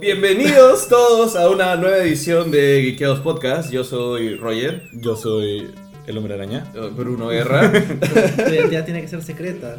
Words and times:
Bienvenidos 0.00 0.88
todos 0.88 1.36
a 1.36 1.50
una 1.50 1.76
nueva 1.76 1.98
edición 1.98 2.50
de 2.50 2.80
Geekeados 2.82 3.20
Podcast. 3.20 3.70
Yo 3.70 3.84
soy 3.84 4.34
Roger. 4.36 4.88
Yo 4.94 5.14
soy 5.14 5.70
el 6.06 6.16
hombre 6.16 6.34
araña. 6.34 6.70
eh, 6.74 6.90
Bruno 6.96 7.28
Guerra. 7.28 7.70
Tu 7.70 8.50
identidad 8.50 8.84
tiene 8.86 9.02
que 9.02 9.08
ser 9.08 9.22
secreta. 9.22 9.76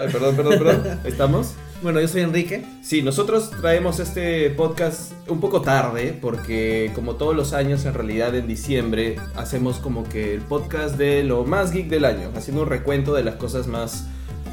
Ay, 0.00 0.08
perdón, 0.10 0.34
perdón, 0.34 0.58
perdón. 0.58 1.00
¿Estamos? 1.04 1.54
Bueno, 1.80 2.00
yo 2.00 2.08
soy 2.08 2.22
Enrique. 2.22 2.64
Sí, 2.82 3.02
nosotros 3.02 3.50
traemos 3.60 4.00
este 4.00 4.50
podcast 4.50 5.12
un 5.28 5.40
poco 5.40 5.60
tarde 5.62 6.18
porque 6.20 6.90
como 6.94 7.14
todos 7.14 7.36
los 7.36 7.52
años 7.52 7.84
en 7.84 7.94
realidad 7.94 8.34
en 8.34 8.48
diciembre 8.48 9.16
hacemos 9.36 9.78
como 9.78 10.02
que 10.08 10.34
el 10.34 10.40
podcast 10.40 10.96
de 10.96 11.22
lo 11.22 11.44
más 11.44 11.70
geek 11.72 11.88
del 11.88 12.04
año, 12.04 12.32
haciendo 12.34 12.62
un 12.62 12.68
recuento 12.68 13.14
de 13.14 13.22
las 13.22 13.36
cosas 13.36 13.68
más, 13.68 14.06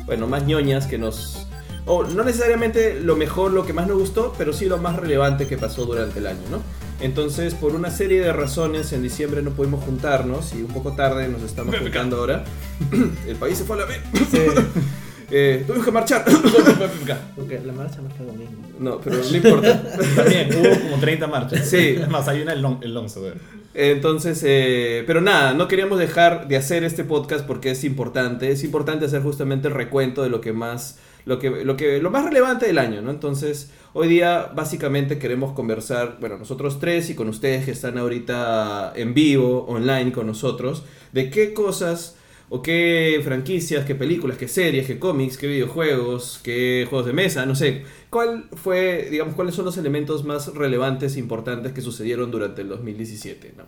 bueno, 0.06 0.28
más 0.28 0.46
ñoñas 0.46 0.86
que 0.86 0.98
nos... 1.00 1.48
O 1.86 2.04
no 2.06 2.24
necesariamente 2.24 3.00
lo 3.02 3.16
mejor, 3.16 3.52
lo 3.52 3.66
que 3.66 3.74
más 3.74 3.88
nos 3.88 3.98
gustó, 3.98 4.34
pero 4.38 4.54
sí 4.54 4.66
lo 4.66 4.78
más 4.78 4.96
relevante 4.96 5.48
que 5.48 5.58
pasó 5.58 5.86
durante 5.86 6.20
el 6.20 6.28
año, 6.28 6.42
¿no? 6.50 6.62
Entonces, 7.02 7.54
por 7.54 7.76
una 7.76 7.92
serie 7.92 8.22
de 8.22 8.32
razones, 8.32 8.94
en 8.94 9.04
diciembre 9.04 9.42
no 9.42 9.52
pudimos 9.52 9.84
juntarnos 9.84 10.54
y 10.54 10.62
un 10.62 10.68
poco 10.70 10.94
tarde 10.94 11.28
nos 11.28 11.42
estamos 11.44 11.76
juntando 11.80 12.18
ahora. 12.18 12.46
el 13.28 13.36
país 13.36 13.58
se 13.58 13.66
fue 13.66 13.76
a 13.76 13.86
la... 13.86 13.88
eh, 15.32 15.64
tuvimos 15.68 15.86
que 15.86 15.92
marchar. 15.92 16.24
Porque 17.36 17.60
la 17.66 17.74
marcha 17.74 17.98
lo 17.98 18.34
mismo. 18.34 18.56
no, 18.80 19.00
pero 19.02 19.18
no 19.18 19.36
importa. 19.36 19.84
También 20.16 20.50
hubo 20.56 20.80
como 20.80 20.98
30 21.02 21.28
marchas. 21.28 21.68
Sí. 21.68 21.98
Es 22.00 22.08
más, 22.10 22.28
hay 22.28 22.42
una 22.42 22.54
en 22.54 22.62
Long- 22.62 22.84
Longso, 22.86 23.22
güey. 23.22 23.34
Entonces, 23.76 24.42
eh, 24.46 25.04
pero 25.08 25.20
nada, 25.20 25.54
no 25.54 25.68
queríamos 25.68 25.98
dejar 25.98 26.48
de 26.48 26.58
hacer 26.58 26.84
este 26.84 27.04
podcast 27.04 27.46
porque 27.46 27.72
es 27.72 27.84
importante. 27.84 28.52
Es 28.52 28.64
importante 28.64 29.06
hacer 29.06 29.22
justamente 29.24 29.68
el 29.68 29.74
recuento 29.74 30.22
de 30.24 30.30
lo 30.30 30.42
que 30.42 30.54
más, 30.54 31.00
lo 31.26 31.40
que, 31.40 31.50
lo 31.50 31.78
que, 31.78 32.02
lo 32.02 32.12
más 32.12 32.26
relevante 32.26 32.66
del 32.66 32.78
año, 32.78 33.02
¿no? 33.02 33.12
Entonces, 33.12 33.72
hoy 33.94 34.08
día 34.08 34.52
básicamente 34.54 35.18
queremos 35.18 35.54
conversar, 35.54 36.18
bueno, 36.20 36.38
nosotros 36.38 36.80
tres 36.80 37.10
y 37.10 37.16
con 37.16 37.30
ustedes 37.30 37.66
que 37.66 37.72
están 37.72 37.98
ahorita 37.98 38.94
en 38.96 39.14
vivo, 39.14 39.66
online 39.68 40.12
con 40.12 40.28
nosotros, 40.28 40.84
de 41.12 41.30
qué 41.30 41.54
cosas 41.54 42.18
o 42.50 42.62
qué 42.62 43.20
franquicias, 43.24 43.86
qué 43.86 43.96
películas, 43.96 44.38
qué 44.38 44.48
series, 44.48 44.86
qué 44.86 45.00
cómics, 45.00 45.38
qué 45.38 45.48
videojuegos, 45.48 46.40
qué 46.44 46.86
juegos 46.90 47.08
de 47.08 47.14
mesa, 47.14 47.46
no 47.46 47.56
sé. 47.56 47.84
¿Cuál 48.10 48.46
fue, 48.54 49.08
digamos, 49.10 49.34
cuáles 49.34 49.56
son 49.56 49.66
los 49.66 49.78
elementos 49.78 50.24
más 50.24 50.54
relevantes 50.54 51.18
importantes 51.18 51.72
que 51.72 51.82
sucedieron 51.82 52.30
durante 52.30 52.62
el 52.62 52.70
2017? 52.70 53.54
¿no? 53.58 53.64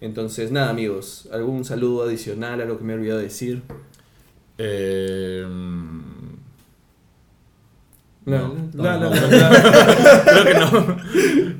Entonces, 0.00 0.52
nada, 0.52 0.70
amigos, 0.70 1.28
algún 1.32 1.64
saludo 1.64 2.04
adicional 2.04 2.60
a 2.60 2.66
lo 2.66 2.78
que 2.78 2.84
me 2.84 2.92
he 2.92 2.96
olvidado 2.96 3.20
decir. 3.20 3.62
Eh, 4.58 5.44
No, 8.26 8.54
no, 8.74 8.82
no, 8.82 8.98
no, 8.98 9.10
no, 9.10 9.10
no, 9.10 9.50
no. 9.50 10.24
Creo 10.24 10.44
que 10.44 10.54
no. 10.54 10.96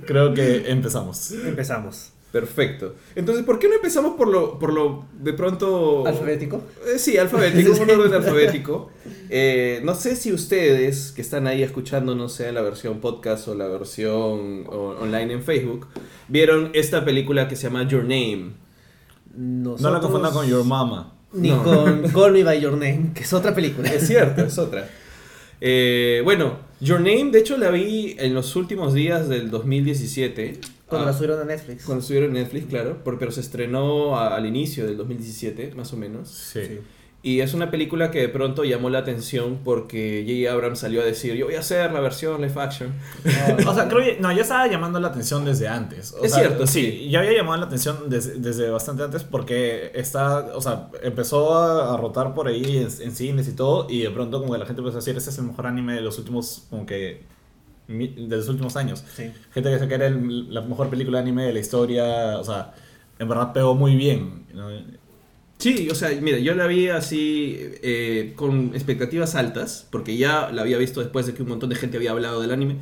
Creo 0.06 0.34
que 0.34 0.70
empezamos. 0.70 1.32
Empezamos. 1.32 2.10
Perfecto. 2.32 2.96
Entonces, 3.14 3.44
¿por 3.44 3.60
qué 3.60 3.68
no 3.68 3.74
empezamos 3.74 4.16
por 4.16 4.26
lo, 4.26 4.58
por 4.58 4.72
lo 4.72 5.04
de 5.20 5.32
pronto... 5.34 6.04
¿Alfabético? 6.04 6.62
Eh, 6.92 6.98
sí, 6.98 7.16
alfabético, 7.16 7.70
un 7.80 7.90
orden 7.90 8.12
alfabético. 8.12 8.90
Eh, 9.30 9.80
no 9.84 9.94
sé 9.94 10.16
si 10.16 10.32
ustedes 10.32 11.12
que 11.12 11.22
están 11.22 11.46
ahí 11.46 11.62
escuchándonos, 11.62 12.32
sea 12.32 12.48
en 12.48 12.56
la 12.56 12.62
versión 12.62 12.98
podcast 12.98 13.46
o 13.46 13.54
la 13.54 13.68
versión 13.68 14.64
o- 14.66 14.96
online 15.00 15.32
en 15.34 15.42
Facebook, 15.44 15.86
vieron 16.26 16.70
esta 16.74 17.04
película 17.04 17.46
que 17.46 17.54
se 17.54 17.68
llama 17.68 17.86
Your 17.86 18.02
Name. 18.02 18.50
Nosotros- 19.36 19.80
No 19.82 19.90
la 19.92 20.00
confunda 20.00 20.30
con 20.32 20.46
Your 20.48 20.64
Mama. 20.64 21.12
Ni 21.34 21.50
No. 21.50 21.62
con 21.62 22.02
Call 22.12 22.32
Me 22.32 22.42
By 22.42 22.60
Your 22.60 22.72
Name, 22.72 23.10
que 23.14 23.22
es 23.22 23.32
otra 23.32 23.54
película. 23.54 23.88
Es 23.92 24.06
cierto, 24.08 24.42
es 24.42 24.58
otra. 24.58 24.88
Eh, 25.60 26.20
bueno, 26.24 26.58
Your 26.80 26.98
Name, 27.00 27.30
de 27.30 27.38
hecho, 27.38 27.56
la 27.56 27.70
vi 27.70 28.16
en 28.18 28.34
los 28.34 28.56
últimos 28.56 28.92
días 28.94 29.28
del 29.28 29.50
2017. 29.50 30.58
Cuando 30.86 31.08
Ah, 31.08 31.10
la 31.12 31.16
subieron 31.16 31.40
a 31.40 31.44
Netflix. 31.44 31.84
Cuando 31.84 32.02
estuvieron 32.02 32.36
en 32.36 32.42
Netflix, 32.42 32.66
claro, 32.66 33.02
por- 33.02 33.18
pero 33.18 33.32
se 33.32 33.40
estrenó 33.40 34.16
a- 34.16 34.36
al 34.36 34.46
inicio 34.46 34.86
del 34.86 34.96
2017, 34.96 35.72
más 35.74 35.92
o 35.92 35.96
menos. 35.96 36.28
Sí. 36.28 36.60
Sí. 36.66 36.78
Y 37.26 37.40
es 37.40 37.54
una 37.54 37.70
película 37.70 38.10
que 38.10 38.20
de 38.20 38.28
pronto 38.28 38.64
llamó 38.64 38.90
la 38.90 38.98
atención 38.98 39.60
porque 39.64 40.24
J.J. 40.28 40.52
Abrams 40.52 40.78
salió 40.80 41.00
a 41.00 41.04
decir, 41.06 41.34
yo 41.36 41.46
voy 41.46 41.54
a 41.54 41.60
hacer 41.60 41.90
la 41.90 42.00
versión 42.00 42.38
live 42.42 42.52
action. 42.60 42.92
O 43.66 43.74
sea, 43.74 43.88
creo 43.88 44.04
que. 44.04 44.18
No, 44.20 44.30
ya 44.30 44.42
estaba 44.42 44.66
llamando 44.66 45.00
la 45.00 45.08
atención 45.08 45.42
desde 45.42 45.66
antes. 45.66 46.12
O 46.12 46.22
Es 46.22 46.32
sea, 46.34 46.40
cierto, 46.44 46.66
sí. 46.66 47.08
Ya 47.10 47.20
había 47.20 47.32
llamado 47.32 47.56
la 47.56 47.64
atención 47.64 48.10
desde, 48.10 48.34
desde 48.40 48.68
bastante 48.68 49.04
antes 49.04 49.24
porque 49.24 49.90
está. 49.94 50.54
O 50.54 50.60
sea, 50.60 50.90
empezó 51.02 51.54
a, 51.56 51.94
a 51.94 51.96
rotar 51.96 52.34
por 52.34 52.46
ahí 52.46 52.76
en, 52.76 52.88
en 53.02 53.12
cines 53.16 53.48
y 53.48 53.52
todo. 53.56 53.86
Y 53.88 54.02
de 54.02 54.10
pronto, 54.10 54.40
como 54.40 54.52
que 54.52 54.58
la 54.58 54.66
gente 54.66 54.82
empezó 54.82 54.98
a 54.98 55.00
decir: 55.00 55.16
Este 55.16 55.30
es 55.30 55.38
el 55.38 55.44
mejor 55.44 55.66
anime 55.66 55.94
de 55.94 56.02
los 56.02 56.18
últimos. 56.18 56.66
Como 56.68 56.84
que. 56.84 57.22
mi- 57.88 58.08
De 58.28 58.36
los 58.36 58.48
últimos 58.50 58.76
años. 58.76 59.02
Sí. 59.16 59.32
Gente 59.54 59.70
que 59.70 59.76
decía 59.76 59.88
que 59.88 59.94
era 59.94 60.08
el- 60.08 60.52
la 60.52 60.60
mejor 60.60 60.90
película 60.90 61.16
de 61.18 61.22
anime 61.22 61.44
de 61.46 61.54
la 61.54 61.60
historia. 61.60 62.38
O 62.38 62.44
sea, 62.44 62.74
en 63.18 63.26
verdad 63.30 63.54
pegó 63.54 63.74
muy 63.74 63.96
bien. 63.96 64.44
¿no? 64.52 64.68
Sí, 65.58 65.88
o 65.90 65.94
sea, 65.94 66.10
mira, 66.20 66.38
yo 66.38 66.54
la 66.54 66.66
vi 66.66 66.88
así 66.88 67.56
eh, 67.82 68.34
con 68.36 68.74
expectativas 68.74 69.34
altas, 69.34 69.86
porque 69.90 70.16
ya 70.16 70.50
la 70.52 70.62
había 70.62 70.76
visto 70.76 71.00
después 71.00 71.26
de 71.26 71.32
que 71.34 71.42
un 71.42 71.48
montón 71.48 71.70
de 71.70 71.76
gente 71.76 71.96
había 71.96 72.10
hablado 72.10 72.40
del 72.42 72.50
anime. 72.52 72.76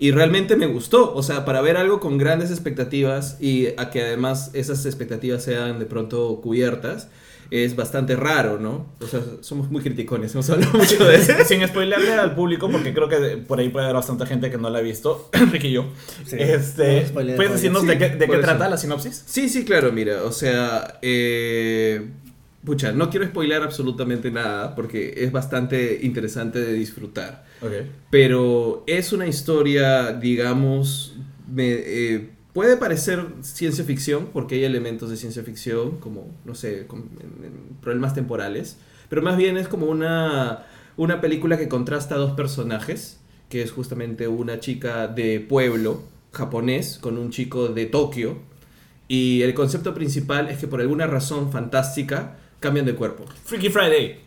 Y 0.00 0.10
realmente 0.10 0.56
me 0.56 0.66
gustó, 0.66 1.14
o 1.14 1.22
sea, 1.22 1.44
para 1.44 1.60
ver 1.60 1.76
algo 1.76 2.00
con 2.00 2.18
grandes 2.18 2.50
expectativas 2.50 3.40
y 3.40 3.68
a 3.76 3.90
que 3.90 4.02
además 4.02 4.50
esas 4.54 4.84
expectativas 4.86 5.44
sean 5.44 5.78
de 5.78 5.86
pronto 5.86 6.40
cubiertas, 6.42 7.08
es 7.50 7.76
bastante 7.76 8.16
raro, 8.16 8.58
¿no? 8.58 8.86
O 9.00 9.06
sea, 9.06 9.20
somos 9.40 9.70
muy 9.70 9.82
criticones, 9.82 10.32
hemos 10.34 10.48
hablado 10.50 10.72
mucho 10.78 11.04
de 11.04 11.16
eso. 11.16 11.32
Sin 11.46 11.66
spoilerle 11.66 12.12
al 12.14 12.34
público, 12.34 12.70
porque 12.70 12.92
creo 12.92 13.08
que 13.08 13.36
por 13.36 13.58
ahí 13.58 13.68
puede 13.68 13.86
haber 13.86 13.96
bastante 13.96 14.26
gente 14.26 14.50
que 14.50 14.58
no 14.58 14.70
la 14.70 14.78
ha 14.78 14.82
visto. 14.82 15.28
Enrique 15.32 15.68
y 15.68 15.72
yo. 15.72 15.86
Sí. 16.26 16.36
Este, 16.38 17.06
No, 17.14 17.36
¿Puedes 17.36 17.52
decirnos 17.52 17.82
Sí, 17.82 17.88
de 17.88 17.98
qué, 17.98 18.08
de 18.10 18.26
trata 18.26 18.68
la 18.68 18.76
sinopsis? 18.76 19.24
Sí, 19.26 19.48
sí, 19.48 19.64
claro, 19.64 19.92
mira, 19.92 20.22
o 20.24 20.32
sea, 20.32 20.98
eh, 21.02 22.08
pucha, 22.64 22.92
no 22.92 23.10
quiero 23.10 23.26
spoiler 23.26 23.62
absolutamente 23.62 24.30
nada 24.30 24.74
porque 24.74 25.14
es 25.18 25.32
bastante 25.32 26.00
interesante 26.02 26.60
de 26.60 26.72
disfrutar. 26.72 27.44
Ok. 27.60 27.72
Pero 28.10 28.84
es 28.86 29.12
una 29.12 29.26
historia, 29.26 30.12
digamos, 30.12 31.14
me, 31.52 31.72
eh, 31.72 32.30
puede 32.54 32.78
parecer 32.78 33.26
ciencia 33.42 33.84
ficción, 33.84 34.28
porque 34.32 34.54
hay 34.54 34.64
elementos 34.64 35.10
de 35.10 35.18
ciencia 35.18 35.42
ficción, 35.42 35.98
como, 35.98 36.34
no 36.46 36.54
sé, 36.54 36.86
problemas 37.82 38.14
temporales, 38.14 38.78
pero 39.10 39.20
más 39.20 39.36
bien 39.36 39.58
es 39.58 39.68
como 39.68 39.86
una, 39.86 40.64
una 40.96 41.20
película 41.20 41.58
que 41.58 41.68
contrasta 41.68 42.14
a 42.14 42.18
dos 42.18 42.32
personajes, 42.32 43.20
que 43.50 43.60
es 43.60 43.72
justamente 43.72 44.28
una 44.28 44.60
chica 44.60 45.08
de 45.08 45.40
pueblo 45.40 46.02
japonés 46.32 46.98
con 46.98 47.18
un 47.18 47.30
chico 47.30 47.68
de 47.68 47.86
Tokio, 47.86 48.38
y 49.08 49.42
el 49.42 49.52
concepto 49.52 49.92
principal 49.92 50.48
es 50.48 50.58
que 50.58 50.68
por 50.68 50.80
alguna 50.80 51.06
razón 51.06 51.52
fantástica 51.52 52.36
cambian 52.60 52.86
de 52.86 52.94
cuerpo. 52.94 53.24
Freaky 53.44 53.68
Friday. 53.68 54.23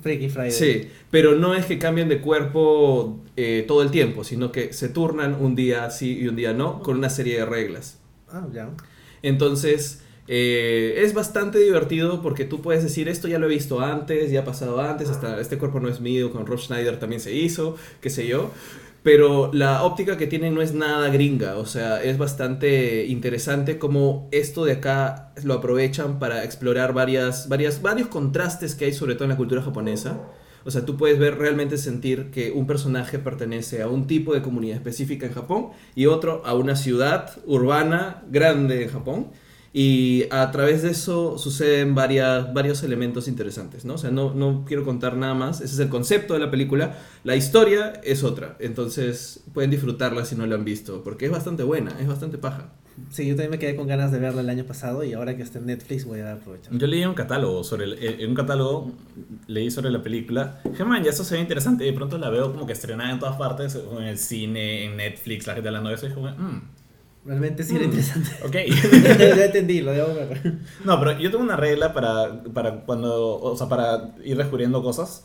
Freaky 0.00 0.28
Friday. 0.28 0.50
Sí, 0.50 0.88
pero 1.10 1.34
no 1.34 1.54
es 1.54 1.66
que 1.66 1.78
cambien 1.78 2.08
de 2.08 2.20
cuerpo 2.20 3.20
eh, 3.36 3.64
todo 3.66 3.82
el 3.82 3.90
tiempo, 3.90 4.24
sino 4.24 4.52
que 4.52 4.72
se 4.72 4.88
turnan 4.88 5.36
un 5.40 5.54
día 5.54 5.90
sí 5.90 6.18
y 6.18 6.28
un 6.28 6.36
día 6.36 6.52
no, 6.52 6.82
con 6.82 6.96
una 6.96 7.10
serie 7.10 7.38
de 7.38 7.46
reglas. 7.46 7.98
Ah, 8.28 8.46
ya. 8.52 8.70
Entonces, 9.22 10.02
eh, 10.28 10.94
es 10.98 11.14
bastante 11.14 11.58
divertido 11.58 12.20
porque 12.20 12.44
tú 12.44 12.60
puedes 12.60 12.82
decir, 12.82 13.08
esto 13.08 13.28
ya 13.28 13.38
lo 13.38 13.46
he 13.46 13.48
visto 13.48 13.80
antes, 13.80 14.30
ya 14.30 14.40
ha 14.40 14.44
pasado 14.44 14.80
antes, 14.80 15.08
hasta 15.08 15.40
este 15.40 15.58
cuerpo 15.58 15.80
no 15.80 15.88
es 15.88 16.00
mío, 16.00 16.32
con 16.32 16.46
Rob 16.46 16.58
Schneider 16.58 16.98
también 16.98 17.20
se 17.20 17.32
hizo, 17.32 17.76
qué 18.00 18.10
sé 18.10 18.26
yo. 18.26 18.50
Pero 19.06 19.52
la 19.52 19.84
óptica 19.84 20.16
que 20.16 20.26
tienen 20.26 20.52
no 20.52 20.62
es 20.62 20.74
nada 20.74 21.08
gringa, 21.10 21.58
o 21.58 21.64
sea, 21.64 22.02
es 22.02 22.18
bastante 22.18 23.06
interesante 23.06 23.78
cómo 23.78 24.28
esto 24.32 24.64
de 24.64 24.72
acá 24.72 25.32
lo 25.44 25.54
aprovechan 25.54 26.18
para 26.18 26.42
explorar 26.42 26.92
varias, 26.92 27.48
varias, 27.48 27.82
varios 27.82 28.08
contrastes 28.08 28.74
que 28.74 28.86
hay 28.86 28.92
sobre 28.92 29.14
todo 29.14 29.26
en 29.26 29.30
la 29.30 29.36
cultura 29.36 29.62
japonesa. 29.62 30.22
O 30.64 30.72
sea, 30.72 30.84
tú 30.84 30.96
puedes 30.96 31.20
ver 31.20 31.38
realmente 31.38 31.78
sentir 31.78 32.32
que 32.32 32.50
un 32.50 32.66
personaje 32.66 33.20
pertenece 33.20 33.80
a 33.80 33.86
un 33.86 34.08
tipo 34.08 34.34
de 34.34 34.42
comunidad 34.42 34.78
específica 34.78 35.26
en 35.26 35.34
Japón 35.34 35.68
y 35.94 36.06
otro 36.06 36.42
a 36.44 36.54
una 36.54 36.74
ciudad 36.74 37.30
urbana 37.46 38.24
grande 38.28 38.82
en 38.82 38.88
Japón. 38.88 39.28
Y 39.72 40.24
a 40.30 40.50
través 40.52 40.82
de 40.82 40.90
eso 40.90 41.36
suceden 41.38 41.94
varias, 41.94 42.52
varios 42.54 42.82
elementos 42.82 43.28
interesantes, 43.28 43.84
¿no? 43.84 43.94
O 43.94 43.98
sea, 43.98 44.10
no, 44.10 44.32
no 44.32 44.64
quiero 44.66 44.84
contar 44.84 45.16
nada 45.16 45.34
más. 45.34 45.60
Ese 45.60 45.74
es 45.74 45.78
el 45.80 45.88
concepto 45.90 46.32
de 46.34 46.40
la 46.40 46.50
película. 46.50 46.96
La 47.24 47.36
historia 47.36 48.00
es 48.02 48.24
otra. 48.24 48.56
Entonces 48.60 49.42
pueden 49.52 49.70
disfrutarla 49.70 50.24
si 50.24 50.34
no 50.34 50.46
la 50.46 50.54
han 50.54 50.64
visto. 50.64 51.02
Porque 51.04 51.26
es 51.26 51.30
bastante 51.30 51.62
buena, 51.62 51.92
es 52.00 52.06
bastante 52.06 52.38
paja. 52.38 52.72
Sí, 53.10 53.26
yo 53.26 53.34
también 53.34 53.50
me 53.50 53.58
quedé 53.58 53.76
con 53.76 53.86
ganas 53.86 54.10
de 54.10 54.18
verla 54.18 54.40
el 54.40 54.48
año 54.48 54.64
pasado 54.64 55.04
y 55.04 55.12
ahora 55.12 55.36
que 55.36 55.42
está 55.42 55.58
en 55.58 55.66
Netflix 55.66 56.06
voy 56.06 56.20
a 56.20 56.32
aprovechar. 56.32 56.72
Yo 56.74 56.86
leí 56.86 57.04
un 57.04 57.12
catálogo 57.12 57.62
sobre 57.62 57.84
el- 57.84 57.92
eh, 58.02 58.16
en 58.20 58.30
un 58.30 58.34
catálogo 58.34 58.90
leí 59.48 59.70
sobre 59.70 59.90
la 59.90 60.02
película. 60.02 60.62
Man, 60.86 61.04
ya 61.04 61.10
eso 61.10 61.22
se 61.22 61.34
ve 61.34 61.42
interesante. 61.42 61.84
Y 61.84 61.88
de 61.88 61.92
pronto 61.92 62.16
la 62.16 62.30
veo 62.30 62.50
como 62.52 62.66
que 62.66 62.72
estrenada 62.72 63.10
en 63.10 63.18
todas 63.18 63.36
partes, 63.36 63.76
en 63.98 64.02
el 64.04 64.16
cine, 64.16 64.84
en 64.86 64.96
Netflix, 64.96 65.46
la 65.46 65.52
gente 65.52 65.68
hablando 65.68 65.90
de 65.90 65.96
eso. 65.96 66.06
Y 66.06 66.08
dije, 66.08 66.20
mmm, 66.22 66.60
Realmente 67.26 67.64
sí 67.64 67.74
era 67.74 67.84
Mm. 67.84 67.88
interesante. 67.88 68.30
ok. 68.44 68.54
ya 69.36 69.44
entendí, 69.46 69.80
lo 69.80 69.92
debo 69.92 70.14
ver. 70.14 70.58
No, 70.84 70.98
pero 71.00 71.18
yo 71.18 71.30
tengo 71.30 71.42
una 71.42 71.56
regla 71.56 71.92
para, 71.92 72.42
para 72.54 72.80
cuando, 72.84 73.38
o 73.40 73.56
sea, 73.56 73.68
para 73.68 74.14
ir 74.24 74.36
descubriendo 74.36 74.82
cosas, 74.82 75.24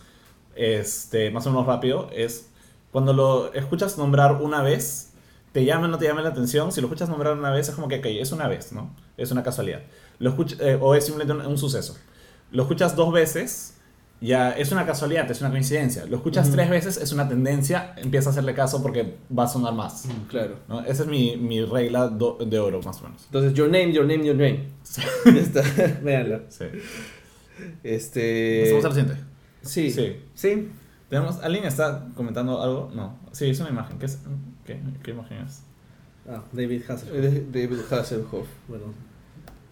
este, 0.55 1.31
más 1.31 1.45
o 1.47 1.51
menos 1.51 1.65
rápido, 1.67 2.09
es 2.11 2.49
cuando 2.91 3.13
lo 3.13 3.53
escuchas 3.53 3.97
nombrar 3.97 4.41
una 4.41 4.61
vez, 4.61 5.13
te 5.51 5.63
llama 5.65 5.85
o 5.85 5.87
no 5.89 5.97
te 5.97 6.05
llama 6.07 6.21
la 6.21 6.29
atención, 6.29 6.71
si 6.71 6.81
lo 6.81 6.87
escuchas 6.87 7.09
nombrar 7.09 7.37
una 7.37 7.51
vez 7.51 7.69
es 7.69 7.75
como 7.75 7.87
que, 7.87 7.99
ok, 7.99 8.05
es 8.07 8.31
una 8.31 8.47
vez, 8.47 8.71
¿no? 8.73 8.95
Es 9.17 9.31
una 9.31 9.43
casualidad. 9.43 9.81
Lo 10.19 10.35
escuch- 10.35 10.57
eh, 10.59 10.77
o 10.79 10.95
es 10.95 11.05
simplemente 11.05 11.33
un, 11.45 11.51
un 11.51 11.57
suceso. 11.57 11.95
Lo 12.51 12.63
escuchas 12.63 12.95
dos 12.95 13.11
veces, 13.13 13.77
ya 14.21 14.51
es 14.51 14.71
una 14.71 14.85
casualidad, 14.85 15.29
es 15.31 15.41
una 15.41 15.49
coincidencia. 15.49 16.05
Lo 16.05 16.17
escuchas 16.17 16.51
tres 16.51 16.69
veces, 16.69 16.97
es 16.97 17.11
una 17.11 17.27
tendencia, 17.27 17.93
empieza 17.97 18.29
a 18.29 18.31
hacerle 18.31 18.53
caso 18.53 18.81
porque 18.81 19.17
va 19.37 19.43
a 19.45 19.47
sonar 19.47 19.73
más. 19.73 20.05
Claro. 20.29 20.57
¿no? 20.69 20.81
Esa 20.81 21.03
es 21.03 21.09
mi, 21.09 21.35
mi 21.37 21.63
regla 21.65 22.07
do- 22.07 22.37
de 22.45 22.59
oro, 22.59 22.81
más 22.83 23.01
o 23.01 23.05
menos. 23.05 23.23
Entonces, 23.25 23.53
your 23.55 23.67
name, 23.67 23.91
your 23.91 24.05
name, 24.05 24.23
your 24.25 24.35
name. 24.35 24.67
Ya 25.25 25.31
está. 25.41 25.61
Véanlo. 26.03 26.41
Sí. 26.49 26.65
Este. 27.83 28.75
Al 28.83 28.91
siguiente. 28.93 29.15
Sí. 29.61 29.91
Sí. 29.91 30.15
Sí. 30.33 30.69
Tenemos, 31.09 31.39
¿Alguien 31.43 31.65
está 31.65 32.07
comentando 32.15 32.61
algo? 32.61 32.91
No. 32.95 33.19
Sí, 33.31 33.49
es 33.49 33.59
una 33.59 33.69
imagen. 33.69 33.97
¿Qué, 33.99 34.05
es? 34.05 34.19
¿Qué, 34.65 34.79
qué 35.03 35.11
imagen 35.11 35.39
es? 35.39 35.63
Ah, 36.29 36.41
David 36.51 36.83
Hasselhoff. 36.87 37.15
Eh, 37.15 37.45
David 37.51 37.79
Hasselhoff. 37.91 38.47
Bueno. 38.67 38.85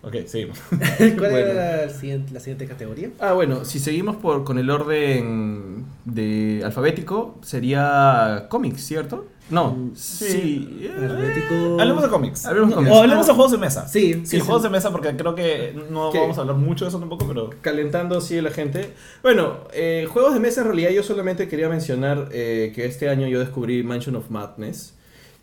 Ok, 0.01 0.15
seguimos. 0.27 0.57
¿Cuál 0.69 1.15
Bueno. 1.17 1.37
era 1.37 1.83
el 1.83 1.91
siguiente- 1.91 2.33
la 2.33 2.39
siguiente 2.39 2.65
categoría? 2.67 3.09
Ah, 3.19 3.33
bueno, 3.33 3.65
si 3.65 3.79
seguimos 3.79 4.15
por, 4.15 4.45
con 4.45 4.57
el 4.57 4.69
orden 4.69 5.85
de 6.05 6.61
alfabético, 6.63 7.37
sería 7.41 8.45
cómics, 8.49 8.81
¿cierto? 8.85 9.25
No, 9.49 9.71
Mm, 9.71 9.95
sí. 9.95 10.79
eh, 10.83 10.91
Alfabético. 10.95 11.81
Hablemos 11.81 12.03
de 12.03 12.09
cómics. 12.09 12.45
Hablemos 12.45 12.69
de 12.69 12.75
cómics. 12.75 12.95
O 12.95 12.99
hablemos 13.01 13.27
de 13.27 13.33
juegos 13.33 13.51
de 13.51 13.57
mesa. 13.57 13.87
Sí, 13.87 14.13
Sí, 14.23 14.25
sí, 14.25 14.39
juegos 14.39 14.61
sí. 14.61 14.67
de 14.67 14.71
mesa 14.71 14.91
porque 14.91 15.17
creo 15.17 15.33
que 15.35 15.75
no 15.91 16.11
¿Qué? 16.11 16.19
vamos 16.19 16.37
a 16.37 16.41
hablar 16.41 16.55
mucho 16.55 16.85
de 16.85 16.89
eso 16.89 16.99
tampoco, 16.99 17.27
pero... 17.27 17.49
calentando 17.61 18.19
así 18.19 18.37
a 18.37 18.41
la 18.43 18.51
gente. 18.51 18.93
Bueno, 19.23 19.55
eh, 19.73 20.07
juegos 20.09 20.33
de 20.35 20.39
mesa 20.39 20.61
en 20.61 20.67
realidad 20.67 20.91
yo 20.91 21.01
solamente 21.03 21.47
quería 21.47 21.67
mencionar 21.67 22.29
eh, 22.31 22.71
que 22.75 22.85
este 22.85 23.09
año 23.09 23.27
yo 23.27 23.39
descubrí 23.39 23.81
Mansion 23.83 24.15
of 24.15 24.29
Madness, 24.29 24.93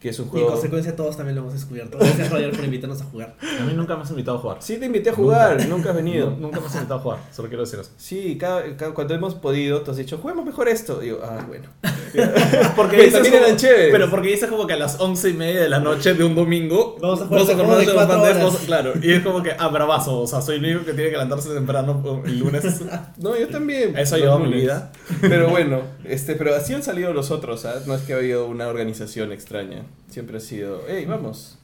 que 0.07 0.11
es 0.11 0.19
un 0.21 0.27
Y 0.27 0.29
en 0.29 0.33
juego... 0.33 0.51
consecuencia 0.53 0.95
todos 0.95 1.17
también 1.17 1.35
lo 1.35 1.43
hemos 1.43 1.55
descubierto. 1.55 1.99
Gracias 2.01 2.31
Roger 2.31 2.53
por 2.53 2.65
invitarnos 2.65 3.01
a 3.03 3.05
jugar. 3.07 3.37
A 3.61 3.65
mí 3.65 3.73
nunca 3.75 3.97
me 3.97 4.03
has 4.03 4.11
invitado 4.11 4.37
a 4.39 4.41
jugar. 4.41 4.57
Sí, 4.61 4.77
te 4.79 4.87
invité 4.87 5.11
a 5.11 5.15
jugar, 5.15 5.67
nunca, 5.69 5.91
has 5.91 5.97
venido. 5.97 6.31
Nu- 6.31 6.47
Nunca 6.47 6.61
me 6.61 6.67
has 6.67 6.75
invitado 6.75 7.01
a 7.01 7.03
jugar, 7.03 7.19
solo 7.33 7.49
quiero 7.49 7.65
decir 7.65 7.81
eso. 7.81 7.91
Sí, 7.97 8.37
cada, 8.39 8.77
cada- 8.77 8.95
cuando 8.95 9.15
hemos 9.15 9.35
podido, 9.35 9.83
tú 9.83 9.91
has 9.91 9.97
dicho, 9.97 10.19
juguemos 10.19 10.45
mejor 10.47 10.69
esto. 10.69 11.03
Y 11.03 11.09
yo, 11.09 11.19
ah, 11.25 11.45
bueno. 11.49 11.69
Porque 12.77 12.97
dices 12.97 13.13
también 13.15 13.35
como- 13.35 13.45
eran 13.47 13.57
chéveres. 13.57 13.89
Pero 13.93 14.11
porque 14.11 14.29
dices 14.29 14.49
como 14.49 14.67
que 14.67 14.73
a 14.75 14.77
las 14.77 15.01
once 15.01 15.29
y 15.31 15.35
media 15.35 15.61
de 15.61 15.69
la 15.69 15.81
noche 15.81 16.15
de 16.15 16.25
un 16.25 16.35
domingo 16.35 16.97
Vamos 17.01 17.21
a 17.21 17.27
jugar 17.27 17.41
vamos 17.47 17.53
jugar 17.55 17.67
juego 17.67 17.81
de 17.81 17.87
Mansion 17.87 17.97
of 17.97 18.07
cuatro 18.07 18.19
Madness, 18.23 18.37
horas. 18.37 18.45
vamos- 18.55 18.67
Claro, 18.67 18.93
y 19.03 19.13
es 19.13 19.23
como 19.23 19.43
que, 19.43 19.51
ah, 19.59 19.69
bravazo, 19.69 20.21
o 20.21 20.27
sea, 20.27 20.41
soy 20.41 20.57
el 20.57 20.65
único 20.65 20.85
que 20.85 20.93
tiene 20.93 21.07
que 21.11 21.17
levantarse 21.17 21.51
temprano 21.53 22.23
el 22.25 22.39
lunes. 22.39 22.65
No, 23.19 23.37
yo 23.37 23.49
también. 23.49 23.97
Eso 23.99 24.17
lleva 24.17 24.39
mi 24.39 24.53
vida. 24.53 24.93
Pero 25.21 25.49
bueno, 25.49 25.81
este, 26.05 26.35
pero 26.35 26.55
así 26.55 26.75
han 26.75 26.83
salido 26.83 27.13
los 27.13 27.31
otros, 27.31 27.65
¿ah? 27.65 27.75
No 27.87 27.95
es 27.95 28.03
que 28.03 28.13
ha 28.13 28.17
habido 28.17 28.47
una 28.47 28.69
organización 28.69 29.33
extraña. 29.33 29.85
Siempre 30.09 30.37
ha 30.37 30.41
sido, 30.41 30.83
hey, 30.89 31.05
vamos, 31.07 31.59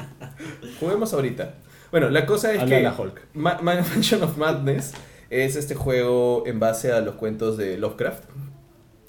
juguemos 0.81 1.13
ahorita. 1.15 1.55
Bueno, 1.91 2.11
la 2.11 2.27
cosa 2.27 2.53
es 2.53 2.61
Habla 2.61 2.77
que 2.77 2.83
la 2.83 2.95
Hulk. 2.99 3.21
Ma- 3.35 3.59
Ma- 3.63 3.75
Mansion 3.77 4.23
of 4.23 4.37
Madness 4.37 4.93
es 5.31 5.57
este 5.57 5.75
juego 5.75 6.45
en 6.47 6.59
base 6.61 6.93
a 6.93 7.01
los 7.01 7.15
cuentos 7.15 7.57
de 7.57 7.79
Lovecraft. 7.79 8.25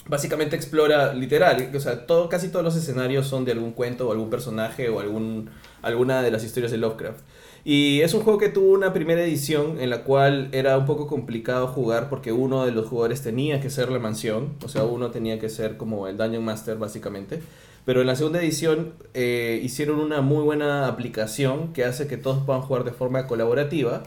Básicamente 0.05 0.57
explora, 0.57 1.13
literal, 1.13 1.71
o 1.73 1.79
sea, 1.79 2.05
todo, 2.05 2.27
casi 2.27 2.49
todos 2.49 2.65
los 2.65 2.75
escenarios 2.75 3.25
son 3.25 3.45
de 3.45 3.53
algún 3.53 3.71
cuento 3.71 4.09
o 4.09 4.11
algún 4.11 4.29
personaje 4.29 4.89
o 4.89 4.99
algún, 4.99 5.49
alguna 5.81 6.21
de 6.21 6.29
las 6.29 6.43
historias 6.43 6.71
de 6.73 6.77
Lovecraft. 6.77 7.21
Y 7.63 8.01
es 8.01 8.13
un 8.13 8.21
juego 8.21 8.37
que 8.37 8.49
tuvo 8.49 8.73
una 8.73 8.91
primera 8.91 9.23
edición 9.23 9.79
en 9.79 9.89
la 9.89 10.03
cual 10.03 10.49
era 10.51 10.77
un 10.77 10.85
poco 10.85 11.07
complicado 11.07 11.67
jugar 11.67 12.09
porque 12.09 12.33
uno 12.33 12.65
de 12.65 12.73
los 12.73 12.87
jugadores 12.89 13.21
tenía 13.21 13.61
que 13.61 13.69
ser 13.69 13.89
la 13.89 13.99
mansión, 13.99 14.55
o 14.61 14.67
sea, 14.67 14.83
uno 14.83 15.09
tenía 15.11 15.39
que 15.39 15.47
ser 15.47 15.77
como 15.77 16.09
el 16.09 16.17
Dungeon 16.17 16.43
Master 16.43 16.75
básicamente. 16.75 17.41
Pero 17.85 18.01
en 18.01 18.07
la 18.07 18.15
segunda 18.15 18.39
edición 18.39 18.93
eh, 19.13 19.59
hicieron 19.63 19.99
una 19.99 20.21
muy 20.21 20.43
buena 20.43 20.87
aplicación 20.87 21.73
que 21.73 21.83
hace 21.83 22.07
que 22.07 22.17
todos 22.17 22.43
puedan 22.45 22.61
jugar 22.61 22.83
de 22.83 22.91
forma 22.91 23.27
colaborativa. 23.27 24.03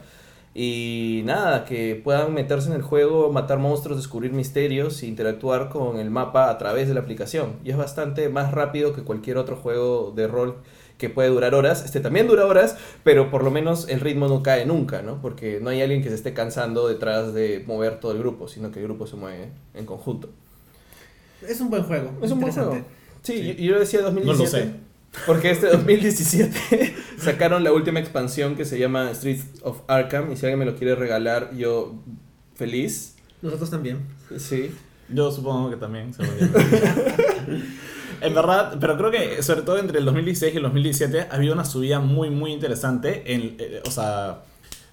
Y 0.54 1.20
nada, 1.26 1.66
que 1.66 2.00
puedan 2.02 2.32
meterse 2.32 2.68
en 2.70 2.74
el 2.76 2.80
juego, 2.80 3.30
matar 3.30 3.58
monstruos, 3.58 3.98
descubrir 3.98 4.32
misterios 4.32 5.02
e 5.02 5.06
interactuar 5.06 5.68
con 5.68 5.98
el 5.98 6.10
mapa 6.10 6.48
a 6.48 6.56
través 6.56 6.88
de 6.88 6.94
la 6.94 7.00
aplicación. 7.00 7.56
Y 7.62 7.70
es 7.70 7.76
bastante 7.76 8.30
más 8.30 8.52
rápido 8.52 8.94
que 8.94 9.02
cualquier 9.02 9.36
otro 9.36 9.56
juego 9.56 10.14
de 10.16 10.26
rol 10.26 10.56
que 10.96 11.10
puede 11.10 11.28
durar 11.28 11.54
horas. 11.54 11.84
Este 11.84 12.00
también 12.00 12.26
dura 12.26 12.46
horas, 12.46 12.78
pero 13.04 13.30
por 13.30 13.44
lo 13.44 13.50
menos 13.50 13.86
el 13.90 14.00
ritmo 14.00 14.28
no 14.28 14.42
cae 14.42 14.64
nunca, 14.64 15.02
¿no? 15.02 15.20
Porque 15.20 15.60
no 15.60 15.68
hay 15.68 15.82
alguien 15.82 16.02
que 16.02 16.08
se 16.08 16.14
esté 16.14 16.32
cansando 16.32 16.88
detrás 16.88 17.34
de 17.34 17.62
mover 17.66 18.00
todo 18.00 18.12
el 18.12 18.18
grupo, 18.18 18.48
sino 18.48 18.70
que 18.70 18.78
el 18.78 18.86
grupo 18.86 19.06
se 19.06 19.16
mueve 19.16 19.50
en 19.74 19.84
conjunto. 19.84 20.30
Es 21.46 21.60
un 21.60 21.68
buen 21.68 21.82
juego. 21.82 22.12
Es 22.22 22.30
un 22.30 22.40
buen 22.40 22.52
juego. 22.54 22.78
Sí, 23.26 23.54
Yo, 23.58 23.72
yo 23.74 23.78
decía 23.78 24.02
2017. 24.02 24.26
No 24.26 24.44
lo 24.44 24.46
sé. 24.46 24.86
Porque 25.26 25.50
este 25.50 25.68
2017 25.68 26.94
sacaron 27.18 27.64
la 27.64 27.72
última 27.72 28.00
expansión 28.00 28.54
que 28.54 28.64
se 28.64 28.78
llama 28.78 29.12
Streets 29.14 29.62
of 29.62 29.80
Arkham. 29.88 30.32
Y 30.32 30.36
si 30.36 30.46
alguien 30.46 30.58
me 30.58 30.66
lo 30.66 30.76
quiere 30.76 30.94
regalar, 30.94 31.56
yo 31.56 31.94
feliz. 32.54 33.16
Nosotros 33.42 33.70
también. 33.70 34.00
Sí. 34.38 34.70
Yo 35.08 35.30
supongo 35.32 35.70
que 35.70 35.76
también. 35.76 36.12
En 38.20 38.34
verdad, 38.34 38.78
pero 38.80 38.96
creo 38.96 39.10
que 39.10 39.42
sobre 39.42 39.60
todo 39.60 39.78
entre 39.78 39.98
el 39.98 40.06
2016 40.06 40.54
y 40.54 40.56
el 40.56 40.62
2017 40.62 41.20
ha 41.30 41.34
habido 41.34 41.52
una 41.52 41.66
subida 41.66 42.00
muy, 42.00 42.30
muy 42.30 42.50
interesante 42.52 43.34
en, 43.34 43.56
eh, 43.58 43.82
o 43.86 43.90
sea, 43.90 44.42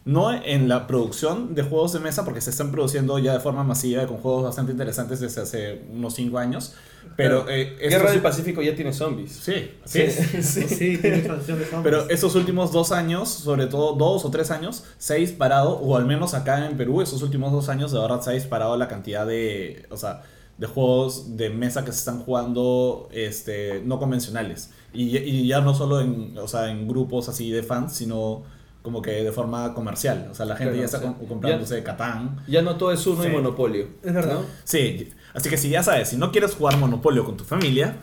no 0.06 0.34
en 0.34 0.68
la 0.68 0.86
producción 0.88 1.56
de 1.56 1.64
juegos 1.64 1.94
de 1.94 2.00
mesa, 2.00 2.26
porque 2.26 2.42
se 2.42 2.50
están 2.50 2.72
produciendo 2.72 3.18
ya 3.20 3.34
de 3.34 3.40
forma 3.40 3.64
masiva 3.64 4.06
con 4.06 4.18
juegos 4.18 4.44
bastante 4.44 4.72
interesantes 4.74 5.20
desde 5.22 5.42
hace 5.42 5.82
unos 5.94 6.14
5 6.16 6.38
años, 6.40 6.74
pero... 7.16 7.48
eh, 7.50 7.74
estos- 7.80 7.90
Guerra 7.90 8.12
del 8.12 8.22
Pacífico 8.22 8.62
ya 8.62 8.76
tiene 8.76 8.92
zombies. 8.92 9.32
Sí, 9.32 9.72
sí. 9.86 10.10
sí. 10.10 10.64
Sí, 10.68 10.98
tiene 10.98 11.18
expansión 11.20 11.58
de 11.60 11.66
zombies. 11.66 11.84
Pero 11.84 12.10
esos 12.10 12.36
últimos 12.36 12.72
dos 12.74 12.92
años, 12.92 13.30
sobre 13.30 13.68
todo 13.68 13.94
dos 13.94 14.26
o 14.26 14.30
tres 14.30 14.52
años, 14.52 14.84
se 14.98 15.14
ha 15.14 15.18
disparado, 15.18 15.78
o 15.80 15.96
al 15.96 16.06
menos 16.06 16.34
acá 16.34 16.66
en 16.68 16.76
Perú, 16.76 17.02
esos 17.02 17.22
últimos 17.22 17.52
dos 17.54 17.70
años 17.70 17.92
de 17.94 18.00
verdad 18.00 18.22
se 18.22 18.32
ha 18.32 18.34
disparado 18.34 18.76
la 18.78 18.88
cantidad 18.90 19.26
de, 19.26 19.86
o 19.90 19.96
sea, 19.98 20.24
de 20.58 20.68
juegos 20.68 21.38
de 21.38 21.50
mesa 21.50 21.84
que 21.86 21.92
se 21.92 22.00
están 22.00 22.20
jugando 22.20 23.08
este, 23.12 23.82
no 23.86 24.00
convencionales. 24.00 24.72
Y, 24.94 25.18
y 25.18 25.48
ya 25.48 25.62
no 25.62 25.74
solo 25.74 26.02
en, 26.02 26.38
o 26.38 26.48
sea, 26.48 26.70
en 26.72 26.88
grupos 26.88 27.30
así 27.30 27.50
de 27.52 27.64
fans, 27.64 27.94
sino 27.94 28.44
como 28.84 29.02
que 29.02 29.12
de 29.24 29.32
forma 29.32 29.74
comercial. 29.74 30.28
O 30.30 30.36
sea, 30.36 30.46
la 30.46 30.56
gente 30.56 30.74
Claro, 30.74 30.80
ya 30.82 30.86
está 30.86 30.98
o 30.98 31.02
sea, 31.02 31.14
com- 31.14 31.28
comprándose 31.28 31.82
Catán. 31.82 32.44
Ya 32.48 32.62
no 32.62 32.76
todo 32.76 32.92
es 32.92 33.06
uno 33.08 33.24
Sí. 33.24 33.30
y 33.30 33.32
monopolio. 33.32 33.88
Es 34.04 34.14
verdad. 34.14 34.34
¿no? 34.36 34.46
Sí, 34.66 35.10
así 35.34 35.50
que 35.50 35.58
si 35.58 35.70
ya 35.70 35.82
sabes, 35.82 36.10
si 36.10 36.18
no 36.18 36.32
quieres 36.32 36.54
jugar 36.54 36.78
Monopolio 36.78 37.26
con 37.26 37.36
tu 37.38 37.44
familia, 37.44 37.96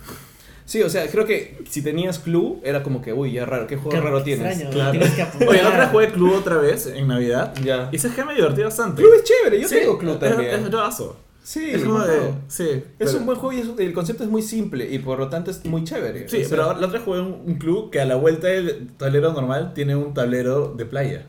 Sí, 0.66 0.80
o 0.82 0.88
sea, 0.88 1.08
creo 1.10 1.26
que 1.26 1.58
si 1.68 1.82
tenías 1.82 2.20
Clue, 2.20 2.60
era 2.62 2.84
como 2.84 3.02
que, 3.02 3.12
uy, 3.12 3.32
ya 3.32 3.44
raro, 3.44 3.66
¿qué 3.66 3.74
juego 3.76 3.90
Qué 3.90 4.00
raro 4.00 4.22
tienes? 4.22 4.46
extraño, 4.52 4.70
Claro. 4.72 4.90
Tienes 4.92 5.10
que 5.10 5.22
apuntar. 5.22 5.48
Oye, 5.48 5.62
la 5.64 5.68
otra 5.68 5.88
jugué 5.88 6.12
Club 6.12 6.32
otra 6.36 6.58
vez 6.58 6.86
en 6.86 7.08
Navidad. 7.08 7.52
Ya. 7.64 7.88
Y 7.90 7.96
ese 7.96 8.08
que 8.10 8.24
me 8.24 8.34
divertí 8.36 8.62
bastante. 8.62 9.02
Clue 9.02 9.16
es 9.16 9.24
chévere, 9.24 9.60
yo 9.60 9.66
Sí, 9.68 9.74
tengo 9.80 9.98
Clue 9.98 10.12
es- 10.12 10.18
también. 10.20 10.50
Es, 10.54 10.70
bravazo. 10.70 11.16
Sí, 11.52 11.70
es 11.70 11.82
como 11.82 11.96
buen 11.98 12.08
de. 12.10 12.16
juego. 12.18 12.36
Sí. 12.48 12.64
Es 12.70 12.84
pero- 12.98 13.18
un 13.18 13.26
buen 13.26 13.38
juego 13.38 13.52
y 13.52 13.60
es- 13.60 13.78
el 13.78 13.92
concepto 13.92 14.22
es 14.24 14.30
muy 14.30 14.42
simple 14.42 14.88
y 14.90 14.98
por 14.98 15.18
lo 15.18 15.28
tanto 15.28 15.50
es 15.50 15.64
muy 15.64 15.84
chévere. 15.84 16.28
Sí, 16.28 16.36
O 16.38 16.40
sea, 16.40 16.48
pero 16.50 16.80
la 16.80 16.86
otra 16.86 17.00
jugué 17.00 17.20
un, 17.20 17.42
un 17.46 17.54
club 17.56 17.90
que 17.90 18.00
a 18.00 18.04
la 18.04 18.16
vuelta 18.16 18.46
del 18.48 18.88
tablero 18.96 19.32
normal 19.32 19.72
tiene 19.74 19.96
un 19.96 20.14
tablero 20.14 20.74
de 20.76 20.84
playa. 20.86 21.26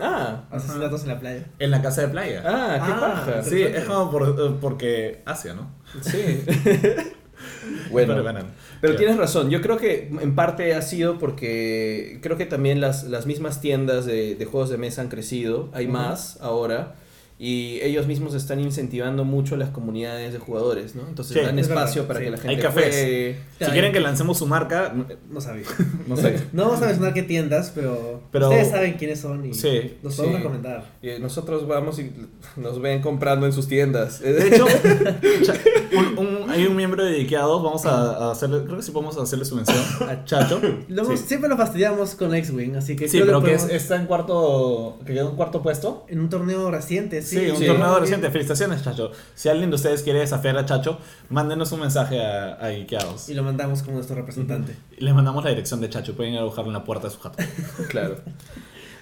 Ah, 0.00 0.44
Asesinatos 0.50 1.02
en 1.02 1.08
la 1.08 1.20
playa. 1.20 1.44
En 1.60 1.70
la 1.70 1.80
casa 1.80 2.00
de 2.02 2.08
playa. 2.08 2.42
ah, 2.44 2.82
qué 2.84 2.92
Ah, 2.92 3.00
paja. 3.00 3.42
sí, 3.44 3.62
es 3.62 3.84
como 3.84 4.10
por, 4.10 4.22
eh, 4.28 4.54
porque 4.60 5.22
Asia, 5.24 5.54
¿no? 5.54 5.70
Sí. 6.02 6.42
bueno, 7.90 8.14
Pero, 8.14 8.22
bueno, 8.24 8.40
pero 8.80 8.96
tienes 8.96 9.16
razón. 9.16 9.50
Yo 9.50 9.60
creo 9.62 9.76
que 9.76 10.08
en 10.20 10.34
parte 10.34 10.74
ha 10.74 10.82
sido 10.82 11.18
porque 11.18 12.18
creo 12.22 12.36
que 12.36 12.46
también 12.46 12.80
las, 12.80 13.04
las 13.04 13.26
mismas 13.26 13.60
tiendas 13.60 14.04
de, 14.04 14.34
de 14.34 14.44
juegos 14.46 14.68
de 14.70 14.78
mesa 14.78 15.00
han 15.02 15.08
crecido. 15.08 15.70
Hay 15.72 15.86
más 15.86 16.38
ahora. 16.40 16.96
Y 17.36 17.80
ellos 17.82 18.06
mismos 18.06 18.32
están 18.34 18.60
incentivando 18.60 19.24
mucho 19.24 19.56
las 19.56 19.70
comunidades 19.70 20.32
de 20.32 20.38
jugadores, 20.38 20.94
¿no? 20.94 21.02
Entonces 21.08 21.36
Sí, 21.36 21.40
dan 21.44 21.58
es 21.58 21.66
espacio 21.68 22.02
verdad, 22.02 22.06
para 22.06 22.18
sí. 22.20 22.24
que 22.24 22.30
la 22.30 22.36
gente 22.38 22.48
Hay 22.56 22.62
cafés. 22.62 22.94
juegue. 22.94 23.36
Si 23.58 23.64
quieren 23.72 23.92
que 23.92 23.98
lancemos 24.00 24.38
su 24.38 24.46
marca, 24.46 24.94
No 25.28 25.40
sabía. 25.40 25.64
no 26.06 26.16
sé. 26.16 26.36
No 26.52 26.66
vamos 26.66 26.80
a 26.82 26.86
mencionar 26.86 27.12
qué 27.12 27.24
tiendas, 27.24 27.72
pero, 27.74 28.22
Pero- 28.30 28.48
ustedes 28.50 28.70
saben 28.70 28.94
quiénes 28.94 29.18
son 29.20 29.44
y 29.46 29.52
Sí, 29.52 29.96
los 30.02 30.14
podemos 30.14 30.36
sí. 30.36 30.42
recomendar. 30.44 30.84
Y 31.02 31.18
nosotros 31.20 31.66
vamos 31.66 31.98
y 31.98 32.12
nos 32.56 32.80
ven 32.80 33.02
comprando 33.02 33.46
en 33.46 33.52
sus 33.52 33.66
tiendas. 33.66 34.20
De 34.20 34.46
hecho, 34.48 34.66
cha- 35.42 35.54
un- 35.98 36.18
un- 36.18 36.50
hay 36.50 36.66
un 36.66 36.76
miembro 36.76 37.04
dedicado, 37.04 37.60
vamos 37.62 37.84
a, 37.84 38.28
a 38.28 38.30
hacerle, 38.30 38.62
creo 38.64 38.76
que 38.76 38.82
sí 38.84 38.92
podemos 38.92 39.18
hacerle 39.18 39.44
su 39.44 39.56
mención 39.56 39.76
a 40.08 40.24
Chacho. 40.24 40.60
Lo 40.88 41.02
hemos- 41.02 41.18
Sí. 41.20 41.26
Siempre 41.26 41.48
lo 41.48 41.56
fastidiamos 41.56 42.14
con 42.14 42.32
X-Wing, 42.34 42.76
así 42.76 42.94
que 42.96 43.08
Sí, 43.08 43.16
creo 43.18 43.26
pero 43.26 43.40
que 43.40 43.46
que 43.48 43.54
es- 43.54 43.62
podemos- 43.62 43.82
está 43.82 43.96
en 43.96 44.06
cuarto, 44.06 44.98
que 45.04 45.14
quedó 45.14 45.30
en 45.30 45.36
cuarto 45.36 45.62
puesto. 45.62 46.06
en 46.08 46.20
un 46.20 46.28
torneo 46.28 46.70
reciente, 46.70 47.22
sí. 47.24 47.38
Sí, 47.40 47.50
un 47.50 47.56
Sí. 47.56 47.66
torneo 47.66 47.98
reciente. 47.98 48.30
Felicitaciones, 48.30 48.82
Chacho. 48.82 49.10
Si 49.34 49.48
alguien 49.48 49.70
de 49.70 49.76
ustedes 49.76 50.02
quiere 50.02 50.20
desafiar 50.20 50.56
a 50.58 50.64
Chacho, 50.64 50.98
mándenos 51.30 51.72
un 51.72 51.80
mensaje 51.80 52.24
a, 52.24 52.62
a 52.64 52.72
Ikeados. 52.72 53.28
Y 53.28 53.34
lo 53.34 53.42
mandamos 53.42 53.82
como 53.82 53.96
nuestro 53.96 54.14
representante. 54.16 54.76
Y 54.96 55.04
les 55.04 55.14
mandamos 55.14 55.42
la 55.42 55.50
dirección 55.50 55.80
de 55.80 55.88
Chacho. 55.90 56.14
Pueden 56.14 56.34
ir 56.34 56.38
a 56.40 56.44
buscarlo 56.44 56.70
en 56.70 56.74
la 56.74 56.84
puerta 56.84 57.08
de 57.08 57.14
su 57.14 57.20
jato. 57.20 57.38
Claro. 57.88 58.16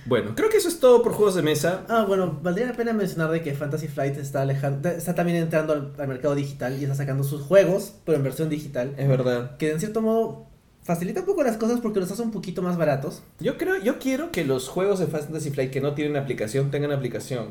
Bueno, 0.05 0.33
creo 0.35 0.49
que 0.49 0.57
eso 0.57 0.69
es 0.69 0.81
todo 0.81 1.00
por 1.02 1.12
juegos 1.12 1.37
de 1.37 1.43
mesa. 1.43 1.85
Ah, 1.88 2.05
bueno, 2.09 2.41
valdría 2.43 2.67
la 2.67 2.73
pena 2.73 2.93
mencionar 2.93 3.31
de 3.31 3.41
que 3.41 3.55
Fantasy 3.55 3.87
Flight 3.87 4.17
está 4.17 4.43
alejando, 4.43 4.88
está 4.88 5.14
también 5.14 5.38
entrando 5.38 5.73
al, 5.75 5.93
al 5.97 6.09
mercado 6.09 6.35
digital 6.35 6.76
y 6.81 6.83
está 6.83 6.97
sacando 6.97 7.23
sus 7.23 7.43
juegos, 7.43 7.95
pero 8.05 8.19
en 8.19 8.25
versión 8.25 8.49
digital. 8.49 8.95
Es 8.97 9.09
verdad. 9.09 9.57
Que 9.59 9.71
en 9.71 9.79
cierto 9.79 10.02
modo 10.02 10.47
facilita 10.83 11.21
un 11.21 11.26
poco 11.26 11.45
las 11.45 11.57
cosas 11.57 11.79
porque 11.81 12.00
los 12.00 12.11
hace 12.11 12.21
un 12.23 12.33
poquito 12.33 12.62
más 12.62 12.76
baratos. 12.76 13.23
Yo 13.38 13.57
creo, 13.57 13.76
yo 13.81 14.00
quiero 14.00 14.33
que 14.33 14.45
los 14.45 14.69
juegos 14.69 14.99
de 14.99 15.07
Fantasy 15.07 15.50
Flight 15.52 15.71
que 15.71 15.81
no 15.81 15.95
tienen 15.95 16.17
aplicación 16.17 16.73
tengan 16.73 16.91
aplicación. 16.91 17.50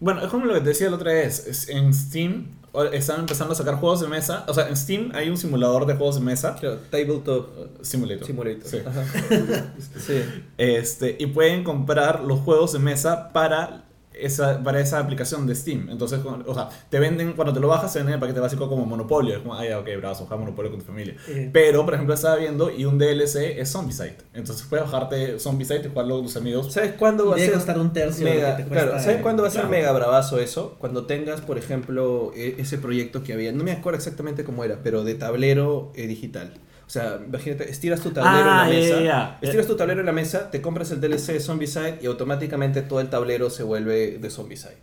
Bueno, 0.00 0.20
es 0.22 0.28
como 0.28 0.46
lo 0.46 0.54
que 0.54 0.60
te 0.60 0.68
decía 0.70 0.90
la 0.90 0.96
otra 0.96 1.12
vez. 1.12 1.46
es- 1.46 1.68
En 1.68 1.92
Steam 1.94 2.46
están 2.92 3.20
empezando 3.20 3.52
a 3.52 3.56
sacar 3.56 3.76
juegos 3.76 4.00
de 4.00 4.08
mesa. 4.08 4.44
O 4.48 4.54
sea, 4.54 4.68
en 4.68 4.76
Steam 4.76 5.12
hay 5.14 5.30
un 5.30 5.36
simulador 5.36 5.86
de 5.86 5.94
juegos 5.94 6.16
de 6.16 6.22
mesa. 6.22 6.56
Claro, 6.58 6.78
Tabletop 6.90 7.48
Simulator. 7.82 8.26
Simulator. 8.26 8.68
Sí. 8.68 8.78
Ajá. 8.84 9.04
sí. 10.06 10.22
Este, 10.58 11.16
y 11.18 11.26
pueden 11.26 11.62
comprar 11.64 12.22
los 12.24 12.40
juegos 12.40 12.72
de 12.72 12.80
mesa 12.80 13.32
para 13.32 13.84
esa, 14.18 14.62
para 14.62 14.80
esa 14.80 14.98
aplicación 14.98 15.46
de 15.46 15.54
Steam. 15.54 15.88
Entonces, 15.90 16.20
o 16.24 16.54
sea, 16.54 16.68
te 16.90 16.98
venden, 16.98 17.32
cuando 17.34 17.52
te 17.52 17.60
lo 17.60 17.68
bajas, 17.68 17.92
te 17.92 17.98
venden 17.98 18.14
el 18.14 18.20
paquete 18.20 18.40
básico 18.40 18.68
como 18.68 18.84
Monopolio. 18.86 19.34
Es 19.34 19.40
como, 19.40 19.54
ah, 19.54 19.64
ya, 19.66 19.78
ok, 19.78 19.88
bravo, 19.98 20.14
juega 20.14 20.36
Monopolio 20.36 20.70
con 20.70 20.80
tu 20.80 20.86
familia. 20.86 21.14
Eh, 21.28 21.50
Pero, 21.52 21.84
por 21.84 21.94
ejemplo, 21.94 22.14
estaba 22.14 22.36
viendo 22.36 22.70
y 22.70 22.84
un 22.84 22.98
DLC 22.98 23.58
es 23.60 23.70
Zombicide. 23.72 24.16
Entonces 24.32 24.66
puedes 24.68 24.84
bajarte 24.90 25.38
Zombicide 25.38 25.82
y 25.86 25.88
jugarlo 25.88 26.16
con 26.16 26.24
tus 26.26 26.36
amigos. 26.36 26.72
¿Sabes 26.72 26.92
cuándo 26.92 27.28
va 27.28 27.36
a 27.36 27.38
ser? 27.38 27.52
costar 27.52 27.78
un 27.78 27.92
tercio 27.92 28.24
de 28.26 28.34
lo 28.34 28.40
Mega, 28.40 28.56
que 28.56 28.62
te 28.62 28.68
cuesta. 28.68 28.86
claro, 28.86 29.02
¿sabes 29.02 29.22
cuándo 29.22 29.42
va 29.42 29.48
a 29.48 29.52
ser 29.52 29.62
claro. 29.62 29.76
mega 29.76 29.92
bravazo 29.92 30.38
eso? 30.38 30.76
Cuando 30.78 31.06
tengas, 31.06 31.40
por 31.40 31.58
ejemplo, 31.58 32.32
e- 32.34 32.56
ese 32.58 32.78
proyecto 32.78 33.22
que 33.22 33.32
había, 33.32 33.52
no 33.52 33.64
me 33.64 33.72
acuerdo 33.72 33.98
exactamente 33.98 34.44
cómo 34.44 34.64
era, 34.64 34.80
pero 34.82 35.04
de 35.04 35.14
tablero 35.14 35.92
eh, 35.94 36.06
digital. 36.06 36.54
O 36.86 36.90
sea, 36.90 37.18
imagínate, 37.26 37.70
estiras 37.70 38.00
tu 38.00 38.10
tablero 38.10 38.50
Ah, 38.50 38.68
en 38.68 38.74
la 38.74 39.00
ya, 39.00 39.00
mesa, 39.04 39.38
estiras 39.40 39.66
tu 39.66 39.76
tablero 39.76 40.00
en 40.00 40.06
la 40.06 40.12
mesa, 40.12 40.50
te 40.50 40.60
compras 40.60 40.90
el 40.90 41.00
DLC 41.00 41.32
de 41.32 41.40
Zombicide 41.40 41.98
y 42.02 42.06
automáticamente 42.06 42.82
todo 42.82 43.00
el 43.00 43.08
tablero 43.08 43.48
se 43.50 43.62
vuelve 43.62 44.18
de 44.18 44.30
Zombicide. 44.30 44.76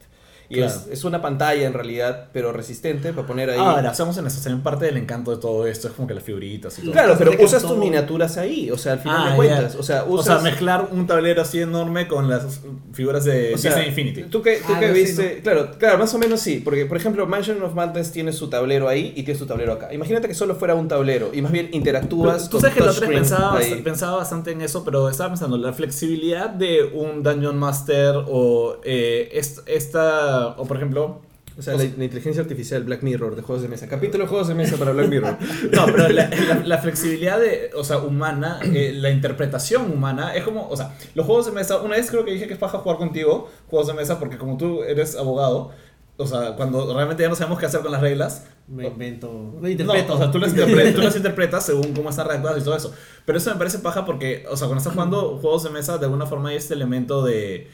Y 0.51 0.55
Claro. 0.55 0.71
es, 0.71 0.87
es 0.91 1.03
una 1.05 1.21
pantalla 1.21 1.65
en 1.65 1.73
realidad, 1.73 2.27
pero 2.33 2.51
resistente 2.51 3.13
para 3.13 3.25
poner 3.25 3.49
ahí. 3.51 3.57
Ahora, 3.57 3.89
hacemos 3.91 4.17
en 4.17 4.27
eso. 4.27 4.41
También 4.43 4.61
parte 4.61 4.85
del 4.85 4.97
encanto 4.97 5.31
de 5.31 5.37
todo 5.37 5.65
esto 5.65 5.87
es 5.87 5.93
como 5.93 6.07
que 6.09 6.13
las 6.13 6.23
figuritas 6.23 6.77
y 6.77 6.81
todo. 6.81 6.91
Claro, 6.91 7.15
pero 7.17 7.31
usas 7.41 7.61
tus 7.63 7.77
miniaturas 7.77 8.35
ahí, 8.37 8.69
o 8.69 8.77
sea, 8.77 8.93
al 8.93 8.99
final 8.99 9.17
Ah, 9.21 9.29
de 9.29 9.35
cuentas. 9.37 9.75
O 9.75 9.83
sea, 9.83 10.03
O 10.03 10.13
usas. 10.15 10.25
sea, 10.25 10.51
mezclar 10.51 10.89
un 10.91 11.07
tablero 11.07 11.41
así 11.41 11.59
enorme 11.61 12.07
con 12.07 12.29
las 12.29 12.59
figuras 12.93 13.23
de 13.23 13.53
O 13.53 13.57
sea, 13.57 13.71
Disney 13.71 13.87
Infinity. 13.89 14.23
Tú 14.23 14.41
que, 14.41 14.57
tú 14.57 14.73
Ah, 14.75 14.79
que 14.79 14.91
viste, 14.91 15.39
claro, 15.41 15.71
claro, 15.77 15.97
más 15.97 16.13
o 16.13 16.17
menos 16.19 16.41
sí, 16.41 16.61
porque 16.63 16.85
por 16.85 16.97
ejemplo 16.97 17.25
Mansion 17.25 17.61
of 17.63 17.73
Madness 17.73 18.11
tiene 18.11 18.33
su 18.33 18.49
tablero 18.49 18.89
ahí 18.89 19.13
y 19.15 19.23
tiene 19.23 19.39
su 19.39 19.45
tablero 19.45 19.71
acá. 19.73 19.93
Imagínate 19.93 20.27
que 20.27 20.33
solo 20.33 20.55
fuera 20.55 20.75
un 20.75 20.87
tablero 20.89 21.31
y 21.33 21.41
más 21.41 21.51
bien 21.53 21.69
interactúas 21.71 22.45
Tú 22.49 22.57
con 22.57 22.61
sabes 22.61 22.75
que 22.75 22.83
la 22.83 22.91
otra 22.91 23.07
pensaba, 23.07 23.59
pensaba 23.83 24.17
bastante 24.17 24.51
en 24.51 24.61
eso, 24.61 24.83
pero 24.83 25.09
estaba 25.09 25.29
pensando 25.29 25.57
la 25.57 25.71
flexibilidad 25.71 26.49
de 26.49 26.83
un 26.93 27.23
Dungeon 27.23 27.57
Master 27.57 28.15
o 28.27 28.77
eh, 28.83 29.29
est- 29.33 29.59
o 30.49 30.65
por 30.65 30.77
ejemplo, 30.77 31.21
O 31.57 31.61
sea, 31.61 31.73
la, 31.73 31.79
la 31.83 32.03
inteligencia 32.05 32.41
artificial 32.41 32.83
Black 32.83 33.03
Mirror 33.03 33.35
de 33.35 33.41
juegos 33.41 33.61
de 33.61 33.67
mesa. 33.69 33.87
Capítulo 33.87 34.23
de 34.23 34.29
juegos 34.29 34.47
de 34.47 34.55
mesa 34.55 34.77
para 34.77 34.91
Black 34.91 35.07
Mirror. 35.09 35.37
no, 35.71 35.85
pero 35.87 36.07
la, 36.09 36.29
la- 36.29 36.61
la 36.65 36.77
flexibilidad 36.77 37.39
de, 37.39 37.71
o 37.75 37.83
sea, 37.83 37.97
humana, 37.99 38.59
eh, 38.63 38.93
la 38.95 39.09
interpretación 39.11 39.91
humana, 39.91 40.33
es 40.35 40.43
como, 40.43 40.67
o 40.69 40.77
sea, 40.77 40.95
los 41.15 41.25
juegos 41.25 41.45
de 41.47 41.51
mesa, 41.51 41.79
una 41.81 41.95
vez 41.97 42.09
creo 42.09 42.23
que 42.25 42.31
dije 42.31 42.47
que 42.47 42.53
es 42.53 42.59
paja 42.59 42.77
jugar 42.79 42.97
contigo, 42.97 43.49
juegos 43.67 43.87
de 43.87 43.93
mesa, 43.93 44.17
porque 44.19 44.37
como 44.37 44.57
tú 44.57 44.83
eres 44.83 45.15
abogado, 45.17 45.71
o 46.17 46.27
sea, 46.27 46.55
cuando 46.55 46.93
realmente 46.93 47.23
ya 47.23 47.29
no 47.29 47.35
sabemos 47.35 47.57
qué 47.59 47.65
hacer 47.65 47.81
con 47.81 47.91
las 47.91 48.01
reglas, 48.01 48.45
Me 48.67 48.87
invento. 48.87 49.31
Me 49.59 49.61
No, 49.61 49.69
interpreto. 49.69 50.13
o 50.13 50.17
sea, 50.17 50.31
tú 50.31 50.37
las, 50.39 50.51
interpretas, 50.51 50.93
tú 50.95 51.01
las 51.01 51.15
interpretas 51.21 51.65
según 51.65 51.93
cómo 51.93 52.09
están 52.11 52.27
redactadas 52.27 52.61
y 52.61 52.63
todo 52.63 52.75
eso. 52.77 52.93
Pero 53.25 53.37
eso 53.39 53.49
me 53.51 53.57
parece 53.57 53.79
paja 53.79 54.05
porque, 54.05 54.45
o 54.49 54.55
sea, 54.55 54.67
cuando 54.67 54.77
estás 54.79 54.93
jugando 54.93 55.37
juegos 55.41 55.63
de 55.63 55.71
mesa, 55.71 55.97
de 55.97 56.05
alguna 56.05 56.25
forma 56.27 56.49
hay 56.49 56.55
este 56.57 56.75
elemento 56.75 57.23
de, 57.25 57.67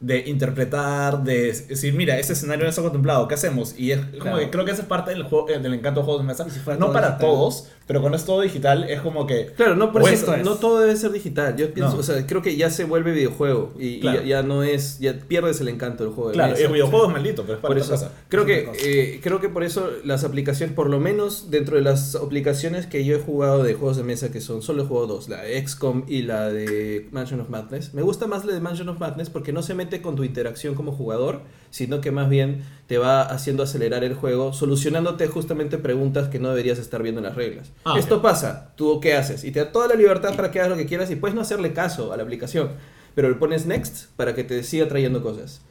de 0.00 0.28
interpretar, 0.28 1.22
de 1.24 1.52
decir, 1.52 1.94
mira, 1.94 2.18
este 2.18 2.34
escenario 2.34 2.64
no 2.64 2.68
está 2.70 2.82
contemplado, 2.82 3.26
¿qué 3.28 3.34
hacemos? 3.34 3.74
Y 3.78 3.92
es 3.92 4.00
como 4.00 4.20
Claro. 4.20 4.38
que 4.38 4.50
creo 4.50 4.64
que 4.64 4.72
esa 4.72 4.82
es 4.82 4.88
parte 4.88 5.10
del, 5.12 5.22
juego, 5.22 5.48
eh, 5.48 5.58
del 5.58 5.72
encanto 5.74 6.00
de 6.00 6.04
juegos 6.04 6.22
de 6.22 6.26
mesa. 6.28 6.44
Y 6.46 6.50
si 6.50 6.58
No 6.58 6.76
todo 6.76 6.92
para 6.92 7.06
digital. 7.10 7.28
todos, 7.30 7.68
pero 7.86 8.00
cuando 8.00 8.16
es 8.18 8.24
todo 8.24 8.40
digital 8.42 8.84
es 8.84 9.00
como 9.00 9.26
que... 9.26 9.46
Claro, 9.56 9.76
no, 9.76 9.92
por 9.92 10.02
eso, 10.02 10.10
esto 10.12 10.34
es. 10.34 10.44
no 10.44 10.56
todo 10.56 10.80
debe 10.80 10.96
ser 10.96 11.10
digital. 11.12 11.56
Yo 11.56 11.72
pienso, 11.72 11.94
No. 11.94 12.00
o 12.00 12.02
sea, 12.02 12.26
creo 12.26 12.42
que 12.42 12.56
ya 12.56 12.68
se 12.70 12.84
vuelve 12.84 13.12
videojuego 13.12 13.72
y, 13.78 13.86
y 13.86 14.00
Claro. 14.00 14.20
ya, 14.20 14.26
ya 14.26 14.42
no 14.42 14.62
es, 14.62 14.98
ya 14.98 15.14
pierdes 15.14 15.60
el 15.62 15.68
encanto 15.68 16.04
del 16.04 16.12
juego 16.12 16.30
de 16.30 16.34
Claro, 16.34 16.52
mesa. 16.52 16.64
el 16.66 16.72
videojuego 16.72 17.06
es 17.06 17.12
maldito, 17.12 17.42
pero 17.42 17.54
es 17.54 17.60
para 17.60 17.68
Por 17.74 17.78
eso, 17.78 17.90
cosa. 17.92 18.12
creo 18.28 18.42
Es 18.46 18.46
que, 18.78 19.12
eh, 19.14 19.20
creo 19.22 19.40
que 19.40 19.48
por 19.48 19.64
eso 19.64 19.88
las 20.04 20.24
aplicaciones, 20.24 20.74
por 20.74 20.90
lo 20.90 21.00
menos 21.00 21.50
dentro 21.50 21.76
de 21.76 21.82
las 21.82 22.14
aplicaciones 22.14 22.86
que 22.86 23.04
yo 23.06 23.16
he 23.16 23.20
jugado 23.20 23.62
de 23.62 23.72
juegos 23.74 23.96
de 23.96 24.02
mesa, 24.02 24.30
que 24.30 24.40
son 24.42 24.60
solo 24.60 24.82
he 24.82 24.86
jugado 24.86 25.06
dos, 25.06 25.28
la 25.30 25.40
XCOM 25.66 26.04
y 26.08 26.22
la 26.22 26.50
de 26.50 27.08
Mansion 27.12 27.40
of 27.40 27.48
Madness, 27.48 27.94
me 27.94 28.02
gusta 28.02 28.26
más 28.26 28.44
la 28.44 28.52
de 28.52 28.60
Mansion 28.60 28.88
of 28.90 28.98
Madness 28.98 29.30
porque 29.30 29.52
no 29.52 29.62
se 29.62 29.74
con 30.02 30.16
tu 30.16 30.24
interacción 30.24 30.74
como 30.74 30.92
jugador, 30.92 31.42
sino 31.70 32.00
que 32.00 32.10
más 32.10 32.28
bien 32.28 32.62
te 32.86 32.98
va 32.98 33.22
haciendo 33.22 33.62
acelerar 33.62 34.04
el 34.04 34.14
juego, 34.14 34.52
solucionándote 34.52 35.26
justamente 35.26 35.78
preguntas 35.78 36.28
que 36.28 36.38
no 36.38 36.50
deberías 36.50 36.78
estar 36.78 37.02
viendo 37.02 37.20
en 37.20 37.26
las 37.26 37.34
reglas. 37.34 37.72
Ah, 37.84 37.96
Esto 37.98 38.22
pasa, 38.22 38.72
tú 38.76 39.00
qué 39.00 39.14
haces, 39.14 39.44
y 39.44 39.50
te 39.50 39.60
da 39.60 39.72
toda 39.72 39.88
la 39.88 39.94
libertad 39.94 40.36
para 40.36 40.50
que 40.50 40.60
hagas 40.60 40.70
lo 40.70 40.76
que 40.76 40.86
quieras 40.86 41.10
y 41.10 41.16
puedes 41.16 41.34
no 41.34 41.40
hacerle 41.40 41.72
caso 41.72 42.12
a 42.12 42.16
la 42.16 42.22
aplicación, 42.22 42.70
pero 43.14 43.28
le 43.28 43.34
pones 43.36 43.66
next 43.66 44.08
para 44.16 44.34
que 44.34 44.44
te 44.44 44.62
siga 44.62 44.86
trayendo 44.88 45.22
cosas. 45.22 45.62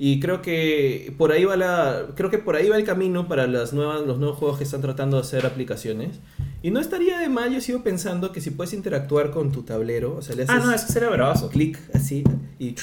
Y 0.00 0.20
creo 0.20 0.42
que 0.42 1.12
por 1.18 1.32
ahí 1.32 1.44
va 1.44 1.56
la 1.56 2.06
creo 2.14 2.30
que 2.30 2.38
por 2.38 2.54
ahí 2.54 2.68
va 2.68 2.76
el 2.76 2.84
camino 2.84 3.26
para 3.26 3.48
las 3.48 3.72
nuevas 3.72 4.02
los 4.06 4.18
nuevos 4.20 4.38
juegos 4.38 4.58
que 4.58 4.62
están 4.62 4.80
tratando 4.80 5.16
de 5.16 5.22
hacer 5.22 5.44
aplicaciones. 5.44 6.20
Y 6.62 6.70
no 6.70 6.78
estaría 6.78 7.18
de 7.18 7.28
mal, 7.28 7.52
yo 7.52 7.60
sigo 7.60 7.82
pensando 7.82 8.30
que 8.30 8.40
si 8.40 8.50
puedes 8.50 8.72
interactuar 8.74 9.32
con 9.32 9.50
tu 9.50 9.62
tablero, 9.64 10.14
o 10.16 10.22
sea, 10.22 10.36
le 10.36 10.44
haces 10.44 10.54
Ah, 10.54 10.64
no, 10.64 10.72
eso 10.72 10.86
sería 10.86 11.08
bravazo. 11.08 11.48
clic 11.48 11.80
así 11.94 12.22
y 12.60 12.76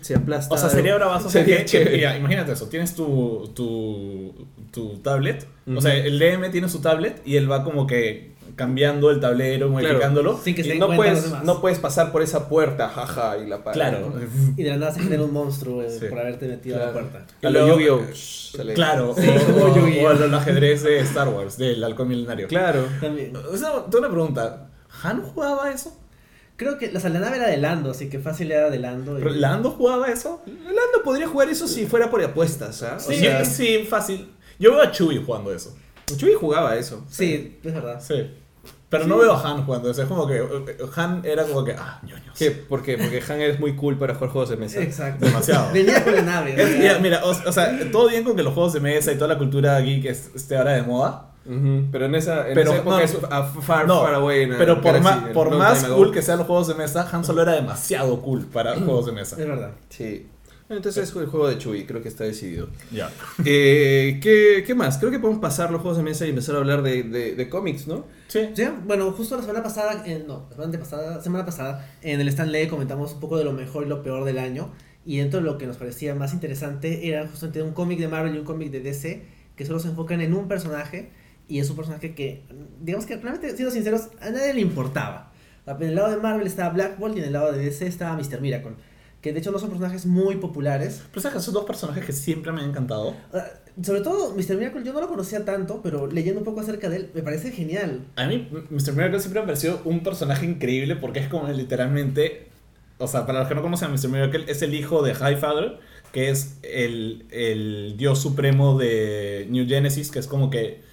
se 0.00 0.14
aplasta. 0.14 0.54
O 0.54 0.58
sea, 0.58 0.68
sería 0.68 0.94
bravazo. 0.94 1.28
Sería 1.30 1.64
que- 1.64 1.84
que- 1.84 1.90
mira, 1.90 2.16
imagínate 2.16 2.52
eso. 2.52 2.66
Tienes 2.68 2.94
tu, 2.94 3.50
tu, 3.54 4.32
tu 4.70 4.98
tablet. 4.98 5.46
O 5.74 5.80
sea, 5.80 5.94
el 5.94 6.18
DM 6.18 6.50
tiene 6.50 6.68
su 6.68 6.80
tablet 6.80 7.20
y 7.24 7.36
él 7.36 7.50
va 7.50 7.64
como 7.64 7.86
que 7.86 8.36
cambiando 8.56 9.10
el 9.10 9.20
tablero, 9.20 9.68
modificándolo. 9.68 10.36
Sin 10.42 10.54
que 10.56 10.64
se 10.64 10.74
Y 10.74 10.78
no 10.80 10.88
puedes 10.96 11.30
no 11.44 11.60
puedes 11.60 11.78
pasar 11.78 12.10
por 12.10 12.22
esa 12.22 12.48
puerta, 12.48 12.88
jaja, 12.88 13.36
y 13.38 13.46
la 13.46 13.58
paras, 13.62 13.74
Claro. 13.74 14.12
¿no? 14.14 14.20
Y 14.56 14.62
de 14.64 14.70
la 14.70 14.76
nada 14.78 14.92
se 14.92 15.00
genera 15.00 15.22
un 15.22 15.32
monstruo 15.32 15.82
eh, 15.82 15.90
Sí. 15.90 16.06
por 16.08 16.18
haberte 16.18 16.48
metido 16.48 16.76
a 16.82 16.86
la 16.86 16.92
puerta. 16.92 17.24
A 17.42 17.50
lo 17.50 17.68
Yu-Gi-Oh! 17.68 18.02
Sale. 18.14 18.74
Claro, 18.74 19.14
Sí, 19.16 19.28
o, 19.28 20.06
o- 20.06 20.36
ajedrez 20.36 20.82
de 20.82 20.98
Star 21.00 21.28
Wars, 21.28 21.56
del 21.58 21.84
halcón 21.84 22.08
milenario. 22.08 22.48
Claro. 22.48 22.84
También. 23.00 23.36
O 23.36 23.56
sea, 23.56 23.84
tengo 23.84 23.98
una 23.98 24.08
pregunta. 24.10 24.70
¿Han 25.04 25.22
jugaba 25.22 25.70
eso? 25.70 25.96
Creo 26.58 26.76
que 26.76 26.92
la 26.92 27.00
nave 27.00 27.36
era 27.38 27.46
de 27.48 27.56
Lando, 27.56 27.92
así 27.92 28.10
que 28.10 28.18
fácil 28.18 28.52
era 28.52 28.68
de 28.68 28.78
Lando. 28.78 29.18
y- 29.18 29.22
¿Pero 29.22 29.34
¿Lando 29.34 29.70
jugaba 29.70 30.08
eso? 30.08 30.42
Lando 30.46 31.02
podría 31.02 31.26
jugar 31.26 31.48
eso 31.48 31.66
si 31.66 31.86
fuera 31.86 32.10
por 32.10 32.22
apuestas, 32.22 32.82
¿ah? 32.82 32.96
O 32.96 33.00
Sí, 33.00 33.14
sea, 33.20 33.44
sí, 33.46 33.86
fácil. 33.88 34.28
Yo 34.58 34.72
veo 34.72 34.82
a 34.82 34.90
Chewie 34.92 35.22
jugando 35.24 35.54
eso. 35.54 35.74
Chuy 36.16 36.34
jugaba 36.34 36.74
eso. 36.76 37.04
Sí, 37.08 37.58
es 37.62 37.72
verdad. 37.74 38.00
Sí. 38.00 38.30
Pero 38.88 39.06
no 39.06 39.18
veo 39.18 39.32
a 39.34 39.48
Han 39.50 39.64
jugando 39.64 39.90
eso. 39.90 40.02
Es 40.02 40.08
como 40.08 40.26
que 40.26 40.36
eh, 40.38 40.76
Han 40.96 41.20
era 41.24 41.44
como 41.44 41.62
que, 41.62 41.72
ah, 41.78 42.00
ñoños. 42.02 42.36
¿Qué? 42.36 42.50
¿Por 42.50 42.82
qué? 42.82 42.96
Porque 42.98 43.22
Han 43.28 43.40
es 43.42 43.60
muy 43.60 43.76
cool 43.76 43.98
para 43.98 44.14
jugar 44.14 44.30
juegos 44.30 44.48
de 44.50 44.56
mesa. 44.56 44.80
Exacto. 44.82 45.26
Demasiado. 45.26 45.70
Venía 45.74 46.02
con 46.02 46.14
la 46.16 46.22
nave. 46.22 46.54
¿no? 46.56 46.64
mira, 46.78 46.98
mira, 46.98 47.24
o, 47.24 47.30
o 47.30 47.52
sea, 47.52 47.78
todo 47.92 48.08
bien 48.08 48.24
con 48.24 48.34
que 48.34 48.42
los 48.42 48.54
juegos 48.54 48.72
de 48.72 48.80
mesa 48.80 49.12
y 49.12 49.16
toda 49.16 49.28
la 49.28 49.38
cultura 49.38 49.78
geek 49.80 50.06
es- 50.06 50.30
esté 50.34 50.56
ahora 50.56 50.72
de 50.72 50.82
moda. 50.82 51.27
Ujú, 51.48 51.86
Pero 51.90 52.06
en 52.06 52.14
esa, 52.14 52.48
en 52.48 52.54
Pero 52.54 52.70
esa 52.72 52.80
época 52.80 52.96
no, 52.96 53.02
es 53.02 53.16
a 53.30 53.42
far, 53.44 53.86
no, 53.86 54.02
far 54.02 54.14
away. 54.14 54.42
en 54.42 54.56
pero 54.58 54.80
por, 54.82 55.00
ma- 55.00 55.30
por 55.32 55.56
más 55.56 55.84
cool 55.84 56.12
que 56.12 56.20
sean 56.22 56.38
los 56.38 56.46
juegos 56.46 56.68
de 56.68 56.74
mesa, 56.74 57.08
Han 57.10 57.24
Solo 57.24 57.42
era 57.42 57.52
demasiado 57.52 58.20
cool 58.20 58.44
para 58.46 58.74
juegos 58.76 59.06
de 59.06 59.12
mesa. 59.12 59.36
Es 59.40 59.46
verdad. 59.48 59.72
Sí. 59.88 60.26
Entonces 60.70 61.08
es 61.08 61.16
el 61.16 61.24
juego 61.28 61.48
de 61.48 61.56
Chuy, 61.56 61.86
creo 61.86 62.02
que 62.02 62.08
está 62.08 62.24
decidido. 62.24 62.68
Ya. 62.92 63.10
Eh, 63.46 64.20
¿qué, 64.22 64.62
¿Qué 64.66 64.74
más? 64.74 64.98
Creo 64.98 65.10
que 65.10 65.18
podemos 65.18 65.40
pasar 65.40 65.70
los 65.70 65.80
juegos 65.80 65.96
de 65.96 66.02
mesa 66.04 66.26
y 66.26 66.28
empezar 66.30 66.56
a 66.56 66.58
hablar 66.58 66.82
de, 66.82 67.02
de, 67.04 67.34
de 67.34 67.48
cómics, 67.48 67.86
¿no? 67.86 68.04
Sí. 68.26 68.50
Sí, 68.52 68.64
bueno, 68.84 69.10
justo 69.12 69.36
la 69.36 69.40
semana 69.42 69.62
pasada, 69.62 70.02
eh, 70.06 70.22
no, 70.26 70.46
la 70.50 70.56
semana 70.56 70.78
pasada, 70.78 71.22
semana 71.22 71.46
pasada, 71.46 71.88
en 72.02 72.20
el 72.20 72.28
Stanley 72.28 72.68
comentamos 72.68 73.14
un 73.14 73.20
poco 73.20 73.38
de 73.38 73.44
lo 73.44 73.52
mejor 73.54 73.86
y 73.86 73.88
lo 73.88 74.02
peor 74.02 74.24
del 74.24 74.38
año. 74.38 74.70
Y 75.06 75.16
dentro 75.16 75.40
de 75.40 75.46
lo 75.46 75.56
que 75.56 75.66
nos 75.66 75.78
parecía 75.78 76.14
más 76.14 76.34
interesante 76.34 77.08
era 77.08 77.26
justamente 77.26 77.62
un 77.62 77.72
cómic 77.72 77.98
de 77.98 78.08
Marvel 78.08 78.34
y 78.34 78.38
un 78.38 78.44
cómic 78.44 78.70
de 78.70 78.80
DC 78.80 79.22
que 79.56 79.64
solo 79.64 79.78
se 79.78 79.88
enfocan 79.88 80.20
en 80.20 80.34
un 80.34 80.48
personaje. 80.48 81.08
Y 81.48 81.58
es 81.60 81.70
un 81.70 81.76
personaje 81.76 82.14
que, 82.14 82.44
digamos 82.80 83.06
que 83.06 83.16
realmente, 83.16 83.56
siendo 83.56 83.72
sinceros, 83.72 84.08
a 84.20 84.30
nadie 84.30 84.52
le 84.52 84.60
importaba. 84.60 85.32
En 85.66 85.82
el 85.82 85.94
lado 85.94 86.10
de 86.10 86.16
Marvel 86.16 86.46
estaba 86.46 86.70
Black 86.70 86.98
Bolt 86.98 87.16
y 87.16 87.20
en 87.20 87.26
el 87.26 87.32
lado 87.32 87.52
de 87.52 87.58
DC 87.58 87.86
estaba 87.86 88.16
Mr. 88.16 88.40
Miracle. 88.40 88.72
Que 89.20 89.32
de 89.32 89.40
hecho 89.40 89.50
no 89.50 89.58
son 89.58 89.68
personajes 89.68 90.06
muy 90.06 90.36
populares. 90.36 91.02
Pero 91.10 91.20
sabes 91.20 91.38
que 91.38 91.42
son 91.42 91.54
dos 91.54 91.64
personajes 91.64 92.04
que 92.04 92.12
siempre 92.12 92.52
me 92.52 92.60
han 92.60 92.70
encantado. 92.70 93.14
Sobre 93.82 94.00
todo, 94.00 94.34
Mr. 94.34 94.56
Miracle 94.56 94.84
yo 94.84 94.92
no 94.92 95.00
lo 95.00 95.08
conocía 95.08 95.44
tanto, 95.44 95.82
pero 95.82 96.06
leyendo 96.06 96.40
un 96.40 96.44
poco 96.44 96.60
acerca 96.60 96.88
de 96.88 96.96
él, 96.96 97.10
me 97.14 97.22
parece 97.22 97.50
genial. 97.50 98.06
A 98.16 98.26
mí, 98.26 98.48
Mr. 98.70 98.92
Miracle 98.92 99.20
siempre 99.20 99.40
me 99.40 99.46
pareció 99.46 99.80
un 99.84 100.02
personaje 100.02 100.46
increíble 100.46 100.96
porque 100.96 101.20
es 101.20 101.28
como 101.28 101.48
literalmente. 101.48 102.48
O 102.98 103.06
sea, 103.06 103.26
para 103.26 103.40
los 103.40 103.48
que 103.48 103.54
no 103.54 103.62
conocen 103.62 103.88
a 103.88 103.90
Mr. 103.90 104.08
Miracle, 104.08 104.44
es 104.48 104.62
el 104.62 104.74
hijo 104.74 105.02
de 105.02 105.12
Highfather, 105.12 105.78
que 106.12 106.30
es 106.30 106.58
el, 106.62 107.26
el 107.30 107.96
dios 107.96 108.20
supremo 108.20 108.78
de 108.78 109.46
New 109.50 109.66
Genesis, 109.66 110.10
que 110.10 110.20
es 110.20 110.26
como 110.26 110.50
que. 110.50 110.87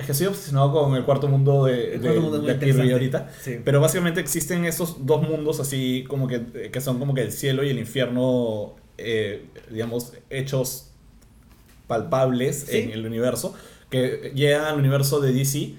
Es 0.00 0.06
que 0.06 0.12
estoy 0.12 0.28
obsesionado 0.28 0.72
con 0.72 0.96
el 0.96 1.04
cuarto 1.04 1.28
mundo 1.28 1.66
de, 1.66 1.94
El 1.94 2.00
de, 2.00 2.08
cuarto 2.08 2.22
mundo 2.22 2.40
de 2.40 2.92
ahorita. 2.92 3.30
Sí. 3.42 3.58
Pero 3.62 3.82
básicamente 3.82 4.18
existen 4.20 4.64
esos 4.64 5.04
dos 5.04 5.20
mundos 5.22 5.60
así 5.60 6.04
como 6.08 6.26
que, 6.26 6.70
que 6.72 6.80
son 6.80 6.98
como 6.98 7.12
que 7.12 7.20
el 7.20 7.32
cielo 7.32 7.62
y 7.62 7.68
el 7.68 7.78
infierno, 7.78 8.76
eh, 8.96 9.44
digamos, 9.70 10.14
hechos 10.30 10.86
palpables 11.86 12.64
Sí. 12.68 12.78
en 12.78 12.90
el 12.92 13.04
universo, 13.04 13.54
que 13.90 14.32
llegan 14.34 14.64
al 14.64 14.78
universo 14.78 15.20
de 15.20 15.32
DC 15.32 15.74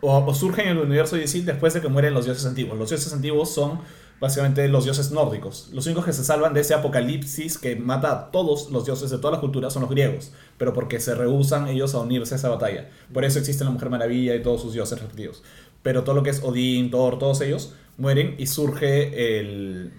o, 0.00 0.16
o 0.24 0.34
surgen 0.34 0.68
en 0.68 0.78
el 0.78 0.82
universo 0.84 1.16
DC 1.16 1.42
después 1.42 1.74
de 1.74 1.82
que 1.82 1.88
mueren 1.88 2.14
los 2.14 2.24
dioses 2.24 2.46
antiguos. 2.46 2.78
Los 2.78 2.88
dioses 2.88 3.12
antiguos 3.12 3.52
son 3.52 3.80
básicamente 4.20 4.66
los 4.68 4.84
dioses 4.84 5.10
nórdicos. 5.10 5.68
Los 5.72 5.86
únicos 5.86 6.04
que 6.04 6.12
se 6.12 6.24
salvan 6.24 6.54
de 6.54 6.60
ese 6.60 6.74
apocalipsis 6.74 7.58
que 7.58 7.76
mata 7.76 8.12
a 8.12 8.30
todos 8.30 8.70
los 8.70 8.84
dioses 8.84 9.10
de 9.10 9.18
todas 9.18 9.32
las 9.32 9.40
culturas 9.40 9.72
son 9.72 9.82
los 9.82 9.90
griegos, 9.90 10.32
pero 10.58 10.72
porque 10.72 11.00
se 11.00 11.14
rehusan 11.14 11.68
ellos 11.68 11.94
a 11.94 11.98
unirse 11.98 12.34
a 12.34 12.38
esa 12.38 12.48
batalla. 12.48 12.88
Por 13.12 13.24
eso 13.24 13.38
existe 13.38 13.64
la 13.64 13.70
Mujer 13.70 13.90
Maravilla 13.90 14.34
y 14.34 14.42
todos 14.42 14.62
sus 14.62 14.72
dioses 14.72 14.98
respectivos. 14.98 15.42
Pero 15.82 16.02
todo 16.04 16.14
lo 16.14 16.22
que 16.22 16.30
es 16.30 16.42
Odín, 16.42 16.90
Thor, 16.90 17.18
todos 17.18 17.40
ellos 17.40 17.74
mueren 17.98 18.34
y 18.38 18.46
surge 18.46 19.38
el 19.38 19.92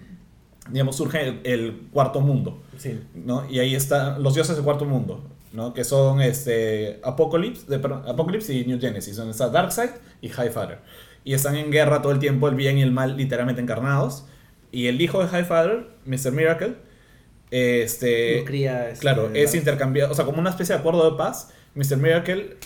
digamos 0.70 0.96
surge 0.96 1.26
el, 1.26 1.40
el 1.44 1.88
cuarto 1.92 2.20
mundo, 2.20 2.60
Sí. 2.76 3.00
¿no? 3.14 3.48
Y 3.48 3.58
ahí 3.58 3.74
están 3.74 4.22
los 4.22 4.34
dioses 4.34 4.54
del 4.56 4.64
cuarto 4.64 4.84
mundo, 4.84 5.24
¿no? 5.52 5.72
Que 5.72 5.82
son 5.82 6.20
este 6.20 7.00
Apocalypse, 7.02 7.66
de, 7.66 7.76
Apocalypse 7.76 8.52
y 8.54 8.64
New 8.66 8.78
Genesis, 8.78 9.16
donde 9.16 9.32
está 9.32 9.48
Darkseid 9.48 9.90
y 10.20 10.28
Highfather. 10.28 10.78
Y 11.24 11.34
están 11.34 11.56
en 11.56 11.70
guerra 11.70 12.02
todo 12.02 12.12
el 12.12 12.18
tiempo, 12.18 12.48
el 12.48 12.54
bien 12.54 12.78
y 12.78 12.82
el 12.82 12.92
mal 12.92 13.16
literalmente 13.16 13.60
encarnados. 13.60 14.26
Y 14.70 14.86
el 14.86 15.00
hijo 15.00 15.24
de 15.24 15.26
Highfather, 15.26 15.88
Mr. 16.04 16.32
Miracle, 16.32 16.76
este, 17.50 18.44
cría, 18.44 18.90
este, 18.90 19.00
claro, 19.00 19.30
es 19.32 19.54
intercambiado, 19.54 20.12
o 20.12 20.14
sea, 20.14 20.26
como 20.26 20.38
una 20.38 20.50
especie 20.50 20.74
de 20.74 20.80
acuerdo 20.80 21.10
de 21.10 21.16
paz, 21.16 21.50
Mr. 21.74 21.96
Miracle, 21.96 22.56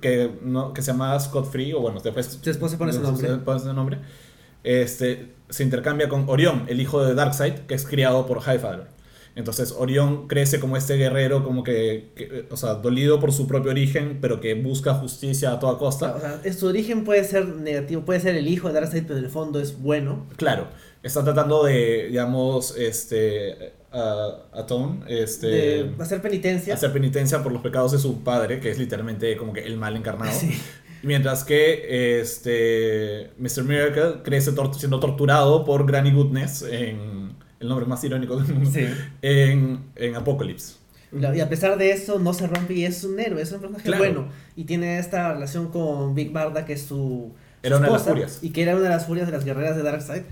que, 0.00 0.30
no, 0.42 0.74
que 0.74 0.82
se 0.82 0.92
llama 0.92 1.18
Scott 1.18 1.50
Free, 1.50 1.72
o 1.72 1.80
bueno, 1.80 2.00
después, 2.00 2.42
Después 2.42 2.72
se 2.72 2.78
pone 2.78 2.92
su 2.92 3.00
nombre. 3.00 3.26
se 3.26 3.36
pone 3.36 3.60
su 3.60 3.72
nombre, 3.72 3.98
este, 4.62 5.32
se 5.48 5.62
intercambia 5.62 6.08
con 6.08 6.28
Orión, 6.28 6.64
el 6.68 6.80
hijo 6.80 7.02
de 7.02 7.14
Darkseid, 7.14 7.54
que 7.60 7.74
es 7.74 7.86
criado 7.86 8.26
por 8.26 8.38
Highfather. 8.38 8.88
Entonces 9.36 9.72
Orión 9.78 10.26
crece 10.28 10.58
como 10.58 10.76
este 10.76 10.96
guerrero, 10.96 11.44
como 11.44 11.62
que, 11.62 12.10
que, 12.16 12.46
o 12.50 12.56
sea, 12.56 12.74
dolido 12.74 13.20
por 13.20 13.32
su 13.32 13.46
propio 13.46 13.70
origen, 13.70 14.18
pero 14.20 14.40
que 14.40 14.54
busca 14.54 14.94
justicia 14.94 15.52
a 15.52 15.60
toda 15.60 15.78
costa. 15.78 16.14
O 16.16 16.20
sea, 16.20 16.52
su 16.54 16.66
origen 16.66 17.04
puede 17.04 17.22
ser 17.22 17.46
negativo, 17.46 18.02
puede 18.02 18.18
ser 18.20 18.34
el 18.34 18.48
hijo 18.48 18.68
de 18.68 18.74
Darkseid, 18.74 19.04
pero 19.06 19.18
en 19.18 19.24
el 19.26 19.30
fondo 19.30 19.60
es 19.60 19.78
bueno. 19.80 20.26
Claro, 20.36 20.68
está 21.02 21.22
tratando 21.22 21.62
de, 21.64 22.06
digamos, 22.08 22.74
este, 22.78 23.74
a, 23.92 24.38
atone, 24.54 25.00
este, 25.08 25.46
de 25.48 25.94
hacer 25.98 26.22
penitencia. 26.22 26.72
hacer 26.72 26.90
penitencia 26.92 27.42
por 27.42 27.52
los 27.52 27.60
pecados 27.60 27.92
de 27.92 27.98
su 27.98 28.24
padre, 28.24 28.58
que 28.58 28.70
es 28.70 28.78
literalmente 28.78 29.36
como 29.36 29.52
que 29.52 29.60
el 29.64 29.76
mal 29.76 29.96
encarnado. 29.96 30.32
Sí. 30.32 30.58
Mientras 31.02 31.44
que 31.44 32.20
este, 32.20 33.30
Mr. 33.38 33.64
Miracle 33.64 34.22
crece 34.24 34.52
tor- 34.52 34.74
siendo 34.74 34.98
torturado 34.98 35.62
por 35.64 35.86
Granny 35.86 36.10
Goodness, 36.12 36.62
en 36.62 37.35
el 37.60 37.68
nombre 37.68 37.86
más 37.86 38.02
irónico 38.04 38.36
del 38.40 38.54
mundo, 38.54 38.70
Sí. 38.72 38.86
en, 39.22 39.80
en 39.96 40.14
Apocalypse. 40.16 40.74
Y 41.12 41.40
a 41.40 41.48
pesar 41.48 41.78
de 41.78 41.92
eso, 41.92 42.18
no 42.18 42.34
se 42.34 42.46
rompe 42.46 42.74
y 42.74 42.84
es 42.84 43.02
un 43.04 43.18
héroe, 43.18 43.40
es 43.40 43.50
un 43.52 43.60
personaje 43.60 43.84
Claro. 43.84 44.02
bueno. 44.04 44.28
Y 44.56 44.64
tiene 44.64 44.98
esta 44.98 45.32
relación 45.32 45.68
con 45.70 46.14
Big 46.14 46.32
Barda, 46.32 46.64
que 46.66 46.74
es 46.74 46.82
su. 46.82 47.32
su 47.32 47.32
Era 47.62 47.76
una 47.78 47.86
de 47.86 47.92
las 47.92 48.00
esposa, 48.02 48.14
furias. 48.14 48.38
Y 48.42 48.50
que 48.50 48.62
era 48.62 48.74
una 48.74 48.82
de 48.84 48.88
las 48.90 49.06
furias 49.06 49.26
de 49.26 49.32
las 49.32 49.44
guerreras 49.44 49.76
de 49.76 49.82
Darkseid. 49.82 50.22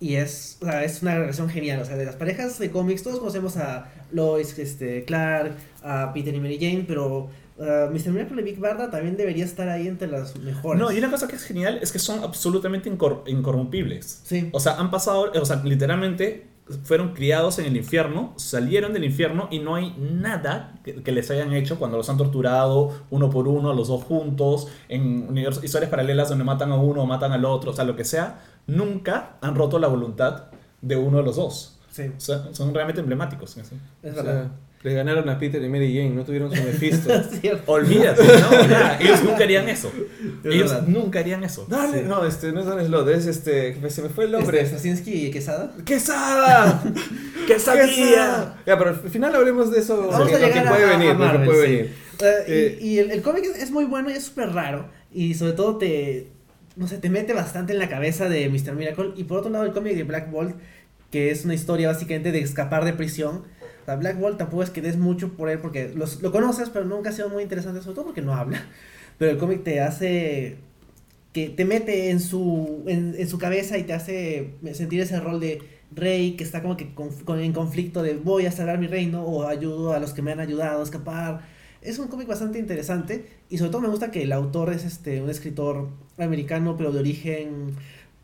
Y 0.00 0.14
es, 0.14 0.58
o 0.60 0.66
sea, 0.66 0.84
es 0.84 1.02
una 1.02 1.16
relación 1.18 1.48
genial. 1.48 1.80
O 1.80 1.84
sea, 1.84 1.96
de 1.96 2.04
las 2.04 2.14
parejas 2.14 2.56
de 2.60 2.70
cómics, 2.70 3.02
todos 3.02 3.18
conocemos 3.18 3.56
a 3.56 3.90
Lois, 4.12 4.56
este, 4.58 5.04
Clark, 5.04 5.54
a 5.82 6.12
Peter 6.12 6.32
y 6.32 6.38
Mary 6.38 6.58
Jane, 6.60 6.84
pero 6.86 7.30
uh, 7.56 7.90
Mr. 7.90 8.10
Miracle 8.12 8.40
y 8.40 8.44
Big 8.44 8.58
Barda 8.60 8.90
también 8.90 9.16
debería 9.16 9.44
estar 9.44 9.68
ahí 9.68 9.88
entre 9.88 10.06
las 10.06 10.36
mejores. 10.36 10.80
No, 10.80 10.92
y 10.92 10.98
una 10.98 11.10
cosa 11.10 11.26
que 11.26 11.34
es 11.34 11.42
genial 11.42 11.80
es 11.82 11.90
que 11.90 11.98
son 11.98 12.22
absolutamente 12.22 12.88
incor- 12.92 13.22
incorrompibles. 13.26 14.20
Sí. 14.24 14.50
O 14.52 14.60
sea, 14.60 14.74
han 14.76 14.90
pasado, 14.92 15.32
o 15.32 15.44
sea, 15.44 15.56
literalmente 15.64 16.46
fueron 16.84 17.14
criados 17.14 17.58
en 17.58 17.66
el 17.66 17.76
infierno, 17.76 18.34
salieron 18.36 18.92
del 18.92 19.04
infierno 19.04 19.48
y 19.50 19.58
no 19.58 19.74
hay 19.74 19.94
nada 19.98 20.74
que, 20.84 21.02
que 21.02 21.12
les 21.12 21.30
hayan 21.30 21.52
hecho 21.52 21.78
cuando 21.78 21.96
los 21.96 22.08
han 22.10 22.16
torturado 22.18 22.92
uno 23.10 23.30
por 23.30 23.48
uno, 23.48 23.72
los 23.74 23.88
dos 23.88 24.04
juntos, 24.04 24.68
en 24.88 25.26
universos, 25.28 25.64
historias 25.64 25.90
paralelas 25.90 26.28
donde 26.28 26.44
matan 26.44 26.72
a 26.72 26.76
uno 26.76 27.02
o 27.02 27.06
matan 27.06 27.32
al 27.32 27.44
otro, 27.44 27.70
o 27.70 27.74
sea, 27.74 27.84
lo 27.84 27.96
que 27.96 28.04
sea, 28.04 28.40
nunca 28.66 29.36
han 29.40 29.54
roto 29.54 29.78
la 29.78 29.88
voluntad 29.88 30.44
de 30.80 30.96
uno 30.96 31.18
de 31.18 31.24
los 31.24 31.36
dos. 31.36 31.78
Sí, 31.90 32.12
O 32.16 32.20
sea, 32.20 32.44
son 32.52 32.72
realmente 32.74 33.00
emblemáticos. 33.00 33.56
es 33.56 33.72
O 33.72 33.76
verdad. 34.02 34.24
sea, 34.24 34.50
le 34.82 34.94
ganaron 34.94 35.28
a 35.28 35.38
Peter 35.38 35.60
y 35.62 35.68
Mary 35.68 35.92
Jane, 35.92 36.10
no 36.10 36.24
tuvieron 36.24 36.54
su 36.54 36.62
Mephisto. 36.62 37.10
Olvídate, 37.66 38.22
no, 38.22 38.50
nada, 38.68 38.98
ellos 39.00 39.24
nunca 39.24 39.42
harían 39.44 39.68
eso. 39.68 39.90
Es 40.44 40.54
ellos 40.54 40.70
verdad. 40.70 40.86
nunca 40.86 41.18
harían 41.18 41.42
eso. 41.44 41.66
Dale, 41.68 41.98
Sí. 42.00 42.04
no, 42.06 42.24
este, 42.24 42.52
no 42.52 42.60
es 42.60 42.66
Dan 42.66 42.86
Slott, 42.86 43.08
es 43.08 43.26
este, 43.26 43.76
se 43.90 44.02
me 44.02 44.08
fue 44.08 44.24
el 44.26 44.32
nombre. 44.32 44.60
Este, 44.60 44.76
Straczynski 44.78 45.26
y 45.26 45.30
Quesada. 45.32 45.72
¡Quesada! 45.84 46.82
¡Quesadilla! 47.46 48.56
Ya, 48.66 48.78
pero 48.78 48.90
al 48.90 49.10
final 49.10 49.34
hablemos 49.34 49.70
de 49.72 49.80
eso. 49.80 49.96
Vamos 50.10 50.30
lo 50.30 50.36
a 50.36 50.40
que 50.40 50.60
puede 50.60 50.84
a- 50.84 50.88
a 50.88 50.96
venir, 50.96 51.08
lo 51.08 51.12
que 51.12 51.18
Marvel, 51.24 51.46
puede 51.46 51.66
sí. 51.66 51.72
venir. 51.72 51.94
Eh, 52.20 52.44
Eh, 52.48 52.78
y 52.80 52.88
y 52.88 52.98
el, 52.98 53.10
el 53.12 53.22
cómic 53.22 53.44
es, 53.44 53.62
es 53.62 53.70
muy 53.70 53.84
bueno 53.84 54.10
y 54.10 54.14
es 54.14 54.24
súper 54.24 54.50
raro. 54.52 54.88
Y 55.12 55.34
sobre 55.34 55.52
todo 55.52 55.76
te, 55.78 56.28
no 56.76 56.86
sé, 56.88 56.98
te 56.98 57.10
mete 57.10 57.32
bastante 57.32 57.72
en 57.72 57.78
la 57.78 57.88
cabeza 57.88 58.28
de 58.28 58.48
Mr. 58.48 58.74
Miracle. 58.74 59.10
Y 59.16 59.24
por 59.24 59.38
otro 59.38 59.50
lado 59.50 59.64
el 59.64 59.72
cómic 59.72 59.94
de 59.96 60.02
Black 60.04 60.30
Bolt, 60.30 60.56
que 61.10 61.30
es 61.30 61.44
una 61.44 61.54
historia 61.54 61.88
básicamente 61.88 62.32
de 62.32 62.40
escapar 62.40 62.84
de 62.84 62.92
prisión. 62.92 63.44
Black 63.96 64.18
Bolt 64.18 64.38
tampoco 64.38 64.62
es 64.62 64.70
que 64.70 64.82
des 64.82 64.96
mucho 64.96 65.32
por 65.34 65.48
él 65.50 65.58
porque 65.60 65.90
los- 65.94 66.22
lo 66.22 66.32
conoces, 66.32 66.70
pero 66.70 66.84
nunca 66.84 67.10
ha 67.10 67.12
sido 67.12 67.28
muy 67.28 67.42
interesante, 67.42 67.80
sobre 67.82 67.94
todo 67.96 68.04
porque 68.06 68.22
no 68.22 68.34
habla. 68.34 68.62
Pero 69.18 69.32
el 69.32 69.38
cómic 69.38 69.64
te 69.64 69.80
hace 69.80 70.56
que 71.32 71.48
te 71.50 71.64
mete 71.64 72.10
en 72.10 72.20
su, 72.20 72.84
en, 72.86 73.28
su 73.28 73.38
cabeza 73.38 73.78
y 73.78 73.84
te 73.84 73.92
hace 73.92 74.54
sentir 74.72 75.00
ese 75.00 75.20
rol 75.20 75.40
de 75.40 75.60
rey 75.94 76.32
que 76.32 76.44
está 76.44 76.62
como 76.62 76.76
que 76.76 76.94
con- 76.94 77.40
en 77.40 77.52
conflicto 77.52 78.02
de 78.02 78.14
voy 78.14 78.46
a 78.46 78.52
salvar 78.52 78.78
mi 78.78 78.86
reino 78.86 79.24
o 79.24 79.46
ayudo 79.46 79.92
a 79.92 80.00
los 80.00 80.12
que 80.14 80.22
me 80.22 80.32
han 80.32 80.40
ayudado 80.40 80.80
a 80.80 80.84
escapar. 80.84 81.40
Es 81.82 81.98
un 81.98 82.08
cómic 82.08 82.26
bastante 82.28 82.58
interesante 82.58 83.26
y 83.50 83.58
sobre 83.58 83.70
todo 83.70 83.80
me 83.82 83.88
gusta 83.88 84.10
que 84.10 84.22
el 84.22 84.32
autor 84.32 84.72
es 84.72 84.84
este 84.84 85.22
un 85.22 85.30
escritor 85.30 85.88
americano 86.18 86.76
pero 86.76 86.92
de 86.92 86.98
origen 87.00 87.74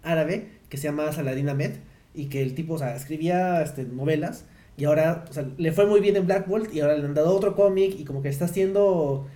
árabe 0.03 0.49
que 0.69 0.77
se 0.77 0.85
llama 0.85 1.13
Saladin 1.13 1.49
Ahmed 1.49 1.73
y 2.15 2.27
que 2.27 2.43
el 2.43 2.55
tipo 2.55 2.75
o 2.75 2.85
escribía 2.85 3.63
este, 3.63 3.85
novelas 3.85 4.45
y 4.77 4.85
ahora 4.85 5.25
o 5.29 5.33
sea, 5.33 5.47
le 5.57 5.73
fue 5.73 5.87
muy 5.87 6.01
bien 6.01 6.17
en 6.17 6.27
Black 6.27 6.47
Bolt 6.49 6.73
y 6.75 6.81
ahora 6.81 6.97
le 6.97 7.05
han 7.05 7.15
dado 7.15 7.35
otro 7.35 7.55
cómic 7.55 7.95
y 7.99 8.05
como 8.05 8.23
que 8.23 8.29
está 8.29 8.47
haciendo 8.47 9.27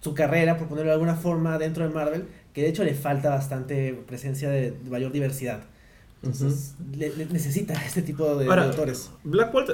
su 0.00 0.14
carrera, 0.14 0.56
por 0.56 0.68
ponerlo 0.68 0.88
de 0.90 0.94
alguna 0.94 1.16
forma, 1.16 1.58
dentro 1.58 1.86
de 1.86 1.92
Marvel, 1.92 2.28
que 2.52 2.62
de 2.62 2.68
hecho 2.68 2.84
le 2.84 2.94
falta 2.94 3.30
bastante 3.30 3.94
presencia 4.06 4.48
de, 4.48 4.70
de 4.72 4.90
mayor 4.90 5.10
diversidad. 5.12 5.60
Entonces, 6.22 6.74
le- 6.96 7.14
le- 7.16 7.26
necesita 7.26 7.74
este 7.86 8.02
tipo 8.02 8.36
de, 8.36 8.46
autores. 8.52 9.10
Black 9.24 9.52
Bolt, 9.52 9.70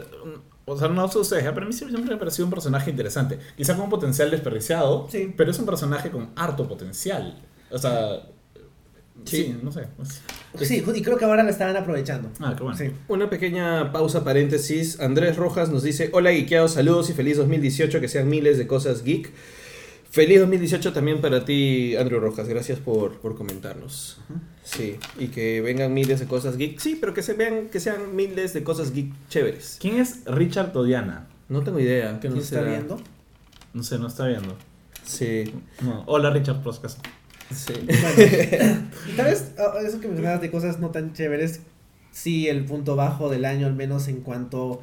o 0.66 0.78
sea, 0.78 0.88
no 0.88 1.06
sé 1.08 1.18
ustedes, 1.18 1.44
pero 1.52 1.62
a 1.62 1.68
mí 1.68 1.72
siempre 1.74 2.00
me 2.02 2.14
ha 2.14 2.18
parecido 2.18 2.46
un 2.46 2.50
personaje 2.50 2.90
interesante. 2.90 3.38
Quizá 3.56 3.74
con 3.74 3.84
un 3.84 3.90
potencial 3.90 4.30
desperdiciado, 4.30 5.06
Sí. 5.10 5.32
pero 5.36 5.50
es 5.50 5.58
un 5.58 5.66
personaje 5.66 6.10
con 6.10 6.30
harto 6.36 6.66
potencial. 6.66 7.42
O 7.70 7.78
sea, 7.78 8.22
sí, 9.24 9.36
Sí. 9.44 9.56
no 9.62 9.72
sé. 9.72 9.86
Sí, 10.64 10.84
y 10.94 11.02
creo 11.02 11.16
que 11.18 11.24
ahora 11.24 11.42
lo 11.42 11.50
están 11.50 11.76
aprovechando. 11.76 12.30
Ah, 12.40 12.54
qué 12.56 12.62
bueno. 12.62 12.78
Sí. 12.78 12.90
Una 13.08 13.28
pequeña 13.30 13.90
pausa, 13.92 14.22
paréntesis. 14.24 15.00
Andrés 15.00 15.36
Rojas 15.36 15.70
nos 15.70 15.82
dice: 15.82 16.10
Hola, 16.12 16.30
geekeados, 16.30 16.72
saludos 16.72 17.10
y 17.10 17.12
feliz 17.12 17.36
2018, 17.38 18.00
que 18.00 18.08
sean 18.08 18.28
miles 18.28 18.58
de 18.58 18.66
cosas 18.66 19.02
geek. 19.02 19.32
Feliz 20.10 20.38
2018 20.38 20.92
también 20.92 21.20
para 21.20 21.44
ti, 21.44 21.96
Andrew 21.96 22.20
Rojas. 22.20 22.48
Gracias 22.48 22.78
por, 22.78 23.18
por 23.18 23.34
comentarnos. 23.36 24.18
Sí, 24.62 24.96
y 25.18 25.26
que 25.28 25.60
vengan 25.60 25.92
miles 25.92 26.20
de 26.20 26.26
cosas 26.26 26.56
geek. 26.56 26.78
Sí, 26.78 26.96
pero 27.00 27.12
que 27.14 27.22
se 27.22 27.32
vean, 27.34 27.68
que 27.68 27.80
sean 27.80 28.14
miles 28.14 28.52
de 28.52 28.62
cosas 28.62 28.92
geek 28.92 29.12
chéveres. 29.28 29.78
¿Quién 29.80 29.98
es 29.98 30.24
Richard 30.26 30.72
Todiana? 30.72 31.26
No 31.48 31.62
tengo 31.64 31.80
idea. 31.80 32.18
¿Quién 32.20 32.36
está 32.36 32.60
será? 32.60 32.70
viendo. 32.70 33.00
No 33.72 33.82
sé, 33.82 33.98
no 33.98 34.06
está 34.06 34.26
viendo. 34.28 34.56
Sí, 35.04 35.52
No. 35.82 36.04
Hola 36.06 36.30
Richard, 36.30 36.60
acaso. 36.60 36.98
Sí. 37.52 37.72
Bueno, 37.86 38.82
y 39.12 39.16
tal 39.16 39.26
vez 39.26 39.52
ah, 39.58 39.74
eso 39.86 40.00
que 40.00 40.08
mencionabas 40.08 40.40
de 40.40 40.50
cosas 40.50 40.78
no 40.80 40.90
tan 40.90 41.12
chéveres, 41.12 41.60
sí 42.12 42.48
el 42.48 42.64
punto 42.64 42.96
bajo 42.96 43.28
del 43.28 43.44
año, 43.44 43.66
al 43.66 43.74
menos 43.74 44.08
en 44.08 44.20
cuanto 44.20 44.82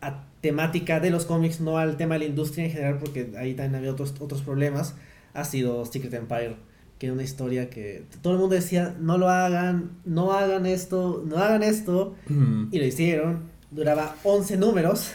a 0.00 0.24
temática 0.40 1.00
de 1.00 1.10
los 1.10 1.26
cómics, 1.26 1.60
no 1.60 1.78
al 1.78 1.96
tema 1.96 2.14
de 2.14 2.20
la 2.20 2.24
industria 2.26 2.64
en 2.64 2.70
general, 2.70 2.98
porque 2.98 3.32
ahí 3.38 3.54
también 3.54 3.74
había 3.76 3.92
otros, 3.92 4.14
otros 4.20 4.40
problemas, 4.42 4.94
ha 5.34 5.44
sido 5.44 5.84
Secret 5.84 6.14
Empire, 6.14 6.56
que 6.98 7.06
era 7.06 7.12
una 7.12 7.22
historia 7.22 7.68
que 7.70 8.04
todo 8.22 8.32
el 8.34 8.38
mundo 8.38 8.54
decía, 8.54 8.94
no 9.00 9.18
lo 9.18 9.28
hagan, 9.28 9.90
no 10.04 10.32
hagan 10.32 10.64
esto, 10.66 11.22
no 11.26 11.36
hagan 11.38 11.62
esto, 11.62 12.14
Mm. 12.28 12.68
y 12.72 12.78
lo 12.78 12.84
hicieron, 12.86 13.40
duraba 13.70 14.16
11 14.24 14.56
números, 14.56 15.12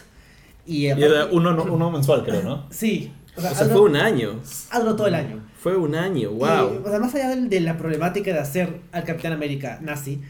y, 0.67 0.85
Y 0.87 0.87
era 0.87 1.25
uno, 1.31 1.53
no- 1.53 1.63
uno 1.63 1.89
mensual, 1.91 2.23
creo, 2.23 2.43
¿no? 2.43 2.67
Sí, 2.69 3.11
o 3.35 3.41
sea, 3.41 3.51
O 3.51 3.55
sea, 3.55 3.67
fue 3.67 3.81
un 3.81 3.95
año. 3.95 4.39
ha 4.69 4.79
durado 4.79 4.95
todo 4.95 5.07
el 5.07 5.15
año. 5.15 5.41
Fue 5.65 5.75
un 5.75 5.95
año, 5.95 6.29
Y, 6.29 6.33
wow. 6.35 6.83
o 6.85 6.89
sea, 6.91 6.99
más 6.99 7.15
allá 7.15 7.29
del- 7.29 7.49
de, 7.49 7.59
la 7.59 7.75
problemática 7.75 8.31
de 8.31 8.37
hacer 8.37 8.81
al 8.91 9.03
Capitán 9.03 9.33
América 9.33 9.79
nazi, 9.81 10.21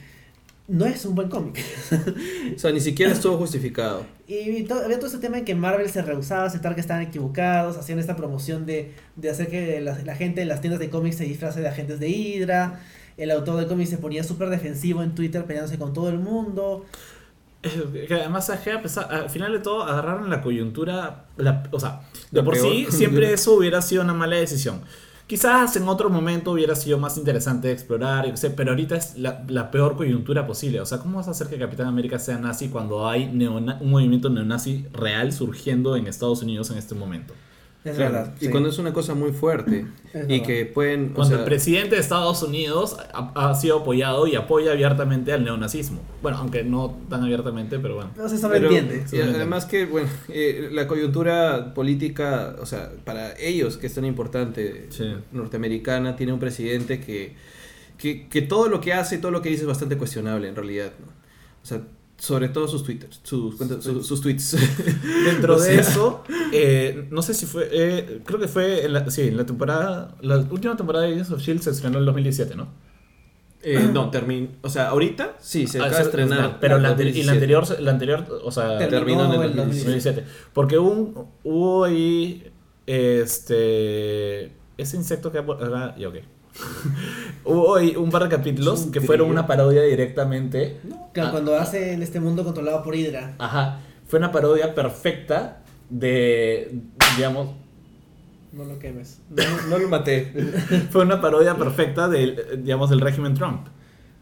no 0.70 0.86
es 0.86 1.04
un 1.06 1.14
buen 1.14 1.28
cómic. 1.28 1.60
O 2.56 2.58
sea, 2.58 2.72
ni 2.72 2.80
siquiera 2.80 3.12
estuvo 3.12 3.38
justificado. 3.38 4.06
y 4.30 4.64
to- 4.64 4.76
había 4.86 4.98
todo 4.98 5.08
ese 5.08 5.18
tema 5.18 5.38
en 5.38 5.44
que 5.44 5.54
Marvel 5.54 5.90
se 5.90 6.02
rehusaba 6.02 6.44
a 6.44 6.46
aceptar 6.46 6.74
que 6.74 6.80
estaban 6.80 7.04
equivocados, 7.04 7.76
hacían 7.76 8.00
esta 8.00 8.16
promoción 8.16 8.66
de, 8.66 8.94
de 9.18 9.30
hacer 9.30 9.50
que 9.50 9.82
la, 9.82 10.00
la 10.06 10.16
gente 10.16 10.42
en 10.42 10.48
las 10.48 10.62
tiendas 10.62 10.80
de 10.80 10.90
cómics 10.90 11.18
se 11.18 11.26
disfrace 11.26 11.60
de 11.60 11.68
agentes 11.68 12.00
de 12.00 12.08
Hydra. 12.08 12.80
El 13.18 13.30
autor 13.32 13.58
del 13.58 13.68
cómic 13.68 13.88
se 13.88 13.98
ponía 13.98 14.24
súper 14.24 14.48
defensivo 14.50 15.04
en 15.04 15.16
Twitter 15.16 15.44
peleándose 15.44 15.78
con 15.78 15.92
todo 15.94 16.08
el 16.08 16.20
mundo. 16.20 16.86
Que 17.62 18.14
además, 18.14 18.50
a 18.52 18.62
pesar, 18.82 19.12
al 19.12 19.30
final 19.30 19.52
de 19.52 19.60
todo, 19.60 19.84
agarraron 19.84 20.30
la 20.30 20.42
coyuntura. 20.42 21.26
la- 21.38 21.64
o 21.72 21.80
sea, 21.80 22.02
de 22.32 22.40
La 22.40 22.46
por 22.46 22.54
peor 22.54 22.68
sí, 22.72 22.88
siempre 22.90 23.34
eso 23.34 23.54
hubiera 23.54 23.82
sido 23.82 24.04
una 24.04 24.14
mala 24.14 24.36
decisión. 24.38 24.82
Quizás 25.28 25.76
en 25.76 25.88
otro 25.88 26.10
momento 26.10 26.52
hubiera 26.52 26.76
sido 26.76 26.98
más 26.98 27.18
interesante 27.18 27.72
explorar, 27.72 28.28
yo 28.28 28.38
sé, 28.38 28.50
pero 28.52 28.72
ahorita 28.72 28.96
es 28.96 29.18
la, 29.18 29.44
la 29.48 29.72
peor 29.72 29.96
coyuntura 29.96 30.46
posible. 30.46 30.80
O 30.82 30.86
sea, 30.86 31.00
¿cómo 31.00 31.18
vas 31.18 31.28
a 31.28 31.32
hacer 31.32 31.48
que 31.48 31.58
Capitán 31.58 31.88
América 31.88 32.20
sea 32.20 32.38
nazi 32.38 32.70
cuando 32.70 33.08
hay 33.08 33.26
un 33.26 33.90
movimiento 33.90 34.30
neonazi 34.30 34.88
real 34.94 35.32
surgiendo 35.34 35.96
en 35.96 36.08
Estados 36.08 36.42
Unidos 36.42 36.70
en 36.72 36.78
este 36.78 36.96
momento? 36.96 37.34
Es 37.86 37.96
Claro, 37.98 38.14
verdad. 38.14 38.34
Y 38.42 38.46
sí. 38.46 38.52
cuando 38.52 38.70
es 38.70 38.80
una 38.80 38.92
cosa 38.94 39.14
muy 39.14 39.32
fuerte 39.32 39.86
Es 40.12 40.24
y 40.26 40.28
verdad. 40.40 40.46
que 40.48 40.66
pueden... 40.66 41.12
o 41.12 41.14
Cuando 41.14 41.36
sea, 41.36 41.38
el 41.40 41.46
presidente 41.46 41.94
de 41.96 42.02
Estados 42.02 42.42
Unidos 42.42 42.98
ha, 43.14 43.32
ha 43.52 43.54
sido 43.54 43.80
apoyado 43.82 44.26
y 44.26 44.36
apoya 44.36 44.72
abiertamente 44.72 45.32
al 45.34 45.44
neonazismo. 45.44 46.00
Bueno, 46.24 46.40
aunque 46.40 46.64
no 46.64 46.98
tan 47.10 47.22
abiertamente, 47.24 47.78
pero 47.78 47.96
bueno. 47.96 48.10
No 48.18 48.28
se 48.28 48.36
Pero- 48.40 48.42
sobreentiende. 48.70 49.06
y 49.16 49.22
además 49.22 49.66
que, 49.66 49.86
bueno, 49.86 50.10
eh, 50.30 50.70
la 50.72 50.88
coyuntura 50.88 51.74
política, 51.76 52.56
o 52.60 52.66
sea, 52.66 52.92
para 53.04 53.38
ellos, 53.40 53.78
que 53.78 53.86
es 53.88 53.94
tan 53.94 54.06
importante, 54.06 54.88
Sí. 54.90 55.14
norteamericana, 55.32 56.16
tiene 56.16 56.34
un 56.34 56.40
presidente 56.40 57.00
que, 57.00 57.36
que, 58.00 58.28
que 58.28 58.42
todo 58.42 58.68
lo 58.68 58.82
que 58.82 58.94
hace, 58.94 59.20
todo 59.20 59.32
lo 59.32 59.42
que 59.44 59.50
dice 59.50 59.62
es 59.62 59.68
bastante 59.68 59.96
cuestionable 59.96 60.48
en 60.50 60.56
realidad, 60.56 60.92
¿no? 61.00 61.08
O 61.62 61.66
sea, 61.68 61.82
sobre 62.18 62.50
todo 62.50 62.68
sus 62.68 62.84
twitters, 62.84 63.20
sus, 63.24 63.56
cuentas- 63.56 63.84
sus, 63.84 64.08
sus 64.08 64.22
tweets. 64.22 64.56
Dentro 65.26 65.56
O 65.56 65.60
de 65.60 65.76
eso, 65.76 66.24
eh, 66.52 67.08
no 67.12 67.22
sé 67.22 67.34
si 67.34 67.46
fue, 67.46 67.68
eh, 67.72 68.22
creo 68.26 68.40
que 68.40 68.48
fue, 68.48 68.86
en 68.86 68.94
la, 68.94 69.10
sí, 69.12 69.24
en 69.24 69.38
la 69.38 69.46
temporada, 69.46 70.16
la 70.22 70.38
última 70.38 70.76
temporada 70.78 71.06
de 71.06 71.12
Agents 71.14 71.32
of 71.32 71.38
S.H.I.E.L.D. 71.40 71.64
se 71.64 71.70
estrenó 71.72 71.96
en 71.98 72.00
el 72.02 72.06
2017, 72.06 72.56
¿no? 72.56 72.68
Eh, 73.68 73.90
no, 73.92 74.12
terminó, 74.12 74.50
o 74.62 74.70
sea, 74.70 74.90
ahorita 74.90 75.38
sí, 75.40 75.66
se 75.66 75.80
Ah, 75.80 75.86
acaba 75.86 75.98
de 76.00 76.06
estrenar. 76.06 76.60
Pero 76.60 76.78
la, 76.78 76.90
en 76.90 76.92
ante- 76.94 77.04
y 77.10 77.24
la 77.24 77.34
2017. 77.34 77.34
anterior, 77.34 77.82
la 77.82 77.92
anterior, 77.92 78.42
o 78.44 78.52
sea, 78.52 78.78
Terminó 78.78 78.90
terminó 78.90 79.26
en 79.34 79.42
el 79.42 79.50
el 79.52 79.56
2017. 79.56 80.24
Porque 80.54 80.78
un, 80.78 81.30
hubo 81.44 81.84
ahí, 81.84 82.44
este, 82.86 84.52
ese 84.78 84.98
insecto 84.98 85.32
que 85.32 85.40
era, 85.40 85.96
ya 85.98 86.10
ok. 86.10 86.16
hubo 87.46 87.76
ahí 87.76 87.96
un 87.96 88.10
par 88.12 88.24
de 88.24 88.30
capítulos 88.30 88.88
que 88.92 89.02
fueron 89.02 89.30
una 89.30 89.46
parodia 89.48 89.82
directamente. 89.84 90.78
Claro, 91.14 91.30
Ah. 91.30 91.32
cuando 91.32 91.56
hacen 91.58 92.02
este 92.02 92.20
mundo 92.20 92.44
controlado 92.44 92.84
por 92.84 92.96
Hydra. 92.96 93.36
Ajá, 93.40 93.80
fue 94.08 94.20
una 94.20 94.32
parodia 94.32 94.74
perfecta 94.76 95.62
de, 95.90 96.80
digamos, 97.18 97.50
No 98.52 98.64
lo 98.64 98.80
quemes. 98.80 99.20
No, 99.30 99.68
no 99.70 99.78
lo 99.78 99.90
maté. 99.90 100.32
fue 100.92 101.02
una 101.04 101.20
parodia 101.22 101.56
perfecta 101.56 102.08
del, 102.08 102.40
eh, 102.40 102.58
digamos, 102.58 102.90
del 102.90 103.02
régimen 103.02 103.34
Trump. 103.34 103.68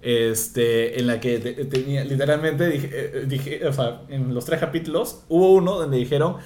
Este, 0.01 0.99
en 0.99 1.07
la 1.07 1.19
que 1.21 1.39
te- 1.39 1.53
tenía, 1.65 2.03
literalmente, 2.03 2.67
dije, 2.67 2.89
eh, 2.91 3.25
dije, 3.27 3.65
o 3.65 3.71
sea, 3.71 4.01
en 4.09 4.33
los 4.33 4.43
tres 4.43 4.59
capítulos, 4.59 5.23
hubo 5.29 5.53
uno 5.53 5.77
donde 5.79 5.97
dijeron, 5.97 6.37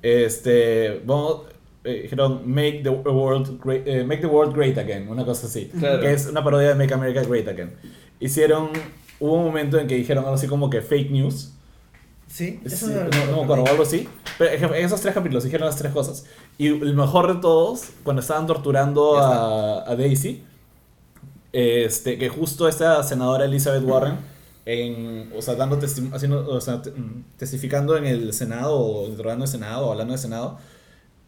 este, 0.00 1.02
vamos, 1.04 1.42
eh, 1.84 2.00
dijeron, 2.02 2.42
make 2.46 2.80
the 2.82 2.88
world 2.90 3.60
great, 3.62 3.86
eh, 3.86 4.04
make 4.04 4.20
the 4.20 4.26
world 4.26 4.54
great 4.54 4.76
again, 4.78 5.08
una 5.08 5.24
cosa 5.24 5.46
así, 5.46 5.70
Claro. 5.78 6.00
que 6.00 6.12
es 6.12 6.26
una 6.26 6.42
parodia 6.42 6.68
de 6.68 6.74
Make 6.74 6.94
America 6.94 7.22
Great 7.22 7.46
Again. 7.48 7.72
Hicieron, 8.20 8.70
hubo 9.20 9.34
un 9.34 9.44
momento 9.44 9.78
en 9.78 9.86
que 9.86 9.94
dijeron 9.96 10.24
algo 10.24 10.36
así 10.36 10.46
como 10.46 10.70
que 10.70 10.80
fake 10.80 11.10
news, 11.10 11.50
Sí, 12.26 12.58
eso 12.64 12.86
Sí, 12.88 12.92
me- 12.92 13.04
no, 13.04 13.26
no 13.30 13.36
me 13.36 13.42
acuerdo, 13.44 13.66
algo 13.68 13.82
así. 13.84 14.08
Pero 14.38 14.74
en 14.74 14.84
esos 14.84 15.00
tres 15.00 15.14
capítulos 15.14 15.44
dijeron 15.44 15.66
las 15.66 15.76
tres 15.76 15.92
cosas. 15.92 16.24
Y 16.58 16.66
el 16.66 16.94
mejor 16.94 17.32
de 17.32 17.40
todos, 17.40 17.90
cuando 18.02 18.22
estaban 18.22 18.46
torturando 18.48 19.18
a, 19.18 19.88
a 19.88 19.94
Daisy, 19.94 20.42
este, 21.52 22.18
que 22.18 22.28
justo 22.28 22.66
esta 22.68 23.02
senadora 23.04 23.44
Elizabeth 23.44 23.84
Warren, 23.84 24.16
en, 24.66 25.30
o 25.36 25.42
sea, 25.42 25.54
dando 25.54 25.78
testi- 25.78 26.12
haciendo, 26.12 26.48
o 26.48 26.60
sea, 26.60 26.76
mm, 26.76 27.24
testificando 27.38 27.96
en 27.96 28.06
el 28.06 28.32
Senado, 28.32 28.78
o 28.80 29.06
interrogando 29.08 29.44
el 29.44 29.50
Senado, 29.50 29.86
o 29.86 29.92
hablando 29.92 30.12
del 30.12 30.20
Senado, 30.20 30.58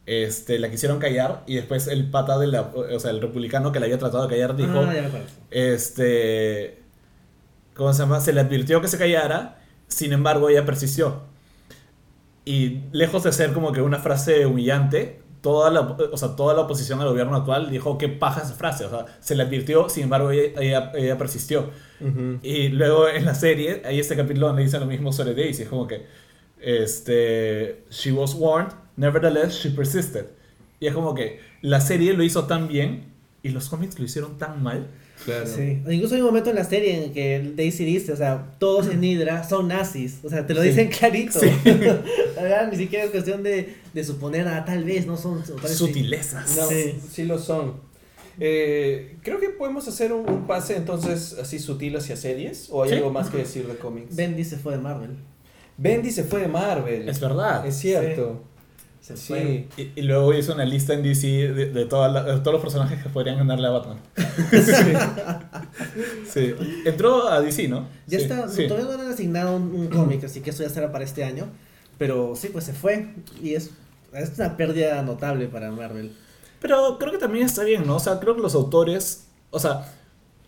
este, 0.07 0.59
la 0.59 0.71
quisieron 0.71 0.99
callar 0.99 1.42
y 1.47 1.57
después 1.57 1.88
el 1.88 2.09
pata 2.11 2.38
de 2.38 2.47
la, 2.47 2.62
o 2.62 2.99
sea, 3.01 3.11
el 3.11 3.21
republicano 3.21 3.73
que 3.73 3.81
la 3.81 3.87
había 3.87 3.99
tratado 3.99 4.23
de 4.25 4.31
callar 4.31 4.57
dijo, 4.57 4.79
Ah, 4.79 4.95
ya 4.95 5.03
me 5.03 5.07
acuerdo. 5.09 5.27
este, 5.51 6.79
¿cómo 7.75 7.92
se 7.92 8.01
llama? 8.03 8.21
Se 8.21 8.33
le 8.33 8.40
advirtió 8.40 8.81
que 8.81 8.88
se 8.88 8.99
callara, 8.99 9.59
sin 9.88 10.12
embargo 10.12 10.49
ella 10.49 10.64
persistió. 10.64 11.23
Y 12.45 12.83
lejos 12.92 13.25
de 13.25 13.33
ser 13.33 13.53
como 13.53 13.73
que 13.73 13.83
una 13.83 13.99
frase 13.99 14.47
humillante, 14.47 15.21
toda 15.40 15.71
la, 15.71 15.81
o 15.81 16.16
sea, 16.16 16.37
toda 16.37 16.55
la 16.55 16.61
oposición 16.62 17.01
al 17.01 17.09
gobierno 17.09 17.37
actual 17.37 17.71
dijo 17.71 17.99
que 17.99 18.09
paja 18.09 18.42
esa 18.42 18.55
frase, 18.55 18.85
o 18.85 18.90
sea, 18.90 19.07
se 19.21 19.35
le 19.35 19.42
advirtió, 19.42 19.88
sin 19.88 20.05
embargo 20.05 20.31
ella, 20.31 20.61
ella, 20.61 20.92
ella 20.95 21.19
persistió. 21.19 21.71
Y 22.42 22.69
luego 22.69 23.09
en 23.09 23.25
la 23.25 23.35
serie, 23.35 23.83
hay 23.85 23.99
este 23.99 24.14
capítulo 24.16 24.49
donde 24.49 24.62
dicen 24.62 24.81
lo 24.81 24.87
mismo 24.87 25.12
sobre 25.12 25.35
Daisy, 25.35 25.62
es 25.64 25.69
como 25.69 25.87
que, 25.88 26.07
este, 26.61 27.85
she 27.90 28.12
was 28.12 28.35
warned, 28.35 28.73
nevertheless 28.97 29.55
she 29.55 29.71
persisted. 29.71 30.27
Y 30.81 30.87
es 30.87 30.95
como 30.95 31.15
que 31.15 31.41
la 31.63 31.81
serie 31.81 32.13
lo 32.13 32.23
hizo 32.23 32.47
tan 32.47 32.69
bien 32.69 33.05
y 33.43 33.49
los 33.51 33.69
cómics 33.69 33.99
lo 33.99 34.05
hicieron 34.05 34.39
tan 34.39 34.63
mal. 34.63 34.89
Claro. 35.25 35.47
Sí. 35.47 35.83
Incluso 35.89 36.15
hay 36.15 36.21
un 36.21 36.27
momento 36.27 36.51
en 36.51 36.57
la 36.57 36.65
serie 36.65 37.05
en 37.05 37.13
que 37.15 37.53
Daisy 37.57 37.87
dice, 37.87 38.13
o 38.13 38.17
sea, 38.17 38.55
todos 38.59 38.89
en 38.89 39.03
Hydra 39.03 39.45
son 39.49 39.69
nazis. 39.69 40.19
O 40.23 40.29
sea, 40.29 40.47
te 40.47 40.53
lo 40.53 40.61
Sí. 40.63 40.69
dicen 40.69 40.89
clarito. 40.89 41.41
Sí. 41.41 41.47
La 42.37 42.43
verdad, 42.43 42.71
ni 42.71 42.77
siquiera 42.77 43.05
es 43.07 43.11
cuestión 43.11 43.43
de, 43.43 43.75
de 43.95 44.05
suponer, 44.05 44.47
ah, 44.47 44.65
tal 44.67 44.85
vez 44.85 45.07
no 45.07 45.17
son. 45.17 45.43
Sutilezas. 45.67 46.57
No, 46.57 46.67
Sí. 46.69 46.95
sí. 47.11 47.25
lo 47.25 47.39
son. 47.39 47.81
Eh, 48.39 49.17
creo 49.23 49.41
que 49.41 49.49
podemos 49.49 49.89
hacer 49.89 50.13
un, 50.13 50.29
un 50.29 50.47
pase 50.47 50.77
entonces 50.77 51.37
así 51.41 51.59
sutil 51.59 51.97
hacia 51.97 52.17
series 52.17 52.69
o 52.71 52.83
hay 52.83 52.91
Sí. 52.91 52.97
algo 52.97 53.11
más 53.11 53.31
que 53.31 53.39
decir 53.39 53.67
de 53.67 53.77
cómics. 53.77 54.15
Bendy 54.15 54.45
se 54.45 54.59
fue 54.59 54.75
de 54.75 54.79
Marvel. 54.83 55.17
Bendy 55.79 56.11
se 56.11 56.25
fue 56.25 56.41
de 56.43 56.49
Marvel. 56.49 57.09
Es 57.09 57.19
verdad. 57.21 57.67
Es 57.67 57.77
cierto. 57.79 58.43
Se 59.07 59.16
Sí. 59.16 59.27
fue. 59.29 59.69
Y, 59.77 59.92
y 60.01 60.03
luego 60.03 60.35
hizo 60.35 60.53
una 60.53 60.64
lista 60.64 60.92
en 60.95 61.03
DC 61.05 61.27
de, 61.53 61.66
de, 61.71 61.85
toda 61.85 62.09
la- 62.09 62.25
de 62.25 62.40
todos 62.40 62.55
los 62.55 62.61
personajes 62.62 63.01
que 63.01 63.09
podrían 63.09 63.37
ganarle 63.38 63.69
a 63.69 63.71
Batman. 63.71 63.99
sí. 66.29 66.55
Entró 66.85 67.29
a 67.29 67.40
DC, 67.40 67.69
¿no? 67.69 67.87
Ya 68.07 68.19
Sí, 68.19 68.25
está, 68.25 68.49
sí. 68.49 68.66
todavía 68.66 68.90
no 68.90 68.97
le 68.97 69.03
han 69.07 69.12
asignado 69.12 69.57
un, 69.57 69.62
un 69.75 69.87
cómic, 69.88 70.25
así 70.25 70.40
que 70.40 70.51
eso 70.51 70.62
ya 70.62 70.69
será 70.71 70.90
para 70.92 71.05
este 71.05 71.25
año. 71.25 71.47
Pero 71.99 72.35
sí, 72.37 72.49
pues 72.53 72.64
se 72.64 72.73
fue. 72.73 73.14
Y 73.42 73.55
es, 73.55 73.71
es 74.12 74.33
una 74.38 74.57
pérdida 74.57 75.01
notable 75.03 75.47
para 75.47 75.71
Marvel. 75.71 76.12
Pero 76.61 76.99
creo 76.99 77.12
que 77.12 77.19
también 77.19 77.47
está 77.47 77.62
bien, 77.64 77.87
¿no? 77.87 77.97
O 77.97 78.01
sea, 78.01 78.19
creo 78.19 78.35
que 78.35 78.42
los 78.42 78.55
autores, 78.55 79.29
o 79.51 79.61
sea, 79.61 79.92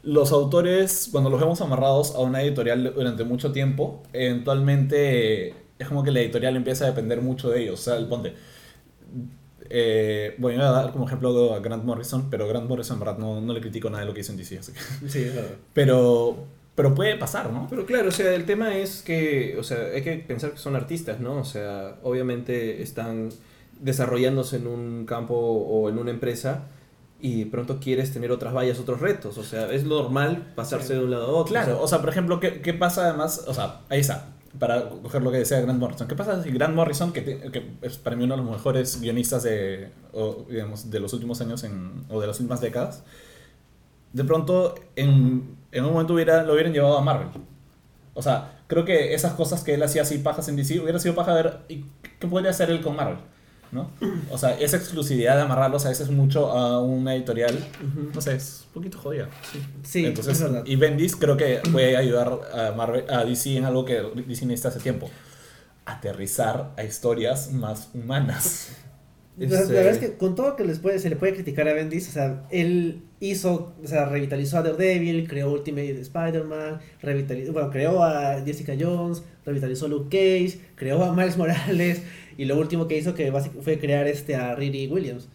los 0.03 0.33
autores, 0.33 1.09
cuando 1.12 1.31
los 1.31 1.38
vemos 1.40 1.61
amarrados 1.61 2.14
a 2.14 2.18
una 2.21 2.42
editorial 2.42 2.92
durante 2.94 3.25
mucho 3.25 3.53
tiempo, 3.53 4.03
eventualmente 4.12 5.55
es 5.79 5.88
como 5.88 6.03
que 6.03 6.11
la 6.11 6.21
editorial 6.21 6.57
empieza 6.57 6.85
a 6.85 6.88
depender 6.88 7.21
mucho 7.23 7.51
de 7.51 7.62
ellos. 7.62 7.81
O 7.81 7.83
sea, 7.83 7.97
el 7.97 8.07
ponte. 8.07 8.35
Eh, 9.71 10.35
bueno, 10.38 10.59
voy 10.61 10.67
a 10.69 10.71
dar 10.73 10.93
como 10.93 11.07
ejemplo 11.07 11.55
a 11.55 11.59
Grant 11.61 11.85
Morrison, 11.85 12.31
pero 12.31 12.49
Grant 12.49 12.69
Morrison, 12.69 12.97
en 12.97 13.01
verdad, 13.01 13.19
no, 13.19 13.41
no 13.41 13.53
le 13.53 13.61
critico 13.61 13.91
nada 13.91 14.01
de 14.03 14.07
lo 14.09 14.14
que 14.14 14.21
hizo 14.21 14.33
en 14.33 14.38
DC. 14.38 14.59
Así 14.59 14.73
que- 14.73 15.09
Sí, 15.09 15.23
es 15.25 15.35
verdad. 15.35 15.51
Pero, 15.75 16.37
pero 16.75 16.95
puede 16.95 17.17
pasar, 17.17 17.53
¿no? 17.53 17.67
Pero 17.69 17.85
claro, 17.85 18.09
o 18.09 18.12
sea, 18.12 18.33
el 18.35 18.47
tema 18.47 18.77
es 18.77 19.03
que, 19.03 19.57
o 19.59 19.62
sea, 19.62 19.79
hay 19.95 20.03
que 20.03 20.17
pensar 20.17 20.53
que 20.53 20.59
son 20.59 20.75
artistas, 20.75 21.21
¿no? 21.21 21.37
O 21.38 21.45
sea, 21.45 21.97
obviamente 22.03 22.83
están 22.83 23.29
desarrollándose 23.81 24.57
en 24.57 24.67
un 24.67 25.05
campo 25.07 25.35
o 25.37 25.88
en 25.88 25.99
una 25.99 26.11
empresa 26.11 26.64
y 27.21 27.45
de 27.45 27.51
pronto 27.51 27.79
quieres 27.81 28.12
tener 28.12 28.31
otras 28.33 28.55
vallas, 28.55 28.79
otros 28.79 29.01
retos. 29.01 29.37
O 29.38 29.45
sea, 29.45 29.71
es 29.73 29.85
normal 29.85 30.53
pasarse 30.57 30.95
de 30.95 31.01
un 31.05 31.11
lado 31.11 31.27
a 31.27 31.31
otro. 31.41 31.53
Claro, 31.53 31.79
o 31.81 31.85
o 31.85 31.88
sea, 31.88 32.01
por 32.01 32.09
ejemplo, 32.09 32.41
¿qué, 32.41 32.62
qué 32.62 32.73
pasa 32.75 33.09
además? 33.09 33.45
O 33.47 33.53
sea, 33.55 33.81
ahí 33.91 34.01
está, 34.01 34.29
para 34.59 34.88
coger 34.88 35.23
lo 35.23 35.31
que 35.31 35.38
decía 35.38 35.61
Grant 35.61 35.79
Morrison. 35.81 36.09
¿Qué 36.09 36.14
pasa 36.16 36.42
si 36.42 36.51
Grant 36.51 36.75
Morrison, 36.75 37.12
que, 37.12 37.23
te- 37.23 37.51
que 37.51 37.71
es 37.83 37.99
para 37.99 38.16
mí 38.16 38.25
uno 38.25 38.37
de 38.37 38.42
los 38.42 38.51
mejores 38.51 39.01
guionistas 39.01 39.42
de, 39.44 39.90
o, 40.12 40.47
digamos, 40.49 40.90
de 40.90 41.01
los 41.01 41.12
últimos 41.12 41.40
años 41.40 41.64
en, 41.64 42.05
o 42.09 42.21
de 42.21 42.27
las 42.27 42.40
últimas 42.40 42.61
décadas, 42.61 43.05
de 44.12 44.25
pronto 44.25 44.75
en, 44.97 45.57
en 45.73 45.85
un 45.85 45.92
momento 45.92 46.14
hubiera, 46.14 46.42
lo 46.44 46.53
hubieran 46.55 46.73
llevado 46.73 46.99
a 46.99 47.03
Marvel? 47.03 47.29
O 48.14 48.23
sea, 48.23 48.62
creo 48.66 48.85
que 48.85 49.14
esas 49.14 49.35
cosas 49.35 49.62
que 49.64 49.75
él 49.75 49.83
hacía 49.83 50.03
así 50.03 50.18
pajas 50.18 50.49
en 50.49 50.57
DC, 50.57 50.81
hubiera 50.81 50.99
sido 50.99 51.14
paja 51.14 51.35
ver 51.35 51.61
¿y 51.68 51.85
qué 52.21 52.27
podría 52.29 52.51
hacer 52.51 52.71
él 52.71 52.81
con 52.83 52.97
Marvel. 52.97 53.18
¿No? 53.72 53.90
O 54.31 54.38
sea, 54.38 54.59
esa 54.59 54.76
exclusividad 54.76 55.37
de 55.37 55.42
amarrarlos 55.42 55.85
a 55.87 55.90
veces 55.90 56.11
mucho 56.11 56.50
a 56.50 56.81
una 56.83 57.14
editorial, 57.14 57.54
Ujú. 57.54 58.11
no 58.14 58.20
sé, 58.20 58.35
es 58.37 58.64
un 58.68 58.72
poquito 58.74 58.98
jodida. 58.98 59.28
Sí, 59.83 60.07
Entonces, 60.07 60.35
es 60.37 60.42
verdad. 60.42 60.62
y 60.66 60.76
Bendis 60.76 61.16
creo 61.16 61.37
que 61.37 61.61
puede 61.72 61.96
ayudar 61.96 62.38
a, 62.54 62.72
Marvel, 62.76 63.04
a 63.11 63.24
DC 63.24 63.57
en 63.57 63.64
algo 63.64 63.85
que 63.85 64.00
DC 64.26 64.46
necesita 64.46 64.68
hace 64.68 64.81
tiempo. 64.81 65.11
Aterrizar 65.85 66.72
a 66.76 66.85
historias 66.85 67.50
más 67.52 67.88
humanas. 67.94 68.70
La, 69.38 69.48
la 69.48 69.61
Este- 69.61 69.72
verdad 69.72 69.92
es 69.92 69.98
que 69.98 70.12
con 70.16 70.35
todo 70.35 70.48
lo 70.51 70.57
que 70.57 70.64
les 70.64 70.79
puede, 70.79 70.98
se 70.98 71.09
le 71.11 71.16
puede 71.16 71.35
criticar 71.35 71.68
a 71.68 71.72
Bendis, 71.72 72.09
o 72.09 72.12
sea, 72.12 72.44
él 72.51 73.03
hizo, 73.20 73.74
o 73.83 73.87
sea, 73.87 74.07
revitalizó 74.07 74.59
a 74.59 74.62
Daredevil, 74.62 75.29
creó 75.29 75.53
Ultimate 75.53 76.01
Spider-Man, 76.01 76.81
revitalizó, 77.03 77.53
bueno, 77.53 77.70
creó 77.70 78.03
a 78.03 78.42
Jessica 78.44 78.74
Jones, 78.79 79.22
revitalizó 79.44 79.87
a 79.87 79.88
Luke 79.88 80.09
Cage, 80.11 80.59
creó 80.74 81.03
a 81.05 81.14
Miles 81.14 81.37
Morales, 81.37 82.03
y 82.37 82.44
lo 82.46 82.59
último 82.59 82.88
que 82.88 82.98
hizo 82.98 83.14
que 83.14 83.33
fue 83.62 83.79
crear 83.79 84.07
este 84.07 84.35
a 84.37 84.55
Riri 84.55 84.87
Williams. 84.88 85.29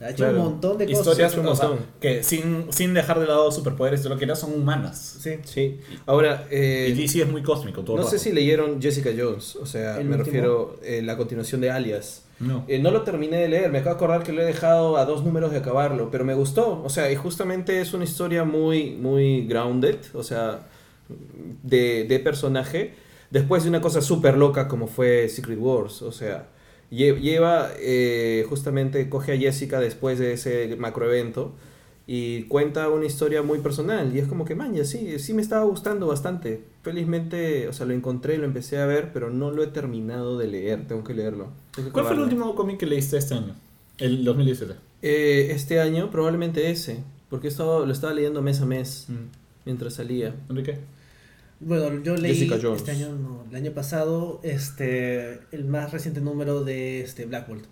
Ha 0.00 0.10
hecho 0.10 0.16
Claro. 0.24 0.38
un 0.38 0.44
montón 0.50 0.76
de 0.78 0.86
cosas. 0.86 1.00
Historias 1.06 1.36
un 1.38 1.44
montón. 1.46 1.78
que 2.00 2.22
sin, 2.22 2.66
sin 2.70 2.92
dejar 2.92 3.18
de 3.18 3.26
lado 3.26 3.50
superpoderes, 3.50 4.04
lo 4.04 4.18
que 4.18 4.24
era 4.26 4.36
son 4.36 4.52
humanas. 4.52 5.16
Sí. 5.20 5.36
Sí. 5.44 5.80
Ahora, 6.04 6.46
eh, 6.50 6.88
y 6.90 6.92
DC 7.00 7.22
es 7.22 7.28
muy 7.28 7.42
cósmico 7.42 7.82
todo 7.82 7.96
no 7.96 8.04
sé 8.04 8.18
si 8.18 8.32
leyeron 8.32 8.80
Jessica 8.82 9.10
Jones, 9.16 9.56
o 9.56 9.64
sea, 9.64 9.98
¿El 9.98 10.04
me 10.04 10.16
último? 10.16 10.24
refiero 10.24 10.76
a 10.86 11.02
la 11.02 11.16
continuación 11.16 11.60
de 11.62 11.70
Alias. 11.70 12.24
No. 12.38 12.66
Eh, 12.68 12.78
no 12.78 12.90
lo 12.90 13.00
terminé 13.02 13.38
de 13.38 13.48
leer, 13.48 13.72
me 13.72 13.78
acabo 13.78 13.94
de 13.94 13.96
acordar 13.96 14.22
que 14.22 14.32
lo 14.32 14.42
he 14.42 14.44
dejado 14.44 14.98
a 14.98 15.06
dos 15.06 15.24
números 15.24 15.50
de 15.52 15.56
acabarlo, 15.58 16.10
pero 16.10 16.22
me 16.26 16.34
gustó. 16.34 16.82
O 16.84 16.90
sea, 16.90 17.10
y 17.10 17.16
justamente 17.16 17.80
es 17.80 17.94
una 17.94 18.04
historia 18.04 18.44
muy, 18.44 18.90
muy 18.90 19.46
grounded, 19.46 19.96
o 20.12 20.22
sea, 20.22 20.66
de, 21.62 22.04
de 22.04 22.18
personaje, 22.18 22.92
después 23.30 23.62
de 23.62 23.70
una 23.70 23.80
cosa 23.80 24.02
súper 24.02 24.36
loca 24.36 24.68
como 24.68 24.86
fue 24.86 25.28
Secret 25.30 25.58
Wars. 25.58 26.02
O 26.02 26.12
sea, 26.12 26.48
lleva, 26.90 27.70
eh, 27.78 28.44
justamente, 28.48 29.08
coge 29.08 29.32
a 29.32 29.36
Jessica 29.36 29.80
después 29.80 30.18
de 30.18 30.32
ese 30.32 30.76
macroevento 30.76 31.52
y 32.06 32.44
cuenta 32.44 32.88
una 32.88 33.06
historia 33.06 33.42
muy 33.42 33.58
personal. 33.58 34.14
Y 34.14 34.20
es 34.20 34.28
como 34.28 34.44
que, 34.44 34.54
man, 34.54 34.74
ya 34.74 34.84
sí, 34.84 35.18
sí 35.18 35.34
me 35.34 35.42
estaba 35.42 35.64
gustando 35.64 36.06
bastante. 36.06 36.62
Felizmente, 36.82 37.66
o 37.68 37.72
sea, 37.72 37.86
lo 37.86 37.94
encontré, 37.94 38.38
lo 38.38 38.44
empecé 38.44 38.78
a 38.78 38.86
ver, 38.86 39.12
pero 39.12 39.30
no 39.30 39.50
lo 39.50 39.62
he 39.62 39.66
terminado 39.66 40.38
de 40.38 40.46
leer, 40.46 40.86
tengo 40.86 41.02
que 41.02 41.14
leerlo. 41.14 41.48
Tengo 41.74 41.88
que 41.88 41.92
¿Cuál 41.92 42.06
fue 42.06 42.14
el 42.14 42.22
último 42.22 42.54
cómic 42.54 42.78
que 42.78 42.86
leíste 42.86 43.16
este 43.18 43.34
año? 43.34 43.54
El 43.98 44.24
2017. 44.24 44.74
Eh, 45.02 45.48
este 45.50 45.80
año 45.80 46.10
probablemente 46.10 46.70
ese, 46.70 47.02
porque 47.28 47.48
esto 47.48 47.84
lo 47.84 47.92
estaba 47.92 48.14
leyendo 48.14 48.40
mes 48.40 48.60
a 48.60 48.66
mes 48.66 49.08
mientras 49.64 49.94
salía. 49.94 50.34
Enrique. 50.48 50.78
Bueno, 51.58 52.02
yo 52.02 52.16
leí 52.16 52.34
Jessica 52.34 52.58
Jones. 52.60 52.80
este 52.80 52.92
año, 52.92 53.08
no, 53.16 53.35
el 53.50 53.56
año 53.56 53.72
pasado, 53.72 54.40
este, 54.42 55.40
el 55.52 55.64
más 55.64 55.92
reciente 55.92 56.20
número 56.20 56.64
de 56.64 57.00
este 57.00 57.24
Black 57.26 57.48
Bolt. 57.48 57.64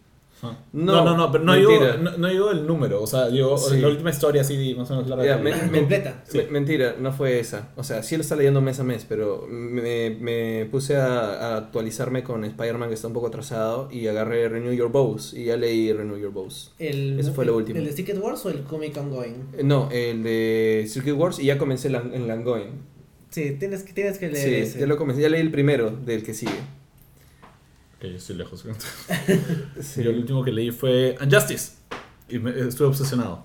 No, 0.43 0.53
No, 0.93 1.05
no, 1.05 1.17
no, 1.17 1.33
pero 1.33 1.43
no 1.43 1.55
digo, 1.55 1.71
no, 2.03 2.19
no 2.19 2.29
digo 2.29 2.51
el 2.51 2.67
número, 2.67 3.01
o 3.03 3.07
sea, 3.07 3.29
digo 3.29 3.57
Sí. 3.57 3.79
la 3.81 3.89
última 3.89 4.11
historia 4.11 4.43
así 4.43 4.75
más 4.77 4.91
o 4.91 4.97
menos 4.97 5.09
larga. 5.09 5.25
Ya, 5.25 5.39
me- 5.39 5.55
me- 5.71 5.79
Completa. 5.79 6.23
Sí. 6.29 6.37
Me- 6.37 6.45
mentira, 6.49 6.97
no 7.01 7.13
fue 7.13 7.41
esa. 7.41 7.71
O 7.77 7.83
sea, 7.85 8.03
sí 8.03 8.17
lo 8.17 8.21
está 8.21 8.37
leyendo 8.37 8.61
mes 8.61 8.79
a 8.79 8.85
mes, 8.85 9.07
pero 9.09 9.47
me, 9.49 10.11
me 10.11 10.67
puse 10.71 10.97
a, 10.97 11.17
a 11.53 11.57
actualizarme 11.57 12.25
con 12.25 12.45
Spider-Man 12.45 12.89
que 12.91 12.95
está 12.95 13.07
un 13.07 13.15
poco 13.15 13.29
atrasado 13.29 13.89
y 13.91 14.07
agarré 14.07 14.47
Renew 14.51 14.73
Your 14.75 14.91
Bows 14.93 15.33
y 15.33 15.45
ya 15.47 15.57
leí 15.57 15.91
Renew 15.95 16.19
Your 16.19 16.33
Bows. 16.33 16.73
El, 16.79 17.19
Ese 17.19 17.31
fue 17.33 17.47
lo 17.47 17.57
último. 17.57 17.79
¿El 17.79 17.87
de 17.87 17.93
Secret 17.93 18.19
Wars 18.21 18.45
o 18.45 18.51
el 18.51 18.65
Comic 18.65 18.95
Ongoing? 18.99 19.47
No, 19.63 19.89
el 19.93 20.23
de 20.23 20.85
Circuit 20.89 21.15
Wars 21.17 21.39
y 21.39 21.47
ya 21.47 21.57
comencé 21.57 21.89
la- 21.89 22.01
en 22.13 22.29
Langoin. 22.29 22.93
Sí, 23.35 23.57
tienes 23.59 23.83
que, 23.83 23.93
tienes 23.93 24.19
que 24.19 24.29
leer 24.29 24.49
Sí, 24.49 24.55
ese. 24.55 24.79
ya 24.79 24.87
lo 24.87 24.97
comencé, 24.97 25.21
ya 25.23 25.29
leí 25.29 25.41
el 25.41 25.51
primero 25.51 25.91
del 25.91 26.23
que 26.23 26.35
sigue. 26.35 26.53
Que 28.01 28.11
yo 28.11 28.17
estoy 28.17 28.37
lejos. 28.37 28.65
Sí. 29.81 30.05
Yo 30.05 30.11
el 30.11 30.19
último 30.19 30.45
que 30.45 30.53
leí 30.53 30.71
fue 30.71 31.17
Unjustice. 31.21 31.73
Y 32.29 32.39
me, 32.39 32.57
estuve 32.69 32.87
obsesionado 32.87 33.45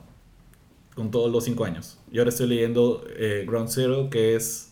con 0.93 1.09
todos 1.09 1.31
los 1.31 1.43
cinco 1.43 1.65
años. 1.65 1.97
Y 2.11 2.19
ahora 2.19 2.29
estoy 2.29 2.47
leyendo 2.47 3.03
eh, 3.17 3.45
Ground 3.47 3.69
Zero, 3.69 4.09
que 4.11 4.35
es 4.35 4.69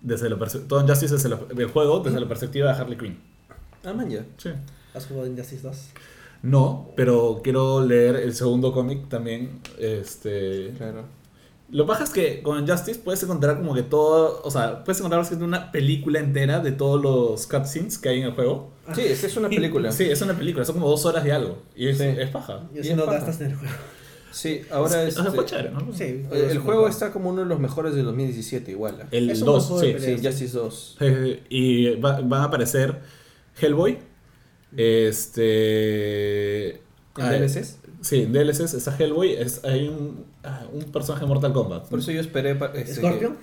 desde 0.00 0.28
la 0.28 0.36
todo 0.38 0.80
Unjustice 0.80 1.14
desde 1.14 1.28
la- 1.28 1.40
el 1.56 1.66
juego 1.66 2.00
desde 2.00 2.18
la 2.18 2.26
perspectiva 2.26 2.72
de 2.72 2.80
Harley 2.80 2.98
Quinn. 2.98 3.18
Ah, 3.84 3.92
man, 3.92 4.10
ya. 4.10 4.24
Sí. 4.36 4.50
¿Has 4.94 5.06
jugado 5.06 5.28
Injustice 5.28 5.62
2? 5.62 5.76
No, 6.42 6.90
pero 6.96 7.40
quiero 7.44 7.84
leer 7.86 8.16
el 8.16 8.34
segundo 8.34 8.72
cómic 8.72 9.08
también. 9.08 9.60
Este. 9.78 10.72
Claro. 10.76 11.04
Lo 11.72 11.86
baja 11.86 12.02
es 12.04 12.10
que 12.10 12.42
con 12.42 12.66
Justice 12.66 13.00
puedes 13.04 13.22
encontrar 13.22 13.56
como 13.58 13.74
que 13.74 13.82
todo. 13.82 14.40
O 14.44 14.50
sea, 14.50 14.82
puedes 14.84 14.98
encontrar 14.98 15.20
básicamente 15.20 15.44
una 15.46 15.70
película 15.70 16.18
entera 16.18 16.58
de 16.60 16.72
todos 16.72 17.00
los 17.00 17.46
cutscenes 17.46 17.96
que 17.98 18.08
hay 18.08 18.20
en 18.20 18.26
el 18.26 18.32
juego. 18.32 18.70
Sí, 18.94 19.02
esta 19.02 19.26
es 19.28 19.36
una 19.36 19.48
película. 19.48 19.92
Sí, 19.92 20.04
es 20.04 20.20
una 20.22 20.34
película, 20.34 20.64
son 20.64 20.74
como 20.74 20.88
dos 20.88 21.04
horas 21.06 21.22
de 21.22 21.32
algo. 21.32 21.62
Y 21.76 21.86
es, 21.88 21.98
Sí. 21.98 22.04
es 22.04 22.28
paja. 22.30 22.68
Y 22.74 22.82
si 22.82 22.88
es 22.90 22.96
no 22.96 23.04
paja. 23.04 23.18
gastas 23.18 23.40
en 23.42 23.50
el 23.52 23.56
juego. 23.56 23.74
Sí, 24.32 24.62
ahora 24.70 25.02
es, 25.04 25.16
este, 25.16 25.44
chévere, 25.44 25.70
¿no? 25.70 25.92
Sí. 25.92 26.24
el, 26.30 26.32
el 26.50 26.58
juego 26.60 26.86
está 26.86 27.12
como 27.12 27.30
uno 27.30 27.42
de 27.42 27.46
los 27.48 27.58
mejores 27.58 27.94
del 27.96 28.04
2017 28.04 28.70
igual. 28.70 28.98
¿ah? 29.02 29.08
El 29.10 29.28
Es 29.30 29.40
un 29.40 29.46
2, 29.46 29.64
juego 29.64 29.80
de 29.82 29.98
sí. 30.00 30.18
Sí, 30.18 30.26
Justice 30.26 30.56
2. 30.56 30.96
Eh, 31.00 31.42
Y 31.48 31.90
va- 31.96 32.20
van 32.20 32.42
a 32.42 32.44
aparecer 32.44 33.00
Hellboy. 33.60 33.98
Este. 34.76 36.70
¿En 36.70 36.80
ah, 37.16 37.32
DLCs? 37.32 37.78
Sí, 38.02 38.22
en 38.22 38.32
DLCs 38.32 38.74
está 38.74 38.96
Hellboy. 38.96 39.32
Es, 39.34 39.64
hay 39.64 39.88
un, 39.88 40.24
ah, 40.44 40.64
un 40.72 40.84
personaje 40.92 41.24
de 41.24 41.28
Mortal 41.28 41.52
Kombat. 41.52 41.88
Por 41.88 41.98
eso 41.98 42.12
yo 42.12 42.20
esperé. 42.20 42.58
este, 42.74 42.94
¿Scorpion? 42.94 43.36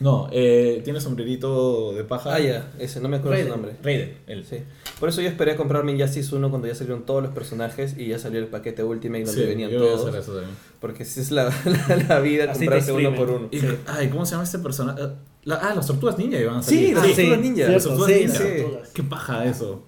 No, 0.00 0.28
eh, 0.30 0.80
tiene 0.84 1.00
sombrerito 1.00 1.92
de 1.92 2.04
paja. 2.04 2.32
Ah, 2.34 2.38
ya, 2.38 2.70
ese, 2.78 3.00
no 3.00 3.08
me 3.08 3.16
acuerdo 3.16 3.36
su 3.36 3.42
Raiden. 3.42 3.50
nombre. 3.50 3.72
Raiden, 3.82 4.18
él. 4.28 4.44
Sí. 4.48 4.58
Por 5.00 5.08
eso 5.08 5.20
yo 5.20 5.28
esperé 5.28 5.56
comprarme 5.56 5.90
Injustice 5.92 6.32
1 6.36 6.50
cuando 6.50 6.68
ya 6.68 6.74
salieron 6.76 7.04
todos 7.04 7.20
los 7.22 7.32
personajes 7.32 7.96
y 7.98 8.06
ya 8.06 8.18
salió 8.20 8.38
el 8.38 8.46
paquete 8.46 8.84
Ultimate 8.84 9.24
donde 9.24 9.42
Sí, 9.42 9.48
venían 9.48 9.70
yo 9.70 9.80
voy 9.80 9.88
a 9.88 9.92
todos. 9.92 10.08
hacer 10.08 10.20
eso 10.20 10.32
también. 10.34 10.56
Porque 10.80 11.04
si 11.04 11.20
es 11.20 11.32
la, 11.32 11.44
la, 11.88 11.96
la 12.08 12.20
vida 12.20 12.44
Así 12.44 12.60
comprarse 12.60 12.92
uno 12.92 13.14
por 13.16 13.28
uno. 13.30 13.48
Y- 13.50 13.58
Sí. 13.58 13.66
Ay, 13.88 14.08
¿cómo 14.08 14.24
se 14.24 14.32
llama 14.32 14.44
este 14.44 14.60
personaje? 14.60 15.02
La- 15.42 15.56
ah, 15.56 15.74
las 15.74 15.86
tortugas 15.88 16.16
ninja 16.16 16.38
iban 16.38 16.56
a 16.58 16.62
Sí, 16.62 16.92
salir. 16.92 16.94
las 16.94 17.04
Ah, 17.04 17.06
tortugas 17.08 17.36
sí, 17.36 17.42
ninja. 17.42 17.56
cierto, 17.56 17.72
Las 17.72 17.84
tortugas 17.84 18.12
sí, 18.12 18.18
ninja. 18.20 18.84
Sí. 18.84 18.90
Qué 18.94 19.02
paja 19.02 19.44
eso. 19.46 19.82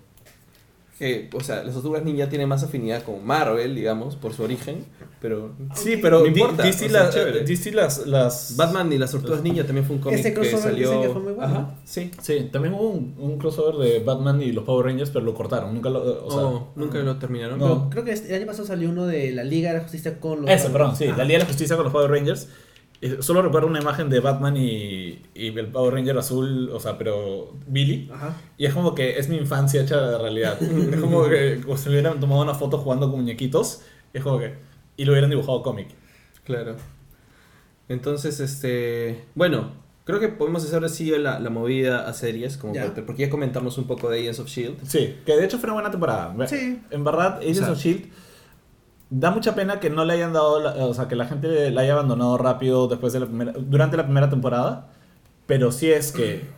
Eh, 1.02 1.30
o 1.32 1.40
sea, 1.40 1.64
las 1.64 1.72
tortugas 1.72 2.04
ninja 2.04 2.28
tienen 2.28 2.46
más 2.46 2.62
afinidad 2.62 3.02
con 3.02 3.24
Marvel, 3.26 3.74
digamos, 3.74 4.16
por 4.16 4.34
su 4.34 4.42
origen. 4.42 4.84
Pero. 5.18 5.52
Sí, 5.74 5.96
pero 5.96 6.20
No 6.20 6.26
importa, 6.26 6.62
DC, 6.62 6.86
o 6.86 6.88
sea, 6.90 7.04
la-. 7.04 7.30
DC 7.42 7.72
las, 7.72 8.06
las... 8.06 8.54
Batman 8.56 8.92
y 8.92 8.98
las 8.98 9.10
tortugas 9.10 9.42
ninja 9.42 9.64
también 9.64 9.86
fue 9.86 9.96
un 9.96 10.02
cómic 10.02 10.18
Ese 10.18 10.28
que 10.34 10.40
crossover 10.40 10.62
salió. 10.62 10.88
dicen 10.90 11.02
que 11.02 11.08
fue 11.10 11.22
muy 11.22 11.32
bueno. 11.32 11.52
Ajá, 11.52 11.74
sí. 11.84 12.10
Sí, 12.20 12.48
también 12.52 12.74
hubo 12.74 12.90
un, 12.90 13.14
un 13.18 13.38
crossover 13.38 13.76
de 13.76 14.00
Batman 14.04 14.42
y 14.42 14.52
los 14.52 14.64
Power 14.64 14.86
Rangers, 14.86 15.10
pero 15.10 15.24
lo 15.24 15.34
cortaron. 15.34 15.72
Nunca 15.74 15.88
lo... 15.90 16.26
O 16.26 16.30
sea, 16.30 16.40
Oh, 16.40 16.72
nunca 16.76 16.98
lo 16.98 17.16
terminaron. 17.18 17.58
No. 17.58 17.66
Pero 17.66 17.90
creo 17.90 18.04
que 18.04 18.12
este- 18.12 18.28
el 18.28 18.34
año 18.36 18.46
pasado 18.46 18.66
salió 18.66 18.88
uno 18.90 19.06
de 19.06 19.32
la 19.32 19.42
Liga 19.44 19.70
de 19.70 19.78
la 19.78 19.82
Justicia 19.82 20.20
con 20.20 20.42
los. 20.42 20.50
Ese, 20.50 20.68
perdón, 20.70 20.96
sí. 20.96 21.06
Ah. 21.06 21.14
La 21.16 21.24
Liga 21.24 21.38
de 21.38 21.44
la 21.44 21.48
Justicia 21.48 21.76
con 21.76 21.84
los 21.84 21.92
Power 21.92 22.10
Rangers. 22.10 22.48
Solo 23.20 23.40
recuerdo 23.40 23.66
una 23.66 23.80
imagen 23.80 24.10
de 24.10 24.20
Batman 24.20 24.56
y, 24.58 25.22
y 25.34 25.46
el 25.58 25.68
Power 25.68 25.94
Ranger 25.94 26.18
azul, 26.18 26.68
o 26.70 26.78
sea, 26.80 26.98
pero 26.98 27.54
Billy. 27.66 28.10
Ajá. 28.12 28.36
Y 28.58 28.66
es 28.66 28.74
como 28.74 28.94
que 28.94 29.18
es 29.18 29.28
mi 29.30 29.36
infancia 29.38 29.80
hecha 29.82 29.98
de 30.00 30.18
realidad. 30.18 30.62
es 30.62 31.00
como 31.00 31.24
que 31.28 31.60
como 31.64 31.76
si 31.78 31.88
me 31.88 31.94
hubieran 31.94 32.20
tomado 32.20 32.42
una 32.42 32.54
foto 32.54 32.76
jugando 32.78 33.10
con 33.10 33.20
muñequitos. 33.20 33.82
Es 34.12 34.22
como 34.22 34.38
que... 34.38 34.54
Y 34.98 35.06
lo 35.06 35.12
hubieran 35.12 35.30
dibujado 35.30 35.62
cómic. 35.62 35.88
Claro. 36.44 36.76
Entonces, 37.88 38.38
este. 38.40 39.24
Bueno, 39.34 39.72
creo 40.04 40.20
que 40.20 40.28
podemos 40.28 40.64
hacer 40.64 40.84
así 40.84 41.10
la, 41.10 41.40
la 41.40 41.50
movida 41.50 42.06
a 42.08 42.12
series, 42.12 42.56
como 42.56 42.74
Ya. 42.74 42.92
porque 43.06 43.22
ya 43.22 43.30
comentamos 43.30 43.78
un 43.78 43.86
poco 43.86 44.08
de 44.10 44.20
Agents 44.20 44.40
of 44.40 44.48
Shield. 44.48 44.76
Sí, 44.86 45.16
que 45.26 45.36
de 45.36 45.44
hecho 45.44 45.58
fue 45.58 45.68
una 45.68 45.74
buena 45.74 45.90
temporada. 45.90 46.34
Sí. 46.46 46.80
En 46.90 47.02
verdad, 47.04 47.38
Agents 47.38 47.60
O 47.60 47.62
sea- 47.64 47.72
of 47.72 47.78
Shield 47.78 48.04
da 49.11 49.31
mucha 49.31 49.55
pena 49.55 49.81
que 49.81 49.90
no 49.90 50.05
le 50.05 50.12
hayan 50.14 50.33
dado, 50.33 50.61
la- 50.61 50.87
o 50.87 50.94
sea, 50.94 51.09
que 51.09 51.16
la 51.16 51.27
gente 51.27 51.70
la 51.70 51.83
haya 51.83 51.94
abandonado 51.94 52.38
rápido 52.38 52.88
después 52.88 53.12
de 53.12 53.20
la 53.20 53.27
primera, 53.27 53.53
durante 53.59 53.96
la 53.96 54.05
primera 54.05 54.31
temporada. 54.31 54.88
Pero 55.46 55.73
si 55.73 55.90
es 55.90 56.12
que, 56.12 56.49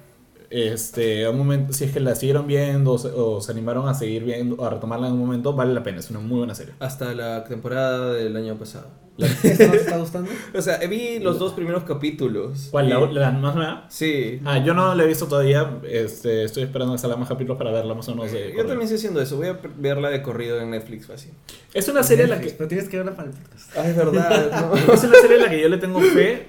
este, 0.52 1.24
a 1.24 1.30
un 1.30 1.38
momento, 1.38 1.72
si 1.72 1.84
es 1.84 1.92
que 1.92 2.00
la 2.00 2.14
siguieron 2.14 2.46
viendo 2.46 2.92
o 2.92 2.98
se, 2.98 3.08
o 3.08 3.40
se 3.40 3.50
animaron 3.52 3.88
a 3.88 3.94
seguir 3.94 4.24
viendo, 4.24 4.64
a 4.64 4.70
retomarla 4.70 5.06
en 5.08 5.14
un 5.14 5.20
momento, 5.20 5.52
vale 5.54 5.72
la 5.74 5.82
pena. 5.82 5.98
Es 6.00 6.10
una 6.10 6.20
muy 6.20 6.38
buena 6.38 6.54
serie. 6.54 6.74
Hasta 6.78 7.14
la 7.14 7.44
temporada 7.44 8.12
del 8.12 8.36
año 8.36 8.54
pasado. 8.56 9.02
¿Esto 9.18 9.64
no 9.66 9.70
te 9.72 9.76
está 9.76 9.98
gustando? 9.98 10.30
O 10.54 10.62
sea, 10.62 10.78
vi 10.88 11.18
los 11.18 11.38
dos 11.38 11.52
primeros 11.52 11.84
capítulos. 11.84 12.68
¿Cuál? 12.70 12.88
¿La, 12.88 12.98
Y- 13.00 13.12
la 13.12 13.30
más 13.30 13.54
nueva? 13.54 13.86
Sí. 13.90 14.40
Ah, 14.44 14.58
yo 14.64 14.72
no 14.72 14.94
la 14.94 15.04
he 15.04 15.06
visto 15.06 15.26
todavía. 15.26 15.80
Este, 15.84 16.44
estoy 16.44 16.62
esperando 16.62 16.94
que 16.94 16.98
salgan 16.98 17.20
más 17.20 17.28
capítulos 17.28 17.58
para 17.58 17.70
verla 17.72 17.94
más 17.94 18.08
o 18.08 18.14
menos. 18.14 18.32
de 18.32 18.50
yo 18.52 18.58
también 18.60 18.82
estoy 18.82 18.96
haciendo 18.96 19.20
eso. 19.20 19.36
Voy 19.36 19.48
a 19.48 19.58
verla 19.76 20.08
de 20.08 20.22
corrido 20.22 20.58
en 20.60 20.70
Netflix 20.70 21.06
fácil. 21.06 21.30
Es 21.74 21.88
una 21.88 22.02
serie 22.02 22.24
en 22.24 22.30
la 22.30 22.40
que 22.40 22.50
Pero 22.50 22.68
tienes 22.68 22.88
que 22.88 22.96
verla 22.96 23.14
para 23.14 23.28
el 23.28 23.34
podcast. 23.36 23.76
Ah, 23.76 23.86
es 23.88 23.96
verdad. 23.96 24.70
¿no? 24.86 24.94
Es 24.94 25.04
una 25.04 25.14
serie 25.20 25.36
en 25.36 25.42
la 25.42 25.50
que 25.50 25.60
yo 25.60 25.68
le 25.68 25.76
tengo 25.76 26.00
fe 26.00 26.46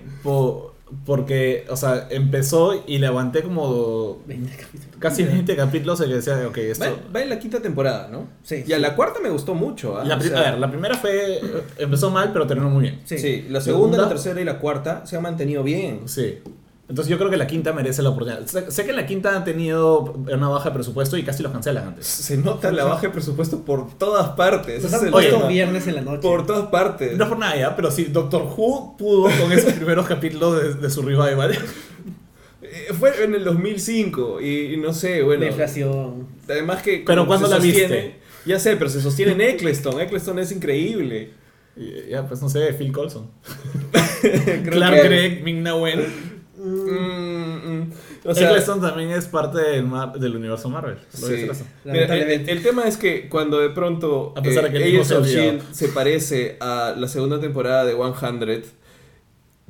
porque, 1.06 1.66
o 1.70 1.76
sea, 1.76 2.08
empezó 2.10 2.84
y 2.88 2.98
le 3.00 3.08
aguanté 3.08 3.42
como 3.44 4.22
20 4.26 4.52
capítulos. 4.56 4.96
casi 5.00 5.24
20 5.24 5.56
capítulos 5.56 6.02
en 6.02 6.08
que 6.10 6.16
decía, 6.16 6.48
ok, 6.48 6.58
esto... 6.58 6.86
Va, 6.86 6.92
va 7.16 7.22
en 7.22 7.30
la 7.30 7.40
quinta 7.40 7.62
temporada, 7.62 8.08
¿no? 8.12 8.28
Sí. 8.44 8.64
Y 8.66 8.74
a 8.74 8.80
la 8.80 8.96
cuarta 8.96 9.20
me 9.22 9.30
gustó 9.30 9.54
mucho. 9.56 9.98
¿ah? 9.98 10.04
La, 10.06 10.16
O 10.16 10.20
pri- 10.20 10.30
sea, 10.30 10.40
a 10.40 10.52
ver, 10.52 10.60
la 10.60 10.70
primera 10.70 10.96
fue... 10.96 11.42
Empezó 11.78 12.10
mal, 12.10 12.32
pero 12.34 12.48
terminó 12.48 12.70
muy 12.70 12.84
bien. 12.84 13.02
Sí. 13.06 13.18
Sí, 13.18 13.46
la 13.50 13.60
segunda, 13.62 13.98
la 13.98 14.04
Segunda. 14.04 14.10
tercera 14.10 14.42
y 14.42 14.46
la 14.46 14.60
cuarta 14.60 15.06
se 15.06 15.16
han 15.18 15.24
mantenido 15.24 15.64
bien. 15.64 16.02
Sí. 16.08 16.40
Entonces 16.90 17.10
yo 17.10 17.18
creo 17.18 17.30
que 17.30 17.38
la 17.38 17.48
quinta 17.48 17.72
merece 17.72 18.02
la 18.04 18.10
oportunidad. 18.10 18.46
Sé, 18.46 18.70
sé 18.70 18.86
que 18.86 18.92
la 18.92 19.06
quinta 19.06 19.36
han 19.36 19.46
tenido 19.46 20.02
una 20.14 20.50
baja 20.50 20.70
de 20.70 20.76
presupuesto 20.76 21.16
y 21.18 21.24
casi 21.24 21.42
los 21.42 21.52
cancelan 21.54 21.88
antes. 21.88 22.06
Se 22.06 22.38
nota 22.38 22.72
la 22.74 22.84
baja 22.84 23.04
de 23.04 23.10
presupuesto 23.10 23.62
por 23.64 23.98
todas 23.98 24.32
partes. 24.32 24.84
Es 24.84 24.94
han 24.94 25.10
puesto 25.10 25.48
viernes 25.48 25.88
en 25.88 25.96
la 25.96 26.02
noche. 26.02 26.22
Por 26.22 26.46
todas 26.46 26.68
partes. 26.68 27.18
No 27.18 27.30
por 27.30 27.40
nada 27.40 27.56
ya, 27.56 27.76
pero 27.76 27.90
sí, 27.90 28.06
Doctor 28.06 28.44
Who 28.44 28.98
pudo 28.98 29.24
con 29.42 29.52
esos 29.54 29.72
primeros 29.78 30.06
capítulos 30.08 30.62
de, 30.62 30.74
de 30.74 30.90
su 30.90 31.02
revival. 31.02 31.58
Eh, 32.62 32.94
Fue 33.00 33.24
en 33.24 33.34
el 33.36 33.44
2005 33.46 34.42
y, 34.42 34.74
y 34.74 34.78
no 34.78 34.94
sé, 34.94 35.22
bueno. 35.24 35.42
La 35.44 35.50
inflación. 35.50 36.28
Además 36.50 36.82
que. 36.82 37.04
Pero 37.08 37.26
¿cuándo 37.26 37.48
la 37.48 37.58
sostiene- 37.58 37.88
viste? 37.88 38.16
Ya 38.46 38.60
sé, 38.60 38.76
pero 38.76 38.90
se 38.90 39.00
sostiene 39.02 39.32
en 39.32 39.42
Eccleston. 39.42 40.02
Eccleston 40.02 40.38
es 40.40 40.52
increíble. 40.52 41.32
Ya, 42.10 42.28
pues 42.28 42.42
no 42.42 42.50
sé, 42.50 42.74
Phil 42.74 42.92
Colson. 42.92 43.30
Clark 44.70 44.96
que- 45.02 45.04
Gregg, 45.08 45.44
Ming-Na 45.44 45.76
Wen. 45.76 46.33
Mm, 46.64 47.80
mm. 47.82 47.94
O 48.26 48.34
sea, 48.34 48.48
Eccleston 48.50 48.80
también 48.82 49.12
es 49.12 49.26
parte 49.26 49.60
del, 49.60 49.84
mar- 49.86 50.14
del 50.14 50.36
universo 50.36 50.70
Marvel. 50.70 50.98
Sí. 51.10 51.48
Mira, 51.84 52.16
el, 52.16 52.50
el 52.50 52.64
tema 52.64 52.88
es 52.88 52.96
que 52.98 53.28
cuando 53.28 53.60
de 53.60 53.70
pronto 53.70 54.34
A 54.38 54.42
pesar 54.42 54.64
de 54.66 54.72
que 54.72 54.78
el 54.78 54.84
Agents 54.84 55.12
of 55.12 55.28
se 55.28 55.40
olvidó. 55.40 55.42
S.H.I.E.L.D. 55.42 55.76
se 55.76 55.88
parece 55.90 56.58
a 56.62 56.94
la 56.98 57.08
segunda 57.08 57.40
temporada 57.40 57.84
de 57.86 57.92
100, 57.94 58.64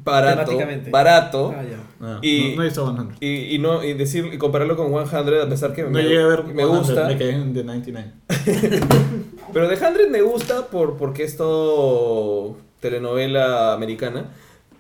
barato, 0.03 0.51
barato, 0.91 1.56
Ah. 1.56 1.63
No, 1.99 2.19
Y- 2.21 2.49
no, 2.51 2.56
no 2.58 2.62
he 2.63 2.65
visto 2.65 2.93
100. 2.95 3.15
y, 3.21 3.56
y 3.56 3.60
no, 3.60 3.84
y, 3.84 3.93
decir, 3.93 4.29
y 4.34 4.38
compararlo 4.38 4.75
con 4.75 4.91
100, 4.91 5.41
a 5.41 5.49
pesar 5.49 5.73
que 5.73 5.84
No 5.84 5.89
me, 5.89 6.01
a 6.01 6.27
ver 6.27 6.43
me 6.43 6.63
100, 6.63 6.67
gusta, 6.67 7.08
Me 7.08 7.17
quedé 7.17 7.32
en 7.32 7.53
The 7.53 7.63
99. 7.63 8.12
pero 9.53 9.69
The 9.69 9.77
100 9.77 10.12
me 10.12 10.21
gusta 10.21 10.67
por, 10.67 10.97
porque 10.97 11.23
es 11.23 11.38
todo 11.38 12.58
telenovela 12.82 13.73
americana, 13.73 14.32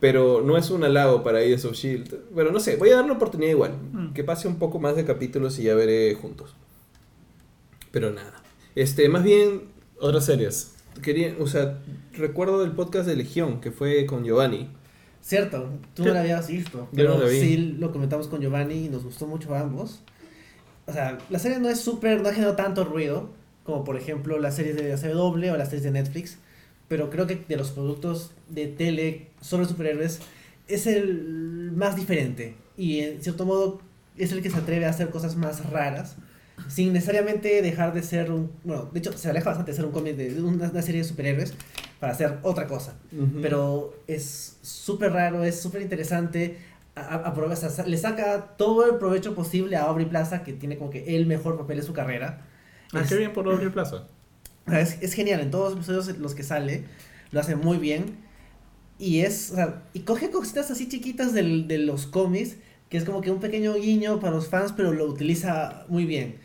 pero 0.03 0.41
no 0.41 0.57
es 0.57 0.69
un 0.69 0.83
halago 0.83 1.23
para 1.23 1.37
Agents 1.39 1.63
of 1.63 1.71
S.H.I.E.L.D. 1.75 2.17
Pero 2.35 2.51
no 2.51 2.59
sé, 2.59 2.75
voy 2.75 2.89
a 2.89 2.95
darle 2.95 3.05
una 3.11 3.13
oportunidad 3.15 3.51
igual, 3.51 3.71
Mm. 3.93 4.11
que 4.13 4.23
pase 4.25 4.49
un 4.49 4.59
poco 4.59 4.77
más 4.77 4.97
de 4.97 5.05
capítulos 5.05 5.57
y 5.59 5.63
ya 5.63 5.75
veré 5.75 6.13
juntos. 6.15 6.53
Pero 7.91 8.11
nada, 8.11 8.33
este, 8.75 9.07
más 9.07 9.23
bien 9.23 9.61
Otras 9.99 10.25
series. 10.25 10.73
quería, 11.01 11.35
o 11.39 11.47
sea, 11.47 11.79
recuerdo 12.17 12.63
el 12.65 12.71
podcast 12.71 13.07
de 13.07 13.15
Legión 13.15 13.61
que 13.61 13.71
fue 13.71 14.05
con 14.05 14.25
Giovanni. 14.25 14.67
Cierto, 15.21 15.69
tú 15.93 16.03
¿Qué? 16.03 16.09
no 16.09 16.15
la 16.15 16.19
habías 16.21 16.47
visto. 16.49 16.79
Yo 16.79 16.87
Pero 16.93 17.13
no 17.13 17.23
la 17.23 17.29
vi. 17.29 17.39
sí 17.39 17.57
lo 17.79 17.93
comentamos 17.93 18.27
con 18.27 18.41
Giovanni 18.41 18.85
y 18.85 18.89
nos 18.89 19.05
gustó 19.05 19.25
mucho 19.25 19.55
a 19.55 19.61
ambos. 19.61 20.01
O 20.85 20.91
sea, 20.91 21.17
la 21.29 21.39
serie 21.39 21.59
no 21.59 21.69
es 21.69 21.79
súper, 21.79 22.21
no 22.21 22.27
ha 22.27 22.33
generado 22.33 22.57
tanto 22.57 22.83
ruido 22.83 23.29
como 23.63 23.85
por 23.85 23.95
ejemplo 23.95 24.37
las 24.39 24.57
series 24.57 24.75
de 24.75 24.93
CW 24.97 25.53
o 25.53 25.57
las 25.57 25.69
series 25.69 25.83
de 25.83 25.91
Netflix. 25.91 26.39
Pero 26.87 27.09
creo 27.09 27.27
que 27.27 27.35
de 27.47 27.55
los 27.57 27.71
productos 27.71 28.31
de 28.49 28.67
tele 28.67 29.27
sobre 29.41 29.65
superhéroes 29.65 30.19
es 30.67 30.87
el 30.87 31.71
más 31.75 31.95
diferente. 31.95 32.55
Y 32.77 32.99
en 32.99 33.21
cierto 33.23 33.45
modo 33.45 33.81
es 34.17 34.31
el 34.31 34.41
que 34.41 34.49
se 34.49 34.57
atreve 34.57 34.85
a 34.85 34.89
hacer 34.89 35.09
cosas 35.09 35.35
más 35.35 35.69
raras. 35.69 36.17
Sin 36.67 36.93
necesariamente 36.93 37.61
dejar 37.61 37.93
de 37.93 38.03
ser 38.03 38.31
un... 38.31 38.51
Bueno, 38.63 38.89
de 38.93 38.99
hecho 38.99 39.11
se 39.17 39.29
aleja 39.29 39.49
bastante 39.49 39.71
de 39.71 39.75
ser 39.75 39.85
un 39.85 39.91
cómic 39.91 40.15
de 40.15 40.41
una, 40.41 40.69
una 40.69 40.81
serie 40.83 41.01
de 41.01 41.07
superhéroes 41.07 41.53
para 41.99 42.13
hacer 42.13 42.37
otra 42.43 42.67
cosa 42.67 42.95
pero 43.41 43.95
es 44.07 44.57
súper 44.61 45.13
raro, 45.13 45.43
es 45.43 45.59
súper 45.61 45.81
interesante. 45.81 46.57
A- 46.95 47.15
a- 47.15 47.33
o 47.33 47.55
sea, 47.55 47.85
le 47.87 47.97
saca 47.97 48.55
todo 48.57 48.85
el 48.85 48.97
provecho 48.97 49.33
posible 49.33 49.77
a 49.77 49.83
Aubrey 49.85 50.05
Plaza, 50.05 50.43
que 50.43 50.53
tiene 50.53 50.77
como 50.77 50.89
que 50.91 51.15
el 51.15 51.25
mejor 51.25 51.57
papel 51.57 51.77
de 51.77 51.83
su 51.83 51.93
carrera. 51.93 52.45
Ah, 52.93 53.01
es, 53.01 53.09
qué 53.09 53.15
bien 53.17 53.33
por 53.33 53.47
Aubrey 53.47 53.69
Plaza. 53.69 54.07
Sea, 54.71 54.79
es, 54.81 55.13
genial, 55.13 55.41
en 55.41 55.51
todos 55.51 55.75
los 55.75 55.87
episodios 55.89 56.17
los 56.19 56.35
que 56.35 56.43
sale, 56.43 56.83
lo 57.31 57.39
hace 57.39 57.55
muy 57.55 57.77
bien. 57.77 58.17
Y 58.99 59.21
es, 59.21 59.53
y 59.93 60.01
coge 60.01 60.29
cositas 60.29 60.71
así 60.71 60.87
chiquitas 60.87 61.33
del, 61.33 61.67
de 61.67 61.79
los 61.79 62.05
cómics, 62.05 62.55
que 62.89 62.97
es 62.97 63.03
como 63.05 63.21
que 63.21 63.31
un 63.31 63.39
pequeño 63.39 63.73
guiño 63.75 64.19
para 64.19 64.33
los 64.33 64.47
fans, 64.47 64.73
pero 64.75 64.93
lo 64.93 65.05
utiliza 65.05 65.85
muy 65.89 66.05
bien. 66.05 66.35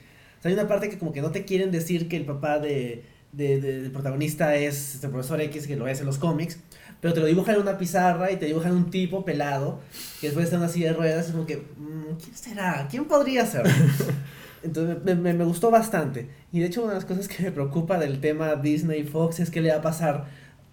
O 0.45 0.49
hay 0.49 0.55
una 0.55 0.67
parte 0.67 0.89
que 0.89 0.99
como 0.99 1.13
que 1.13 1.21
no 1.21 1.31
te 1.31 1.45
quieren 1.45 1.71
decir 1.71 2.09
que 2.09 2.17
el 2.17 2.25
papá 2.25 2.59
de, 2.59 3.05
de- 3.33 3.61
de- 3.61 3.83
del 3.83 3.91
protagonista 3.93 4.57
es 4.57 4.95
este 4.97 5.09
profesor 5.09 5.41
X, 5.43 5.67
que 5.67 5.77
lo 5.77 5.87
es 5.89 6.01
en 6.01 6.07
los 6.07 6.19
cómics, 6.19 6.59
pero 7.01 7.13
te 7.15 7.21
lo 7.21 7.27
dibujan 7.27 7.57
en 7.57 7.61
una 7.63 7.77
pizarra 7.79 8.33
y 8.33 8.37
te 8.37 8.47
dibujan 8.47 8.73
un 8.73 8.91
tipo 8.91 9.25
pelado, 9.25 9.81
que 10.21 10.29
después 10.29 10.45
está 10.45 10.57
en 10.57 10.63
una 10.63 10.71
silla 10.73 10.89
de 10.89 10.93
ruedas, 10.95 11.27
es 11.27 11.33
como 11.33 11.47
que, 11.47 11.57
mm, 11.59 12.17
¿quién 12.23 12.35
será? 12.35 12.89
¿Quién 12.91 13.05
podría 13.05 13.45
ser? 13.47 13.65
Entonces 14.63 14.97
me, 15.05 15.15
me- 15.15 15.35
me 15.35 15.45
gustó 15.45 15.71
bastante. 15.71 16.29
Y 16.53 16.61
de 16.61 16.67
hecho 16.67 16.83
una 16.83 16.91
de 16.93 16.97
las 16.97 17.05
cosas 17.05 17.29
que 17.29 17.43
me 17.45 17.53
preocupa 17.53 17.99
del 17.99 18.21
tema 18.21 18.55
Disney 18.57 19.05
Fox 19.05 19.41
es 19.41 19.51
que 19.51 19.61
le 19.61 19.71
va 19.71 19.77
a 19.77 19.83
pasar 19.83 20.27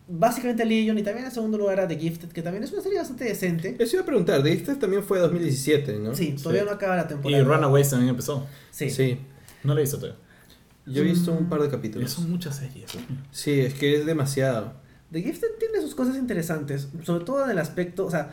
básicamente 0.07 0.63
a 0.63 0.65
Legion 0.65 0.97
y 0.99 1.03
también 1.03 1.25
en 1.25 1.31
segundo 1.31 1.57
lugar 1.57 1.79
a 1.79 1.87
The 1.87 1.97
Gifted, 1.97 2.29
que 2.29 2.41
también 2.41 2.63
es 2.63 2.71
una 2.71 2.81
serie 2.81 2.99
bastante 2.99 3.23
decente. 3.25 3.75
Eso 3.79 3.95
iba 3.95 4.03
a 4.03 4.05
preguntar, 4.05 4.43
de 4.43 4.53
este 4.53 4.75
también 4.75 5.03
fue 5.03 5.19
2017, 5.19 5.97
¿no? 5.99 6.13
Sí, 6.15 6.35
todavía 6.41 6.61
Sí. 6.61 6.67
no 6.67 6.73
acaba 6.73 6.95
la 6.95 7.07
temporada. 7.07 7.41
Y 7.41 7.43
Runaways 7.45 7.89
también 7.89 8.09
empezó. 8.09 8.45
Sí. 8.71 8.89
Sí. 8.89 9.17
No 9.63 9.73
la 9.73 9.79
he 9.79 9.83
visto 9.83 9.97
todavía. 9.97 10.19
Yo 10.85 11.01
he 11.01 11.05
visto 11.05 11.31
un 11.33 11.49
par 11.49 11.61
de 11.63 11.69
capítulos. 11.69 12.11
son 12.11 12.29
muchas 12.29 12.57
series. 12.57 12.91
Sí, 13.31 13.59
es 13.61 13.73
que 13.73 13.95
es 13.95 14.05
demasiado. 14.05 14.73
The 15.11 15.21
Gifted 15.23 15.47
tiene 15.59 15.81
sus 15.81 15.95
cosas 15.95 16.15
interesantes, 16.17 16.89
sobre 17.03 17.25
todo 17.25 17.43
en 17.45 17.49
el 17.51 17.57
aspecto, 17.57 18.05
o 18.05 18.11
sea, 18.11 18.29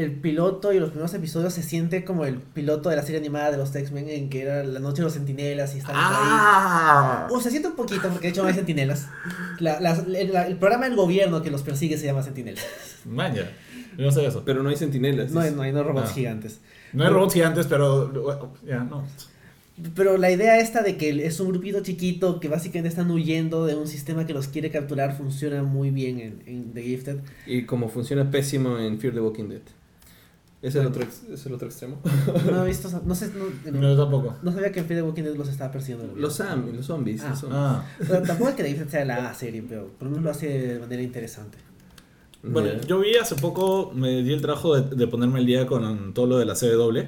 el 0.00 0.12
piloto 0.12 0.72
y 0.72 0.80
los 0.80 0.90
primeros 0.90 1.14
episodios 1.14 1.52
se 1.54 1.62
siente 1.62 2.04
como 2.04 2.24
el 2.24 2.36
piloto 2.36 2.88
de 2.88 2.96
la 2.96 3.02
serie 3.02 3.18
animada 3.18 3.50
de 3.52 3.56
los 3.58 3.74
X-Men 3.74 4.08
en 4.08 4.28
que 4.30 4.42
era 4.42 4.64
la 4.64 4.80
noche 4.80 4.98
de 4.98 5.04
los 5.04 5.12
sentinelas 5.12 5.74
y 5.74 5.78
están 5.78 5.94
ahí. 5.96 6.02
¡Ah! 6.04 7.28
O 7.30 7.40
se 7.40 7.50
siente 7.50 7.68
un 7.68 7.76
poquito, 7.76 8.02
porque 8.08 8.26
de 8.26 8.28
hecho 8.32 8.42
no 8.42 8.48
hay 8.48 8.54
sentinelas. 8.54 9.06
La- 9.58 9.80
las- 9.80 10.04
el, 10.06 10.32
la- 10.32 10.46
el 10.46 10.56
programa 10.56 10.86
del 10.86 10.96
gobierno 10.96 11.42
que 11.42 11.50
los 11.50 11.62
persigue 11.62 11.96
se 11.98 12.06
llama 12.06 12.22
Sentinelas. 12.22 12.64
Vaya. 13.04 13.50
Yo 13.96 14.04
no 14.06 14.12
sé 14.12 14.24
eso. 14.26 14.42
Pero 14.44 14.62
no 14.62 14.70
hay 14.70 14.76
sentinelas. 14.76 15.30
No 15.32 15.48
no 15.50 15.62
hay 15.62 15.72
no 15.72 15.82
robots 15.82 16.10
Ah. 16.10 16.14
gigantes. 16.14 16.60
No 16.92 17.04
hay 17.04 17.10
robots 17.10 17.34
gigantes, 17.34 17.66
pero. 17.66 18.10
Ya, 18.66 18.78
no. 18.84 19.04
Pero 19.94 20.18
la 20.18 20.30
idea 20.30 20.58
esta 20.60 20.82
de 20.82 20.98
que 20.98 21.24
es 21.26 21.40
un 21.40 21.48
grupito 21.48 21.80
chiquito 21.80 22.38
que 22.38 22.48
básicamente 22.48 22.88
están 22.90 23.10
huyendo 23.10 23.64
de 23.64 23.76
un 23.76 23.86
sistema 23.88 24.26
que 24.26 24.34
los 24.34 24.48
quiere 24.48 24.70
capturar 24.70 25.16
funciona 25.16 25.62
muy 25.62 25.90
bien 25.90 26.20
en, 26.20 26.42
en 26.44 26.72
The 26.74 26.82
Gifted. 26.82 27.16
Y 27.46 27.64
como 27.64 27.88
funciona 27.88 28.30
pésimo 28.30 28.76
en 28.78 28.98
Fear 29.00 29.14
the 29.14 29.20
Walking 29.20 29.48
Dead. 29.48 29.62
Es 30.62 30.74
el 30.74 30.86
otro, 30.86 31.02
es 31.02 31.46
el 31.46 31.54
otro 31.54 31.68
extremo. 31.68 32.00
No 32.50 32.64
he 32.64 32.66
visto, 32.68 32.88
no 33.06 33.14
sé, 33.14 33.30
no, 33.64 33.72
No, 33.72 33.94
yo 33.94 33.96
tampoco. 34.02 34.36
no 34.42 34.52
sabía 34.52 34.70
que 34.70 34.80
en 34.80 34.86
Fear 34.86 35.00
the 35.00 35.06
Walking 35.06 35.22
Dead 35.22 35.34
los 35.34 35.48
estaba 35.48 35.72
persiguiendo. 35.72 36.14
Los 36.14 36.34
zombies, 36.36 36.76
los 36.76 36.86
zombies. 36.86 37.22
Ah. 37.22 37.30
los 37.30 37.38
zombies. 37.38 37.58
Ah. 37.60 37.84
Pero 37.98 38.22
tampoco 38.22 38.50
es 38.50 38.56
que 38.56 38.64
Gifted 38.64 38.88
sea 38.88 39.04
la 39.06 39.30
A 39.30 39.34
serie, 39.34 39.64
pero 39.66 39.86
por 39.88 40.04
lo 40.04 40.10
menos 40.10 40.24
lo 40.24 40.30
hace 40.30 40.46
de 40.74 40.78
manera 40.78 41.02
interesante. 41.02 41.56
Bueno, 42.42 42.70
yo 42.86 43.00
vi 43.00 43.16
hace 43.16 43.36
poco, 43.36 43.92
me 43.94 44.22
di 44.22 44.32
el 44.32 44.40
trabajo 44.40 44.74
de, 44.78 44.94
de 44.96 45.06
ponerme 45.06 45.40
el 45.40 45.46
día 45.46 45.66
con 45.66 46.14
todo 46.14 46.26
lo 46.26 46.38
de 46.38 46.44
la 46.46 46.54
CW, 46.54 46.98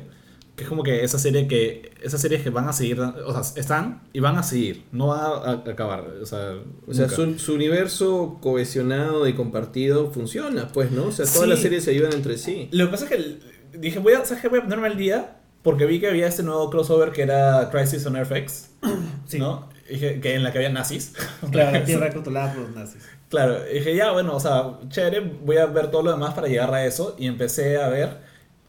que 0.62 0.66
es 0.66 0.68
como 0.68 0.85
que 0.85 1.03
esa 1.03 1.18
serie 1.18 1.48
que, 1.48 1.90
esas 2.03 2.20
series 2.20 2.42
que 2.42 2.51
van 2.51 2.68
a 2.68 2.72
seguir, 2.72 3.01
o 3.01 3.33
sea, 3.33 3.61
están 3.61 4.03
y 4.12 4.20
van 4.20 4.37
a 4.37 4.42
seguir, 4.44 4.85
no 4.92 5.09
va 5.09 5.38
a, 5.38 5.51
acabar, 5.53 6.05
o 6.22 6.25
sea, 6.27 6.55
O 6.87 6.94
sea, 6.94 7.09
su, 7.09 7.38
su 7.38 7.55
universo 7.55 8.38
cohesionado 8.40 9.27
y 9.27 9.35
compartido 9.35 10.11
funciona, 10.12 10.68
pues, 10.68 10.92
¿no? 10.92 11.07
O 11.07 11.12
sea, 11.12 11.27
todas 11.27 11.42
Sí. 11.42 11.48
las 11.48 11.59
series 11.59 11.85
se 11.85 11.90
ayudan 11.90 12.12
entre 12.12 12.38
sí. 12.38 12.68
Lo 12.70 12.87
que 12.87 12.90
pasa 12.92 13.05
es 13.07 13.11
que 13.11 13.79
dije, 13.79 13.98
voy 13.98 14.12
a, 14.12 14.25
¿sabes 14.25 14.40
qué? 14.42 14.48
Voy 14.48 14.61
a 14.61 14.62
ponerme 14.62 14.88
el 14.88 14.96
día 14.96 15.38
porque 15.62 15.87
vi 15.87 16.01
que 16.01 16.09
había 16.09 16.27
este 16.29 16.42
nuevo 16.42 16.70
crossover 16.70 17.11
que 17.12 17.22
era 17.22 17.68
Crisis 17.70 18.07
on 18.07 18.16
Earth 18.16 18.33
X, 18.33 18.70
Sí. 19.27 19.38
¿no? 19.38 19.68
Dije 19.88 20.20
que 20.20 20.35
en 20.37 20.42
la 20.44 20.53
que 20.53 20.59
había 20.59 20.70
nazis. 20.70 21.12
Claro, 21.51 21.72
la 21.72 21.85
tierra 21.85 22.12
controlada 22.12 22.55
por 22.55 22.62
los 22.62 22.75
nazis. 22.75 23.03
Claro, 23.29 23.62
dije, 23.64 23.96
ya, 23.96 24.12
bueno, 24.12 24.37
o 24.37 24.40
sea, 24.40 24.79
chévere, 24.88 25.20
voy 25.20 25.57
a 25.57 25.66
ver 25.66 25.90
todo 25.90 26.03
lo 26.03 26.12
demás 26.12 26.35
para 26.35 26.46
llegar 26.48 26.72
a 26.72 26.85
eso. 26.85 27.16
Y 27.18 27.27
empecé 27.27 27.79
a 27.79 27.88
ver, 27.88 28.18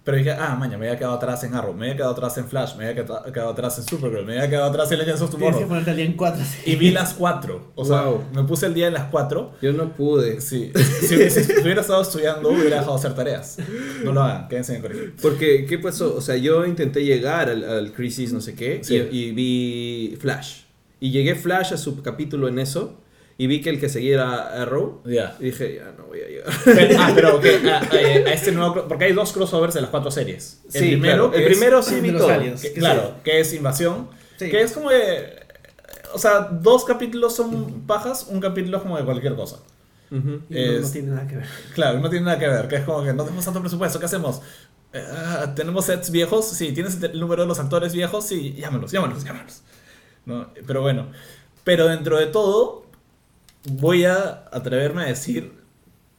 pero 0.03 0.17
dije, 0.17 0.31
ah, 0.31 0.55
maña, 0.59 0.77
me 0.77 0.87
había 0.87 0.97
quedado 0.97 1.13
atrás 1.15 1.43
en 1.45 1.53
Arrow, 1.55 1.73
me 1.73 1.85
había 1.85 1.95
quedado 1.95 2.11
atrás 2.11 2.37
en 2.37 2.45
Flash, 2.47 2.75
me 2.75 2.85
había 2.89 3.03
quedado, 3.05 3.49
atrás 3.49 3.77
en 3.77 3.85
Supergirl, 3.85 4.25
me 4.25 4.33
había 4.33 4.49
quedado 4.49 4.65
atrás 4.69 4.91
en 4.91 4.97
Legends 4.99 5.21
of 5.21 5.29
Tienes 5.29 5.45
que 5.47 5.51
Tomorrow. 5.53 5.67
ponerte 5.69 5.91
al 5.91 5.95
día 5.97 6.05
en 6.05 6.13
cuatro. 6.13 6.43
sí. 6.43 6.71
Y 6.71 6.75
vi 6.75 6.91
las 6.91 7.13
cuatro, 7.13 7.71
o 7.75 7.85
sea, 7.85 8.05
me 8.33 8.43
puse 8.43 8.65
el 8.65 8.73
día 8.73 8.87
en 8.87 8.93
las 8.93 9.05
cuatro. 9.05 9.53
Yo 9.61 9.71
no 9.71 9.93
pude. 9.93 10.41
Sí, 10.41 10.71
si, 11.07 11.15
hubiese- 11.15 11.43
si 11.45 11.61
hubiera 11.61 11.81
estado 11.81 12.01
estudiando, 12.01 12.49
hubiera 12.49 12.77
dejado 12.79 12.91
de 12.93 12.99
hacer 12.99 13.15
tareas. 13.15 13.57
No 14.03 14.11
lo 14.11 14.21
hagan, 14.23 14.47
quédense 14.49 14.75
en 14.75 14.83
el 14.83 14.91
colegio. 14.91 15.11
Porque, 15.21 15.65
¿qué 15.65 15.79
pasó? 15.79 16.15
O 16.15 16.21
sea, 16.21 16.35
yo 16.35 16.65
intenté 16.65 17.03
llegar 17.05 17.49
al, 17.49 17.63
al 17.63 17.93
Crisis 17.93 18.33
no 18.33 18.41
sé 18.41 18.55
qué 18.55 18.79
Sí. 18.83 18.95
y, 19.11 19.17
y 19.19 19.31
vi 19.31 20.17
Flash. 20.19 20.63
Y 20.99 21.11
llegué 21.11 21.35
Flash 21.35 21.73
a 21.73 21.77
su 21.77 22.01
capítulo 22.01 22.47
en 22.47 22.59
eso 22.59 22.99
y 23.37 23.47
vi 23.47 23.61
que 23.61 23.69
el 23.71 23.79
que 23.79 23.89
seguía 23.89 24.13
era 24.15 24.61
Arrow. 24.61 25.01
Ya. 25.05 25.35
Y 25.39 25.45
dije, 25.45 25.75
ya 25.75 25.91
no 25.97 26.05
voy 26.05 26.19
a 26.21 26.27
llegar. 26.27 26.53
Pero- 26.65 26.95
ah, 26.99 27.11
pero 27.15 27.35
ok, 27.37 27.45
a, 27.65 27.77
a- 27.77 28.29
a 28.29 28.33
este 28.33 28.51
nuevo, 28.51 28.87
porque 28.87 29.05
hay 29.05 29.13
dos 29.13 29.31
crossovers 29.33 29.73
de 29.73 29.81
las 29.81 29.89
cuatro 29.89 30.11
series. 30.11 30.61
El 30.65 30.71
Sí, 30.71 30.79
primero, 30.91 31.29
claro, 31.31 31.33
el 31.33 31.41
es- 31.41 31.47
primero 31.57 31.81
sí 31.83 31.99
vi 31.99 32.11
todo. 32.11 32.29
aliens. 32.29 32.61
que- 32.61 32.73
que 32.73 32.79
claro, 32.79 33.15
que 33.23 33.39
es 33.39 33.53
Invasión, 33.53 34.09
Sí. 34.37 34.49
que 34.49 34.61
es 34.61 34.71
como 34.73 34.89
de, 34.89 35.39
o 36.13 36.17
sea, 36.19 36.41
dos 36.51 36.85
capítulos 36.85 37.35
son 37.35 37.81
pajas, 37.87 38.27
un 38.29 38.39
capítulo 38.39 38.77
es 38.77 38.83
como 38.83 38.97
de 38.97 39.03
cualquier 39.05 39.35
cosa. 39.35 39.57
Ujú. 40.11 40.41
Y 40.49 40.53
no, 40.53 40.59
Es- 40.59 40.81
no 40.81 40.89
tiene 40.91 41.07
nada 41.09 41.27
que 41.27 41.35
ver. 41.37 41.45
Claro, 41.73 41.99
no 41.99 42.09
tiene 42.09 42.25
nada 42.25 42.37
que 42.37 42.47
ver, 42.47 42.67
que 42.67 42.75
es 42.75 42.83
como 42.83 43.03
que 43.03 43.13
no 43.13 43.23
tenemos 43.23 43.43
tanto 43.45 43.59
presupuesto, 43.61 43.99
¿qué 43.99 44.05
hacemos? 44.05 44.41
Eh, 44.93 45.03
ah, 45.11 45.53
¿Tenemos 45.55 45.85
sets 45.85 46.11
viejos? 46.11 46.47
Sí, 46.49 46.71
¿tienes 46.71 47.01
el 47.01 47.19
número 47.19 47.41
de 47.41 47.47
los 47.47 47.57
actores 47.59 47.93
viejos? 47.93 48.27
Sí, 48.27 48.53
llámalos, 48.53 48.91
llámalos, 48.91 49.23
llámalos. 49.23 49.63
¿No? 50.25 50.49
Pero 50.67 50.81
bueno, 50.81 51.07
pero 51.63 51.87
dentro 51.87 52.19
de 52.19 52.27
todo, 52.27 52.82
voy 53.69 54.05
a 54.05 54.45
atreverme 54.51 55.03
a 55.03 55.05
decir 55.05 55.61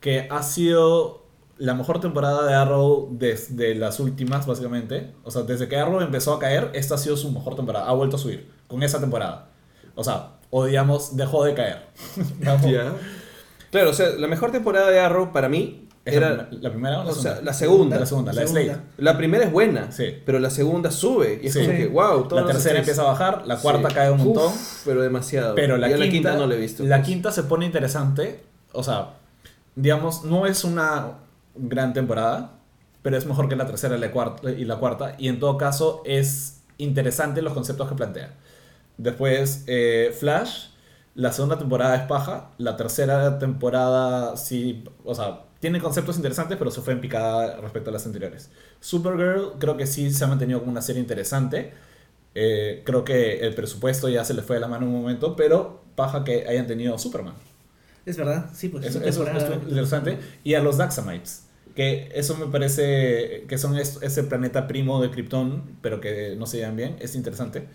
que 0.00 0.26
ha 0.30 0.42
sido 0.42 1.24
la 1.56 1.74
mejor 1.74 2.00
temporada 2.00 2.46
de 2.46 2.54
Arrow 2.54 3.08
desde 3.12 3.74
las 3.74 4.00
últimas, 4.00 4.46
básicamente. 4.46 5.12
O 5.22 5.30
sea, 5.30 5.42
desde 5.42 5.68
que 5.68 5.76
Arrow 5.76 6.00
empezó 6.00 6.34
a 6.34 6.38
caer, 6.38 6.70
esta 6.74 6.96
ha 6.96 6.98
sido 6.98 7.16
su 7.16 7.30
mejor 7.30 7.56
temporada. 7.56 7.88
Ha 7.88 7.92
vuelto 7.92 8.16
a 8.16 8.18
subir 8.18 8.50
con 8.66 8.82
esa 8.82 9.00
temporada. 9.00 9.48
O 9.94 10.04
sea, 10.04 10.32
o 10.50 10.64
digamos, 10.64 11.16
dejó 11.16 11.44
de 11.44 11.54
caer. 11.54 11.86
Ya. 12.40 12.92
Claro, 13.70 13.90
o 13.90 13.94
sea, 13.94 14.10
la 14.10 14.28
mejor 14.28 14.52
temporada 14.52 14.90
de 14.90 15.00
Arrow 15.00 15.32
para 15.32 15.48
mí 15.48 15.83
¿Es 15.83 15.83
era... 16.04 16.30
la, 16.34 16.48
la 16.50 16.70
primera 16.70 17.00
o 17.00 17.04
la 17.04 17.10
o 17.10 17.14
sea, 17.14 17.36
segunda? 17.36 17.44
la 17.44 17.52
segunda. 17.54 17.96
La 18.00 18.06
segunda, 18.06 18.32
la 18.32 18.40
de 18.42 18.46
Segunda. 18.48 18.80
La 18.98 19.16
primera 19.16 19.44
es 19.44 19.52
buena, 19.52 19.90
Sí. 19.92 20.16
pero 20.26 20.38
la 20.38 20.50
segunda 20.50 20.90
sube. 20.90 21.40
Y 21.42 21.46
es 21.46 21.52
Sí. 21.54 21.60
como 21.64 21.72
que, 21.72 21.86
wow, 21.86 22.28
La 22.30 22.46
tercera 22.46 22.78
empieza 22.78 23.02
a 23.02 23.06
bajar, 23.06 23.46
la 23.46 23.56
cuarta 23.56 23.88
cae 23.88 24.10
un 24.10 24.18
montón. 24.18 24.52
pero 24.84 25.02
demasiado. 25.02 25.54
Pero 25.54 25.76
la 25.76 25.88
Yo 25.88 25.98
quinta, 25.98 26.36
no 26.36 26.46
la 26.46 26.54
he 26.54 26.58
visto. 26.58 26.82
La 26.84 26.96
pues. 26.96 27.08
quinta 27.08 27.32
se 27.32 27.44
pone 27.44 27.64
interesante. 27.66 28.42
O 28.72 28.82
sea, 28.82 29.10
digamos, 29.76 30.24
no 30.24 30.46
es 30.46 30.64
una 30.64 31.18
gran 31.56 31.92
temporada. 31.92 32.50
pero 33.02 33.18
es 33.18 33.26
mejor 33.26 33.50
que 33.50 33.56
la 33.56 33.66
tercera 33.66 33.96
y 33.98 34.00
la 34.00 34.10
cuarta, 34.10 34.50
y 34.50 34.64
la 34.64 34.76
cuarta, 34.76 35.14
y 35.18 35.28
en 35.28 35.38
todo 35.38 35.58
caso 35.58 36.00
es 36.06 36.62
interesante 36.78 37.42
los 37.42 37.52
conceptos 37.52 37.86
que 37.86 37.94
plantea. 37.94 38.30
Después, 38.96 39.64
eh, 39.66 40.14
Flash, 40.18 40.68
la 41.14 41.32
segunda 41.32 41.58
temporada 41.58 41.94
es 41.96 42.02
paja, 42.02 42.50
la 42.58 42.76
tercera 42.76 43.38
temporada 43.38 44.36
sí, 44.36 44.84
o 45.04 45.14
sea, 45.14 45.42
tiene 45.60 45.80
conceptos 45.80 46.16
interesantes, 46.16 46.58
pero 46.58 46.70
se 46.70 46.80
fue 46.82 46.92
en 46.92 47.00
picada 47.00 47.56
respecto 47.60 47.90
a 47.90 47.92
las 47.92 48.04
anteriores. 48.06 48.50
Supergirl 48.80 49.52
creo 49.58 49.76
que 49.76 49.86
sí 49.86 50.10
se 50.10 50.24
ha 50.24 50.26
mantenido 50.26 50.60
como 50.60 50.72
una 50.72 50.82
serie 50.82 51.00
interesante. 51.00 51.72
Eh, 52.34 52.82
creo 52.84 53.04
que 53.04 53.40
el 53.40 53.54
presupuesto 53.54 54.08
ya 54.08 54.24
se 54.24 54.34
le 54.34 54.42
fue 54.42 54.56
de 54.56 54.60
la 54.60 54.68
mano 54.68 54.86
en 54.86 54.92
un 54.92 55.00
momento, 55.02 55.36
pero 55.36 55.82
paja 55.94 56.24
que 56.24 56.46
hayan 56.48 56.66
tenido 56.66 56.98
Superman. 56.98 57.34
Es 58.04 58.16
verdad, 58.16 58.50
sí, 58.52 58.68
pues. 58.68 58.84
Eso, 58.84 59.00
eso 59.00 59.24
es 59.24 59.62
interesante. 59.68 60.18
Y 60.42 60.54
a 60.54 60.60
los 60.60 60.76
Daxamites, 60.76 61.44
que 61.74 62.10
eso 62.14 62.36
me 62.36 62.46
parece 62.46 63.44
que 63.48 63.56
son 63.56 63.78
es- 63.78 63.98
ese 64.02 64.24
planeta 64.24 64.66
primo 64.66 65.00
de 65.00 65.10
Krypton, 65.10 65.78
pero 65.80 66.00
que 66.00 66.34
no 66.36 66.46
se 66.46 66.58
llevan 66.58 66.76
bien, 66.76 66.96
es 67.00 67.14
interesante. 67.14 67.68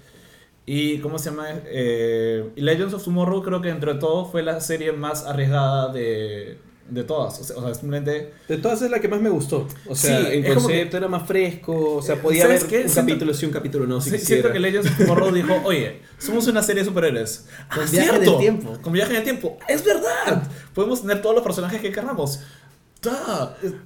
Y, 0.71 0.99
¿cómo 0.99 1.17
se 1.17 1.31
llama? 1.31 1.47
Eh, 1.65 2.47
y 2.55 2.61
Legends 2.61 2.93
of 2.93 3.03
Tomorrow 3.03 3.41
creo 3.41 3.59
que 3.59 3.69
entre 3.69 3.95
todo 3.95 4.25
fue 4.25 4.43
la 4.43 4.61
serie 4.61 4.91
más 4.91 5.25
arriesgada 5.25 5.91
de, 5.91 6.59
de 6.87 7.03
todas. 7.03 7.39
O 7.39 7.43
sea, 7.43 7.57
o 7.57 7.61
sea, 7.63 7.73
simplemente... 7.73 8.33
De 8.47 8.57
todas 8.57 8.79
es 8.83 8.91
la 8.91 8.99
que 8.99 9.07
más 9.07 9.19
me 9.19 9.29
gustó. 9.29 9.67
O 9.87 9.95
sea, 9.95 10.19
Sí, 10.21 10.27
en 10.37 10.43
como 10.43 10.61
concepto 10.61 10.97
era 10.97 11.07
más 11.07 11.25
fresco. 11.27 11.95
O 11.95 12.01
sea, 12.03 12.21
podía 12.21 12.43
¿Sabes 12.43 12.61
haber 12.65 12.69
qué? 12.71 12.83
un 12.83 12.89
Siento- 12.89 13.01
capítulo 13.13 13.33
sí, 13.33 13.45
un 13.47 13.51
capítulo 13.51 13.87
no. 13.87 13.99
Si 13.99 14.11
Sí, 14.11 14.19
siento 14.19 14.51
que 14.51 14.59
Legends 14.59 14.91
of 14.91 14.97
Tomorrow 14.99 15.31
dijo, 15.33 15.59
oye, 15.63 16.01
somos 16.19 16.45
una 16.47 16.61
serie 16.61 16.83
de 16.83 16.89
superhéroes. 16.89 17.47
Con 17.73 17.83
Ah, 17.85 17.87
viaje 17.91 18.15
en 18.17 18.23
el 18.23 18.37
tiempo. 18.37 18.77
Con 18.79 18.93
viaje 18.93 19.11
en 19.11 19.17
el 19.17 19.23
tiempo. 19.23 19.57
¡Es 19.67 19.83
verdad! 19.83 20.43
Podemos 20.75 21.01
tener 21.01 21.19
todos 21.23 21.33
los 21.33 21.43
personajes 21.43 21.81
que 21.81 21.91
queramos. 21.91 22.41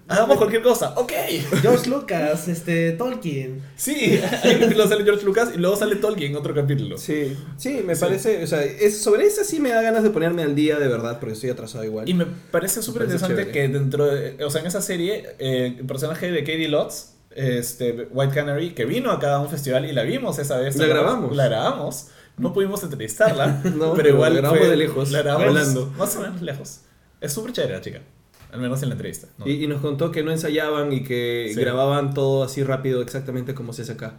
Hagamos 0.08 0.38
cualquier 0.38 0.62
cosa. 0.64 0.94
¡Ok! 0.98 1.12
George 1.62 1.90
Lucas, 1.90 2.48
este, 2.48 2.94
Tolkien. 2.94 3.62
Sí, 3.76 4.20
hay 4.44 4.56
un 4.56 4.62
capítulo 4.62 4.88
sale 4.88 5.04
George 5.04 5.24
Lucas 5.26 5.50
y 5.54 5.58
luego 5.60 5.76
sale 5.76 5.98
Tolkien 5.98 6.32
en 6.32 6.38
otro 6.38 6.54
capítulo. 6.56 6.98
Sí, 6.98 7.38
sí, 7.58 7.82
me 7.86 7.96
Sí. 7.96 8.02
parece. 8.02 8.44
O 8.44 8.48
sea, 8.48 8.64
es, 8.64 9.02
sobre 9.02 9.26
esa 9.26 9.44
sí 9.44 9.60
me 9.60 9.70
da 9.70 9.82
ganas 9.82 10.04
de 10.04 10.10
ponerme 10.10 10.42
al 10.44 10.56
día 10.56 10.80
de 10.80 10.88
verdad, 10.88 11.20
porque 11.20 11.34
estoy 11.36 11.52
atrasado 11.52 11.84
igual. 11.84 12.10
Y 12.10 12.14
me 12.16 12.26
parece 12.26 12.82
súper 12.82 13.04
interesante 13.04 13.50
que 13.52 13.68
dentro 13.68 14.06
de, 14.06 14.44
o 14.44 14.50
sea, 14.50 14.62
en 14.62 14.68
esa 14.68 14.82
serie, 14.82 15.36
eh, 15.40 15.76
el 15.80 15.86
personaje 15.86 16.32
de 16.32 16.40
Katie 16.40 16.68
Lotz, 16.70 17.14
este, 17.36 18.08
White 18.12 18.34
Canary, 18.34 18.74
que 18.74 18.86
vino 18.86 19.12
acá 19.12 19.36
a 19.36 19.40
un 19.40 19.50
festival 19.50 19.86
y 19.86 19.92
la 19.94 20.04
vimos 20.04 20.40
esa 20.40 20.58
vez. 20.58 20.76
La 20.78 20.88
grabamos. 20.88 21.36
La 21.36 21.46
grabamos. 21.48 22.08
No 22.38 22.52
pudimos 22.52 22.82
entrevistarla, 22.84 23.62
No, 23.76 23.94
pero 23.94 24.10
igual 24.10 24.34
la 24.34 24.40
grabamos 24.42 24.60
fue- 24.60 24.70
de 24.72 24.78
lejos, 24.78 25.12
La 25.12 25.22
grabamos 25.22 25.48
hablando. 25.50 25.94
más 25.98 26.16
o 26.16 26.22
menos 26.22 26.42
lejos. 26.42 26.80
Es 27.22 27.32
súper 27.32 27.54
chévere 27.54 27.76
la 27.76 27.82
chica, 27.82 28.02
al 28.54 28.60
menos 28.62 28.82
en 28.84 28.90
la 28.90 28.94
entrevista. 28.96 29.28
¿no? 29.38 29.48
Y, 29.48 29.64
y 29.64 29.68
nos 29.68 29.82
contó 29.82 30.12
que 30.12 30.24
no 30.24 30.32
ensayaban 30.32 30.94
y 30.94 31.04
que 31.04 31.52
Sí. 31.54 31.60
grababan 31.60 32.14
todo 32.14 32.44
así 32.44 32.64
rápido, 32.64 33.02
exactamente 33.02 33.54
como 33.54 33.74
se 33.74 33.82
hace 33.82 33.94
acá. 33.94 34.18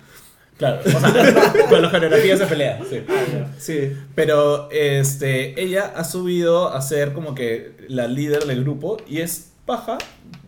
Claro, 0.59 0.80
o 0.87 0.89
sea, 0.89 1.53
con 1.68 1.82
las 1.82 1.91
coreografías 1.91 2.39
se 2.39 2.47
pelea. 2.47 2.80
Sí. 2.89 3.03
Sí. 3.59 3.93
Pero 4.14 4.68
este, 4.70 5.61
ella 5.61 5.93
ha 5.97 6.05
subido 6.05 6.72
a 6.72 6.80
ser 6.82 7.12
como 7.12 7.35
que 7.35 7.72
la 7.89 8.07
líder 8.07 8.45
del 8.45 8.62
grupo 8.62 8.99
y 9.09 9.18
es 9.20 9.51
paja 9.66 9.98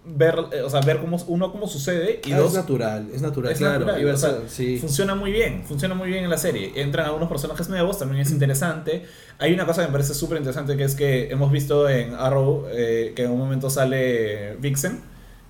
ver, 0.04 0.36
eh, 0.52 0.62
o 0.62 0.70
sea, 0.70 0.80
ver 0.82 0.98
cómo, 1.00 1.16
uno, 1.26 1.50
cómo 1.50 1.66
sucede 1.66 2.20
y 2.24 2.32
Ah, 2.32 2.38
dos, 2.38 2.50
es 2.52 2.54
natural, 2.56 3.08
es 3.12 3.22
natural, 3.22 3.52
Es 3.52 3.58
claro. 3.58 3.80
natural, 3.80 4.00
iba 4.00 4.10
a 4.12 4.14
o 4.14 4.18
sea, 4.18 4.30
ser- 4.30 4.48
sí. 4.48 4.78
funciona 4.78 5.14
muy 5.14 5.32
bien, 5.32 5.64
funciona 5.66 5.94
muy 5.94 6.08
bien 6.08 6.24
en 6.24 6.30
la 6.30 6.38
serie. 6.38 6.72
Entran 6.76 7.06
algunos 7.06 7.28
personajes 7.28 7.68
nuevos, 7.68 7.98
también 7.98 8.20
es 8.22 8.30
interesante. 8.30 9.04
Hay 9.38 9.52
una 9.52 9.66
cosa 9.66 9.80
que 9.82 9.88
me 9.88 9.92
parece 9.92 10.14
súper 10.14 10.38
interesante 10.38 10.76
que 10.76 10.84
es 10.84 10.94
que 10.94 11.28
hemos 11.30 11.50
visto 11.50 11.88
en 11.88 12.14
Arrow 12.14 12.66
eh, 12.70 13.12
que 13.16 13.24
en 13.24 13.30
un 13.32 13.38
momento 13.38 13.68
sale 13.70 14.56
Vixen. 14.56 15.00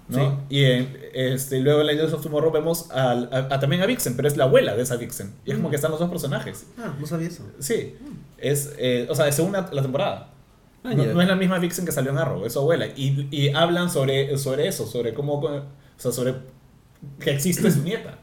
¿no? 0.09 0.41
Y 0.49 0.63
en, 0.65 0.97
este, 1.15 1.59
luego 1.59 1.81
en 1.81 1.89
Legends 1.89 2.13
of 2.13 2.23
Tomorrow 2.23 2.53
vemos 2.53 2.89
a, 2.93 3.11
a- 3.11 3.59
también 3.61 3.83
a 3.83 3.87
Vixen, 3.87 4.15
pero 4.15 4.29
es 4.29 4.37
la 4.37 4.45
abuela 4.45 4.77
de 4.77 4.83
esa 4.85 4.95
Vixen. 4.97 5.35
Y 5.45 5.51
es 5.51 5.57
como 5.57 5.69
que 5.69 5.75
están 5.77 5.91
los 5.91 5.99
dos 5.99 6.09
personajes. 6.09 6.65
Ah, 6.79 6.95
no 6.99 7.07
sabía 7.07 7.27
eso. 7.27 7.43
Sí, 7.59 7.97
es, 8.39 8.73
eh, 8.79 9.09
o 9.11 9.15
sea, 9.17 9.31
según 9.33 9.53
la, 9.53 9.69
la 9.73 9.83
temporada. 9.83 10.31
Ah, 10.87 10.95
no, 10.95 11.21
es 11.23 11.29
la 11.29 11.37
misma 11.37 11.59
Vixen 11.59 11.85
que 11.85 11.93
salió 11.93 12.11
en 12.13 12.19
Arrow, 12.19 12.45
es 12.47 12.53
su 12.53 12.61
abuela. 12.61 12.87
Y, 12.97 13.29
y 13.31 13.49
hablan 13.51 13.91
sobre, 13.91 14.37
sobre 14.39 14.69
eso, 14.69 14.87
sobre 14.87 15.15
cómo, 15.15 15.35
o 15.41 15.63
sea, 15.97 16.13
sobre 16.13 16.35
que 17.21 17.31
existe 17.31 17.71
su 17.71 17.83
nieta. 17.83 18.19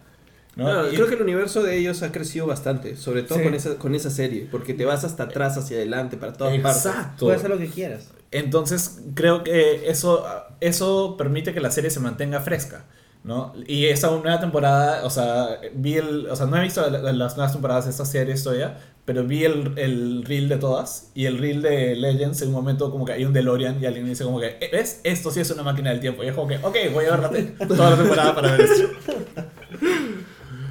¿no? 0.55 0.66
Creo 0.89 1.07
que 1.07 1.16
el 1.16 1.22
universo 1.24 1.64
de 1.64 1.78
ellos 1.78 2.03
ha 2.03 2.11
crecido 2.11 2.45
bastante, 2.45 2.95
sobre 2.95 3.24
todo 3.24 3.39
Sí. 3.39 3.43
con, 3.43 3.53
esa, 3.55 3.76
con 3.78 3.95
esa 3.95 4.09
serie, 4.11 4.47
porque 4.51 4.74
te 4.74 4.86
vas 4.86 5.03
hasta 5.03 5.24
atrás, 5.24 5.57
hacia 5.57 5.78
adelante, 5.78 6.16
para 6.18 6.34
todas 6.34 6.57
partes. 6.59 6.86
Exacto. 6.86 7.26
Puedes 7.26 7.39
hacer 7.39 7.49
lo 7.49 7.57
que 7.57 7.68
quieras. 7.70 8.11
Entonces, 8.32 8.99
creo 9.16 9.43
que 9.43 9.89
eso, 9.89 10.26
eso 10.59 11.16
permite 11.18 11.53
que 11.53 11.59
la 11.59 11.72
serie 11.72 11.89
se 11.89 11.99
mantenga 11.99 12.39
fresca. 12.39 12.86
¿No? 13.24 13.53
Y 13.67 13.86
esa 13.86 14.09
nueva 14.11 14.39
temporada, 14.39 15.05
o 15.05 15.09
sea, 15.09 15.59
vi 15.76 15.95
el, 15.95 16.28
o 16.30 16.36
sea, 16.36 16.45
no 16.45 16.57
he 16.57 16.61
visto 16.63 16.82
la- 16.89 16.99
la- 16.99 17.13
las 17.13 17.36
nuevas 17.38 17.53
temporadas 17.53 17.86
de 17.86 17.91
esta 17.91 18.05
serie 18.05 18.36
todavía, 18.36 18.78
pero 19.05 19.24
vi 19.26 19.43
el, 19.43 19.74
el 19.78 20.24
reel 20.26 20.47
de 20.49 20.57
todas 20.57 21.11
y 21.13 21.26
el 21.26 21.38
reel 21.38 21.61
de 21.61 21.95
Legends 21.95 22.41
en 22.41 22.49
un 22.49 22.53
momento 22.55 22.89
como 22.91 23.05
que 23.05 23.13
hay 23.13 23.26
un 23.26 23.34
DeLorean 23.34 23.82
y 23.82 23.86
alguien 23.86 24.05
dice 24.05 24.24
como 24.24 24.39
que, 24.39 24.57
¿ves? 24.71 25.01
Esto 25.03 25.30
sí 25.32 25.39
es 25.41 25.51
una 25.51 25.63
máquina 25.63 25.89
del 25.89 25.99
tiempo. 25.99 26.24
Y 26.24 26.28
es 26.28 26.34
como 26.34 26.47
que, 26.47 26.57
ok, 26.57 26.76
voy 26.93 27.05
a 27.05 27.17
ver 27.17 27.55
toda 27.67 27.89
la 27.91 27.97
temporada 27.97 28.34
para 28.36 28.51
ver 28.51 28.61
esto. 28.61 28.88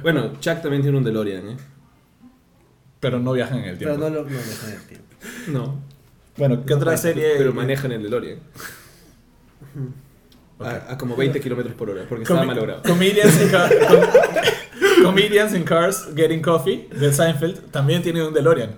Bueno, 0.03 0.33
Chuck 0.41 0.61
también 0.61 0.81
tiene 0.81 0.97
un 0.97 1.03
DeLorean, 1.05 1.47
¿eh? 1.51 1.57
Pero 2.99 3.19
no 3.19 3.31
viajan 3.31 3.59
en 3.59 3.65
el 3.69 3.77
Pero 3.77 3.91
tiempo. 3.95 4.09
no 4.09 4.15
lo 4.23 4.29
no 4.29 4.37
dejan 4.37 4.71
el 4.73 4.81
tiempo. 4.85 5.05
No. 5.47 5.79
Bueno, 6.35 6.65
¿qué 6.65 6.73
otra 6.73 6.97
serie? 6.97 7.35
Pero 7.37 7.53
manejan 7.53 7.91
el 7.93 8.03
DeLorean. 8.03 8.39
Ok. 10.59 10.65
A, 10.67 10.93
a 10.93 10.97
como 10.97 11.15
20 11.15 11.39
kilómetros 11.41 11.75
por 11.75 11.89
hora, 11.89 12.03
porque 12.07 12.23
estaba 12.23 12.41
Comi- 12.43 12.47
malogrado. 12.47 12.83
Comedians 12.83 13.41
in, 13.41 13.49
Car- 13.49 13.71
com- 13.87 15.03
Comedians 15.03 15.53
in 15.55 15.63
Cars 15.63 16.07
Getting 16.15 16.41
Coffee 16.41 16.87
de 16.97 17.11
Seinfeld 17.11 17.71
también 17.71 18.01
tiene 18.03 18.25
un 18.25 18.33
DeLorean. 18.33 18.75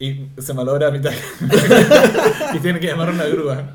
Y 0.00 0.28
se 0.40 0.54
malogra 0.54 0.88
a 0.88 0.90
mitad. 0.92 1.10
y 2.54 2.58
tiene 2.60 2.78
que 2.78 2.86
llamar 2.86 3.08
a 3.08 3.12
una 3.12 3.24
grúa. 3.24 3.74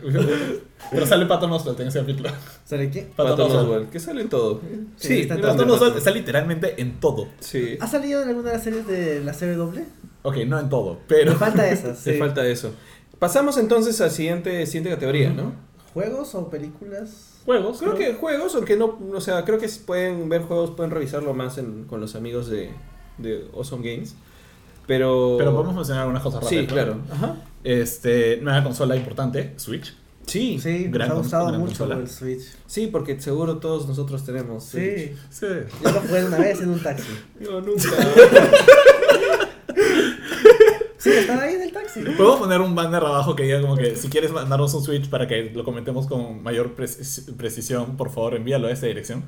Pero 0.91 1.05
sale 1.05 1.25
Patton 1.25 1.51
Oswalt 1.51 1.79
en 1.81 1.87
ese 1.89 1.99
capítulo. 1.99 2.29
¿Sabe 2.63 2.89
qué? 2.89 3.01
Patton 3.01 3.31
Patton 3.31 3.45
Oswalt. 3.47 3.67
Oswalt, 3.67 3.89
que 3.89 3.99
sale 3.99 4.21
en 4.21 4.29
todo. 4.29 4.61
Sí, 4.95 5.21
está 5.21 5.35
en 5.35 5.41
todo. 5.41 5.51
Patton 5.51 5.69
Oswalt 5.71 5.97
está 5.97 6.11
literalmente 6.11 6.81
en 6.81 6.99
todo. 7.01 7.27
Sí. 7.39 7.77
¿Ha 7.81 7.87
salido 7.87 8.21
en 8.21 8.29
alguna 8.29 8.49
de 8.51 8.55
las 8.55 8.63
series 8.63 8.87
de 8.87 9.21
la 9.21 9.33
CW? 9.33 9.79
Ok, 10.21 10.37
no 10.47 10.59
en 10.59 10.69
todo, 10.69 10.99
pero... 11.07 11.33
Me 11.33 11.37
falta. 11.37 11.63
Te 11.69 11.95
sí. 11.95 12.13
falta 12.13 12.47
eso. 12.47 12.73
Pasamos 13.19 13.57
entonces 13.57 13.99
a 13.99 14.05
la 14.05 14.09
siguiente, 14.09 14.65
siguiente 14.65 14.91
categoría, 14.91 15.29
¿no? 15.31 15.53
¿Juegos 15.93 16.33
o 16.35 16.49
películas? 16.49 17.39
Juegos, 17.45 17.79
Creo 17.79 17.95
que 17.95 18.13
juegos, 18.13 18.55
aunque 18.55 18.75
no, 18.77 18.97
o 19.13 19.21
sea, 19.21 19.43
creo 19.45 19.59
que 19.59 19.67
si 19.67 19.79
pueden 19.81 20.29
ver 20.29 20.41
juegos, 20.43 20.71
pueden 20.71 20.91
revisarlo 20.91 21.33
más 21.33 21.57
en- 21.57 21.83
con 21.85 21.99
los 22.01 22.15
amigos 22.15 22.49
de, 22.49 22.71
de 23.17 23.47
Awesome 23.53 23.89
Games. 23.93 24.15
Pero... 24.87 25.35
Pero 25.37 25.51
podemos 25.53 25.75
mencionar 25.75 26.03
algunas 26.03 26.23
cosas 26.23 26.47
Sí, 26.47 26.55
rápidas. 26.61 26.73
claro. 26.73 26.97
Ajá. 27.11 27.35
Este, 27.63 28.37
nueva 28.41 28.63
consola 28.63 28.95
importante, 28.95 29.53
Switch. 29.57 29.93
Sí, 30.25 30.57
sí. 30.57 30.77
Sí, 30.77 30.87
gran 30.89 31.09
nos 31.09 31.17
ha 31.17 31.21
gustado 31.21 31.47
gran 31.47 31.59
mucho 31.59 31.85
consola. 31.87 31.95
el 32.01 32.09
Switch. 32.09 32.91
porque 32.91 33.19
seguro 33.19 33.57
todos 33.57 33.87
nosotros 33.87 34.25
tenemos. 34.25 34.63
Switch. 34.63 35.11
Sí. 35.11 35.15
Sí. 35.29 35.45
Yo 35.83 35.91
lo 35.91 35.99
jugué 36.01 36.23
una 36.25 36.37
vez 36.37 36.61
en 36.61 36.69
un 36.69 36.81
taxi. 36.81 37.11
Yo 37.39 37.59
nunca. 37.61 37.81
Sí, 40.97 41.09
estaba 41.09 41.41
ahí. 41.43 41.57
Podemos 41.93 42.39
poner 42.39 42.61
un 42.61 42.75
banner 42.75 43.03
abajo 43.03 43.35
que 43.35 43.43
diga 43.43 43.61
como 43.61 43.75
que 43.77 43.95
si 43.95 44.09
quieres 44.09 44.31
mandarnos 44.31 44.73
un 44.73 44.83
Switch 44.83 45.09
para 45.09 45.27
que 45.27 45.51
lo 45.53 45.63
comentemos 45.63 46.07
con 46.07 46.41
mayor 46.43 46.75
precis- 46.75 47.31
precisión, 47.37 47.97
por 47.97 48.09
favor 48.11 48.35
envíalo 48.35 48.67
a 48.67 48.71
esta 48.71 48.87
dirección. 48.87 49.23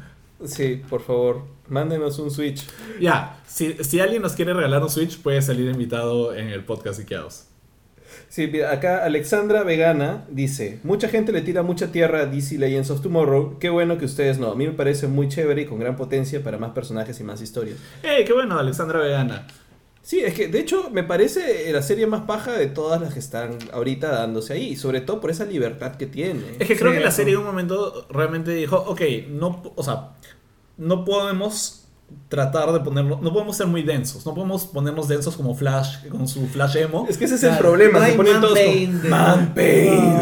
sí, 0.45 0.81
por 0.89 1.01
favor, 1.01 1.43
mándenos 1.69 2.19
un 2.19 2.31
Switch. 2.31 2.65
Ya, 2.99 3.41
si, 3.47 3.73
si 3.83 3.99
alguien 3.99 4.21
nos 4.21 4.33
quiere 4.33 4.53
regalar 4.53 4.81
un 4.83 4.89
Switch, 4.89 5.17
puede 5.21 5.41
salir 5.41 5.69
invitado 5.69 6.33
en 6.35 6.47
el 6.49 6.63
podcast 6.63 6.99
Ikeados. 6.99 7.45
Sí, 8.29 8.47
mira, 8.47 8.71
acá 8.71 9.03
Alexandra 9.03 9.63
Vegana 9.63 10.25
dice, 10.29 10.79
mucha 10.83 11.07
gente 11.09 11.31
le 11.31 11.41
tira 11.41 11.63
mucha 11.63 11.91
tierra 11.91 12.21
a 12.21 12.25
DC 12.25 12.57
Legends 12.57 12.89
of 12.89 13.01
Tomorrow, 13.01 13.59
qué 13.59 13.69
bueno 13.69 13.97
que 13.97 14.05
ustedes 14.05 14.39
no, 14.39 14.51
a 14.51 14.55
mí 14.55 14.65
me 14.67 14.73
parece 14.73 15.07
muy 15.07 15.27
chévere 15.29 15.61
y 15.63 15.65
con 15.65 15.79
gran 15.79 15.95
potencia 15.95 16.43
para 16.43 16.57
más 16.57 16.71
personajes 16.71 17.19
y 17.19 17.23
más 17.23 17.41
historias. 17.41 17.77
¡Ey, 18.03 18.25
qué 18.25 18.33
bueno, 18.33 18.57
Alexandra 18.57 18.99
Vegana! 18.99 19.47
Sí, 20.05 20.19
es 20.19 20.35
que 20.35 20.47
de 20.47 20.59
hecho 20.59 20.91
me 20.91 21.03
parece 21.03 21.71
la 21.73 21.81
serie 21.81 22.05
más 22.05 22.21
paja 22.27 22.51
de 22.51 22.67
todas 22.67 23.01
las 23.01 23.11
que 23.11 23.19
están 23.19 23.57
ahorita 23.73 24.11
dándose 24.11 24.53
ahí, 24.53 24.75
sobre 24.75 25.01
todo 25.01 25.19
por 25.19 25.31
esa 25.31 25.45
libertad 25.45 25.95
que 25.95 26.05
tiene. 26.05 26.43
Es 26.59 26.67
que 26.67 26.77
creo 26.77 26.91
Sí, 26.91 26.97
que 26.99 27.03
la 27.03 27.09
serie 27.09 27.33
en 27.33 27.39
un 27.39 27.45
momento 27.45 28.05
realmente 28.11 28.51
dijo, 28.51 28.77
ok, 28.87 29.01
no, 29.29 29.63
o 29.75 29.81
sea, 29.83 30.11
no 30.77 31.03
podemos 31.05 31.87
tratar 32.29 32.71
de 32.71 32.81
ponernos, 32.81 33.19
no 33.19 33.33
podemos 33.33 33.57
ser 33.57 33.65
muy 33.65 33.81
densos, 33.81 34.27
no 34.27 34.35
podemos 34.35 34.65
ponernos 34.65 35.07
densos 35.07 35.35
como 35.35 35.55
Flash, 35.55 36.07
con 36.07 36.27
su 36.27 36.45
Flash 36.49 36.77
emo. 36.77 37.07
Es 37.09 37.17
que 37.17 37.25
ese 37.25 37.33
es 37.33 37.43
el 37.43 37.57
problema, 37.57 37.97
no 37.97 38.05
se 38.05 38.13
ponen 38.13 38.33
man 38.33 38.41
todos 38.41 38.59
pain 38.59 39.09
Man 39.09 39.53
pain, 39.55 40.19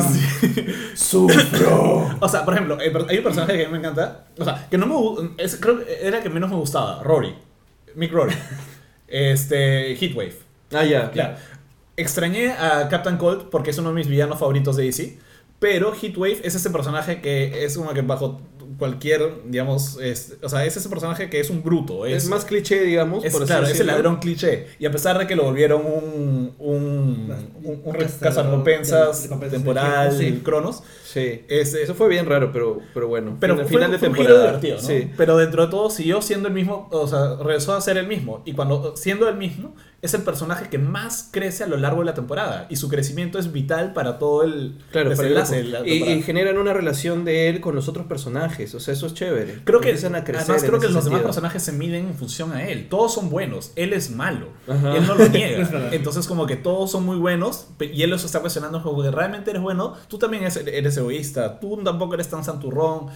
sufro. 0.95 2.09
O 2.21 2.29
sea, 2.29 2.45
por 2.45 2.53
ejemplo, 2.53 2.77
hay 2.79 3.17
un 3.17 3.23
personaje 3.23 3.57
que 3.57 3.65
a 3.65 3.67
mí 3.67 3.73
me 3.73 3.79
encanta, 3.79 4.27
o 4.39 4.45
sea, 4.45 4.65
que 4.71 4.77
no 4.77 4.87
me 4.87 5.43
es, 5.43 5.57
creo 5.57 5.79
que 5.83 6.07
era 6.07 6.19
el 6.19 6.23
que 6.23 6.29
menos 6.29 6.49
me 6.49 6.55
gustaba, 6.55 7.03
Rory, 7.03 7.35
Mick 7.95 8.13
Rory, 8.13 8.33
este, 9.13 9.95
Heatwave. 9.95 10.35
Ah, 10.71 10.83
ya. 10.83 11.11
Ya. 11.13 11.37
Extrañé 11.95 12.51
a 12.51 12.89
Captain 12.89 13.17
Cold 13.17 13.49
porque 13.49 13.69
es 13.69 13.77
uno 13.77 13.89
de 13.89 13.95
mis 13.95 14.07
villanos 14.07 14.39
favoritos 14.39 14.75
de 14.75 14.83
DC. 14.85 15.19
Pero 15.59 15.93
Heatwave 15.93 16.41
es 16.43 16.55
ese 16.55 16.69
personaje 16.71 17.21
que 17.21 17.63
es 17.63 17.77
como 17.77 17.93
que 17.93 18.01
bajo 18.01 18.41
cualquier, 18.77 19.41
digamos, 19.45 19.99
es, 20.01 20.37
o 20.41 20.49
sea, 20.49 20.65
es 20.65 20.75
ese 20.77 20.89
personaje 20.89 21.29
que 21.29 21.39
es 21.39 21.49
un 21.49 21.63
bruto. 21.63 22.05
Es, 22.05 22.23
Es, 22.23 22.29
más 22.29 22.45
cliché, 22.45 22.81
digamos. 22.83 23.23
es, 23.25 23.33
por 23.33 23.45
claro, 23.45 23.65
es 23.67 23.79
el 23.79 23.87
ladrón 23.87 24.17
cliché. 24.17 24.67
Y 24.79 24.85
a 24.85 24.91
pesar 24.91 25.17
de 25.17 25.27
que 25.27 25.35
lo 25.35 25.43
volvieron 25.43 25.81
un, 25.85 26.53
un, 26.59 27.33
un, 27.63 27.81
un 27.83 27.93
cazarrecompensas 28.19 29.29
temporal, 29.49 30.11
sí. 30.17 30.41
Cronos, 30.43 30.83
Sí. 31.05 31.43
es, 31.47 31.73
Eso 31.75 31.93
fue 31.93 32.09
bien 32.09 32.25
raro, 32.25 32.51
pero, 32.51 32.79
pero 32.93 33.07
bueno. 33.07 33.37
Pero 33.39 33.53
al 33.53 33.59
fue, 33.61 33.69
final 33.69 33.91
de 33.91 33.99
fue 33.99 34.09
un 34.09 34.15
giro 34.15 34.27
temporada. 34.29 34.57
divertido, 34.59 34.77
¿no? 34.81 34.87
Sí. 34.87 35.11
Pero 35.15 35.37
dentro 35.37 35.65
de 35.65 35.71
todo 35.71 35.89
siguió 35.91 36.21
siendo 36.21 36.47
el 36.47 36.53
mismo, 36.55 36.87
o 36.91 37.07
sea, 37.07 37.35
regresó 37.35 37.73
a 37.75 37.81
ser 37.81 37.97
el 37.97 38.07
mismo. 38.07 38.41
Y 38.45 38.53
cuando 38.53 38.95
siendo 38.97 39.29
el 39.29 39.35
mismo, 39.35 39.75
es 40.01 40.13
el 40.15 40.23
personaje 40.23 40.69
que 40.69 40.79
más 40.79 41.29
crece 41.31 41.63
a 41.63 41.67
lo 41.67 41.77
largo 41.77 41.99
de 41.99 42.05
la 42.05 42.13
temporada. 42.15 42.65
Y 42.69 42.77
su 42.77 42.89
crecimiento 42.89 43.37
es 43.37 43.51
vital 43.51 43.93
para 43.93 44.17
todo 44.17 44.43
el 44.43 44.79
Claro, 44.91 45.15
para 45.15 45.27
el 45.27 45.35
de 45.49 45.63
la 45.65 45.87
y, 45.87 46.03
y 46.03 46.21
generan 46.23 46.57
una 46.57 46.73
relación 46.73 47.23
de 47.25 47.47
él 47.47 47.61
con 47.61 47.75
los 47.75 47.87
otros 47.87 48.07
personajes. 48.07 48.62
O 48.73 48.79
sea, 48.79 48.93
eso 48.93 49.07
es 49.07 49.13
chévere. 49.13 49.59
Creo 49.63 49.79
que, 49.81 49.89
Empiezan 49.89 50.15
a 50.15 50.23
crecer 50.23 50.43
además 50.43 50.63
creo 50.63 50.79
que 50.79 50.87
los 50.89 51.05
demás 51.05 51.21
personajes 51.21 51.63
se 51.63 51.71
miden 51.71 52.07
en 52.07 52.15
función 52.15 52.51
a 52.53 52.67
él. 52.67 52.87
Todos 52.89 53.13
son 53.13 53.29
buenos. 53.29 53.71
Él 53.75 53.93
es 53.93 54.11
malo. 54.11 54.47
Ajá. 54.67 54.95
Él 54.97 55.05
no 55.07 55.15
lo 55.15 55.27
niega. 55.29 55.89
Entonces 55.91 56.27
como 56.27 56.45
que 56.45 56.55
todos 56.55 56.91
son 56.91 57.05
muy 57.05 57.17
buenos 57.17 57.67
y 57.79 58.01
él 58.03 58.09
los 58.09 58.23
está 58.23 58.39
cuestionando 58.41 58.81
como 58.83 59.01
que 59.03 59.11
realmente 59.11 59.49
eres 59.51 59.61
bueno. 59.61 59.93
Tú 60.07 60.17
también 60.17 60.43
eres, 60.43 60.57
eres 60.57 60.97
egoísta. 60.97 61.59
Tú 61.59 61.81
tampoco 61.83 62.13
eres 62.13 62.29
tan 62.29 62.43
santurrón. 62.43 63.07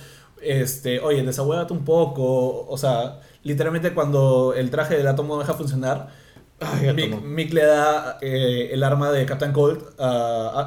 Este, 0.41 0.99
oye, 0.99 1.23
desahuévate 1.23 1.73
un 1.73 1.83
poco. 1.85 2.65
O 2.67 2.77
sea, 2.77 3.19
literalmente 3.43 3.93
cuando 3.93 4.53
el 4.55 4.69
traje 4.69 4.95
del 4.97 5.07
átomo 5.07 5.39
deja 5.39 5.53
funcionar, 5.53 6.09
Ay, 6.59 6.91
Mick, 6.93 7.13
átomo. 7.13 7.21
Mick 7.27 7.53
le 7.53 7.65
da 7.65 8.17
eh, 8.21 8.69
el 8.71 8.83
arma 8.83 9.11
de 9.11 9.25
Captain 9.25 9.51
Cold 9.51 9.83
a, 9.99 10.07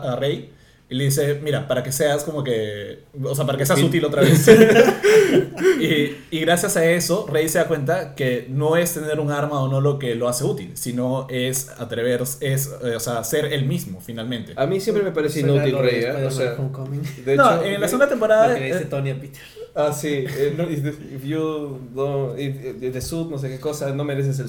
a- 0.04 0.12
a 0.12 0.16
Rey. 0.16 0.52
Y 0.90 0.96
le 0.96 1.04
dice, 1.04 1.38
mira, 1.40 1.68
para 1.68 1.84
que 1.84 1.92
seas 1.92 2.24
como 2.24 2.42
que... 2.42 3.04
O 3.22 3.32
sea, 3.32 3.46
para 3.46 3.56
que 3.56 3.64
seas 3.64 3.80
Útil. 3.80 4.04
otra 4.04 4.22
vez. 4.22 4.44
y, 5.80 6.16
y 6.36 6.40
gracias 6.40 6.76
a 6.76 6.84
eso, 6.84 7.28
Rey 7.30 7.48
se 7.48 7.58
da 7.58 7.68
cuenta 7.68 8.16
que 8.16 8.46
no 8.48 8.76
es 8.76 8.94
tener 8.94 9.20
un 9.20 9.30
arma 9.30 9.62
o 9.62 9.68
no 9.68 9.80
lo 9.80 10.00
que 10.00 10.16
lo 10.16 10.28
hace 10.28 10.42
útil, 10.42 10.72
sino 10.74 11.28
es 11.30 11.68
atreverse, 11.78 12.52
es, 12.52 12.74
eh, 12.82 12.96
o 12.96 13.00
sea, 13.00 13.22
ser 13.22 13.52
el 13.52 13.66
mismo, 13.66 14.00
finalmente. 14.00 14.52
A 14.56 14.66
mí 14.66 14.80
siempre 14.80 15.04
me 15.04 15.12
parece 15.12 15.40
inútil 15.40 15.78
Rey, 15.78 16.02
¿eh? 16.02 16.26
O 16.26 16.30
sea, 16.32 16.54
Homecoming. 16.58 17.02
de 17.24 17.36
no, 17.36 17.54
hecho, 17.54 17.64
en 17.66 17.80
la 17.80 17.86
segunda 17.86 18.08
temporada... 18.08 18.48
Lo 18.48 18.54
que 18.54 18.60
le 18.60 18.66
dice 18.66 18.82
eh, 18.82 18.86
Tony 18.90 19.10
a 19.10 19.20
Peter. 19.20 19.59
Ah, 19.74 19.92
sí. 19.92 20.24
eh, 20.26 20.54
no, 20.56 20.64
if 20.68 21.24
you 21.24 21.78
don't, 21.94 22.38
if, 22.38 22.82
if 22.82 22.92
the 22.92 23.00
suit, 23.00 23.30
no 23.30 23.38
sé 23.38 23.48
qué 23.48 23.60
cosa, 23.60 23.92
no 23.92 24.02
mereces 24.04 24.38
el. 24.40 24.48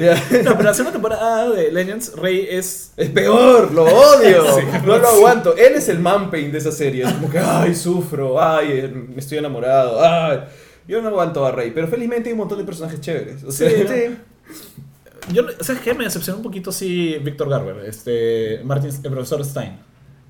Ya. 0.00 0.14
no, 0.42 0.52
pero 0.52 0.62
la 0.62 0.74
segunda 0.74 0.92
temporada 0.92 1.50
de 1.50 1.70
Legends, 1.70 2.14
Rey 2.14 2.46
es... 2.50 2.92
Es 2.96 3.10
peor, 3.10 3.72
lo 3.72 3.84
odio. 3.84 4.44
Sí. 4.58 4.62
No 4.86 4.98
lo 4.98 5.08
aguanto. 5.08 5.56
Él 5.56 5.74
es 5.74 5.88
el 5.88 5.98
manpain 6.00 6.50
de 6.50 6.58
esa 6.58 6.72
serie. 6.72 7.04
Es 7.04 7.12
como 7.12 7.30
que, 7.30 7.38
ay, 7.38 7.74
sufro, 7.74 8.40
ay, 8.42 8.68
eh, 8.72 8.88
me 8.88 9.20
estoy 9.20 9.38
enamorado, 9.38 10.02
ay. 10.02 10.40
Yo 10.88 11.00
no 11.02 11.08
aguanto 11.08 11.44
a 11.44 11.52
Rey, 11.52 11.70
pero 11.74 11.86
felizmente 11.88 12.28
hay 12.28 12.32
un 12.32 12.38
montón 12.38 12.58
de 12.58 12.64
personajes 12.64 13.00
chéveres. 13.00 13.44
O 13.44 13.52
sea, 13.52 13.68
Sí. 13.70 14.16
Yo, 15.32 15.42
¿Sabes 15.60 15.80
qué? 15.82 15.94
Me 15.94 16.04
decepcionó 16.04 16.38
un 16.38 16.42
poquito, 16.42 16.70
sí, 16.70 17.16
Víctor 17.22 17.48
Garber, 17.48 17.84
este, 17.86 18.60
Martin, 18.64 18.90
el 18.90 19.10
profesor 19.10 19.42
Stein. 19.44 19.78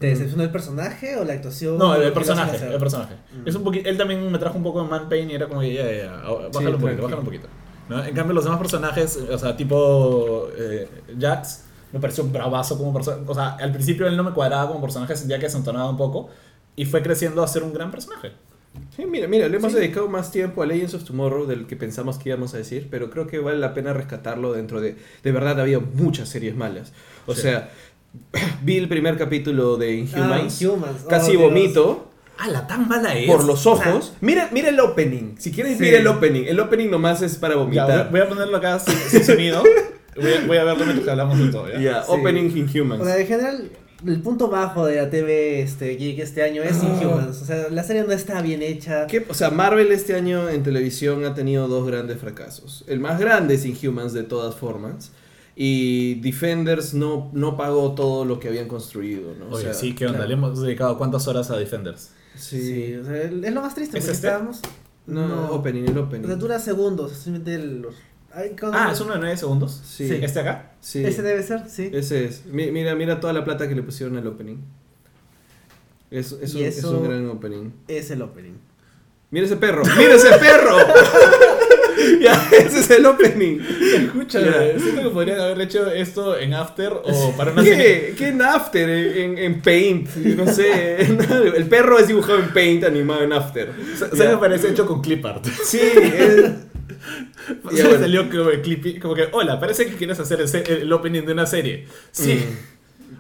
¿Te 0.05 0.11
decepcionó 0.11 0.43
el 0.45 0.51
personaje 0.51 1.17
o 1.17 1.25
la 1.25 1.33
actuación? 1.35 1.79
No, 1.79 1.95
el, 1.95 2.13
personaje, 2.13 2.57
el 2.67 2.79
personaje. 2.79 3.15
Mm. 3.33 3.49
Es 3.49 3.55
un 3.55 3.65
poquito, 3.65 3.89
él 3.89 3.97
también 3.97 4.31
me 4.31 4.39
trajo 4.39 4.57
un 4.59 4.63
poco 4.65 4.83
de 4.83 4.89
man 4.89 5.09
pain 5.09 5.31
y 5.31 5.35
era 5.35 5.49
como 5.49 5.61
que 5.61 5.75
ya, 5.75 5.85
ya, 5.85 5.97
ya, 5.97 6.11
bájalo 6.53 6.77
un 6.77 6.81
poquito, 6.83 7.03
bájalo 7.03 7.21
un 7.21 7.25
poquito. 7.27 7.49
¿no? 7.89 8.05
En 8.05 8.15
cambio 8.15 8.35
los 8.35 8.45
demás 8.45 8.59
personajes, 8.59 9.17
o 9.17 9.39
sea, 9.39 9.57
tipo 9.57 10.49
eh, 10.57 10.89
Jax, 11.19 11.65
me 11.93 12.01
pareció 12.01 12.25
bravazo 12.25 12.77
como 12.79 12.93
persona. 12.93 13.19
O 13.27 13.35
sea, 13.35 13.51
al 13.57 13.73
principio 13.73 14.07
él 14.07 14.17
no 14.17 14.25
me 14.25 14.33
cuadraba 14.33 14.69
como 14.69 14.81
personaje, 14.81 15.17
sentía 15.17 15.39
que 15.39 15.49
se 15.51 15.57
entonaba 15.57 15.89
un 15.91 15.97
poco 15.97 16.29
y 16.77 16.85
fue 16.87 17.03
creciendo 17.03 17.43
a 17.43 17.49
ser 17.49 17.63
un 17.63 17.73
gran 17.73 17.91
personaje. 17.91 18.33
Sí, 18.97 19.07
mira, 19.07 19.29
mira, 19.29 19.49
le 19.49 19.57
hemos 19.57 19.71
Sí. 19.73 19.79
dedicado 19.79 20.09
más 20.09 20.33
tiempo 20.33 20.63
a 20.63 20.67
Legends 20.67 20.95
of 20.95 21.05
Tomorrow 21.05 21.47
del 21.47 21.67
que 21.67 21.77
pensamos 21.77 22.19
que 22.19 22.31
íbamos 22.31 22.55
a 22.55 22.57
decir, 22.57 22.89
pero 22.91 23.09
creo 23.11 23.27
que 23.29 23.39
vale 23.39 23.59
la 23.59 23.73
pena 23.73 23.93
rescatarlo 23.93 24.53
dentro 24.53 24.81
de... 24.81 24.97
De 25.23 25.31
verdad, 25.33 25.61
había 25.61 25.79
muchas 25.79 26.29
series 26.29 26.57
malas. 26.57 26.93
O 27.27 27.35
Sí. 27.35 27.43
sea, 27.43 27.71
vi 28.63 28.77
el 28.77 28.89
primer 28.89 29.17
capítulo 29.19 29.77
de 29.77 29.93
Inhumans, 29.97 30.57
Ah, 30.61 30.65
Inhumans. 30.65 31.03
Oh, 31.05 31.09
casi 31.09 31.33
Dios. 31.33 31.43
vomito 31.43 32.11
Ah, 32.37 32.49
la 32.49 32.67
tan 32.67 32.89
mala 32.89 33.15
es. 33.15 33.27
por 33.31 33.45
los 33.45 33.65
ojos. 33.67 34.13
Mira, 34.21 34.49
mira 34.53 34.69
el 34.69 34.81
opening. 34.81 35.37
Si 35.39 35.53
quieres, 35.53 35.79
Sí. 35.79 35.85
mira 35.85 35.99
el 35.99 36.07
opening. 36.09 36.45
El 36.47 36.59
opening 36.59 36.91
nomás 36.91 37.23
es 37.23 37.37
para 37.37 37.55
Ya, 37.55 37.61
vomitar. 37.61 38.11
voy, 38.11 38.11
voy 38.11 38.21
a 38.23 38.29
ponerlo 38.29 38.57
acá 38.57 38.79
sin, 38.81 38.95
sin 38.97 39.25
sonido. 39.25 39.63
Voy 40.17 40.33
a, 40.33 40.47
voy 40.47 40.57
a 40.59 40.63
verlo 40.63 40.85
mientras 40.85 41.05
que 41.05 41.11
hablamos 41.11 41.37
de 41.41 41.49
todo. 41.49 41.69
¿ya? 41.69 41.81
Ya, 41.81 42.03
Sí. 42.05 42.13
opening 42.13 42.45
Inhumans. 42.57 43.03
O 43.03 43.05
sea, 43.05 43.19
en 43.19 43.27
general, 43.27 43.69
el 44.07 44.23
punto 44.23 44.49
bajo 44.49 44.87
de 44.87 44.95
la 45.03 45.11
TV 45.11 45.61
este, 45.61 45.97
geek 45.97 46.21
este 46.21 46.45
año 46.45 46.63
es 46.63 46.77
Ah. 46.83 46.87
Inhumans. 47.01 47.43
O 47.43 47.45
sea, 47.45 47.67
la 47.69 47.83
serie 47.83 48.05
no 48.05 48.13
está 48.13 48.41
bien 48.41 48.63
hecha. 48.63 49.09
¿Qué? 49.09 49.27
O 49.29 49.35
sea, 49.35 49.51
Marvel 49.51 49.91
este 49.91 50.15
año 50.15 50.49
en 50.49 50.63
televisión 50.63 51.25
ha 51.25 51.35
tenido 51.35 51.67
dos 51.67 51.85
grandes 51.85 52.19
fracasos. 52.21 52.85
El 52.87 53.01
más 53.01 53.19
grande 53.19 53.55
es 53.55 53.65
Inhumans 53.65 54.13
de 54.13 54.23
todas 54.23 54.55
formas. 54.55 55.11
Y 55.57 56.17
Defenders 56.17 56.95
no, 56.95 57.31
no 57.33 57.57
pagó 57.57 57.95
todo 57.95 58.25
lo 58.25 58.41
que 58.41 58.49
habían 58.49 58.67
construido, 58.69 59.35
¿no? 59.39 59.47
O 59.47 59.55
Oye, 59.55 59.65
sea, 59.65 59.75
sí, 59.75 59.95
¿qué 59.95 60.07
onda? 60.07 60.19
claro. 60.19 60.29
Le 60.29 60.35
hemos 60.35 60.61
dedicado 60.61 60.99
cuántas 60.99 61.29
horas 61.29 61.51
a 61.51 61.57
Defenders. 61.57 62.11
Sí. 62.37 62.61
Sí, 62.61 62.95
o 62.97 63.05
sea, 63.05 63.23
es 63.23 63.33
lo 63.55 63.61
más 63.61 63.75
triste 63.75 63.99
¿Es 63.99 64.05
porque 64.05 64.15
este? 64.17 64.27
estábamos. 64.27 64.61
No, 65.07 65.51
opening, 65.53 65.85
el 65.85 65.99
O 65.99 66.05
opening. 66.05 66.27
sea, 66.27 66.37
dura 66.37 66.59
segundos. 66.59 67.13
Simplemente 67.13 67.59
los. 67.67 67.95
Ah, 68.73 68.91
es 68.93 69.01
uno 69.01 69.13
de 69.13 69.21
9 69.21 69.37
segundos. 69.37 69.81
Sí. 69.87 70.11
¿Este 70.11 70.41
acá? 70.41 70.73
Sí. 70.81 71.05
Ese 71.05 71.23
debe 71.23 71.41
ser, 71.45 71.69
sí. 71.69 71.89
Ese 71.93 72.25
es. 72.25 72.47
Mi- 72.47 72.73
Mira, 72.73 72.97
mira 72.97 73.21
toda 73.21 73.33
la 73.33 73.45
plata 73.45 73.69
que 73.69 73.77
le 73.77 73.83
pusieron 73.85 74.17
al 74.17 74.27
opening. 74.27 74.57
Es, 76.11 76.33
es, 76.33 76.55
un, 76.57 76.63
es 76.65 76.83
un 76.83 77.05
gran 77.05 77.29
opening. 77.29 77.71
Es 77.87 78.11
el 78.11 78.23
opening. 78.23 78.55
Mira 79.31 79.47
ese 79.47 79.57
perro, 79.57 79.83
mira 79.97 80.15
ese 80.15 80.31
perro. 80.39 80.77
ya, 82.21 82.49
ese 82.53 82.81
es 82.81 82.91
el 82.91 83.07
opening. 83.07 83.59
Escucha, 84.05 84.41
Ya. 84.41 84.79
siento 84.79 85.03
que 85.03 85.09
podrían 85.11 85.41
haber 85.41 85.61
hecho 85.63 85.91
esto 85.91 86.39
en 86.39 86.55
After 86.55 86.93
o 87.05 87.35
para 87.37 87.53
una 87.53 87.63
serie. 87.63 87.77
¿Qué? 88.09 88.15
¿Qué 88.17 88.29
en 88.29 88.43
After? 88.43 88.89
En, 88.89 89.39
en 89.39 89.61
Paint, 89.63 90.15
no 90.17 90.47
sé. 90.53 91.01
El 91.57 91.67
perro 91.69 91.99
es 91.99 92.09
dibujado 92.09 92.39
en 92.39 92.49
Paint, 92.53 92.85
animado 92.85 93.23
en 93.23 93.33
After. 93.33 93.71
Se, 93.99 94.17
Ya. 94.17 94.31
me 94.31 94.37
parece 94.39 94.69
hecho 94.71 94.87
con 94.87 95.01
clip 95.03 95.25
art. 95.27 95.45
Sí, 95.65 95.81
es- 95.95 96.51
Ya, 97.73 97.85
bueno. 97.85 97.99
salió 98.01 98.31
como, 98.31 98.51
el 98.51 98.63
clip- 98.63 98.99
como 99.01 99.15
que, 99.15 99.29
hola, 99.33 99.61
parece 99.61 99.87
que 99.87 99.95
quieres 99.97 100.19
hacer 100.21 100.41
el 100.69 100.93
opening 100.93 101.23
de 101.23 101.33
una 101.33 101.47
serie. 101.47 101.87
Sí. 102.11 102.35
Mm. 102.35 102.74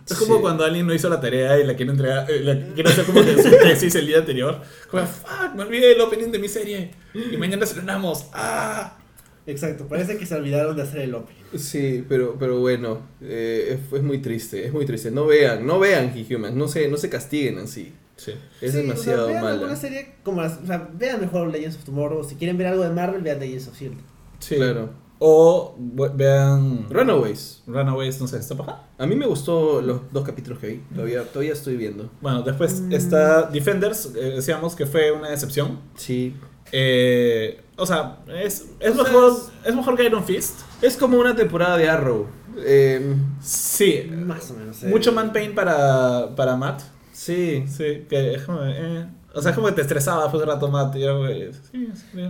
Es 0.09 0.16
como 0.18 0.36
Sí. 0.36 0.40
cuando 0.42 0.64
alguien 0.64 0.86
no 0.86 0.92
hizo 0.94 1.09
la 1.09 1.20
tarea 1.20 1.59
y 1.59 1.64
la 1.64 1.74
quiere 1.76 1.92
entregar, 1.92 2.30
eh, 2.30 2.40
la 2.40 2.59
quiere 2.74 2.90
hacer 2.90 3.05
como 3.07 3.24
que 3.24 3.42
su 3.42 3.50
tesis 3.62 3.94
el 3.94 4.07
día 4.07 4.18
anterior. 4.18 4.61
Como, 4.90 5.07
fuck, 5.07 5.55
me 5.57 5.62
olvidé 5.62 5.92
el 5.92 6.00
opening 6.00 6.30
de 6.30 6.38
mi 6.38 6.48
serie. 6.48 6.90
Y 7.14 7.36
mañana 7.36 7.64
estrenamos. 7.64 8.26
¡Ah! 8.32 8.98
Exacto, 9.46 9.86
parece 9.86 10.16
que 10.16 10.24
se 10.24 10.34
olvidaron 10.34 10.74
de 10.76 10.82
hacer 10.82 11.00
el 11.02 11.14
opening. 11.14 11.42
Sí, 11.59 12.05
pero, 12.09 12.36
pero 12.38 12.59
bueno, 12.61 13.00
eh, 13.20 13.78
es, 13.78 13.92
es 13.92 14.02
muy 14.02 14.18
triste, 14.18 14.66
es 14.66 14.72
muy 14.72 14.86
triste. 14.86 15.11
No 15.11 15.26
vean, 15.26 15.66
no 15.66 15.78
vean 15.78 16.12
Humans, 16.30 16.55
no 16.57 16.66
se, 16.68 16.88
no 16.88 16.96
se 16.96 17.09
castiguen 17.11 17.59
así. 17.59 17.92
Sí. 18.16 18.32
Es 18.61 18.72
Sí, 18.72 18.76
demasiado 18.78 19.24
o 19.24 19.26
sea, 19.26 19.32
vean 19.32 19.42
mala. 19.44 19.55
alguna 19.57 19.76
serie 19.76 20.14
como 20.22 20.40
las, 20.40 20.59
o 20.62 20.66
sea, 20.66 20.88
vean 20.94 21.20
mejor 21.20 21.48
Legends 21.50 21.76
of 21.76 21.84
Tomorrow. 21.84 22.24
Si 22.24 22.36
quieren 22.36 22.57
ver 22.57 22.68
algo 22.68 22.82
de 22.84 22.90
Marvel, 22.90 23.20
vean 23.22 23.38
Legends 23.40 23.68
of 23.68 23.78
Shield. 23.78 23.98
Sí. 24.38 24.55
Claro. 24.57 24.90
O 25.18 25.74
vean 25.78 26.86
Runaways. 26.90 27.62
Runaways, 27.66 28.20
no 28.20 28.26
sé, 28.26 28.38
¿está 28.38 28.56
paja? 28.56 28.82
A 28.98 29.06
mí 29.06 29.14
me 29.16 29.26
gustó 29.26 29.80
los 29.80 30.00
dos 30.12 30.24
capítulos 30.24 30.58
que 30.58 30.66
vi. 30.68 30.82
Todavía, 30.94 31.22
todavía 31.24 31.52
estoy 31.52 31.76
viendo. 31.76 32.10
Bueno, 32.20 32.42
después 32.42 32.80
Mm. 32.80 32.92
está 32.92 33.42
Defenders, 33.44 34.06
eh, 34.16 34.32
decíamos 34.36 34.74
que 34.74 34.86
fue 34.86 35.12
una 35.12 35.30
decepción. 35.30 35.78
Sí. 35.96 36.34
Eh, 36.72 37.60
o 37.76 37.86
sea, 37.86 38.18
es, 38.28 38.66
es, 38.80 38.90
O 38.90 38.94
sea, 38.94 39.04
mejor, 39.04 39.32
es 39.64 39.74
mejor 39.76 39.96
que 39.96 40.04
Iron 40.04 40.24
Fist. 40.24 40.60
Es 40.82 40.96
como 40.96 41.18
una 41.18 41.34
temporada 41.34 41.76
de 41.76 41.88
Arrow. 41.88 42.26
Eh, 42.58 43.14
Sí, 43.40 44.10
Más 44.12 44.50
o 44.50 44.54
menos. 44.54 44.82
eh. 44.82 44.88
mucho 44.88 45.12
man 45.12 45.32
pain 45.32 45.54
para, 45.54 46.34
para 46.34 46.56
Matt. 46.56 46.82
sí. 47.12 47.64
Sí, 47.68 48.04
que 48.08 48.34
es 48.34 48.42
como, 48.42 48.60
eh, 48.64 49.06
o 49.34 49.40
sea, 49.40 49.50
es 49.52 49.54
como 49.56 49.68
que 49.68 49.74
te 49.74 49.80
estresaba 49.82 50.22
después 50.24 50.40
de 50.40 50.46
rato 50.52 50.68
Matt. 50.68 50.96
Y 50.96 51.04
eh, 51.04 51.50
sí, 51.72 51.88
sí, 51.94 52.20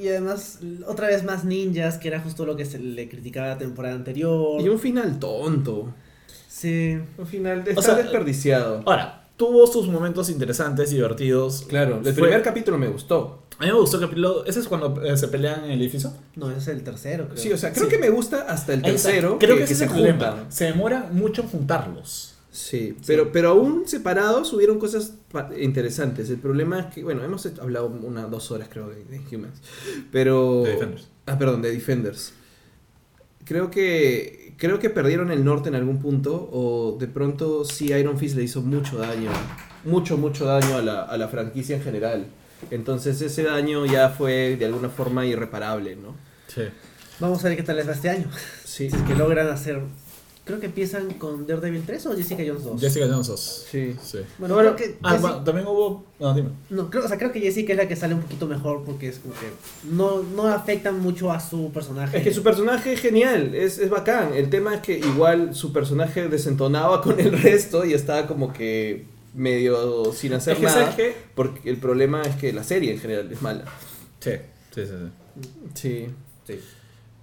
Y 0.00 0.08
además, 0.08 0.58
otra 0.86 1.06
vez 1.08 1.22
más 1.24 1.44
ninjas, 1.44 1.98
que 1.98 2.08
era 2.08 2.20
justo 2.20 2.44
lo 2.46 2.56
que 2.56 2.64
se 2.64 2.78
le 2.78 3.08
criticaba 3.08 3.48
la 3.48 3.58
temporada 3.58 3.94
anterior. 3.94 4.60
Y 4.60 4.68
un 4.68 4.78
final 4.78 5.18
tonto. 5.18 5.92
Sí. 6.48 6.98
Un 7.18 7.26
final 7.26 7.64
de 7.64 7.74
O 7.76 7.82
sea, 7.82 7.94
desperdiciado. 7.94 8.82
Ahora, 8.86 9.28
tuvo 9.36 9.66
sus 9.66 9.86
momentos 9.88 10.30
interesantes 10.30 10.90
y 10.92 10.96
divertidos. 10.96 11.64
Claro, 11.68 11.98
el 11.98 12.02
Fue- 12.04 12.12
primer 12.14 12.42
capítulo 12.42 12.78
me 12.78 12.88
gustó. 12.88 13.42
A 13.58 13.64
mí 13.64 13.70
me 13.70 13.78
gustó 13.78 13.98
el 13.98 14.02
capítulo. 14.04 14.44
¿Ese 14.44 14.60
es 14.60 14.66
cuando 14.68 15.00
eh, 15.04 15.16
se 15.16 15.28
pelean 15.28 15.64
en 15.64 15.70
el 15.72 15.80
edificio? 15.82 16.12
No, 16.34 16.50
ese 16.50 16.58
es 16.58 16.68
el 16.68 16.82
tercero, 16.82 17.26
creo. 17.26 17.36
Sí, 17.36 17.52
o 17.52 17.56
sea, 17.56 17.72
creo 17.72 17.84
Sí. 17.84 17.90
que 17.92 17.98
me 17.98 18.10
gusta 18.10 18.46
hasta 18.48 18.72
el 18.74 18.82
tercero. 18.82 19.38
Creo 19.38 19.52
que, 19.54 19.58
que, 19.58 19.64
ese 19.64 19.74
se 19.76 19.84
es 19.84 19.90
el 19.90 19.96
problema. 19.96 20.30
juntan. 20.32 20.52
Se 20.52 20.64
demora 20.64 21.08
mucho 21.12 21.42
en 21.42 21.48
juntarlos. 21.48 22.33
Sí, 22.54 22.96
pero, 23.04 23.32
pero 23.32 23.48
aún 23.48 23.82
separados 23.84 24.52
hubieron 24.52 24.78
cosas 24.78 25.14
interesantes. 25.58 26.30
El 26.30 26.38
problema 26.38 26.78
es 26.78 26.86
que, 26.94 27.02
bueno, 27.02 27.24
hemos 27.24 27.44
hablado 27.58 27.88
unas 27.88 28.30
dos 28.30 28.52
horas 28.52 28.68
creo 28.70 28.88
de, 28.90 29.04
de 29.06 29.18
Humans. 29.18 29.60
Pero... 30.12 30.62
De 30.62 30.70
Defenders. 30.70 31.08
Ah, 31.26 31.36
perdón, 31.36 31.62
de 31.62 31.72
Defenders. 31.72 32.32
Creo 33.44 33.72
que, 33.72 34.54
creo 34.56 34.78
que 34.78 34.88
perdieron 34.88 35.32
el 35.32 35.44
norte 35.44 35.68
en 35.68 35.74
algún 35.74 35.98
punto 35.98 36.48
o 36.52 36.96
de 36.96 37.08
pronto 37.08 37.64
sí 37.64 37.92
Iron 37.92 38.18
Fist 38.18 38.36
le 38.36 38.44
hizo 38.44 38.62
mucho 38.62 38.98
daño. 38.98 39.32
Mucho, 39.84 40.16
mucho 40.16 40.44
daño 40.44 40.76
a 40.76 40.82
la, 40.82 41.02
a 41.02 41.16
la 41.16 41.26
franquicia 41.26 41.74
en 41.74 41.82
general. 41.82 42.26
Entonces 42.70 43.20
ese 43.20 43.42
daño 43.42 43.84
ya 43.84 44.10
fue 44.10 44.54
de 44.56 44.66
alguna 44.66 44.90
forma 44.90 45.26
irreparable, 45.26 45.96
¿no? 45.96 46.14
Sí. 46.46 46.62
Vamos 47.18 47.44
a 47.44 47.48
ver 47.48 47.56
qué 47.56 47.64
tal 47.64 47.78
les 47.78 47.88
va 47.88 47.94
este 47.94 48.10
año. 48.10 48.30
Sí. 48.64 48.88
Si 48.90 48.96
es 48.96 49.02
que 49.02 49.16
logran 49.16 49.48
hacer. 49.48 49.80
Creo 50.44 50.60
que 50.60 50.66
empiezan 50.66 51.14
con 51.14 51.46
Daredevil 51.46 51.84
3 51.86 52.04
o 52.04 52.14
Jessica 52.14 52.42
Jones 52.46 52.64
2. 52.64 52.78
Jessica 52.80 53.06
Jones 53.08 53.28
2. 53.28 53.66
Sí. 53.70 53.96
Sí. 54.02 54.18
Bueno, 54.38 54.54
Bueno, 54.56 54.76
creo 54.76 54.90
que. 54.90 54.98
Ah, 55.02 55.14
Jessi- 55.16 55.20
bueno, 55.22 55.42
también 55.42 55.66
hubo. 55.66 56.04
No, 56.20 56.34
dime. 56.34 56.50
No, 56.68 56.90
creo, 56.90 57.02
o 57.04 57.08
sea, 57.08 57.16
creo 57.16 57.32
que 57.32 57.40
Jessica 57.40 57.72
es 57.72 57.78
la 57.78 57.88
que 57.88 57.96
sale 57.96 58.12
un 58.14 58.20
poquito 58.20 58.46
mejor 58.46 58.84
porque 58.84 59.08
es 59.08 59.20
como 59.20 59.32
que 59.34 59.46
no, 59.90 60.22
no 60.22 60.46
afecta 60.48 60.92
mucho 60.92 61.32
a 61.32 61.40
su 61.40 61.70
personaje. 61.72 62.18
Es 62.18 62.24
que 62.24 62.34
su 62.34 62.42
personaje 62.42 62.92
es 62.92 63.00
genial, 63.00 63.54
es, 63.54 63.78
es 63.78 63.88
bacán. 63.88 64.34
El 64.34 64.50
tema 64.50 64.74
es 64.74 64.80
que 64.82 64.98
igual 64.98 65.54
su 65.54 65.72
personaje 65.72 66.28
desentonaba 66.28 67.00
con 67.00 67.18
el 67.18 67.32
resto 67.42 67.86
y 67.86 67.94
estaba 67.94 68.26
como 68.26 68.52
que 68.52 69.06
medio 69.32 70.12
sin 70.12 70.34
hacer 70.34 70.52
Es 70.54 70.58
que, 70.60 70.64
nada. 70.66 70.94
Porque 71.34 71.70
el 71.70 71.78
problema 71.78 72.20
es 72.20 72.36
que 72.36 72.52
la 72.52 72.64
serie 72.64 72.92
en 72.92 72.98
general 73.00 73.32
es 73.32 73.40
mala. 73.40 73.64
Sí, 74.20 74.32
sí, 74.74 74.82
sí. 74.84 74.92
sí. 75.74 76.06
Sí. 76.06 76.06
Sí. 76.46 76.60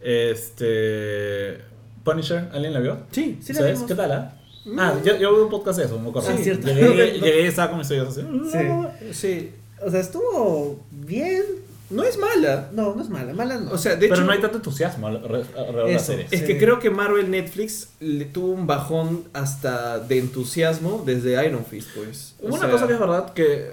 Este. 0.01 1.69
Punisher, 2.03 2.49
¿alguien 2.53 2.73
la 2.73 2.79
vio? 2.79 2.97
Sí, 3.11 3.39
Sí, 3.41 3.53
la 3.53 3.59
¿Sabes? 3.59 3.73
vimos. 3.75 3.87
¿Qué 3.87 3.95
tal? 3.95 4.11
ah? 4.11 4.37
Ah, 4.77 4.93
yo, 5.03 5.17
yo 5.17 5.33
vi 5.35 5.41
un 5.41 5.49
podcast 5.49 5.79
de 5.79 5.85
eso, 5.85 5.99
me 5.99 6.09
acuerdo. 6.09 6.29
Ah, 6.31 6.37
cierto. 6.37 6.67
Llegué, 6.67 7.11
llegué 7.19 7.41
y 7.43 7.47
estaba 7.47 7.69
con 7.69 7.79
mis 7.79 7.89
oídos 7.91 8.09
así. 8.09 8.21
Sí. 8.51 9.13
Sí. 9.13 9.51
O 9.83 9.89
sea, 9.89 9.99
estuvo 9.99 10.79
bien. 10.91 11.43
No 11.89 12.03
es 12.03 12.17
mala. 12.17 12.69
No, 12.71 12.95
no 12.95 13.01
es 13.01 13.09
mala, 13.09 13.33
mala 13.33 13.57
no. 13.57 13.71
O 13.71 13.77
sea, 13.77 13.93
de 13.95 14.01
Pero 14.07 14.15
hecho, 14.15 14.23
no 14.23 14.31
hay 14.31 14.39
tanto 14.39 14.57
entusiasmo 14.57 15.07
al- 15.07 15.17
alrededor 15.17 15.87
de 15.87 15.91
la 15.91 15.97
Eso. 15.97 16.05
serie. 16.13 16.27
es 16.31 16.39
Sí. 16.39 16.45
que 16.45 16.57
creo 16.57 16.79
que 16.79 16.89
Marvel 16.89 17.29
Netflix 17.29 17.89
le 17.99 18.23
tuvo 18.25 18.53
un 18.53 18.65
bajón 18.65 19.25
hasta 19.33 19.99
de 19.99 20.19
entusiasmo 20.19 21.03
desde 21.05 21.43
Iron 21.45 21.65
Fist, 21.65 21.89
pues. 21.95 22.35
O 22.41 22.47
Una 22.47 22.59
sea, 22.59 22.69
cosa 22.71 22.87
que 22.87 22.93
es 22.93 22.99
verdad 22.99 23.33
que 23.33 23.71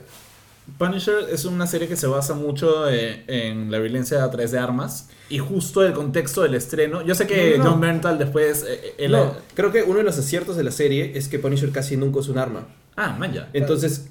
Punisher 0.77 1.27
es 1.33 1.45
una 1.45 1.67
serie 1.67 1.89
que 1.89 1.97
se 1.97 2.07
basa 2.07 2.35
mucho 2.35 2.89
eh, 2.89 3.25
en 3.27 3.71
la 3.71 3.79
violencia 3.79 4.23
a 4.23 4.31
través 4.31 4.51
de 4.53 4.59
armas 4.59 5.09
y 5.31 5.39
justo 5.39 5.85
el 5.85 5.93
contexto 5.93 6.43
del 6.43 6.55
estreno. 6.55 7.03
Yo 7.03 7.15
sé 7.15 7.27
que 7.27 7.53
No, 7.53 7.59
no, 7.59 7.65
no. 7.65 7.71
John 7.71 7.81
Berntal 7.81 8.19
después 8.19 8.65
eh, 8.69 8.95
él- 8.99 9.13
No, 9.13 9.35
creo 9.55 9.73
que 9.73 9.83
uno 9.83 9.99
de 9.99 10.05
los 10.05 10.19
aciertos 10.19 10.57
de 10.57 10.65
la 10.65 10.71
serie 10.71 11.13
es 11.17 11.29
que 11.29 11.39
Punisher 11.39 11.71
casi 11.71 11.97
nunca 11.97 12.21
es 12.21 12.29
un 12.29 12.39
arma. 12.39 12.67
Ah, 13.01 13.15
man 13.17 13.33
ya. 13.33 13.49
Entonces 13.53 14.09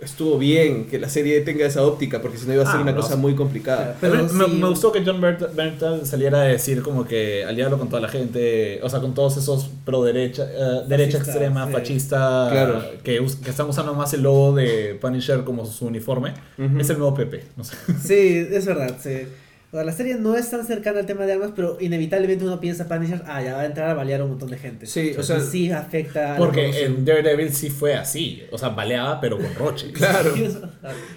estuvo 0.00 0.38
bien 0.38 0.86
que 0.86 0.98
la 0.98 1.10
serie 1.10 1.42
tenga 1.42 1.66
esa 1.66 1.82
óptica, 1.84 2.22
porque 2.22 2.38
si 2.38 2.46
no 2.46 2.54
iba 2.54 2.62
a 2.62 2.66
ser 2.66 2.76
Ah, 2.76 2.82
una 2.82 2.92
no. 2.92 3.00
cosa 3.02 3.16
muy 3.16 3.34
complicada. 3.34 3.98
Pero 4.00 4.14
me, 4.14 4.22
me- 4.22 4.44
sí- 4.46 4.50
me 4.52 4.68
gustó 4.68 4.90
que 4.92 5.04
John 5.04 5.20
Berntal 5.20 6.06
saliera 6.06 6.40
a 6.40 6.44
decir 6.44 6.80
como 6.80 7.04
que 7.06 7.44
al 7.44 7.54
diablo 7.54 7.78
con 7.78 7.90
toda 7.90 8.00
la 8.00 8.08
gente, 8.08 8.80
o 8.82 8.88
sea, 8.88 9.00
con 9.00 9.12
todos 9.12 9.36
esos 9.36 9.68
pro 9.84 10.02
derecha, 10.02 10.44
eh, 10.50 10.84
derecha 10.88 11.18
Fascista, 11.18 11.32
extrema, 11.32 11.66
sí. 11.66 11.72
fascista, 11.74 12.48
Claro. 12.50 12.82
que, 13.04 13.16
están 13.46 13.68
usando 13.68 13.92
más 13.92 14.14
el 14.14 14.22
logo 14.22 14.54
de 14.54 14.96
Punisher 14.98 15.44
como 15.44 15.66
su 15.66 15.86
uniforme. 15.86 16.32
Es 16.78 16.88
el 16.88 16.98
nuevo 16.98 17.14
Pepe, 17.14 17.44
no 17.58 17.64
sé. 17.64 17.76
Sí, 18.02 18.48
es 18.50 18.64
verdad. 18.64 18.96
Sí. 19.02 19.26
O 19.72 19.76
sea, 19.76 19.84
la 19.84 19.92
serie 19.92 20.16
no 20.16 20.34
es 20.34 20.50
tan 20.50 20.66
cercana 20.66 20.98
al 20.98 21.06
tema 21.06 21.26
de 21.26 21.34
armas, 21.34 21.52
pero 21.54 21.76
inevitablemente 21.80 22.44
uno 22.44 22.58
piensa 22.58 22.88
Punisher, 22.88 23.22
ah, 23.26 23.40
ya 23.40 23.54
va 23.54 23.60
a 23.60 23.66
entrar 23.66 23.88
a 23.88 23.94
balear 23.94 24.20
a 24.20 24.24
un 24.24 24.30
montón 24.30 24.50
de 24.50 24.58
gente. 24.58 24.86
Sí, 24.86 25.12
o 25.16 25.22
sea, 25.22 25.38
sí 25.38 25.70
afecta 25.70 26.34
Porque 26.36 26.86
en 26.86 27.04
Daredevil 27.04 27.52
sí 27.52 27.70
fue 27.70 27.94
así, 27.94 28.42
o 28.50 28.58
sea, 28.58 28.70
baleaba 28.70 29.20
pero 29.20 29.38
con 29.38 29.54
roche. 29.54 29.92
Claro. 30.00 30.34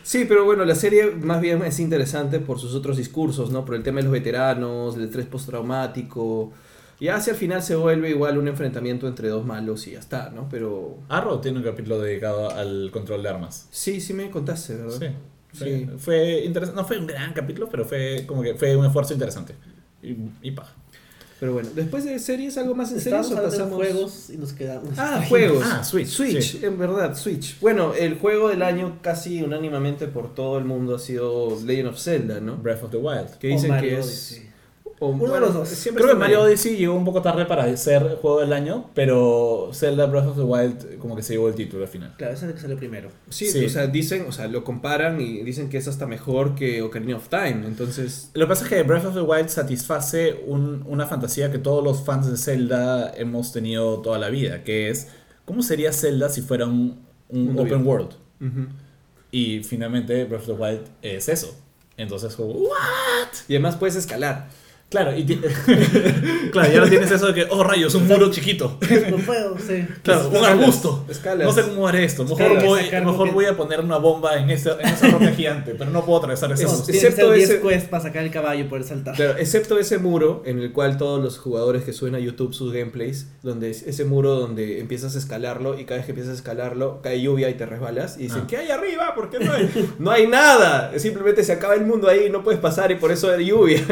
Sí, 0.04 0.26
pero 0.28 0.46
bueno, 0.46 0.66
la 0.66 0.76
serie 0.76 1.12
más 1.12 1.42
bien 1.42 1.64
es 1.64 1.80
interesante 1.80 2.40
por 2.40 2.60
sus 2.60 2.76
otros 2.76 2.98
discursos, 2.98 3.50
¿no? 3.50 3.66
Por 3.66 3.76
el 3.76 3.82
tema 3.82 3.98
de 4.00 4.04
los 4.04 4.12
veteranos, 4.12 4.98
el 4.98 5.06
estrés 5.06 5.26
postraumático. 5.26 6.52
Y 7.00 7.08
hacia 7.08 7.32
el 7.32 7.38
final 7.38 7.64
se 7.64 7.76
vuelve 7.76 8.10
igual 8.10 8.38
un 8.38 8.48
enfrentamiento 8.48 9.08
entre 9.08 9.30
dos 9.30 9.46
malos 9.46 9.88
y 9.88 9.92
ya 9.92 10.00
está, 10.00 10.30
¿no? 10.30 10.48
Pero 10.50 11.00
Arrow 11.10 11.42
tiene 11.42 11.58
un 11.58 11.64
capítulo 11.64 12.00
dedicado 12.00 12.52
al 12.52 12.92
control 12.92 13.24
de 13.24 13.30
armas. 13.30 13.68
sí, 13.72 14.00
sí 14.00 14.14
me 14.14 14.30
contaste, 14.30 14.76
¿verdad? 14.76 15.00
Sí. 15.00 15.08
Fue, 15.54 15.68
Sí. 15.68 15.90
fue 15.98 16.44
interesante. 16.46 16.82
No 16.82 16.88
fue 16.88 16.98
un 16.98 17.08
gran 17.08 17.34
capítulo, 17.34 17.70
pero 17.70 17.86
fue 17.86 18.26
como 18.28 18.42
que 18.42 18.56
fue 18.56 18.76
un 18.76 18.86
esfuerzo 18.86 19.14
interesante. 19.14 19.56
Y, 20.02 20.16
y 20.42 20.52
paja. 20.52 20.74
Pero 21.40 21.54
bueno, 21.54 21.70
después 21.76 22.06
de 22.06 22.18
series, 22.20 22.58
algo 22.58 22.74
más 22.74 22.92
en 22.94 23.02
serio 23.02 23.20
Estábamos 23.20 23.46
o 23.46 23.50
pasamos 23.50 23.76
juegos 23.76 24.30
y 24.30 24.38
nos 24.38 24.54
quedamos. 24.54 24.98
Ah, 24.98 25.22
juegos. 25.28 25.66
Ah, 25.66 25.84
Switch, 25.84 26.08
Switch, 26.08 26.42
sí. 26.60 26.60
en 26.64 26.78
verdad, 26.78 27.16
Switch. 27.18 27.60
Bueno, 27.60 27.94
el 27.94 28.18
juego 28.18 28.48
del 28.48 28.62
año 28.62 29.00
casi 29.02 29.42
unánimemente 29.44 30.08
por 30.08 30.34
todo 30.34 30.58
el 30.58 30.64
mundo 30.64 30.96
ha 30.96 31.00
sido 31.00 31.60
Legend 31.66 31.90
of 31.90 32.00
Zelda, 32.00 32.40
¿no? 32.40 32.56
Breath 32.56 32.84
of 32.84 32.92
the 32.92 32.98
Wild. 32.98 33.32
Que 33.40 33.48
dicen 33.50 33.78
que 33.82 34.00
es... 34.00 34.06
Odyssey. 34.06 34.50
O- 35.06 35.10
Uno 35.10 35.34
de 35.34 35.40
los 35.40 35.54
dos. 35.54 35.70
siempre 35.70 36.04
Creo 36.04 36.16
que 36.16 36.20
Mario. 36.20 36.42
Odyssey 36.42 36.76
llegó 36.78 36.94
un 36.96 37.06
poco 37.06 37.22
tarde 37.22 37.46
para 37.46 37.76
ser 37.78 38.18
juego 38.22 38.40
del 38.42 38.54
año, 38.54 38.90
pero 38.94 39.70
Zelda 39.74 40.06
Breath 40.06 40.28
of 40.28 40.36
the 40.38 40.44
Wild 40.44 40.98
como 41.00 41.16
que 41.16 41.24
se 41.24 41.34
llevó 41.34 41.48
el 41.50 41.56
título 41.56 41.84
al 41.84 41.90
final. 41.90 42.14
Claro, 42.18 42.34
ese 42.34 42.46
es 42.46 42.50
el 42.50 42.56
que 42.56 42.62
salió 42.62 42.78
primero. 42.78 43.10
Sí, 43.30 43.48
Sí. 43.48 43.66
o 43.66 43.70
sea, 43.70 43.88
dicen, 43.88 44.26
o 44.28 44.32
sea, 44.32 44.48
lo 44.48 44.64
comparan 44.64 45.20
y 45.22 45.42
dicen 45.44 45.70
que 45.70 45.78
es 45.78 45.88
hasta 45.88 46.06
mejor 46.08 46.56
que 46.56 46.82
Ocarina 46.82 47.16
of 47.18 47.28
Time, 47.30 47.66
entonces... 47.68 48.30
Lo 48.34 48.46
que 48.46 48.50
pasa 48.50 48.64
es 48.64 48.70
que 48.70 48.84
Breath 48.84 49.06
of 49.06 49.14
the 49.16 49.22
Wild 49.22 49.50
satisface 49.50 50.42
un- 50.48 50.84
una 50.88 51.06
fantasía 51.08 51.52
que 51.52 51.58
todos 51.60 51.84
los 51.84 52.04
fans 52.04 52.30
de 52.30 52.38
Zelda 52.38 53.14
hemos 53.16 53.52
tenido 53.52 54.00
toda 54.02 54.20
la 54.20 54.30
vida, 54.30 54.64
que 54.64 54.90
es 54.90 55.08
¿cómo 55.46 55.62
sería 55.62 55.92
Zelda 55.92 56.30
si 56.30 56.42
fuera 56.42 56.66
un, 56.66 57.04
open 57.58 57.86
world? 57.86 58.12
Y 59.32 59.64
finalmente 59.64 60.26
Breath 60.26 60.42
of 60.50 60.58
the 60.58 60.64
Wild 60.64 60.82
es 61.02 61.28
eso. 61.30 61.56
Entonces 61.98 62.36
como, 62.36 62.52
¿what? 62.54 63.28
Y 63.48 63.54
además 63.54 63.76
puedes 63.76 63.96
escalar. 63.96 64.50
Claro, 64.90 65.18
y 65.18 65.26
claro, 66.52 66.72
ya 66.72 66.80
no 66.82 66.88
tienes 66.88 67.10
eso 67.10 67.26
de 67.26 67.34
que, 67.34 67.48
oh 67.50 67.64
rayos, 67.64 67.96
un 67.96 68.08
muro 68.08 68.30
chiquito. 68.30 68.78
No 69.10 69.18
puedo, 69.18 69.58
sí. 69.58 69.88
Claro, 70.04 70.30
un 70.30 70.46
arbusto. 70.46 71.04
escalas. 71.10 71.48
No 71.48 71.52
sé 71.52 71.64
cómo 71.68 71.88
haré 71.88 72.04
esto. 72.04 72.24
Mejor, 72.24 72.42
Escalas, 72.44 72.64
voy, 72.64 72.82
mejor 72.92 73.32
voy 73.34 73.46
a 73.46 73.58
poner 73.58 73.80
una 73.80 73.98
bomba 73.98 74.38
en 74.38 74.52
esa, 74.52 74.80
en 74.80 74.88
esa 74.88 75.08
roca 75.10 75.32
gigante, 75.32 75.74
pero 75.76 75.90
no 75.90 76.06
puedo 76.06 76.20
atravesar 76.20 76.52
ese 76.52 76.66
que 76.66 76.92
excepto 76.92 77.28
ser 77.30 77.34
10 77.38 77.50
ese- 77.50 77.62
quests 77.62 77.90
para 77.90 78.04
sacar 78.04 78.24
el 78.24 78.30
caballo 78.30 78.62
y 78.66 78.68
poder 78.68 78.84
saltar. 78.84 79.16
Claro, 79.16 79.36
excepto 79.40 79.80
ese 79.80 79.98
muro 79.98 80.44
en 80.46 80.60
el 80.60 80.72
cual 80.72 80.98
todos 80.98 81.24
los 81.24 81.40
jugadores 81.40 81.84
que 81.84 81.92
suben 81.92 82.14
a 82.14 82.20
YouTube 82.20 82.54
sus 82.54 82.72
gameplays, 82.72 83.30
donde 83.42 83.72
es 83.72 83.82
ese 83.82 84.06
muro 84.06 84.36
donde 84.36 84.80
empiezas 84.80 85.16
a 85.16 85.18
escalarlo 85.18 85.80
y 85.80 85.86
cada 85.86 85.98
vez 85.98 86.06
que 86.06 86.12
empiezas 86.12 86.34
a 86.34 86.36
escalarlo 86.36 87.02
cae 87.02 87.20
lluvia 87.20 87.50
y 87.50 87.56
te 87.56 87.66
resbalas 87.66 88.18
y 88.20 88.24
dicen, 88.24 88.42
Ah. 88.44 88.48
¿qué 88.48 88.58
hay 88.58 88.70
arriba? 88.70 89.16
¿Por 89.16 89.32
qué 89.32 89.40
no 89.40 89.54
hay? 89.54 89.72
no 89.98 90.12
hay 90.12 90.28
nada, 90.28 90.92
simplemente 91.00 91.44
se 91.44 91.52
acaba 91.52 91.74
el 91.74 91.84
mundo 91.86 92.08
ahí 92.10 92.26
y 92.28 92.30
no 92.30 92.44
puedes 92.44 92.60
pasar 92.62 92.92
y 92.92 92.96
por 92.96 93.12
eso 93.12 93.32
hay 93.32 93.46
lluvia. 93.48 93.84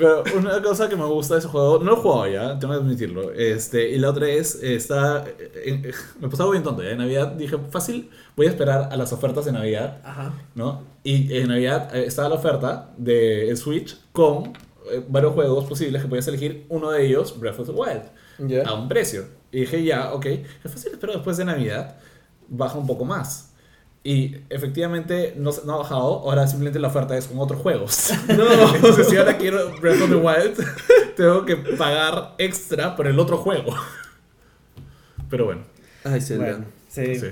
Pero 0.00 0.24
una 0.38 0.62
cosa 0.62 0.88
que 0.88 0.96
me 0.96 1.04
gusta 1.04 1.34
de 1.34 1.40
ese 1.40 1.48
juego, 1.48 1.78
no 1.78 1.84
lo 1.90 1.98
he 1.98 2.00
jugado 2.00 2.26
ya, 2.26 2.58
tengo 2.58 2.72
que 2.72 2.80
admitirlo. 2.80 3.32
Este, 3.32 3.90
y 3.90 3.98
la 3.98 4.08
otra 4.08 4.28
es, 4.28 4.54
está, 4.62 5.26
eh, 5.38 5.92
me 6.18 6.28
pasaba 6.28 6.50
bien 6.52 6.62
tonto. 6.62 6.82
¿ya? 6.82 6.90
En 6.90 6.98
Navidad 6.98 7.32
dije, 7.32 7.58
fácil, 7.70 8.08
voy 8.34 8.46
a 8.46 8.48
esperar 8.48 8.88
a 8.90 8.96
las 8.96 9.12
ofertas 9.12 9.44
de 9.44 9.52
Navidad, 9.52 9.98
Ajá. 10.02 10.32
¿no? 10.54 10.84
Y 11.04 11.36
en 11.36 11.48
Navidad 11.48 11.94
eh, 11.94 12.06
estaba 12.06 12.30
la 12.30 12.36
oferta 12.36 12.90
de 12.96 13.54
Switch 13.56 13.94
con 14.12 14.54
eh, 14.90 15.04
varios 15.06 15.34
juegos 15.34 15.66
posibles 15.66 16.00
que 16.00 16.08
podías 16.08 16.26
elegir. 16.28 16.64
Uno 16.70 16.90
de 16.90 17.04
ellos, 17.06 17.38
Breath 17.38 17.60
of 17.60 17.66
the 17.66 17.74
Wild. 17.74 18.66
a 18.66 18.72
un 18.72 18.88
precio. 18.88 19.24
Y 19.52 19.60
dije, 19.60 19.84
ya, 19.84 20.14
ok, 20.14 20.24
es 20.26 20.72
fácil, 20.72 20.92
pero 20.98 21.12
después 21.12 21.36
de 21.36 21.44
Navidad 21.44 21.96
baja 22.48 22.78
un 22.78 22.86
poco 22.86 23.04
más. 23.04 23.49
Y 24.02 24.36
efectivamente 24.48 25.34
no, 25.36 25.52
se- 25.52 25.66
no 25.66 25.74
ha 25.74 25.78
bajado, 25.78 26.20
ahora 26.20 26.46
simplemente 26.46 26.78
la 26.78 26.88
oferta 26.88 27.16
es 27.18 27.26
con 27.26 27.38
otros 27.38 27.60
juegos. 27.60 28.10
No. 28.28 28.74
Entonces, 28.74 29.08
si 29.08 29.16
ahora 29.16 29.36
quiero 29.36 29.76
Breath 29.80 30.00
of 30.02 30.08
the 30.10 30.16
Wild, 30.16 30.66
tengo 31.16 31.44
que 31.44 31.56
pagar 31.56 32.34
extra 32.38 32.96
por 32.96 33.06
el 33.06 33.18
otro 33.18 33.36
juego. 33.38 33.74
Pero 35.28 35.44
bueno, 35.46 35.62
Ay, 36.04 36.20
Zelda. 36.20 36.44
Bueno, 36.46 36.64
sí. 36.88 37.14
sí. 37.16 37.26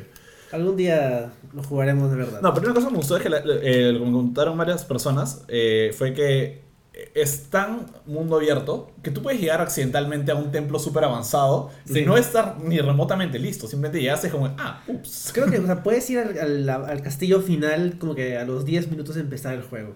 Algún 0.53 0.77
día 0.77 1.33
lo 1.55 1.62
jugaremos 1.62 2.11
de 2.11 2.16
verdad. 2.16 2.41
No, 2.41 2.55
pero 2.55 2.66
una 2.66 2.75
cosa 2.75 2.87
que 2.87 2.93
me 2.93 2.99
gustó 2.99 3.16
es 3.16 3.23
que 3.23 3.29
la- 3.29 3.39
eh, 3.39 3.93
lo 3.93 4.01
que 4.01 4.05
me 4.07 4.12
contaron 4.12 4.57
varias 4.57 4.85
personas 4.85 5.45
eh, 5.49 5.95
fue 5.97 6.12
que 6.14 6.62
es 7.15 7.45
tan 7.51 7.87
mundo 8.07 8.37
abierto 8.37 8.91
que 9.03 9.11
tú 9.11 9.23
puedes 9.23 9.41
llegar 9.41 9.61
accidentalmente 9.61 10.33
a 10.33 10.35
un 10.35 10.51
templo 10.51 10.79
súper 10.79 11.05
avanzado 11.05 11.71
sin 11.85 12.07
no 12.07 12.17
estar 12.17 12.59
ni 12.61 12.79
remotamente 12.81 13.39
listo. 13.39 13.67
Simplemente 13.69 14.01
llegaste 14.01 14.31
como, 14.31 14.47
ah, 14.59 14.83
ups. 14.87 15.31
Creo 15.35 15.47
que 15.51 15.59
o 15.59 15.67
sea, 15.67 15.83
puedes 15.83 16.09
ir 16.11 16.19
al, 16.19 16.69
al- 16.69 16.85
al 16.85 17.03
castillo 17.03 17.41
final 17.41 17.99
como 17.99 18.15
que 18.15 18.37
a 18.37 18.45
los 18.45 18.65
10 18.65 18.91
minutos 18.91 19.15
de 19.15 19.21
empezar 19.23 19.55
el 19.55 19.63
juego. 19.63 19.95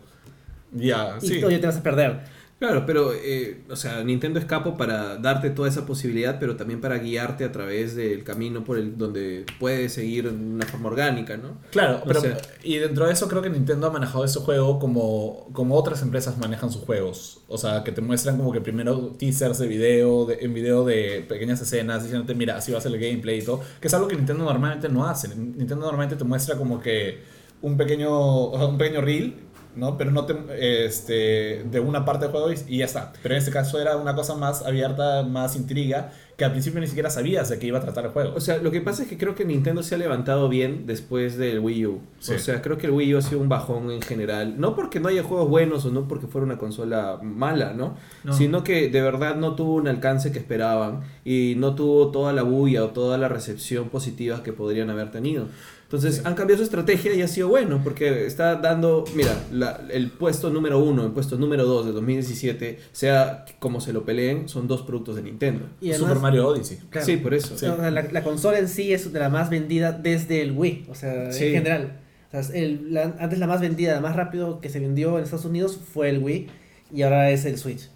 Ya, 0.72 1.18
Y 1.20 1.26
sí. 1.28 1.34
todavía 1.36 1.60
te 1.60 1.66
vas 1.66 1.76
a 1.76 1.82
perder. 1.82 2.20
Claro, 2.62 2.84
pero, 2.86 3.12
eh, 3.12 3.62
o 3.68 3.74
sea, 3.74 4.04
Nintendo 4.04 4.38
es 4.38 4.44
capo 4.44 4.76
para 4.76 5.16
darte 5.16 5.50
toda 5.50 5.68
esa 5.68 5.84
posibilidad, 5.84 6.38
pero 6.38 6.54
también 6.54 6.80
para 6.80 6.96
guiarte 6.98 7.42
a 7.44 7.50
través 7.50 7.96
del 7.96 8.22
camino 8.22 8.62
por 8.62 8.78
el 8.78 8.96
donde 8.96 9.44
puedes 9.58 9.94
seguir 9.94 10.28
en 10.28 10.54
una 10.54 10.64
forma 10.66 10.88
orgánica, 10.88 11.36
¿no? 11.36 11.58
Claro, 11.72 11.98
O 12.02 12.06
pero 12.06 12.20
sea- 12.20 12.38
y 12.62 12.76
dentro 12.76 13.06
de 13.06 13.14
eso 13.14 13.26
creo 13.26 13.42
que 13.42 13.50
Nintendo 13.50 13.88
ha 13.88 13.90
manejado 13.90 14.24
ese 14.24 14.38
juego 14.38 14.78
como, 14.78 15.48
como 15.52 15.74
otras 15.74 16.02
empresas 16.02 16.38
manejan 16.38 16.70
sus 16.70 16.82
juegos. 16.82 17.40
O 17.48 17.58
sea, 17.58 17.82
que 17.82 17.90
te 17.90 18.00
muestran 18.00 18.36
como 18.36 18.52
que 18.52 18.60
primero 18.60 18.96
teasers 19.18 19.58
de 19.58 19.66
video, 19.66 20.26
de- 20.26 20.38
en 20.42 20.54
video 20.54 20.84
de 20.84 21.26
pequeñas 21.28 21.60
escenas, 21.60 22.04
diciéndote, 22.04 22.36
mira, 22.36 22.58
así 22.58 22.70
va 22.70 22.78
a 22.78 22.80
ser 22.80 22.92
el 22.94 23.00
gameplay 23.00 23.40
y 23.40 23.44
todo. 23.44 23.60
Que 23.80 23.88
es 23.88 23.94
algo 23.94 24.06
que 24.06 24.14
Nintendo 24.14 24.44
normalmente 24.44 24.88
no 24.88 25.04
hace. 25.04 25.26
Nintendo 25.34 25.78
normalmente 25.78 26.14
te 26.14 26.22
muestra 26.22 26.56
como 26.56 26.80
que 26.80 27.22
un 27.60 27.76
pequeño, 27.76 28.50
un 28.50 28.78
pequeño 28.78 29.00
reel 29.00 29.34
¿no? 29.76 29.96
Pero 29.96 30.10
no 30.10 30.26
te, 30.26 30.86
este, 30.86 31.64
de 31.64 31.80
una 31.80 32.04
parte 32.04 32.26
del 32.26 32.32
juego 32.32 32.52
y, 32.52 32.56
y 32.68 32.78
ya 32.78 32.84
está. 32.84 33.12
Pero 33.22 33.34
en 33.34 33.38
este 33.38 33.50
caso 33.50 33.80
era 33.80 33.96
una 33.96 34.14
cosa 34.14 34.34
más 34.34 34.62
abierta, 34.62 35.22
más 35.22 35.56
intriga, 35.56 36.12
que 36.36 36.44
al 36.44 36.52
principio 36.52 36.80
ni 36.80 36.86
siquiera 36.86 37.10
sabías 37.10 37.48
de 37.48 37.58
qué 37.58 37.66
iba 37.66 37.78
a 37.78 37.82
tratar 37.82 38.06
el 38.06 38.10
juego. 38.10 38.34
O 38.34 38.40
sea, 38.40 38.58
lo 38.58 38.70
que 38.70 38.80
pasa 38.80 39.02
es 39.02 39.08
que 39.08 39.18
creo 39.18 39.34
que 39.34 39.44
Nintendo 39.44 39.82
se 39.82 39.94
ha 39.94 39.98
levantado 39.98 40.48
bien 40.48 40.86
después 40.86 41.36
del 41.36 41.60
Wii 41.60 41.86
U. 41.86 42.00
Sí. 42.20 42.34
O 42.34 42.38
sea, 42.38 42.62
creo 42.62 42.78
que 42.78 42.86
el 42.86 42.92
Wii 42.92 43.14
U 43.14 43.18
ha 43.18 43.22
sido 43.22 43.40
un 43.40 43.48
bajón 43.48 43.90
en 43.90 44.02
general. 44.02 44.58
No 44.58 44.74
porque 44.74 45.00
no 45.00 45.08
haya 45.08 45.22
juegos 45.22 45.48
buenos 45.48 45.84
o 45.84 45.90
no 45.90 46.08
porque 46.08 46.26
fuera 46.26 46.46
una 46.46 46.58
consola 46.58 47.18
mala, 47.22 47.74
¿no? 47.74 47.96
No. 48.24 48.32
Sino 48.32 48.64
que 48.64 48.88
de 48.88 49.02
verdad 49.02 49.36
no 49.36 49.54
tuvo 49.54 49.74
un 49.74 49.88
alcance 49.88 50.32
que 50.32 50.38
esperaban 50.38 51.02
y 51.24 51.54
no 51.56 51.74
tuvo 51.74 52.10
toda 52.10 52.32
la 52.32 52.42
bulla 52.42 52.84
o 52.84 52.88
toda 52.88 53.18
la 53.18 53.28
recepción 53.28 53.88
positiva 53.88 54.42
que 54.42 54.52
podrían 54.52 54.90
haber 54.90 55.10
tenido. 55.10 55.46
Entonces 55.92 56.16
Sí. 56.16 56.22
han 56.24 56.34
cambiado 56.34 56.56
su 56.56 56.64
estrategia 56.64 57.14
y 57.14 57.20
ha 57.20 57.28
sido 57.28 57.48
bueno 57.48 57.82
porque 57.84 58.24
está 58.24 58.56
dando, 58.56 59.04
mira, 59.14 59.34
la- 59.52 59.78
el 59.90 60.10
puesto 60.10 60.48
número 60.48 60.78
uno, 60.82 61.04
el 61.04 61.12
puesto 61.12 61.36
número 61.36 61.66
dos 61.66 61.84
de 61.84 61.92
2017, 61.92 62.78
sea 62.92 63.44
como 63.58 63.78
se 63.82 63.92
lo 63.92 64.02
peleen, 64.06 64.48
son 64.48 64.66
dos 64.68 64.80
productos 64.82 65.16
de 65.16 65.22
Nintendo. 65.22 65.66
Y 65.82 65.90
además, 65.90 66.08
Super 66.08 66.22
Mario 66.22 66.48
Odyssey. 66.48 66.78
claro, 66.88 67.06
Sí, 67.06 67.18
por 67.18 67.34
eso. 67.34 67.54
la, 67.78 67.90
la 67.90 68.24
consola 68.24 68.58
en 68.58 68.68
sí 68.68 68.94
es 68.94 69.12
de 69.12 69.18
la 69.20 69.28
más 69.28 69.50
vendida 69.50 69.92
desde 69.92 70.40
el 70.40 70.52
Wii, 70.52 70.86
o 70.88 70.94
sea, 70.94 71.30
Sí. 71.30 71.44
en 71.48 71.52
general. 71.52 72.00
O 72.32 72.42
sea, 72.42 72.56
el- 72.58 72.94
la- 72.94 73.14
antes 73.18 73.38
la 73.38 73.46
más 73.46 73.60
vendida, 73.60 73.92
la 73.92 74.00
más 74.00 74.16
rápido 74.16 74.60
que 74.60 74.70
se 74.70 74.80
vendió 74.80 75.18
en 75.18 75.24
Estados 75.24 75.44
Unidos 75.44 75.78
fue 75.92 76.08
el 76.08 76.20
Wii 76.20 76.46
y 76.94 77.02
ahora 77.02 77.30
es 77.30 77.44
el 77.44 77.58
Switch. 77.58 77.90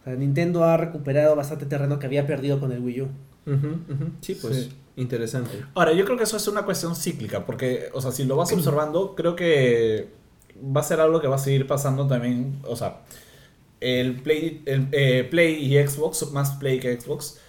O 0.00 0.04
sea, 0.04 0.14
Nintendo 0.14 0.62
ha 0.62 0.76
recuperado 0.76 1.34
bastante 1.34 1.66
terreno 1.66 1.98
que 1.98 2.06
había 2.06 2.28
perdido 2.28 2.60
con 2.60 2.70
el 2.70 2.78
Wii 2.78 3.00
U. 3.02 3.08
Sí, 4.20 4.38
pues 4.40 4.56
Sí. 4.56 4.68
Interesante. 5.00 5.64
Ahora, 5.74 5.92
yo 5.92 6.04
creo 6.04 6.16
que 6.16 6.24
eso 6.24 6.36
es 6.36 6.46
una 6.48 6.64
cuestión 6.64 6.94
cíclica, 6.94 7.44
porque, 7.46 7.90
o 7.92 8.00
sea, 8.00 8.12
si 8.12 8.24
lo 8.24 8.36
vas 8.36 8.52
observando, 8.52 9.14
creo 9.14 9.34
que 9.34 10.08
va 10.56 10.80
a 10.80 10.84
ser 10.84 11.00
algo 11.00 11.20
que 11.20 11.28
va 11.28 11.36
a 11.36 11.38
seguir 11.38 11.66
pasando 11.66 12.06
también, 12.06 12.60
o 12.64 12.76
sea, 12.76 13.02
el 13.80 14.20
Play, 14.20 14.62
el, 14.66 14.88
eh, 14.92 15.26
Play 15.30 15.54
y 15.54 15.86
Xbox, 15.86 16.30
más 16.32 16.52
Play 16.52 16.80
que 16.80 17.00
Xbox, 17.00 17.40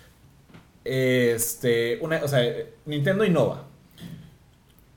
este, 0.83 1.99
una, 2.01 2.23
o 2.23 2.27
sea, 2.27 2.41
Nintendo 2.85 3.25
innova. 3.25 3.67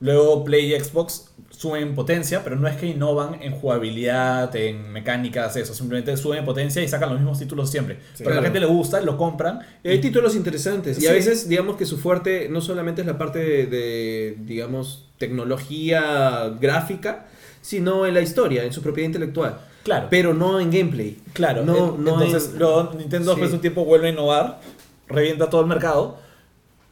Luego 0.00 0.44
Play 0.44 0.74
y 0.74 0.80
Xbox 0.80 1.34
suben 1.65 1.95
potencia, 1.95 2.45
pero 2.45 2.57
no 2.57 2.69
es 2.69 2.77
que 2.77 2.87
innovan 2.87 3.43
en 3.43 3.53
jugabilidad, 3.53 4.55
en 4.57 4.93
mecánicas, 4.93 5.57
eso, 5.57 5.75
simplemente 5.75 6.17
suben 6.17 6.45
potencia 6.45 6.83
y 6.83 6.89
sacan 6.89 7.09
los 7.11 7.19
mismos 7.19 7.39
títulos 7.39 7.71
siempre. 7.71 7.97
pero 8.19 8.31
a 8.31 8.33
claro. 8.33 8.37
la 8.41 8.43
gente 8.43 8.61
le 8.61 8.67
gusta, 8.67 9.01
lo 9.01 9.17
compran. 9.17 9.61
Y 9.83 9.89
hay 9.89 10.01
títulos 10.01 10.35
interesantes. 10.37 10.99
Y 10.99 11.03
Sí. 11.03 11.07
a 11.09 11.12
veces, 11.12 11.49
digamos 11.49 11.77
que 11.77 11.87
su 11.87 11.97
fuerte 11.99 12.49
no 12.51 12.61
solamente 12.61 13.01
es 13.01 13.07
la 13.07 13.17
parte 13.19 13.39
de, 13.39 13.67
de, 13.67 14.37
digamos, 14.41 15.07
tecnología 15.19 16.51
gráfica, 16.61 17.27
sino 17.61 18.07
en 18.07 18.15
la 18.15 18.21
historia, 18.21 18.65
en 18.65 18.73
su 18.73 18.83
propiedad 18.83 19.07
intelectual. 19.07 19.59
Claro. 19.85 20.07
Pero 20.11 20.35
no 20.35 20.61
en 20.61 20.71
gameplay. 20.71 21.19
Claro, 21.33 21.65
no, 21.65 21.97
no 21.99 22.12
entonces 22.23 22.51
en- 22.53 22.59
luego 22.59 22.93
Nintendo 22.97 23.25
Sí. 23.35 23.41
después 23.41 23.51
de 23.51 23.57
un 23.57 23.61
tiempo 23.61 23.85
vuelve 23.85 24.09
a 24.09 24.11
innovar, 24.11 24.61
revienta 25.09 25.49
todo 25.51 25.61
el 25.61 25.67
mercado 25.67 26.19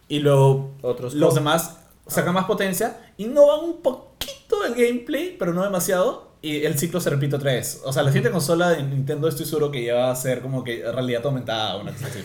y 0.09 0.19
luego 0.21 0.73
Otros 0.83 1.15
los 1.15 1.35
demás 1.35 1.79
sacan 2.07 2.35
más 2.35 2.45
potencia, 2.45 2.99
innovan 3.17 3.61
un 3.65 3.81
poquito 4.59 4.65
el 4.65 4.87
gameplay, 4.87 5.37
pero 5.39 5.53
no 5.53 5.63
demasiado, 5.65 6.31
y 6.43 6.65
el 6.65 6.77
ciclo 6.79 7.01
se 7.01 7.11
repite 7.11 7.37
otra 7.37 7.53
vez. 7.53 7.81
O 7.85 7.93
sea, 7.93 8.03
la 8.03 8.11
siguiente 8.11 8.31
consola 8.31 8.71
de 8.71 8.83
Nintendo 8.83 9.29
estoy 9.29 9.47
seguro 9.47 9.71
que 9.71 9.85
ya 9.85 9.95
va 9.95 10.11
a 10.11 10.17
ser 10.17 10.41
como 10.41 10.65
que 10.65 10.83
realidad 10.83 11.25
aumentada, 11.25 11.77
una 11.77 11.93
cosa 11.93 12.07
así. 12.07 12.19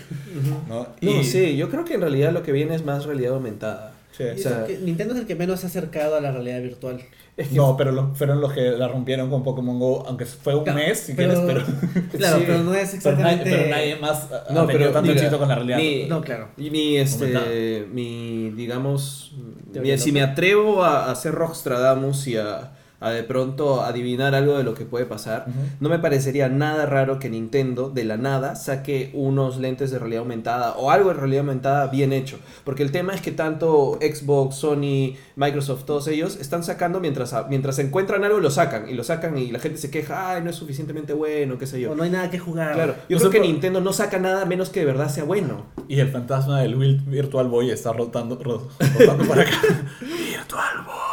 ¿no? 0.67 0.87
Sí, 1.23 1.55
yo 1.55 1.69
creo 1.69 1.85
que 1.85 1.95
en 1.95 2.01
realidad 2.01 2.31
lo 2.31 2.43
que 2.43 2.51
viene 2.51 2.75
es 2.75 2.83
más 2.83 3.05
realidad 3.05 3.33
aumentada. 3.33 3.93
sí. 4.17 4.23
O 4.23 4.37
sea- 4.37 4.65
Nintendo 4.81 5.13
es 5.13 5.19
el 5.21 5.27
que 5.27 5.35
menos 5.35 5.59
se 5.59 5.67
ha 5.67 5.69
acercado 5.69 6.15
a 6.15 6.21
la 6.21 6.31
realidad 6.31 6.61
virtual. 6.61 6.99
Es 7.37 7.49
que 7.49 7.55
No, 7.55 7.77
pero 7.77 7.91
lo- 7.91 8.15
fueron 8.15 8.41
los 8.41 8.51
que 8.51 8.61
la 8.71 8.87
rompieron 8.87 9.29
con 9.29 9.43
Pokémon 9.43 9.77
Go, 9.77 10.03
aunque 10.07 10.25
fue 10.25 10.55
un 10.55 10.63
Claro, 10.63 10.79
mes, 10.79 10.99
si 10.99 11.13
pero- 11.13 11.43
quieres, 11.45 11.63
pero, 11.63 12.09
Claro, 12.17 12.37
Sí. 12.39 12.43
pero 12.47 12.63
no 12.63 12.73
es 12.73 12.97
pero, 13.03 13.15
nadie, 13.17 13.33
exactamente... 13.35 13.43
pero 13.51 13.69
nadie 13.69 13.95
más 13.97 14.23
ha 14.31 14.53
No, 14.53 14.65
tenido 14.65 14.67
pero 14.67 14.85
tanto 14.91 15.01
mira, 15.11 15.13
éxito 15.21 15.37
con 15.39 15.47
la 15.47 15.55
realidad. 15.55 15.77
mi- 15.77 16.05
No, 16.07 16.21
claro. 16.21 16.49
Y 16.57 16.69
mi, 16.71 16.97
este, 16.97 17.87
mi, 17.93 18.49
digamos, 18.55 19.33
mi- 19.73 19.97
si 19.99 20.11
me 20.11 20.21
atrevo 20.21 20.83
a, 20.83 21.11
a 21.11 21.15
ser 21.15 21.35
Rockstradamus 21.35 22.25
y 22.27 22.37
a, 22.37 22.71
a 22.99 23.11
de 23.11 23.21
pronto 23.23 23.81
adivinar 23.83 24.33
algo 24.33 24.57
de 24.57 24.63
lo 24.63 24.73
que 24.73 24.85
puede 24.85 25.05
pasar, 25.05 25.45
no 25.79 25.87
me 25.89 25.99
parecería 25.99 26.49
nada 26.49 26.85
raro 26.87 27.19
que 27.19 27.29
Nintendo 27.29 27.89
de 27.89 28.03
la 28.03 28.17
nada 28.17 28.55
saque 28.55 29.11
unos 29.13 29.57
lentes 29.57 29.91
de 29.91 29.99
realidad 29.99 30.21
aumentada 30.23 30.71
o 30.77 30.89
algo 30.89 31.09
de 31.09 31.15
realidad 31.15 31.41
aumentada 31.41 31.87
bien 31.87 32.11
hecho. 32.11 32.39
Porque 32.63 32.81
el 32.83 32.91
tema 32.91 33.13
es 33.13 33.21
que 33.21 33.31
tanto 33.31 33.99
Xbox, 34.01 34.55
Sony, 34.55 35.15
Microsoft, 35.35 35.83
todos 35.85 36.07
ellos 36.07 36.37
están 36.37 36.63
sacando 36.63 36.99
mientras, 36.99 37.35
mientras 37.49 37.77
encuentran 37.79 38.23
algo 38.23 38.39
lo 38.39 38.49
sacan 38.49 38.89
y 38.89 38.93
lo 38.93 39.03
sacan 39.03 39.37
y 39.37 39.51
la 39.51 39.59
gente 39.59 39.77
se 39.77 39.91
queja, 39.91 40.31
ay, 40.31 40.41
no 40.43 40.49
es 40.49 40.55
suficientemente 40.55 41.13
bueno, 41.13 41.57
qué 41.57 41.67
sé 41.67 41.79
yo. 41.79 41.91
O 41.91 41.95
no 41.95 42.03
hay 42.03 42.09
nada 42.09 42.29
que 42.31 42.39
jugar. 42.39 42.73
Claro, 42.73 42.95
yo 43.09 43.17
No 43.17 43.19
creo 43.19 43.19
sé 43.19 43.29
que 43.29 43.37
por- 43.39 43.47
Nintendo 43.47 43.81
no 43.81 43.93
saca 43.93 44.17
nada 44.19 44.45
menos 44.45 44.69
que 44.69 44.79
de 44.79 44.85
verdad 44.87 45.09
sea 45.09 45.23
bueno. 45.23 45.65
Y 45.87 45.99
el 45.99 46.09
fantasma 46.09 46.61
del 46.61 46.75
Virtual 46.75 47.47
Boy 47.47 47.69
está 47.69 47.93
rotando, 47.93 48.41
ro- 48.41 48.67
rotando 48.97 49.25
para 49.27 49.43
acá. 49.43 49.51
Virtual 50.01 50.83
Boy. 50.85 51.06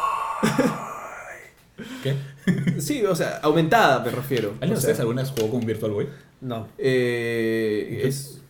Sí, 2.79 3.05
o 3.05 3.15
sea, 3.15 3.39
aumentada 3.43 4.05
me 4.05 4.11
refiero. 4.11 4.51
¿Alguien 4.55 4.71
de 4.71 4.77
ustedes 4.79 5.01
alguna 5.01 5.23
vez 5.23 5.31
jugó 5.31 5.51
con 5.51 5.65
Virtual 5.65 5.93
Boy? 5.93 6.09
No. 6.41 6.69
eh, 6.79 8.03
es, 8.05 8.41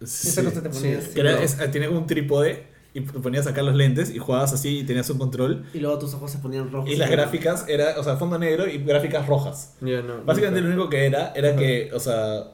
Esa 0.00 0.42
cosa 0.44 0.62
te 0.62 0.70
ponías... 0.70 1.04
sí. 1.04 1.10
Que 1.14 1.20
era- 1.20 1.32
no. 1.32 1.38
es- 1.38 1.70
tiene 1.70 1.88
un 1.88 2.06
trípode 2.06 2.64
y 2.94 3.00
te 3.02 3.18
ponías 3.20 3.46
a 3.46 3.50
sacar 3.50 3.64
los 3.64 3.74
lentes 3.74 4.10
y 4.10 4.18
jugabas 4.18 4.52
así 4.52 4.80
y 4.80 4.84
tenías 4.84 5.08
un 5.10 5.18
control. 5.18 5.64
Y 5.72 5.78
luego 5.78 5.98
tus 5.98 6.12
ojos 6.14 6.30
se 6.30 6.38
ponían 6.38 6.70
rojos. 6.70 6.90
Y 6.90 6.96
las 6.96 7.10
gráficas 7.10 7.64
era, 7.68 7.98
o 7.98 8.02
sea, 8.04 8.16
fondo 8.16 8.38
negro 8.38 8.66
y 8.68 8.78
gráficas 8.78 9.26
rojas. 9.26 9.74
ya 9.80 10.02
no, 10.02 10.22
Básicamente 10.24 10.60
lo 10.60 10.68
nunca. 10.68 10.80
único 10.82 10.90
que 10.90 11.06
era 11.06 11.32
era 11.34 11.56
que, 11.56 11.90
o 11.94 12.00
sea, 12.00 12.44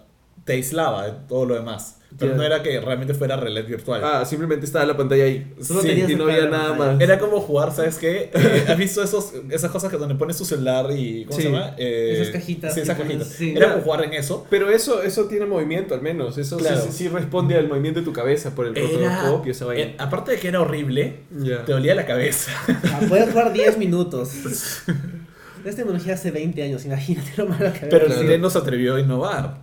te 0.44 0.54
aislaba 0.54 1.06
de 1.06 1.12
todo 1.28 1.44
lo 1.46 1.54
demás. 1.54 1.94
Pero 2.18 2.32
Ya. 2.32 2.36
no 2.38 2.42
era 2.42 2.62
que 2.62 2.80
realmente 2.80 3.12
fuera 3.12 3.36
realidad 3.36 3.66
virtual. 3.66 4.00
Ah, 4.02 4.24
simplemente 4.24 4.64
estaba 4.64 4.86
la 4.86 4.96
pantalla 4.96 5.24
ahí. 5.24 5.52
Solo 5.60 5.82
Sí, 5.82 5.90
y 6.08 6.14
no 6.16 6.24
había 6.24 6.46
nada 6.46 6.72
más. 6.72 7.00
Era 7.00 7.18
como 7.18 7.38
jugar, 7.38 7.70
¿sabes 7.70 7.98
qué? 7.98 8.30
Eh, 8.32 8.64
¿Has 8.68 8.78
visto 8.78 9.02
esos, 9.02 9.34
esas 9.50 9.70
cosas 9.70 9.90
que 9.90 9.98
donde 9.98 10.14
pones 10.14 10.38
tu 10.38 10.46
celular 10.46 10.86
y. 10.96 11.26
¿Cómo 11.26 11.36
Sí. 11.36 11.42
se 11.44 11.50
llama? 11.52 11.74
Eh, 11.76 12.14
Esas 12.18 12.30
cajitas 12.32 12.72
Sí, 12.72 12.80
que 12.80 12.84
esas 12.84 12.98
cajitas. 12.98 13.28
sí. 13.28 13.52
Era 13.54 13.72
como 13.72 13.82
jugar 13.84 14.04
en 14.04 14.14
eso. 14.14 14.46
Pero 14.48 14.70
eso, 14.70 15.02
eso 15.02 15.26
tiene 15.26 15.44
movimiento 15.44 15.94
al 15.94 16.00
menos. 16.00 16.38
Eso 16.38 16.56
sí- 16.58 16.64
Claro. 16.64 16.80
sí, 16.80 16.88
sí 16.92 17.08
responde 17.08 17.56
al 17.56 17.68
movimiento 17.68 18.00
de 18.00 18.06
tu 18.06 18.12
cabeza 18.14 18.54
por 18.54 18.66
el 18.66 18.76
Era, 18.76 19.16
rotoscopio, 19.16 19.52
esa 19.52 19.66
vaina. 19.66 19.82
eh, 19.84 19.94
aparte 19.98 20.32
de 20.32 20.38
que 20.38 20.48
era 20.48 20.62
horrible, 20.62 21.20
Ya. 21.42 21.64
te 21.66 21.72
dolía 21.72 21.94
la 21.94 22.06
cabeza. 22.06 22.50
Ah, 22.90 23.00
puedes 23.06 23.28
jugar 23.30 23.52
10 23.52 23.76
minutos. 23.76 24.30
Esta 25.68 25.82
tecnología 25.82 26.14
hace 26.14 26.30
20 26.30 26.62
años, 26.62 26.84
imagínate 26.84 27.30
lo 27.36 27.46
malo 27.46 27.72
que 27.72 27.78
había 27.78 27.88
Pero 27.90 28.06
sido. 28.08 28.18
Nintendo 28.20 28.50
se 28.50 28.58
atrevió 28.58 28.94
a 28.94 29.00
innovar. 29.00 29.62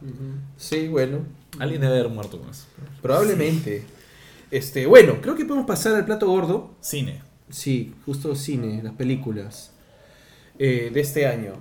Sí, 0.58 0.88
bueno. 0.88 1.20
Alguien 1.60 1.82
debe 1.82 2.00
haber 2.00 2.10
muerto 2.10 2.40
con 2.40 2.50
eso. 2.50 2.66
Probablemente. 3.02 3.84
Este, 4.52 4.86
bueno, 4.86 5.20
creo 5.22 5.36
que 5.36 5.46
podemos 5.46 5.66
pasar 5.68 5.96
al 5.96 6.06
plato 6.06 6.28
gordo. 6.28 6.76
Cine. 6.80 7.22
Sí, 7.50 7.94
justo 8.06 8.36
cine, 8.36 8.82
las 8.84 8.94
películas 8.94 9.72
eh, 10.60 10.90
de 10.94 11.00
este 11.00 11.28
año. 11.28 11.54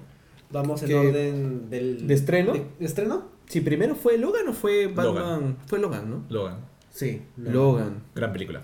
Vamos 0.51 0.83
en 0.83 0.95
orden 0.95 1.71
del... 1.71 2.07
¿De 2.07 2.15
estreno? 2.15 2.53
¿De, 2.53 2.67
de 2.79 2.87
estreno? 2.87 3.29
Sí, 3.47 3.61
primero 3.61 3.95
fue 3.95 4.19
Logan 4.19 4.49
o 4.49 4.53
fue 4.53 4.87
Batman. 4.87 5.15
Logan. 5.15 5.57
Fue 5.67 5.79
Logan, 5.79 6.11
¿no? 6.11 6.25
Logan. 6.29 6.59
Sí. 6.91 7.23
Logan. 7.37 8.03
Gran 8.15 8.33
película. 8.33 8.63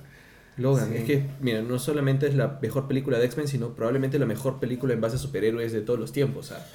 Logan, 0.61 0.89
Sí. 0.91 0.97
es 0.99 1.05
que, 1.05 1.27
mira, 1.41 1.63
no 1.63 1.79
solamente 1.79 2.27
es 2.29 2.35
la 2.35 2.59
mejor 2.63 2.87
película 2.87 3.19
de 3.19 3.27
X-Men, 3.27 3.49
sino 3.49 3.75
probablemente 3.75 4.19
la 4.19 4.27
mejor 4.27 4.61
película 4.61 4.93
en 4.95 5.01
base 5.01 5.17
a 5.17 5.19
superhéroes 5.19 5.73
de 5.73 5.81
todos 5.81 5.99
los 5.99 6.13
tiempos. 6.13 6.47
O 6.47 6.49
sea, 6.55 6.67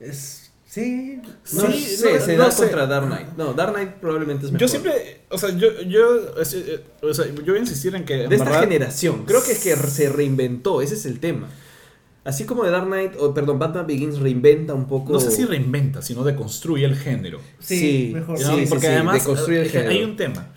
Es... 0.00 0.50
Sí. 0.66 1.20
no 1.52 1.60
Sí, 1.70 1.80
sé, 1.96 2.14
no- 2.14 2.20
se 2.24 2.36
no 2.36 2.44
da 2.44 2.50
sé. 2.50 2.62
contra 2.62 2.86
Dark 2.86 3.06
Knight. 3.06 3.28
No, 3.36 3.52
Dark 3.52 3.74
Knight 3.74 3.90
probablemente 4.00 4.46
es 4.46 4.52
mejor. 4.52 4.60
Yo 4.62 4.68
siempre, 4.68 5.20
o 5.28 5.36
sea, 5.36 5.50
yo, 5.50 5.68
yo, 5.82 6.16
eh, 6.40 6.80
o 7.02 7.12
sea, 7.12 7.26
yo 7.26 7.44
voy 7.44 7.56
a 7.56 7.58
insistir 7.58 7.94
en 7.94 8.06
que 8.06 8.22
en 8.24 8.30
De 8.30 8.36
esta 8.36 8.46
verdad- 8.46 8.62
generación, 8.62 9.24
creo 9.26 9.44
que 9.44 9.52
es 9.52 9.62
que 9.62 9.76
se 9.76 10.08
reinventó, 10.08 10.80
ese 10.80 10.94
es 10.94 11.04
el 11.04 11.20
tema. 11.20 11.50
Así 12.24 12.44
como 12.44 12.64
de 12.64 12.70
Dark 12.70 12.86
Knight, 12.86 13.12
o 13.18 13.34
perdón, 13.34 13.58
Batman 13.58 13.86
Begins 13.86 14.18
reinventa 14.20 14.72
un 14.72 14.86
poco. 14.86 15.12
no 15.12 15.20
sé 15.20 15.30
si 15.30 15.44
reinventa, 15.44 16.00
sino 16.00 16.24
deconstruye 16.24 16.86
el 16.86 16.96
género. 16.96 17.40
Sí, 17.58 17.78
Sí, 17.78 18.10
mejor. 18.14 18.38
Sí, 18.38 18.44
¿no? 18.44 18.54
sí, 18.56 18.66
Porque 18.70 18.86
sí, 18.86 18.92
además 18.94 19.14
deconstruye 19.20 19.60
el 19.60 19.66
es 19.66 19.72
que 19.72 19.78
hay 19.78 19.88
género. 19.88 20.06
un 20.06 20.16
tema. 20.16 20.48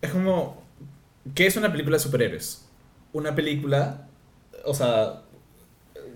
Es 0.00 0.10
como, 0.12 0.62
¿qué 1.34 1.46
es 1.46 1.56
una 1.56 1.70
película 1.70 1.96
de 1.96 2.02
superhéroes? 2.02 2.66
Una 3.12 3.34
película, 3.34 4.08
o 4.64 4.74
sea, 4.74 5.22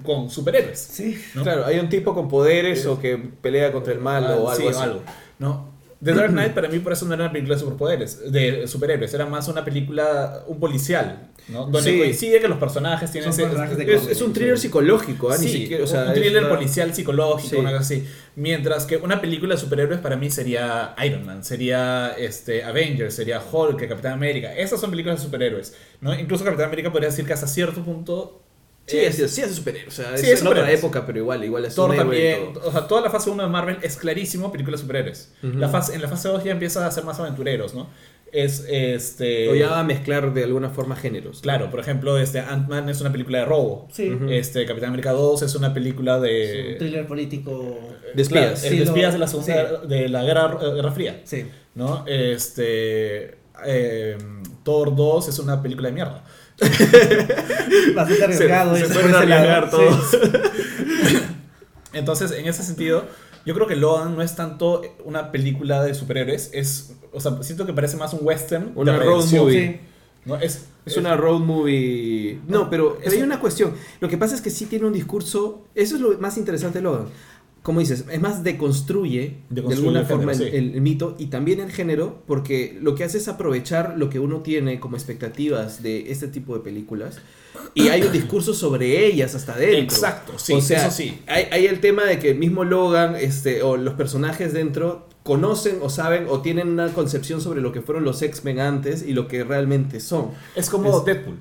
con 0.05 0.31
superhéroes. 0.31 0.79
Sí. 0.79 1.21
¿no? 1.35 1.43
Claro, 1.43 1.67
hay 1.67 1.79
un 1.79 1.89
tipo 1.89 2.15
con 2.15 2.29
poderes 2.29 2.87
o 2.87 3.01
que 3.01 3.17
pelea 3.17 3.73
contra 3.73 3.93
el 3.93 4.01
mal 4.01 4.25
Ah, 4.27 4.37
o 4.37 4.55
sí, 4.55 4.67
algo 4.67 4.81
así. 4.81 4.91
¿no? 5.39 5.70
The 6.03 6.15
Dark 6.15 6.31
Knight 6.33 6.53
para 6.55 6.69
mí 6.69 6.79
por 6.79 6.93
eso 6.93 7.05
no 7.07 7.15
era 7.15 7.25
una 7.25 7.33
película 7.33 7.57
de 7.57 7.61
superpoderes, 7.61 8.33
de 8.33 8.67
superhéroes, 8.67 9.13
era 9.13 9.27
más 9.27 9.49
una 9.49 9.65
película, 9.65 10.45
un 10.47 10.59
policial, 10.59 11.29
¿no? 11.49 11.67
Donde 11.67 11.91
Sí. 11.93 11.99
coincide 11.99 12.41
que 12.41 12.49
los 12.49 12.59
personajes 12.59 13.11
tienen 13.13 13.31
Son 13.33 13.41
ese- 13.41 13.51
personajes 13.51 13.77
de 13.77 13.95
Es, 13.95 14.07
es 14.07 14.23
un 14.23 14.33
thriller 14.33 14.59
psicológico. 14.59 15.31
Ni 15.31 15.37
Sí, 15.37 15.49
siquiera, 15.63 15.85
o 15.85 15.87
sea, 15.87 16.05
un 16.07 16.15
thriller 16.15 16.45
una- 16.45 16.55
policial 16.55 16.95
psicológico, 16.95 17.51
Sí. 17.51 17.57
una 17.57 17.71
cosa 17.71 17.83
así. 17.83 18.07
Mientras 18.37 18.87
que 18.87 18.97
una 18.97 19.21
película 19.21 19.55
de 19.57 19.61
superhéroes 19.61 20.01
para 20.01 20.17
mí 20.17 20.31
sería 20.31 20.95
Iron 21.05 21.27
Man, 21.27 21.45
sería 21.45 22.15
este, 22.17 22.65
Avengers, 22.65 23.15
sería 23.15 23.43
Hulk, 23.53 23.87
Capitán 23.89 24.13
América. 24.13 24.55
Esas 24.57 24.81
son 24.81 24.91
películas 24.91 25.19
de 25.19 25.25
superhéroes. 25.27 25.75
¿no? 26.01 26.19
Incluso 26.19 26.45
Capitán 26.45 26.67
América 26.67 26.91
podría 26.91 27.11
decir 27.11 27.27
que 27.27 27.35
hasta 27.35 27.47
cierto 27.47 27.83
punto 27.85 28.41
Sí, 28.91 28.99
Es- 28.99 29.17
sí, 29.17 29.29
sí, 29.29 29.41
es 29.43 29.55
superhéroe. 29.55 29.89
O 29.89 29.91
sea, 29.91 30.17
Sí, 30.17 30.31
es, 30.31 30.45
otra 30.45 30.71
época, 30.71 31.07
pero 31.07 31.19
igual, 31.19 31.45
igual 31.45 31.65
es 31.65 31.75
Thor 31.75 31.95
también, 31.95 32.53
todo. 32.55 32.69
o 32.69 32.73
sea, 32.73 32.87
toda 32.87 33.01
la 33.03 33.11
fase 33.11 33.31
1 33.31 33.43
de 33.43 33.49
Marvel 33.49 33.79
es 33.83 33.97
clarísimo 33.97 34.51
película 34.53 34.77
de 34.77 34.81
superhéroes. 34.83 35.33
La 35.43 35.69
fase, 35.69 35.95
en 35.95 36.03
la 36.03 36.09
fase 36.09 36.29
2 36.29 36.45
ya 36.45 36.53
empieza 36.53 36.87
a 36.87 36.91
ser 36.91 37.05
más 37.05 37.19
aventureros, 37.21 37.75
¿no? 37.75 37.89
Es 38.33 38.65
este. 38.69 39.49
O 39.49 39.57
ya 39.57 39.71
va 39.71 39.81
a 39.81 39.83
mezclar 39.85 40.33
de 40.33 40.45
alguna 40.45 40.71
forma 40.71 40.95
géneros. 40.95 41.41
Claro, 41.41 41.69
por 41.69 41.81
ejemplo, 41.81 42.17
este 42.17 42.39
Ant-Man 42.39 42.89
es 42.89 43.01
una 43.01 43.11
película 43.11 43.39
de 43.41 43.45
robo. 43.45 43.89
Sí. 43.91 44.09
Este 44.29 44.65
Capitán 44.67 44.91
América 44.91 45.11
2 45.11 45.43
es 45.43 45.55
una 45.57 45.75
película 45.75 46.15
Es 46.19 46.21
un 46.21 46.23
de. 46.69 46.77
thriller 46.79 47.07
político. 47.09 47.79
De 48.15 48.23
espías. 48.23 48.45
Claro, 48.45 48.57
Sí, 48.57 48.77
de 48.79 48.85
espías 48.85 49.09
lo- 49.09 49.13
de 49.15 49.19
la 49.19 49.27
segunda 49.27 49.81
de 49.81 50.09
la 50.09 50.23
guerra, 50.23 50.59
eh, 50.63 50.75
guerra 50.75 50.93
fría, 50.93 51.21
Sí. 51.25 51.45
¿no? 51.75 52.05
Este 52.07 53.37
eh, 53.67 54.17
Thor 54.65 54.95
2 54.95 55.29
es 55.29 55.39
una 55.39 55.61
película 55.61 55.89
de 55.89 55.95
mierda. 55.95 56.25
Bastante 57.95 58.25
arriesgado. 58.25 58.77
se 58.77 58.85
ese 58.85 58.95
lado. 59.09 59.17
arriesgar 59.19 59.71
todos. 59.71 60.17
Entonces, 61.93 62.33
en 62.33 62.47
ese 62.47 62.63
sentido, 62.63 63.05
yo 63.45 63.55
creo 63.55 63.67
que 63.67 63.77
Logan 63.77 64.15
no 64.17 64.23
es 64.23 64.37
tanto 64.37 64.83
una 65.05 65.33
película 65.33 65.83
de 65.83 65.95
superhéroes, 65.95 66.51
es, 66.53 66.95
o 67.13 67.21
sea, 67.21 67.43
siento 67.43 67.67
que 67.67 67.73
parece 67.73 67.97
más 67.97 68.13
un 68.13 68.21
western. 68.23 68.73
Una 68.75 68.93
de 68.99 69.05
road 69.05 69.25
movie. 69.33 69.67
Sí. 69.73 69.81
¿no? 70.27 70.37
Es, 70.37 70.67
Es 70.85 70.97
una 70.97 71.17
road 71.17 71.41
movie. 71.41 72.41
No, 72.47 72.69
pero, 72.71 72.99
hay 73.05 73.17
un- 73.19 73.25
una 73.25 73.41
cuestión. 73.41 73.73
Lo 74.01 74.09
que 74.09 74.17
pasa 74.19 74.35
es 74.35 74.41
que 74.41 74.51
sí 74.51 74.67
tiene 74.67 74.87
un 74.87 74.93
discurso. 74.93 75.65
Eso 75.75 75.97
es 75.97 76.01
lo 76.03 76.19
más 76.19 76.37
interesante 76.37 76.79
de 76.79 76.83
Logan. 76.85 77.07
Como 77.63 77.81
dices, 77.81 78.07
es 78.11 78.21
más 78.23 78.43
deconstruye, 78.43 79.21
de 79.51 79.57
Deconstruye 79.57 79.89
alguna 79.89 80.01
el 80.01 80.07
género, 80.07 80.17
forma 80.19 80.33
el, 80.33 80.39
sí. 80.39 80.57
el- 80.57 80.75
el 80.77 80.81
mito 80.81 81.15
y 81.19 81.27
también 81.27 81.61
el 81.61 81.71
género, 81.71 82.23
porque 82.27 82.79
lo 82.81 82.95
que 82.95 83.05
hace 83.05 83.19
es 83.19 83.29
aprovechar 83.29 83.95
lo 83.99 84.09
que 84.09 84.19
uno 84.19 84.41
tiene 84.41 84.81
como 84.81 84.97
expectativas 84.97 85.83
de 85.83 86.11
este 86.11 86.29
tipo 86.29 86.55
de 86.55 86.61
películas 86.65 87.19
y 87.75 87.89
hay 87.89 88.03
un 88.03 88.13
discurso 88.13 88.55
sobre 88.55 89.05
ellas 89.07 89.35
hasta 89.35 89.57
dentro. 89.57 89.79
Exacto, 89.95 90.33
sí, 90.39 90.55
o 90.55 90.61
sea, 90.63 90.87
eso 90.87 90.97
sí. 90.97 91.21
Hay, 91.27 91.49
hay 91.51 91.67
el 91.67 91.81
tema 91.81 92.05
de 92.05 92.19
que 92.19 92.31
el 92.31 92.39
mismo 92.39 92.65
Logan 92.65 93.15
este, 93.17 93.63
o 93.63 93.77
los 93.77 93.93
personajes 93.95 94.55
dentro 94.55 95.07
conocen 95.23 95.81
o 95.83 95.91
saben 95.91 96.25
o 96.31 96.41
tienen 96.41 96.69
una 96.69 96.89
concepción 96.95 97.43
sobre 97.43 97.61
lo 97.61 97.73
que 97.73 97.83
fueron 97.83 98.05
los 98.05 98.23
X-Men 98.23 98.59
antes 98.59 99.03
y 99.07 99.13
lo 99.13 99.29
que 99.29 99.45
realmente 99.45 100.01
son. 100.01 100.31
Es 100.57 100.71
como 100.71 100.99
Es- 101.01 101.05
Deadpool. 101.05 101.37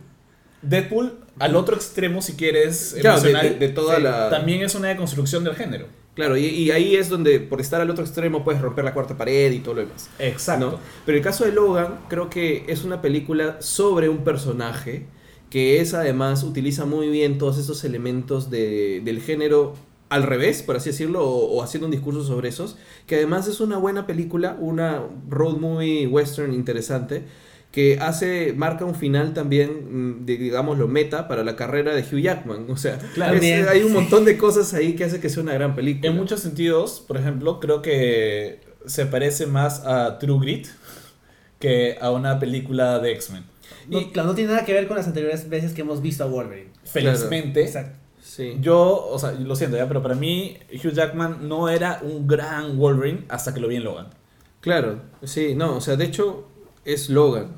Deadpool, 0.61 1.13
al 1.39 1.55
otro 1.55 1.78
extremo, 1.78 2.22
si 2.22 2.34
quieres, 2.34 2.97
Claro, 2.99 3.22
de- 3.22 3.30
emocional, 3.30 3.59
de- 3.59 3.67
de 3.67 3.74
toda 3.74 3.99
la- 3.99 4.30
también 4.30 4.61
es 4.61 4.76
una 4.76 4.89
deconstrucción 4.89 5.45
del 5.45 5.55
género. 5.55 5.86
Claro, 6.20 6.36
y, 6.38 6.45
y 6.47 6.72
ahí 6.72 6.95
es 6.97 7.07
donde 7.07 7.39
por 7.39 7.61
estar 7.61 7.80
al 7.80 7.89
otro 7.89 8.03
extremo 8.03 8.43
puedes 8.43 8.61
romper 8.61 8.84
la 8.84 8.93
cuarta 8.93 9.15
pared 9.17 9.51
y 9.53 9.59
todo 9.59 9.76
lo 9.76 9.82
demás. 9.82 10.09
Exacto. 10.20 10.72
¿no? 10.72 10.80
Pero 11.05 11.17
el 11.17 11.24
caso 11.24 11.45
de 11.45 11.53
Logan 11.53 11.99
creo 12.09 12.30
que 12.30 12.65
es 12.67 12.84
una 12.84 13.01
película 13.01 13.61
sobre 13.61 14.09
un 14.09 14.26
personaje 14.26 15.05
que 15.49 15.80
es 15.80 15.93
además 15.93 16.43
utiliza 16.43 16.86
muy 16.86 17.07
bien 17.09 17.38
todos 17.38 17.57
esos 17.57 17.84
elementos 17.86 18.49
de- 18.49 19.01
del 19.03 19.22
género 19.22 19.76
al 20.09 20.24
revés, 20.24 20.61
por 20.61 20.76
así 20.76 20.89
decirlo, 20.89 21.24
o, 21.24 21.55
o 21.55 21.63
haciendo 21.63 21.86
un 21.88 21.91
discurso 21.91 22.24
sobre 22.24 22.49
esos, 22.49 22.78
que 23.07 23.15
además 23.15 23.47
es 23.47 23.59
una 23.61 23.78
buena 23.78 24.05
película, 24.05 24.57
una 24.59 25.03
road 25.30 25.57
movie 25.57 26.05
western 26.07 26.53
interesante 26.53 27.24
que 27.72 27.99
hace 27.99 28.53
marca 28.53 28.84
un 28.86 28.95
final 28.95 29.34
también 29.34 30.17
mm, 30.22 30.26
digamos 30.26 30.78
lo 30.80 30.88
meta 30.88 31.28
para 31.28 31.43
la 31.43 31.55
carrera 31.55 31.93
de 31.93 32.01
Hugh 32.01 32.20
Jackman 32.22 32.65
o 32.70 32.78
sea 32.78 32.97
Claro. 33.13 33.36
es- 33.36 33.67
hay 33.67 33.84
un 33.84 33.93
montón 33.93 34.26
de 34.26 34.38
cosas 34.38 34.74
ahí 34.74 34.95
que 34.95 35.03
hace 35.03 35.20
que 35.20 35.30
sea 35.30 35.43
una 35.43 35.53
gran 35.53 35.76
película 35.76 36.09
En 36.09 36.17
muchos 36.17 36.39
sentidos, 36.39 37.03
por 37.07 37.17
ejemplo, 37.17 37.59
creo 37.59 37.82
que 37.84 38.59
se 38.86 39.05
parece 39.05 39.45
más 39.45 39.86
a 39.86 40.17
True 40.17 40.39
Grit 40.39 40.67
que 41.59 41.97
a 42.01 42.11
una 42.11 42.39
película 42.39 42.99
de 42.99 43.11
X-Men. 43.11 43.43
No, 43.88 43.99
Y 43.99 44.05
claro, 44.11 44.30
no 44.30 44.36
tiene 44.36 44.51
nada 44.53 44.65
que 44.65 44.74
ver 44.74 44.88
con 44.88 44.97
las 44.97 45.07
anteriores 45.07 45.49
veces 45.49 45.74
que 45.74 45.82
hemos 45.82 46.01
visto 46.01 46.24
a 46.24 46.28
Wolverine. 46.28 46.70
felizmente, 46.86 47.61
Exacto. 47.61 47.97
sí 48.22 48.57
yo, 48.61 49.05
o 49.07 49.20
sea, 49.20 49.32
lo 49.34 49.55
siento 49.55 49.78
ya, 49.78 49.88
pero 49.88 50.01
para 50.01 50.15
mí 50.15 50.57
Hugh 50.74 50.91
Jackman 50.93 51.47
no 51.47 51.70
era 51.70 51.99
un 52.01 52.26
gran 52.28 52.78
Wolverine 52.78 53.26
hasta 53.30 53.53
que 53.53 53.59
lo 53.59 53.67
vi 53.67 53.76
en 53.76 53.84
Logan. 53.84 54.07
Claro, 54.61 55.01
sí, 55.24 55.53
no, 55.55 55.76
o 55.78 55.82
sea, 55.82 55.95
de 55.97 56.05
hecho 56.05 56.47
es 56.86 57.09
Logan. 57.09 57.57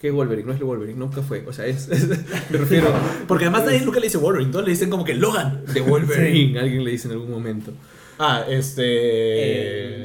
Que 0.00 0.08
es 0.08 0.14
Wolverine, 0.14 0.48
no 0.48 0.52
es 0.52 0.60
Wolverine, 0.60 0.98
nunca 0.98 1.22
fue. 1.22 1.44
O 1.46 1.52
sea, 1.52 1.64
es. 1.66 1.88
es- 1.88 2.08
me 2.50 2.58
refiero. 2.58 2.92
Porque 3.28 3.44
además 3.44 3.64
nadie 3.64 3.80
nunca 3.82 4.00
le 4.00 4.06
dice 4.06 4.18
Wolverine, 4.18 4.50
todos 4.50 4.64
le 4.64 4.72
dicen 4.72 4.90
como 4.90 5.04
que 5.04 5.14
Logan. 5.14 5.64
De 5.72 5.80
Wolverine, 5.80 6.58
alguien 6.58 6.82
le 6.84 6.90
dice 6.90 7.06
en 7.08 7.12
algún 7.12 7.30
momento. 7.30 7.72
Ah, 8.18 8.44
este... 8.48 8.82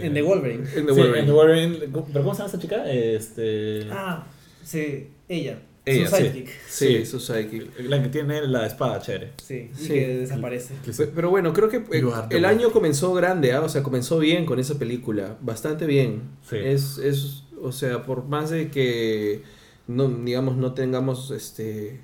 Eh, 0.01 0.05
en 0.05 0.13
The 0.13 0.21
Wolverine. 0.21 0.63
En 0.75 0.85
The 0.85 0.93
Sí, 0.93 0.99
Wolverine. 0.99 1.19
en 1.19 1.25
The 1.25 1.31
Wolverine. 1.31 1.77
¿Pero 2.13 2.23
cómo 2.23 2.33
se 2.33 2.37
llama 2.39 2.45
esta 2.45 2.59
chica? 2.59 2.89
Este... 2.91 3.87
Ah, 3.91 4.25
sí, 4.63 5.07
ella. 5.27 5.59
Ella, 5.85 6.09
su 6.09 6.15
sí. 6.15 6.21
sidekick. 6.23 6.47
Sí, 6.67 6.87
Sí. 6.99 7.05
su 7.05 7.19
psychic. 7.19 7.79
La 7.87 8.01
que 8.03 8.09
tiene 8.09 8.41
la 8.47 8.65
espada 8.67 8.99
chévere. 9.01 9.31
Sí, 9.41 9.69
y 9.73 9.75
Sí. 9.83 9.87
que 9.89 10.07
desaparece. 10.19 10.73
Pe- 10.97 11.07
Pero 11.07 11.29
bueno, 11.29 11.53
creo 11.53 11.69
que 11.69 11.77
eh, 11.77 11.83
el 11.91 12.05
one. 12.07 12.47
año 12.47 12.71
comenzó 12.71 13.13
grande, 13.13 13.53
¿ah? 13.53 13.61
o 13.61 13.69
sea, 13.69 13.83
comenzó 13.83 14.19
bien 14.19 14.45
con 14.45 14.59
esa 14.59 14.77
película, 14.79 15.37
bastante 15.41 15.85
bien. 15.85 16.23
Sí. 16.49 16.57
Es, 16.57 16.97
es, 16.97 17.43
o 17.61 17.71
sea, 17.71 18.05
por 18.05 18.25
más 18.25 18.49
de 18.49 18.69
que 18.69 19.43
no, 19.87 20.09
digamos, 20.09 20.57
no 20.57 20.73
tengamos, 20.73 21.31
este, 21.31 22.01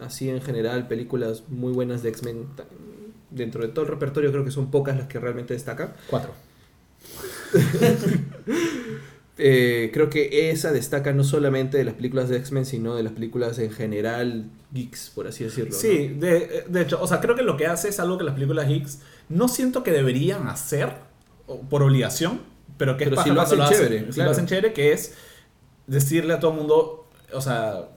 así 0.00 0.28
en 0.28 0.40
general, 0.40 0.88
películas 0.88 1.44
muy 1.48 1.72
buenas 1.72 2.02
de 2.02 2.10
X-Men, 2.10 2.46
dentro 3.30 3.62
de 3.62 3.68
todo 3.68 3.84
el 3.84 3.90
repertorio 3.90 4.30
creo 4.30 4.44
que 4.44 4.50
son 4.50 4.70
pocas 4.70 4.96
las 4.96 5.08
que 5.08 5.18
realmente 5.18 5.54
destacan. 5.54 5.94
Cuatro. 6.08 6.32
Eh, 9.42 9.90
creo 9.94 10.10
que 10.10 10.50
esa 10.50 10.70
destaca 10.70 11.14
no 11.14 11.24
solamente 11.24 11.78
de 11.78 11.84
las 11.84 11.94
películas 11.94 12.28
de 12.28 12.36
X-Men, 12.36 12.66
sino 12.66 12.94
de 12.94 13.02
las 13.02 13.14
películas 13.14 13.58
en 13.58 13.70
general 13.70 14.50
geeks, 14.70 15.10
por 15.14 15.26
así 15.26 15.44
decirlo. 15.44 15.70
¿no? 15.70 15.78
Sí, 15.78 16.08
de, 16.08 16.64
de 16.68 16.82
hecho, 16.82 17.00
o 17.00 17.06
sea, 17.06 17.20
creo 17.20 17.34
que 17.34 17.42
lo 17.42 17.56
que 17.56 17.66
hace 17.66 17.88
es 17.88 17.98
algo 18.00 18.18
que 18.18 18.24
las 18.24 18.34
películas 18.34 18.68
Higgs 18.68 19.00
no 19.30 19.48
siento 19.48 19.82
que 19.82 19.92
deberían 19.92 20.46
hacer 20.46 20.92
por 21.70 21.82
obligación, 21.82 22.40
pero 22.80 22.96
que 22.96 23.04
es 23.04 23.10
Pero 23.10 23.22
si 23.22 23.28
lo 23.28 23.42
hacen 23.42 23.58
chévere, 23.68 23.98
Si 24.06 24.12
claro. 24.12 24.24
lo 24.24 24.32
hacen 24.32 24.46
chévere, 24.46 24.72
que 24.72 24.92
es 24.94 25.12
decirle 25.86 26.32
a 26.32 26.40
todo 26.40 26.52
el 26.52 26.56
mundo, 26.56 27.06
o 27.30 27.40
sea, 27.42 27.90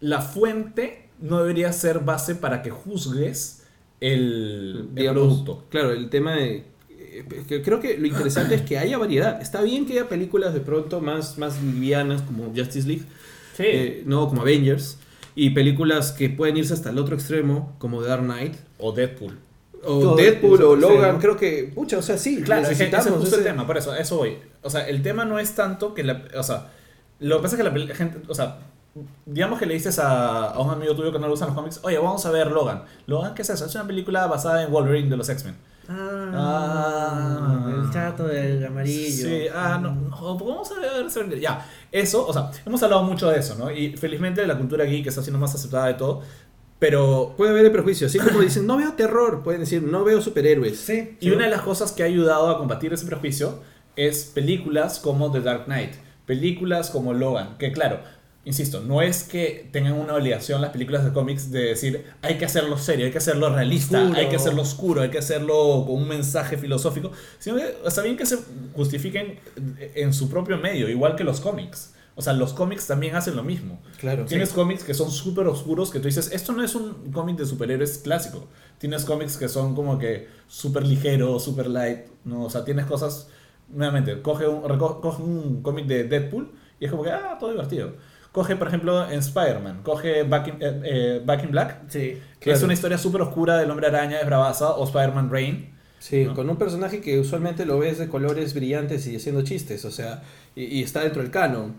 la 0.00 0.20
fuente 0.20 1.08
no 1.22 1.38
debería 1.38 1.72
ser 1.72 2.00
base 2.00 2.34
para 2.34 2.60
que 2.60 2.68
juzgues 2.68 3.62
el, 4.02 4.90
producto. 4.94 5.64
Claro, 5.70 5.90
el 5.92 6.10
tema 6.10 6.34
de... 6.34 6.64
eh, 6.90 7.62
creo 7.64 7.80
que 7.80 7.96
lo 7.96 8.06
interesante 8.06 8.56
es 8.56 8.60
que 8.60 8.76
haya 8.76 8.98
variedad. 8.98 9.40
Está 9.40 9.62
bien 9.62 9.86
que 9.86 9.94
haya 9.94 10.06
películas 10.10 10.52
de 10.52 10.60
pronto 10.60 11.00
más, 11.00 11.38
más 11.38 11.62
livianas 11.62 12.20
como 12.20 12.52
Justice 12.54 12.86
League, 12.86 13.04
Sí. 13.56 13.62
eh, 13.64 14.02
no 14.04 14.28
como 14.28 14.42
Avengers, 14.42 14.98
y 15.34 15.48
películas 15.50 16.12
que 16.12 16.28
pueden 16.28 16.58
irse 16.58 16.74
hasta 16.74 16.90
el 16.90 16.98
otro 16.98 17.14
extremo 17.14 17.74
como 17.78 18.02
Dark 18.02 18.22
Knight, 18.22 18.54
o 18.76 18.92
Deadpool. 18.92 19.38
O 19.86 20.00
Todo 20.00 20.16
Deadpool, 20.16 20.62
o 20.62 20.76
Logan. 20.76 20.96
extremo. 20.96 21.18
Creo 21.20 21.36
que, 21.36 21.72
pucha, 21.74 21.98
o 21.98 22.02
sea, 22.02 22.18
sí, 22.18 22.42
Claro, 22.42 22.62
es 22.62 22.68
que 22.68 22.84
ese 22.84 23.08
es 23.10 23.32
el 23.32 23.44
tema, 23.44 23.66
por 23.66 23.76
eso, 23.78 23.94
eso 23.94 24.16
voy. 24.16 24.38
O 24.62 24.70
sea, 24.70 24.86
el 24.88 25.02
tema 25.02 25.24
no 25.24 25.38
es 25.38 25.54
tanto 25.54 25.94
que 25.94 26.02
la. 26.04 26.22
O 26.36 26.42
sea, 26.42 26.68
lo 27.20 27.36
que 27.36 27.42
pasa 27.42 27.56
es 27.56 27.62
que 27.62 27.68
la 27.86 27.94
gente. 27.94 28.20
O 28.28 28.34
sea, 28.34 28.58
digamos 29.26 29.58
que 29.58 29.66
le 29.66 29.74
dices 29.74 29.98
a, 29.98 30.46
a 30.46 30.58
un 30.60 30.70
amigo 30.70 30.94
tuyo 30.96 31.12
que 31.12 31.18
no 31.18 31.26
le 31.26 31.30
gustan 31.30 31.48
los 31.48 31.56
cómics, 31.56 31.80
oye, 31.82 31.98
vamos 31.98 32.24
a 32.26 32.30
ver 32.30 32.50
Logan. 32.50 32.82
Logan, 33.06 33.34
¿qué 33.34 33.42
es 33.42 33.50
eso? 33.50 33.66
Es 33.66 33.74
una 33.74 33.86
película 33.86 34.26
basada 34.26 34.62
en 34.62 34.70
Wolverine 34.72 35.08
de 35.10 35.16
los 35.16 35.28
X-Men. 35.28 35.56
Ah, 35.88 36.32
Ah. 36.34 37.70
el 37.84 37.92
chato 37.92 38.24
del 38.24 38.64
amarillo. 38.66 39.28
Sí, 39.28 39.46
ah, 39.54 39.78
no, 39.80 39.94
no, 39.94 40.36
vamos 40.38 40.70
a 40.72 40.80
ver. 40.80 41.40
Ya, 41.40 41.64
eso, 41.92 42.26
o 42.26 42.32
sea, 42.32 42.50
hemos 42.64 42.82
hablado 42.82 43.02
mucho 43.04 43.28
de 43.30 43.38
eso, 43.38 43.54
¿no? 43.56 43.70
Y 43.70 43.96
felizmente 43.96 44.46
la 44.46 44.56
cultura 44.58 44.84
geek 44.84 45.06
está 45.06 45.22
siendo 45.22 45.38
más 45.38 45.54
aceptada 45.54 45.86
de 45.86 45.94
todo, 45.94 46.22
pero. 46.78 47.34
Puede 47.36 47.50
haber 47.50 47.66
el 47.66 47.72
prejuicio, 47.72 48.06
así 48.06 48.18
como 48.18 48.40
dicen, 48.40 48.66
no 48.66 48.76
veo 48.76 48.92
terror, 48.92 49.42
pueden 49.42 49.60
decir, 49.60 49.82
no 49.82 50.04
veo 50.04 50.20
superhéroes. 50.20 50.78
Sí. 50.78 51.16
Y 51.20 51.30
una 51.30 51.44
de 51.44 51.50
las 51.50 51.62
cosas 51.62 51.92
que 51.92 52.02
ha 52.02 52.06
ayudado 52.06 52.50
a 52.50 52.58
combatir 52.58 52.92
ese 52.92 53.06
prejuicio 53.06 53.60
es 53.96 54.24
películas 54.24 54.98
como 54.98 55.32
The 55.32 55.40
Dark 55.40 55.64
Knight, 55.64 55.94
películas 56.26 56.90
como 56.90 57.14
Logan, 57.14 57.56
que 57.58 57.72
claro, 57.72 58.00
insisto, 58.46 58.80
no 58.80 59.02
es 59.02 59.24
que 59.24 59.68
tengan 59.72 59.94
una 59.94 60.14
obligación 60.14 60.62
las 60.62 60.70
películas 60.70 61.04
de 61.04 61.12
cómics 61.12 61.50
de 61.50 61.64
decir 61.64 62.04
hay 62.22 62.38
que 62.38 62.44
hacerlo 62.44 62.78
serio, 62.78 63.06
hay 63.06 63.12
que 63.12 63.18
hacerlo 63.18 63.48
realista, 63.50 64.00
Oscuro. 64.02 64.18
hay 64.20 64.28
que 64.28 64.36
hacerlo 64.36 64.62
oscuro, 64.62 65.02
hay 65.02 65.10
que 65.10 65.18
hacerlo 65.18 65.84
con 65.86 65.96
un 65.96 66.08
mensaje 66.08 66.56
filosófico, 66.56 67.10
sino 67.38 67.56
que 67.56 67.74
está 67.84 68.02
bien 68.02 68.16
que 68.16 68.24
se 68.24 68.38
justifiquen 68.74 69.40
en 69.94 70.14
su 70.14 70.30
propio 70.30 70.58
medio, 70.58 70.88
igual 70.88 71.16
que 71.16 71.24
los 71.24 71.40
cómics. 71.40 71.92
O 72.18 72.22
sea, 72.22 72.32
los 72.32 72.54
cómics 72.54 72.86
también 72.86 73.14
hacen 73.14 73.36
lo 73.36 73.42
mismo. 73.42 73.78
Claro. 73.98 74.24
Tienes 74.24 74.50
cómics 74.50 74.82
que 74.84 74.94
son 74.94 75.10
súper 75.10 75.46
oscuros 75.46 75.90
que 75.90 76.00
tú 76.00 76.06
dices, 76.06 76.30
esto 76.32 76.52
no 76.54 76.64
es 76.64 76.74
un 76.74 77.12
cómic 77.12 77.36
de 77.36 77.44
superhéroes 77.44 77.98
clásico. 77.98 78.48
Tienes 78.78 79.04
cómics 79.04 79.36
que 79.36 79.48
son 79.48 79.74
como 79.74 79.98
que 79.98 80.26
súper 80.48 80.86
ligeros, 80.86 81.44
súper 81.44 81.66
light, 81.68 82.06
¿no? 82.24 82.44
O 82.44 82.50
sea, 82.50 82.64
tienes 82.64 82.86
cosas, 82.86 83.28
nuevamente, 83.68 84.22
coge 84.22 84.48
un, 84.48 84.62
coge 84.78 85.22
un 85.22 85.60
cómic 85.62 85.86
de 85.86 86.04
Deadpool 86.04 86.52
y 86.80 86.86
es 86.86 86.90
como 86.90 87.02
que, 87.02 87.10
ah, 87.10 87.36
todo 87.38 87.50
divertido. 87.50 87.92
Coge, 88.32 88.56
por 88.56 88.68
ejemplo, 88.68 89.08
en 89.10 89.18
Spider-Man, 89.18 89.82
coge 89.82 90.22
Back 90.24 90.48
in, 90.48 90.54
eh, 90.60 90.80
eh, 90.84 91.22
Back 91.24 91.44
in 91.44 91.50
Black, 91.50 91.82
Sí. 91.88 92.18
que 92.40 92.50
es 92.50 92.62
una 92.62 92.72
historia 92.72 92.96
súper 92.98 93.20
oscura 93.22 93.58
del 93.58 93.70
hombre 93.70 93.86
araña 93.88 94.18
de 94.18 94.24
Bravaza, 94.24 94.70
o 94.72 94.84
Spider-Man 94.84 95.30
Rain. 95.30 95.74
Sí, 95.98 96.24
¿no? 96.26 96.34
con 96.34 96.48
un 96.48 96.56
personaje 96.56 97.00
que 97.00 97.18
usualmente 97.18 97.64
lo 97.66 97.78
ves 97.78 97.98
de 97.98 98.08
colores 98.08 98.54
brillantes 98.54 99.06
y 99.06 99.16
haciendo 99.16 99.42
chistes, 99.42 99.84
o 99.86 99.90
sea, 99.90 100.22
y, 100.54 100.64
y 100.64 100.82
está 100.82 101.00
dentro 101.00 101.20
del 101.22 101.30
canon. 101.30 101.74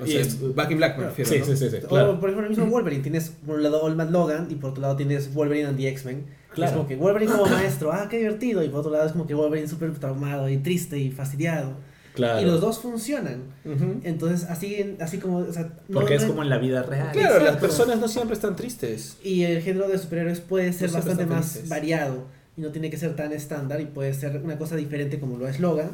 O 0.00 0.06
Y 0.06 0.10
sea, 0.12 0.20
es- 0.20 0.54
Back 0.54 0.70
in 0.70 0.76
Black 0.78 0.98
me 0.98 1.04
refiero, 1.06 1.30
Sí, 1.30 1.38
¿no? 1.38 1.44
sí, 1.46 1.56
sí, 1.56 1.70
sí, 1.70 1.76
O 1.84 1.88
claro. 1.88 2.20
por 2.20 2.28
ejemplo 2.30 2.44
el 2.46 2.50
mismo 2.56 2.66
Wolverine, 2.66 3.02
tienes 3.02 3.30
por 3.46 3.56
un 3.56 3.62
lado 3.62 3.82
Old 3.82 3.96
Man 3.96 4.12
Logan 4.12 4.46
y 4.50 4.54
por 4.56 4.70
otro 4.70 4.82
lado 4.82 4.96
tienes 4.96 5.32
Wolverine 5.34 5.66
and 5.68 5.76
the 5.78 5.88
X-Men. 5.88 6.26
Claro. 6.54 6.70
Es 6.70 6.76
como 6.76 6.88
que 6.88 6.96
Wolverine 6.96 7.30
como 7.32 7.46
maestro, 7.46 7.92
ah, 7.92 8.08
qué 8.10 8.18
divertido. 8.18 8.62
Y 8.64 8.68
por 8.68 8.80
otro 8.80 8.90
lado 8.92 9.06
es 9.06 9.12
como 9.12 9.26
que 9.26 9.34
Wolverine 9.34 9.68
súper 9.68 9.92
traumado 9.98 10.48
y 10.48 10.56
triste 10.58 10.98
y 10.98 11.10
fastidiado. 11.10 11.72
Claro. 12.14 12.40
Y 12.42 12.46
los 12.46 12.60
dos 12.60 12.80
funcionan. 12.80 13.42
Entonces, 14.02 14.48
así, 14.50 14.96
así 15.00 15.18
como. 15.18 15.38
O 15.38 15.52
sea, 15.52 15.64
no- 15.88 15.94
Porque 16.00 16.16
es 16.16 16.24
como 16.24 16.42
en 16.42 16.48
la 16.50 16.58
vida 16.58 16.82
real. 16.82 17.10
Claro, 17.12 17.44
las 17.44 17.58
personas 17.58 17.98
no 18.00 18.08
siempre 18.08 18.34
están 18.34 18.56
tristes. 18.56 19.18
Y 19.22 19.44
el 19.44 19.62
género 19.62 19.88
de 19.88 19.98
superhéroes 19.98 20.40
puede 20.40 20.72
ser 20.72 20.88
No 20.90 20.94
bastante 20.96 21.26
más 21.26 21.68
variado 21.68 22.24
y 22.56 22.60
no 22.62 22.70
tiene 22.72 22.90
que 22.90 22.96
ser 22.96 23.14
tan 23.14 23.32
estándar 23.32 23.80
y 23.80 23.86
puede 23.86 24.14
ser 24.14 24.40
una 24.42 24.58
cosa 24.58 24.74
diferente 24.74 25.20
como 25.20 25.36
lo 25.38 25.46
es 25.46 25.60
Logan. 25.60 25.90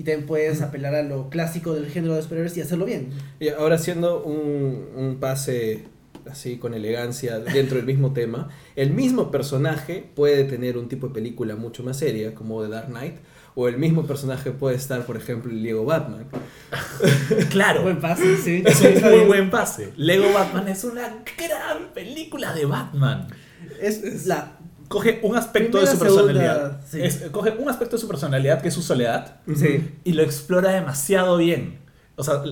Y 0.00 0.02
también 0.02 0.24
puedes 0.24 0.62
apelar 0.62 0.94
a 0.94 1.02
lo 1.02 1.28
clásico 1.28 1.74
del 1.74 1.90
género 1.90 2.14
de 2.14 2.22
superhéroes 2.22 2.56
y 2.56 2.62
hacerlo 2.62 2.86
bien. 2.86 3.10
Y 3.38 3.48
ahora 3.50 3.74
haciendo 3.74 4.22
un, 4.22 4.88
un 4.96 5.20
pase 5.20 5.84
así 6.24 6.56
con 6.56 6.72
elegancia 6.72 7.38
dentro 7.38 7.76
del 7.76 7.84
mismo 7.84 8.14
tema, 8.14 8.48
el 8.76 8.94
mismo 8.94 9.30
personaje 9.30 10.02
puede 10.14 10.44
tener 10.44 10.78
un 10.78 10.88
tipo 10.88 11.08
de 11.08 11.12
película 11.12 11.54
mucho 11.54 11.82
más 11.82 11.98
seria, 11.98 12.34
como 12.34 12.62
The 12.62 12.70
Dark 12.70 12.86
Knight, 12.86 13.16
o 13.54 13.68
el 13.68 13.76
mismo 13.76 14.06
personaje 14.06 14.52
puede 14.52 14.76
estar, 14.76 15.04
por 15.04 15.18
ejemplo, 15.18 15.52
en 15.52 15.62
Lego 15.62 15.84
Batman. 15.84 16.24
Claro. 17.50 17.82
Buen 17.82 18.00
pase, 18.00 18.38
sí. 18.38 18.62
Es 18.64 18.80
un 18.80 18.86
Está 18.86 19.10
muy 19.10 19.26
buen 19.26 19.50
pase. 19.50 19.92
Lego 19.98 20.32
Batman 20.32 20.66
es 20.68 20.82
una 20.82 21.22
gran 21.36 21.92
película 21.92 22.54
de 22.54 22.64
Batman. 22.64 23.28
Es 23.78 24.24
la. 24.24 24.59
Coge 24.90 25.20
un 25.22 25.36
aspecto 25.36 25.78
de 25.78 25.86
su 25.86 25.98
personalidad. 25.98 26.80
segunda, 26.82 26.86
sí. 26.86 27.00
Es- 27.24 27.30
coge 27.30 27.50
un 27.52 27.68
aspecto 27.68 27.94
de 27.96 28.00
su 28.00 28.08
personalidad 28.08 28.60
que 28.60 28.68
es 28.68 28.74
su 28.74 28.82
soledad 28.82 29.36
Sí. 29.54 29.88
y 30.04 30.12
lo 30.14 30.22
explora 30.24 30.72
demasiado 30.72 31.36
bien. 31.36 31.78
O 32.16 32.24
sea, 32.24 32.42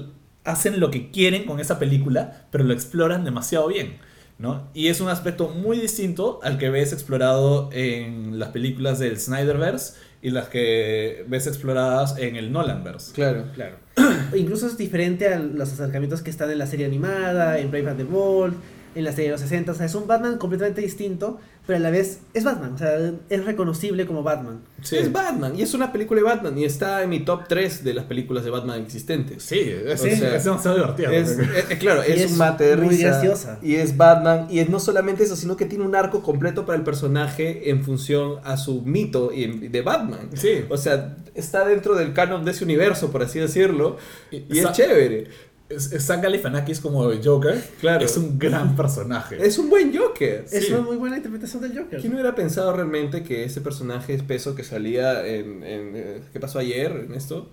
hacen 0.44 0.78
lo 0.78 0.90
que 0.92 1.10
quieren 1.10 1.44
con 1.46 1.58
esa 1.58 1.78
película, 1.80 2.46
pero 2.52 2.62
lo 2.64 2.72
exploran 2.72 3.24
demasiado 3.24 3.66
bien. 3.68 3.98
¿no? 4.38 4.68
Y 4.72 4.86
es 4.86 5.00
un 5.00 5.08
aspecto 5.08 5.48
muy 5.48 5.80
distinto 5.80 6.38
al 6.44 6.58
que 6.58 6.70
ves 6.70 6.92
explorado 6.92 7.70
en 7.72 8.38
las 8.38 8.50
películas 8.50 9.00
del 9.00 9.18
Snyderverse 9.18 9.94
y 10.22 10.30
las 10.30 10.46
que 10.46 11.24
ves 11.26 11.48
exploradas 11.48 12.16
en 12.18 12.36
el 12.36 12.52
Nolanverse. 12.52 13.12
Claro. 13.14 13.46
Claro. 13.52 13.78
Incluso 14.36 14.68
es 14.68 14.78
diferente 14.78 15.26
a 15.26 15.40
los 15.40 15.72
acercamientos 15.72 16.22
que 16.22 16.30
están 16.30 16.52
en 16.52 16.58
la 16.58 16.68
serie 16.68 16.86
animada, 16.86 17.58
en 17.58 17.72
Brave 17.72 17.88
and 17.90 17.98
the 17.98 18.04
Bold, 18.04 18.54
en 18.94 19.02
la 19.02 19.10
serie 19.10 19.24
de 19.26 19.32
los 19.32 19.40
60. 19.40 19.72
O 19.72 19.74
sea, 19.74 19.86
es 19.86 19.94
un 19.96 20.06
Batman 20.06 20.38
completamente 20.38 20.82
distinto, 20.82 21.40
pero 21.68 21.76
a 21.76 21.80
la 21.80 21.90
vez 21.90 22.20
es 22.32 22.44
Batman. 22.44 22.72
O 22.72 22.78
sea, 22.78 22.96
es 23.28 23.44
reconocible 23.44 24.06
como 24.06 24.22
Batman. 24.22 24.62
Sí. 24.80 24.96
Es 24.96 25.12
Batman, 25.12 25.52
y 25.54 25.60
es 25.60 25.74
una 25.74 25.92
película 25.92 26.20
de 26.20 26.24
Batman, 26.24 26.56
y 26.56 26.64
está 26.64 27.02
en 27.02 27.10
mi 27.10 27.20
top 27.20 27.42
3 27.46 27.84
de 27.84 27.92
las 27.92 28.06
películas 28.06 28.42
de 28.44 28.50
Batman 28.50 28.80
existentes. 28.80 29.42
Sí, 29.42 29.60
es, 29.60 30.00
Sí. 30.00 30.08
es 30.08 30.44
demasiado 30.44 30.76
divertido. 30.78 31.10
Es, 31.10 31.38
eh, 31.38 31.64
eh, 31.68 31.78
claro, 31.78 32.00
Y 32.08 32.12
es, 32.12 32.20
es 32.22 32.32
un 32.32 32.38
mate 32.38 32.64
de 32.64 32.76
muy 32.78 32.88
risa. 32.96 33.08
graciosa. 33.08 33.58
Y 33.62 33.74
es 33.74 33.96
Batman. 33.98 34.46
Y 34.50 34.60
es 34.60 34.70
no 34.70 34.80
solamente 34.80 35.24
eso, 35.24 35.36
sino 35.36 35.56
que 35.58 35.66
tiene 35.66 35.84
un 35.84 35.94
arco 35.94 36.22
completo 36.22 36.64
para 36.64 36.78
el 36.78 36.84
personaje 36.84 37.68
en 37.70 37.84
función 37.84 38.36
a 38.44 38.56
su 38.56 38.80
mito 38.82 39.30
y 39.32 39.44
en- 39.44 39.70
de 39.70 39.82
Batman. 39.82 40.30
Sí. 40.34 40.64
O 40.70 40.78
sea, 40.78 41.16
está 41.34 41.66
dentro 41.68 41.94
del 41.96 42.14
canon 42.14 42.44
de 42.46 42.52
ese 42.52 42.64
universo, 42.64 43.12
por 43.12 43.22
así 43.22 43.38
decirlo. 43.40 43.98
Y- 44.30 44.44
Y 44.48 44.58
es 44.60 44.72
chévere. 44.72 45.26
Es- 45.68 45.92
es 45.92 46.06
Zach 46.06 46.22
Galifianakis 46.22 46.80
como 46.80 47.10
Joker 47.22 47.62
Claro. 47.80 48.04
es 48.04 48.16
un 48.16 48.38
gran 48.38 48.74
personaje. 48.74 49.36
Es 49.44 49.58
un 49.58 49.68
buen 49.68 49.94
Joker. 49.96 50.46
Es 50.50 50.70
una 50.70 50.80
muy 50.80 50.96
buena 50.96 51.16
interpretación 51.18 51.62
del 51.62 51.76
Joker. 51.78 52.00
¿Quién 52.00 52.12
hubiera 52.14 52.34
pensado 52.34 52.72
realmente 52.72 53.22
que 53.22 53.44
ese 53.44 53.60
personaje 53.60 54.14
espeso 54.14 54.54
que 54.54 54.64
salía 54.64 55.26
en, 55.26 55.62
en, 55.62 55.92
eh, 55.94 56.20
¿Qué 56.32 56.40
pasó 56.40 56.58
ayer 56.58 56.90
en 57.06 57.12
esto? 57.14 57.50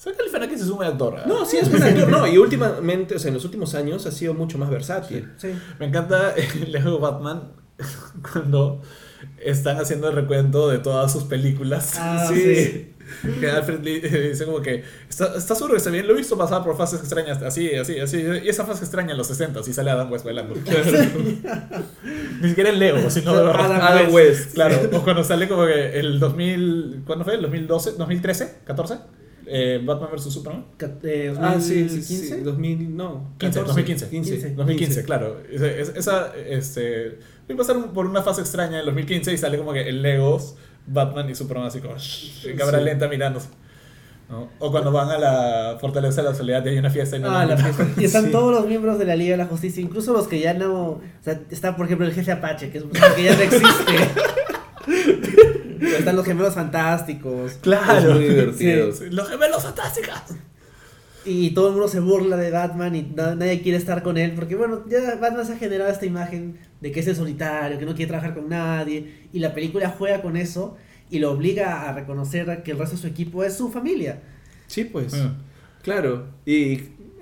Zach 0.00 0.16
Galifianakis 0.18 0.60
es 0.62 0.68
un 0.68 0.76
buen 0.78 0.88
actor. 0.88 1.14
¿eh? 1.18 1.22
No, 1.26 1.46
sí 1.46 1.56
es 1.58 1.70
buen 1.70 1.82
actor, 1.82 2.08
no. 2.08 2.26
Y 2.26 2.36
últimamente, 2.38 3.14
o 3.14 3.18
sea, 3.20 3.28
en 3.28 3.34
los 3.34 3.44
últimos 3.44 3.74
años 3.76 4.04
ha 4.06 4.10
sido 4.10 4.34
mucho 4.34 4.58
más 4.58 4.68
versátil. 4.68 5.30
Sí. 5.36 5.48
Me 5.78 5.86
encanta 5.86 6.34
el 6.62 6.72
Lego 6.72 6.98
Batman 6.98 7.52
cuando 8.32 8.82
están 9.38 9.78
haciendo 9.78 10.08
el 10.08 10.14
recuento 10.14 10.68
de 10.68 10.78
todas 10.78 11.12
sus 11.12 11.24
películas. 11.24 11.94
Ah, 11.98 12.26
Sí. 12.32 12.40
sí. 12.40 12.90
Que 13.40 13.50
Alfred 13.50 13.80
Lee 13.82 14.00
eh, 14.02 14.28
dice 14.30 14.46
como 14.46 14.62
que 14.62 14.82
¿Está, 15.08 15.36
está 15.36 15.54
seguro 15.54 15.74
que 15.74 15.78
está 15.78 15.90
bien? 15.90 16.06
Lo 16.06 16.14
he 16.14 16.16
visto 16.16 16.38
pasar 16.38 16.64
por 16.64 16.76
fases 16.76 17.00
extrañas 17.00 17.40
así, 17.42 17.74
así, 17.74 17.98
así. 17.98 18.24
Y 18.42 18.48
esa 18.48 18.64
fase 18.64 18.82
extraña 18.82 19.12
en 19.12 19.18
los 19.18 19.26
60 19.26 19.60
y 19.66 19.72
sale 19.72 19.90
Adam 19.90 20.10
West 20.10 20.24
bailando. 20.24 20.54
Ni 22.40 22.48
siquiera 22.48 22.70
el 22.70 22.78
Lego, 22.78 23.10
sino 23.10 23.34
de. 23.34 23.50
Adam 23.50 23.80
Adam 23.80 24.12
West. 24.12 24.54
Claro, 24.54 24.76
o 24.92 25.02
cuando 25.04 25.22
sale 25.22 25.48
como 25.48 25.66
que 25.66 25.98
el 25.98 26.18
2000. 26.18 27.02
¿Cuándo 27.06 27.24
fue? 27.24 27.34
¿El 27.34 27.42
2012? 27.42 27.98
¿2013? 27.98 28.48
¿14? 28.66 29.00
Eh, 29.46 29.80
Batman 29.84 30.10
vs 30.14 30.32
Superman. 30.32 30.64
Eh, 31.02 31.34
Ah, 31.38 31.56
sí, 31.60 31.88
sí, 31.88 31.96
2015. 31.96 32.36
sí. 32.36 32.40
2000, 32.42 32.96
no. 32.96 33.34
15, 33.38 33.60
2015. 33.60 34.08
15. 34.08 34.50
2015, 34.54 35.04
claro. 35.04 35.40
Esa, 35.50 35.66
esa, 35.68 36.32
este, 36.48 37.18
voy 37.46 37.54
a 37.54 37.56
pasar 37.58 37.76
un- 37.76 37.92
por 37.92 38.06
una 38.06 38.22
fase 38.22 38.40
extraña 38.40 38.80
en 38.80 38.86
2015 38.86 39.32
y 39.32 39.38
sale 39.38 39.58
como 39.58 39.72
que 39.72 39.88
el 39.88 40.00
Legos, 40.02 40.56
Batman 40.86 41.28
y 41.30 41.34
Superman 41.34 41.66
así 41.66 41.80
como 41.80 41.96
shh, 41.96 42.46
en 42.46 42.56
cámara 42.56 42.78
Sí. 42.78 42.84
lenta 42.84 43.08
mirándose. 43.08 43.48
¿no? 44.30 44.48
O 44.58 44.70
cuando 44.70 44.90
van 44.90 45.10
a 45.10 45.18
la 45.18 45.76
Fortaleza 45.78 46.22
de 46.22 46.30
la 46.30 46.34
Soledad 46.34 46.64
y 46.64 46.70
hay 46.70 46.78
una 46.78 46.88
fiesta 46.88 47.18
y 47.18 47.20
no 47.20 47.30
Ah, 47.30 47.44
la 47.44 47.58
fiesta. 47.58 47.86
Y 48.00 48.04
están 48.04 48.24
Sí. 48.26 48.30
todos 48.32 48.52
los 48.52 48.66
miembros 48.66 48.98
de 48.98 49.04
la 49.04 49.14
Liga 49.16 49.32
de 49.32 49.36
la 49.36 49.44
Justicia, 49.46 49.82
incluso 49.82 50.14
los 50.14 50.26
que 50.28 50.40
ya 50.40 50.54
no. 50.54 50.82
O 50.82 51.00
sea, 51.20 51.42
está 51.50 51.76
por 51.76 51.84
ejemplo 51.84 52.06
el 52.06 52.14
jefe 52.14 52.32
Apache, 52.32 52.70
que 52.70 52.78
es 52.78 52.84
un 52.84 52.90
que 52.90 53.22
ya 53.22 53.36
no 53.36 53.42
existe. 53.42 53.92
están 55.88 56.16
los 56.16 56.24
gemelos 56.26 56.54
fantásticos. 56.54 57.52
Claro. 57.60 58.10
Es 58.10 58.14
muy 58.16 58.28
divertido. 58.28 58.92
Sí, 58.92 59.04
Los 59.10 59.28
gemelos 59.28 59.62
fantásticos. 59.62 60.14
Y 61.26 61.50
todo 61.52 61.68
el 61.68 61.72
mundo 61.72 61.88
se 61.88 62.00
burla 62.00 62.36
de 62.36 62.50
Batman 62.50 62.94
y 62.94 63.02
na- 63.02 63.34
nadie 63.34 63.62
quiere 63.62 63.78
estar 63.78 64.02
con 64.02 64.18
él. 64.18 64.32
Porque 64.34 64.56
bueno, 64.56 64.84
ya 64.88 65.14
Batman 65.16 65.46
se 65.46 65.54
ha 65.54 65.56
generado 65.56 65.90
esta 65.90 66.04
imagen 66.04 66.58
de 66.80 66.92
que 66.92 67.00
es 67.00 67.06
el 67.06 67.16
solitario, 67.16 67.78
que 67.78 67.86
no 67.86 67.94
quiere 67.94 68.08
trabajar 68.08 68.34
con 68.34 68.48
nadie. 68.48 69.28
Y 69.32 69.38
la 69.38 69.54
película 69.54 69.88
juega 69.96 70.20
con 70.20 70.36
eso 70.36 70.76
y 71.10 71.18
lo 71.20 71.30
obliga 71.32 71.88
a 71.88 71.92
reconocer 71.94 72.62
que 72.62 72.72
el 72.72 72.78
resto 72.78 72.96
de 72.96 73.02
su 73.02 73.06
equipo 73.08 73.42
es 73.42 73.56
su 73.56 73.70
familia. 73.70 74.20
Sí, 74.66 74.84
pues. 74.84 75.14
Ah. 75.14 75.32
Claro. 75.82 76.26
Y 76.44 76.76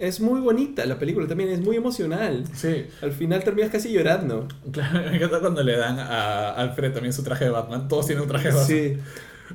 es 0.06 0.20
muy 0.20 0.40
bonita 0.40 0.84
la 0.86 0.98
película 0.98 1.26
también, 1.26 1.50
es 1.50 1.60
muy 1.60 1.76
emocional. 1.76 2.44
Sí, 2.54 2.84
Al 3.00 3.12
final 3.12 3.42
terminas 3.44 3.70
casi 3.70 3.92
llorando. 3.92 4.48
claro. 4.72 5.10
Me 5.10 5.16
encanta 5.16 5.40
cuando 5.40 5.62
le 5.62 5.76
dan 5.76 5.98
a 5.98 6.50
Alfred 6.54 6.92
también 6.92 7.12
su 7.12 7.22
traje 7.22 7.44
de 7.46 7.50
Batman. 7.50 7.88
Todos 7.88 8.06
tienen 8.06 8.22
un 8.22 8.28
traje 8.28 8.48
de 8.48 8.54
Batman. 8.54 8.68
Sí. 8.68 8.96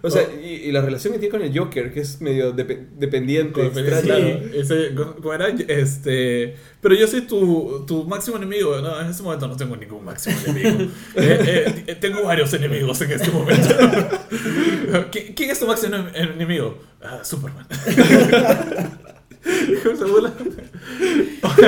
O 0.04 0.12
sea, 0.12 0.22
y, 0.44 0.48
y 0.68 0.72
la 0.72 0.82
relación 0.82 1.12
que 1.14 1.18
tiene 1.18 1.32
con 1.32 1.42
el 1.42 1.58
Joker, 1.58 1.92
que 1.92 2.02
es 2.02 2.22
medio 2.22 2.56
depe- 2.56 2.88
dependiente. 3.00 3.66
Extraña. 3.66 4.02
Claro, 4.04 4.28
ese, 4.54 4.94
¿cómo 4.94 5.34
era? 5.34 5.48
Este, 5.48 6.56
pero 6.82 6.94
yo 6.94 7.08
soy 7.08 7.22
tu, 7.22 7.84
tu 7.88 8.04
máximo 8.06 8.38
enemigo. 8.38 8.80
No, 8.80 9.02
en 9.02 9.08
este 9.10 9.24
momento 9.24 9.48
no 9.48 9.56
tengo 9.58 9.76
ningún 9.76 10.06
máximo 10.06 10.36
enemigo. 10.46 10.92
Eh, 11.16 11.84
eh, 11.88 11.96
tengo 12.00 12.22
varios 12.24 12.54
enemigos 12.54 13.02
en 13.02 13.12
este 13.12 13.32
momento. 13.32 13.70
¿Qui- 15.12 15.34
¿Quién 15.36 15.50
es 15.50 15.60
tu 15.60 15.66
máximo 15.66 15.96
enem- 15.96 16.12
enemigo? 16.14 16.78
Ah, 17.02 17.22
Superman. 17.24 17.66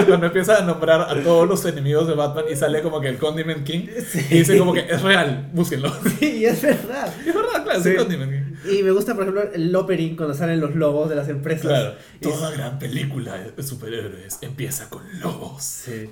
Cuando 0.08 0.26
empieza 0.28 0.58
a 0.58 0.66
nombrar 0.66 1.02
a 1.02 1.24
todos 1.24 1.48
los 1.48 1.66
enemigos 1.66 2.08
de 2.08 2.14
Batman 2.16 2.46
y 2.52 2.56
sale 2.56 2.82
como 2.82 3.00
que 3.02 3.10
el 3.10 3.18
Condiment 3.18 3.64
King 3.64 3.88
y 4.30 4.38
dice 4.40 4.58
como 4.58 4.74
que 4.74 4.82
es 4.82 5.02
real, 5.02 5.50
búsquenlo. 5.54 5.92
y 6.22 6.46
es 6.46 6.62
verdad. 6.62 7.14
Es 7.26 7.34
verdad, 7.34 7.64
claro, 7.64 7.78
es 7.80 7.84
Sí. 7.84 7.90
el 7.90 7.96
Condiment 7.98 8.32
King. 8.32 8.40
Y 8.72 8.84
me 8.84 8.92
gusta, 8.92 9.14
por 9.16 9.24
ejemplo, 9.24 9.44
el 9.54 9.74
opening 9.76 10.16
cuando 10.18 10.34
salen 10.36 10.60
los 10.60 10.76
logos 10.76 11.10
de 11.10 11.16
las 11.16 11.30
empresas. 11.30 11.62
Claro. 11.66 11.94
Toda 12.22 12.52
gran 12.52 12.78
película 12.78 13.38
de 13.38 13.64
superhéroes 13.64 14.38
empieza 14.42 14.90
con 14.90 15.02
lobos. 15.22 15.64
Sí. 15.64 16.10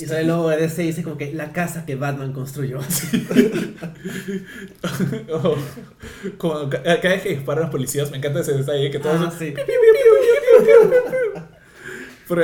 Y 0.00 0.06
sale 0.06 0.22
el 0.22 0.26
logo 0.28 0.48
de 0.50 0.56
DC 0.56 0.82
y 0.82 0.86
dice 0.88 1.02
como 1.04 1.16
que 1.16 1.32
la 1.32 1.52
casa 1.52 1.86
que 1.86 1.94
Batman 1.94 2.32
construyó. 2.32 2.80
Oh, 5.32 5.56
como 6.38 6.68
ca- 6.70 6.82
cada 6.82 7.00
vez 7.14 7.22
que 7.22 7.28
disparan 7.30 7.62
los 7.64 7.70
policías, 7.70 8.10
me 8.10 8.16
encanta 8.18 8.40
ese 8.40 8.52
detalle 8.54 8.90
que 8.90 8.98
todos. 8.98 9.16
Ah, 9.20 9.32
sí. 9.36 9.52
Pero, 12.28 12.42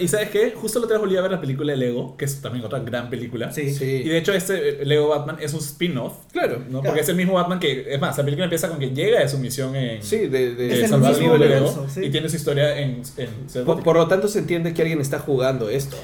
y 0.00 0.08
sabes 0.08 0.30
qué? 0.30 0.50
Justo 0.50 0.80
la 0.80 0.86
otra 0.86 0.96
vez 0.96 1.00
volví 1.06 1.16
a 1.16 1.20
ver 1.22 1.30
la 1.30 1.40
película 1.40 1.70
de 1.72 1.78
Lego, 1.78 2.16
que 2.16 2.24
es 2.24 2.40
también 2.42 2.64
otra 2.64 2.80
gran 2.80 3.08
película. 3.08 3.52
Sí. 3.52 3.72
Sí. 3.72 3.84
Y 4.04 4.08
de 4.08 4.18
hecho, 4.18 4.32
este 4.32 4.82
eh, 4.82 4.84
Lego 4.84 5.06
Batman 5.10 5.36
es 5.40 5.52
un 5.54 5.60
spin-off. 5.60 6.14
Claro. 6.32 6.58
¿no? 6.58 6.80
Claro. 6.80 6.82
Porque 6.86 7.02
es 7.02 7.08
el 7.08 7.14
mismo 7.14 7.34
Batman 7.34 7.60
que. 7.60 7.94
Es 7.94 8.00
más, 8.00 8.18
la 8.18 8.24
película 8.24 8.46
empieza 8.46 8.68
con 8.68 8.80
que 8.80 8.90
llega 8.90 9.20
de 9.20 9.28
su 9.28 9.38
misión 9.38 9.76
en. 9.76 10.02
Sí, 10.02 10.26
de, 10.26 10.28
de- 10.28 10.54
de 10.56 10.74
el 10.82 10.88
salvar 10.88 11.14
de 11.14 11.38
Lego. 11.38 11.86
sí. 11.88 12.00
Y 12.02 12.10
tiene 12.10 12.28
su 12.28 12.34
historia 12.34 12.76
en. 12.80 13.02
en- 13.16 13.64
por, 13.64 13.80
por 13.84 13.94
lo 13.94 14.08
tanto 14.08 14.26
se 14.26 14.40
entiende 14.40 14.74
que 14.74 14.82
alguien 14.82 15.00
está 15.00 15.20
jugando 15.20 15.68
esto. 15.70 15.96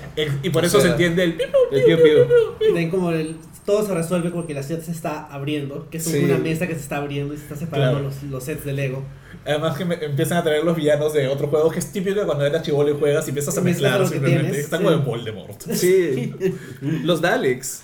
y 0.45 0.51
por 0.51 0.65
eso 0.65 0.79
o 0.79 0.81
sea, 0.81 0.91
se 0.91 0.93
entiende 0.93 1.25
el. 1.25 1.39
El 1.73 1.85
piu 1.85 1.97
piu. 2.01 2.89
Como 2.93 3.11
el, 3.11 3.35
todo 3.67 3.85
se 3.85 3.95
resuelve 3.95 4.31
porque 4.31 4.55
la 4.55 4.63
ciudad 4.63 4.81
se 4.81 4.93
está 4.93 5.27
abriendo, 5.27 5.91
que 5.91 5.97
es 5.99 6.05
Sí. 6.05 6.19
una 6.23 6.39
mesa 6.39 6.69
que 6.69 6.75
se 6.75 6.81
está 6.83 6.99
abriendo 6.99 7.35
y 7.35 7.37
se 7.37 7.43
está 7.43 7.57
separando 7.57 7.99
Claro. 7.99 8.15
los, 8.15 8.23
los 8.31 8.45
sets 8.45 8.65
de 8.65 8.75
Lego. 8.75 9.03
Además 9.45 9.79
que 9.79 9.85
me- 9.87 9.95
empiezan 10.05 10.39
a 10.39 10.43
traer 10.43 10.63
los 10.65 10.77
villanos 10.77 11.13
de 11.15 11.27
otros 11.29 11.49
juegos 11.49 11.73
que 11.73 11.79
es 11.79 11.91
típico 11.91 12.21
de 12.21 12.27
cuando 12.27 12.45
eras 12.45 12.63
chivolo 12.63 12.91
y 12.91 12.99
juegas 12.99 13.27
y 13.27 13.31
empiezas 13.31 13.57
a 13.57 13.61
mezclar 13.63 14.07
simplemente. 14.07 14.43
tienes, 14.51 14.65
Están 14.65 14.81
sí. 14.81 14.85
como 14.85 14.97
de 14.99 15.05
Voldemort. 15.05 15.61
Sí. 15.73 16.35
Los 17.05 17.21
Daleks. 17.23 17.81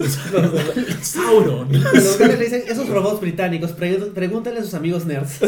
Sauron. 1.02 1.68
Los 1.94 2.16
que 2.16 2.26
le 2.28 2.36
dicen, 2.36 2.64
esos 2.68 2.88
robots 2.88 3.20
británicos, 3.20 3.72
pre- 3.72 3.94
pregúntale 4.14 4.58
a 4.60 4.62
sus 4.62 4.74
amigos 4.74 5.06
nerds. 5.06 5.40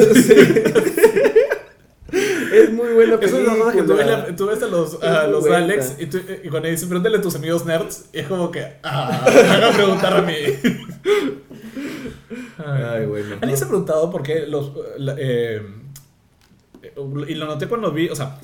Es 2.53 2.73
muy 2.73 2.93
buena 2.95 3.15
Eso 3.17 3.25
es 3.25 3.33
película. 3.33 3.53
la 3.57 3.59
cosa 3.65 3.73
que 3.77 3.83
tú 3.83 3.95
ves, 3.97 4.07
la- 4.07 4.37
tú 4.37 4.47
ves 4.47 4.63
a 4.63 4.67
los, 4.67 5.03
a 5.03 5.27
los. 5.27 5.47
Alex 5.47 5.97
y, 5.99 6.07
tú- 6.07 6.21
y 6.43 6.49
cuando 6.49 6.69
dicen 6.69 6.89
pregúntale 6.89 7.19
a 7.19 7.21
tus 7.21 7.35
amigos 7.35 7.67
nerds, 7.67 8.07
y 8.13 8.21
es 8.21 8.27
como 8.29 8.51
que, 8.51 8.65
ah, 8.85 9.27
me 9.35 9.43
van 9.43 9.65
a 9.65 9.71
preguntar 9.73 10.17
a 10.17 10.23
mí. 10.23 10.35
Ay, 12.65 13.07
bueno. 13.07 13.37
¿Alguien 13.41 13.59
se 13.59 13.65
ha 13.65 13.69
preguntado 13.69 14.11
por 14.11 14.23
qué 14.23 14.47
los. 14.47 14.73
la- 14.99 15.17
eh, 15.19 15.61
y 17.29 17.35
lo 17.35 17.47
noté 17.47 17.67
cuando 17.67 17.93
vi. 17.93 18.09
O 18.09 18.17
sea, 18.17 18.39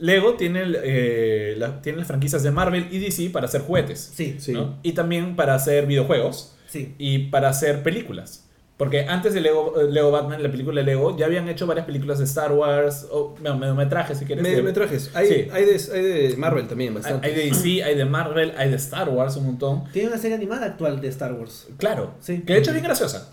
Lego 0.00 0.34
tiene, 0.34 0.62
eh, 0.82 1.54
la- 1.58 1.82
tiene 1.82 1.98
las 1.98 2.06
franquicias 2.06 2.42
de 2.42 2.50
Marvel 2.50 2.88
y 2.90 2.98
DC 2.98 3.30
para 3.30 3.46
hacer 3.46 3.62
juguetes. 3.62 4.12
Sí, 4.14 4.36
Sí. 4.38 4.52
¿no? 4.52 4.78
Y 4.82 4.92
también 4.92 5.36
para 5.36 5.54
hacer 5.54 5.86
videojuegos 5.86 6.54
sí. 6.68 6.94
y 6.98 7.18
para 7.30 7.48
hacer 7.48 7.82
películas. 7.82 8.40
Porque 8.76 9.02
antes 9.02 9.34
de 9.34 9.40
Lego, 9.40 9.80
eh, 9.80 9.88
Lego 9.88 10.10
Batman, 10.10 10.42
la 10.42 10.50
película 10.50 10.80
de 10.80 10.86
Lego, 10.86 11.16
ya 11.16 11.26
habían 11.26 11.48
hecho 11.48 11.64
varias 11.64 11.86
películas 11.86 12.18
de 12.18 12.24
Star 12.24 12.50
Wars, 12.50 13.06
o 13.08 13.36
bueno, 13.40 13.56
mediometrajes 13.56 14.18
si 14.18 14.24
quieres. 14.24 14.42
Me, 14.42 14.50
de- 14.50 14.62
metrajes. 14.62 15.12
Hay, 15.14 15.28
Sí. 15.28 15.34
hay, 15.52 15.64
de, 15.64 15.80
hay 15.94 16.02
de 16.30 16.36
Marvel 16.36 16.66
también, 16.66 16.88
Hay, 16.90 16.94
bastante. 16.96 17.26
hay 17.28 17.34
de 17.36 17.42
DC, 17.44 17.84
hay 17.84 17.94
de 17.96 18.04
Marvel, 18.04 18.52
hay 18.56 18.70
de 18.70 18.76
Star 18.76 19.08
Wars 19.10 19.36
un 19.36 19.46
montón. 19.46 19.84
Tiene 19.92 20.08
una 20.08 20.18
serie 20.18 20.36
animada 20.36 20.66
actual 20.66 21.00
de 21.00 21.06
Star 21.08 21.34
Wars. 21.34 21.68
Claro, 21.76 22.14
Sí. 22.20 22.40
que 22.44 22.54
de 22.54 22.58
hecho 22.58 22.70
es 22.70 22.74
bien 22.74 22.84
graciosa. 22.84 23.30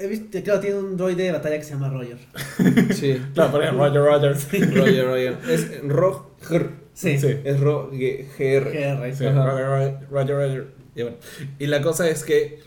He 0.00 0.06
visto, 0.06 0.42
claro, 0.42 0.60
tiene 0.60 0.78
un 0.78 0.96
droide 0.96 1.24
de 1.24 1.32
batalla 1.32 1.58
que 1.58 1.64
se 1.64 1.74
llama 1.74 1.90
Roger. 1.90 2.16
Sí. 2.94 3.20
Claro, 3.34 3.50
por 3.50 3.62
ejemplo, 3.62 3.86
Roger 3.86 4.32
Roger. 4.32 4.74
Roger, 4.74 5.06
Roger. 5.06 5.38
Es 5.46 5.82
Roger. 5.86 6.70
Sí. 6.94 7.20
Sí. 7.20 7.36
Es 7.44 7.60
Roger. 7.60 8.24
GR. 8.38 9.14
Sí. 9.14 9.24
Roger, 9.28 9.98
Roger, 10.10 10.36
Roger. 10.36 10.66
Y, 10.94 11.02
bueno, 11.02 11.16
y 11.58 11.66
la 11.66 11.82
cosa 11.82 12.08
es 12.08 12.24
que 12.24 12.60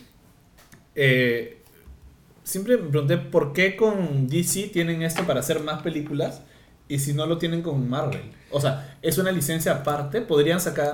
eh, 0.94 1.58
siempre 2.44 2.78
me 2.78 2.90
pregunté 2.90 3.18
por 3.18 3.52
qué 3.52 3.76
con 3.76 4.28
DC 4.28 4.70
tienen 4.72 5.02
esto 5.02 5.24
para 5.26 5.40
hacer 5.40 5.60
más 5.60 5.82
películas 5.82 6.44
y 6.88 7.00
si 7.00 7.14
no 7.14 7.26
lo 7.26 7.40
tienen 7.40 7.64
con 7.64 7.90
Marvel. 7.90 8.32
O 8.52 8.62
sea, 8.62 8.98
es 9.02 9.18
una 9.18 9.32
licencia 9.32 9.72
aparte, 9.72 10.22
podrían 10.22 10.60
sacar... 10.60 10.94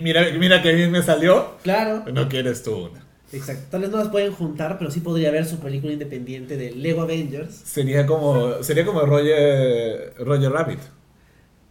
Mira, 0.00 0.26
mira 0.38 0.62
que 0.62 0.72
bien 0.72 0.92
me 0.92 1.02
salió. 1.02 1.56
Claro. 1.64 2.04
No 2.12 2.28
quieres 2.28 2.62
tú 2.62 2.76
una. 2.76 3.09
Exacto. 3.32 3.62
Tal 3.70 3.82
vez 3.82 3.90
no 3.90 3.98
las 3.98 4.08
pueden 4.08 4.32
juntar, 4.32 4.76
pero 4.78 4.90
sí 4.90 5.00
podría 5.00 5.28
haber 5.28 5.46
su 5.46 5.58
película 5.60 5.92
independiente 5.92 6.56
de 6.56 6.72
Lego 6.72 7.02
Avengers. 7.02 7.54
Sería 7.54 8.04
como, 8.06 8.62
sería 8.62 8.84
como 8.84 9.00
Roger, 9.02 10.14
Roger 10.18 10.50
Rabbit. 10.50 10.80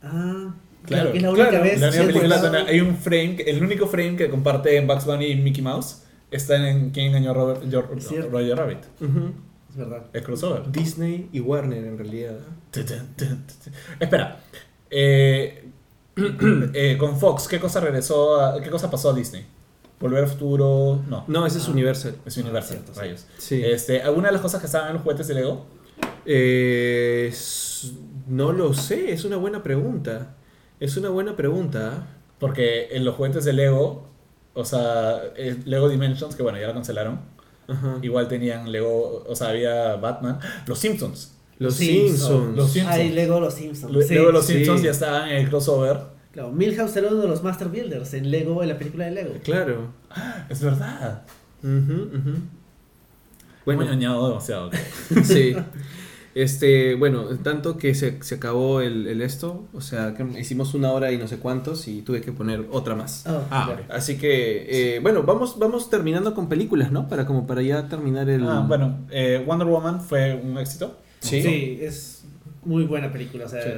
Ah, 0.02 0.54
Claro, 0.86 1.12
claro. 1.12 1.14
es 1.14 1.22
la 1.22 1.30
única 1.32 1.50
claro. 1.50 1.64
vez. 1.66 1.80
La 1.82 1.88
única 1.90 2.02
sí, 2.04 2.08
película 2.08 2.38
donde 2.38 2.58
hay 2.60 2.80
un 2.80 2.96
frame, 2.96 3.36
que- 3.36 3.44
el 3.44 3.62
único 3.64 3.86
frame 3.88 4.16
que 4.16 4.30
comparte 4.30 4.80
Bugs 4.82 5.06
Bunny 5.06 5.26
y 5.28 5.36
Mickey 5.36 5.62
Mouse 5.62 6.04
está 6.32 6.56
en 6.70 6.92
¿Quién 6.92 7.08
engañó 7.08 7.32
a 7.32 7.34
Robert-. 7.34 7.64
Roger 8.32 8.58
Rabbit? 8.58 8.80
Es 9.70 9.76
verdad. 9.76 10.04
Es 10.14 10.24
crossover. 10.24 10.72
Disney 10.72 11.30
y 11.34 11.42
Warner 11.42 11.84
en 11.84 11.98
realidad. 11.98 12.38
Espera. 14.00 14.40
Eh, 14.90 15.66
eh, 16.74 16.96
con 16.98 17.20
Fox, 17.20 17.48
¿qué 17.48 17.60
cosa 17.60 17.80
regresó? 17.82 18.40
a- 18.42 18.62
¿Qué 18.62 18.70
cosa 18.70 18.90
pasó 18.90 19.12
a 19.12 19.14
Disney? 19.14 19.46
¿Volver 20.00 20.24
al 20.24 20.30
futuro? 20.30 21.02
No. 21.10 21.26
No, 21.28 21.46
ese 21.46 21.58
es 21.58 21.68
Ah. 21.68 21.72
Universal. 21.72 22.16
Es 22.26 22.38
Universal, 22.38 22.78
cierto, 22.78 22.94
sí. 22.94 23.00
rayos. 23.00 23.26
Sí. 23.38 23.62
Este, 23.64 24.02
¿Alguna 24.02 24.28
de 24.28 24.34
las 24.34 24.42
cosas 24.42 24.60
que 24.62 24.66
estaban 24.68 24.88
en 24.90 24.94
los 24.96 25.04
juguetes 25.04 25.28
de 25.28 25.34
Lego? 25.36 25.66
Eh, 26.26 27.34
no 28.28 28.52
lo 28.54 28.74
sé, 28.74 29.12
es 29.12 29.26
una 29.26 29.38
buena 29.38 29.64
pregunta. 29.64 30.36
Es 30.80 30.96
una 30.98 31.10
buena 31.10 31.36
pregunta. 31.36 32.08
Porque 32.40 32.88
en 32.92 33.04
los 33.04 33.16
juguetes 33.16 33.44
de 33.44 33.52
Lego, 33.52 34.08
o 34.54 34.64
sea, 34.64 35.22
Lego 35.66 35.90
Dimensions, 35.90 36.36
que 36.36 36.44
bueno, 36.44 36.58
ya 36.58 36.68
lo 36.68 36.74
cancelaron, 36.74 37.20
Ajá. 37.68 37.98
igual 38.02 38.30
tenían 38.30 38.72
Lego, 38.72 39.26
o 39.28 39.36
sea, 39.36 39.50
había 39.50 39.98
Batman. 39.98 40.40
Los 40.66 40.80
Simpsons. 40.80 41.34
Los 41.58 41.76
Simpsons. 41.76 42.20
Simpsons. 42.22 42.56
Los 42.56 42.72
Simpsons. 42.72 42.96
Hay 42.96 43.10
Lego 43.10 43.42
Los 43.42 43.56
Simpsons. 43.56 43.92
Lu- 43.92 44.02
sí. 44.02 44.14
Luego 44.16 44.32
los 44.32 44.46
sí. 44.46 44.54
Simpsons 44.54 44.82
ya 44.84 44.92
estaban 44.92 45.28
en 45.30 45.36
el 45.38 45.50
crossover. 45.50 45.98
Claro, 46.32 46.52
Milhouse 46.52 46.96
era 46.98 47.08
uno 47.10 47.22
de 47.22 47.28
los 47.28 47.44
Master 47.44 47.70
Builders 47.70 48.14
en 48.14 48.30
Lego, 48.30 48.62
en 48.62 48.70
la 48.70 48.78
película 48.78 49.06
de 49.06 49.12
Lego. 49.12 49.34
Claro. 49.44 49.94
Es 50.50 50.62
verdad. 50.62 51.24
Bueno, 53.66 53.82
añado 53.90 54.30
demasiado. 54.30 54.72
sí. 55.24 55.56
Este, 56.36 56.94
bueno, 56.96 57.26
tanto 57.44 57.78
que 57.78 57.96
se, 57.96 58.22
se 58.24 58.36
acabó 58.36 58.82
el, 58.82 59.08
el 59.08 59.22
esto, 59.22 59.66
o 59.74 59.82
sea, 59.82 60.14
que 60.14 60.24
hicimos 60.40 60.74
una 60.76 60.92
hora 60.92 61.12
y 61.12 61.18
no 61.18 61.28
sé 61.28 61.38
cuántos 61.38 61.88
y 61.88 62.02
tuve 62.04 62.22
que 62.22 62.32
poner 62.32 62.66
otra 62.72 62.96
más. 62.96 63.26
Ah, 63.28 63.42
Ah. 63.50 63.78
Así 63.90 64.18
que, 64.18 64.96
eh, 64.96 65.00
bueno, 65.00 65.24
vamos, 65.24 65.58
vamos 65.60 65.90
terminando 65.90 66.34
con 66.36 66.48
películas, 66.48 66.92
¿no? 66.92 67.08
Para 67.10 67.26
como 67.26 67.46
para 67.48 67.62
ya 67.64 67.88
terminar 67.90 68.30
el... 68.30 68.48
Ah, 68.48 68.64
bueno, 68.68 69.00
eh, 69.10 69.44
Wonder 69.46 69.68
Woman 69.68 70.02
fue 70.02 70.36
un 70.36 70.58
éxito. 70.60 70.98
Sí. 71.20 71.42
Sí, 71.42 71.80
es 71.82 72.24
muy 72.64 72.86
buena 72.86 73.12
película. 73.12 73.46
O 73.46 73.50
sea, 73.50 73.64
Sí. 73.64 73.70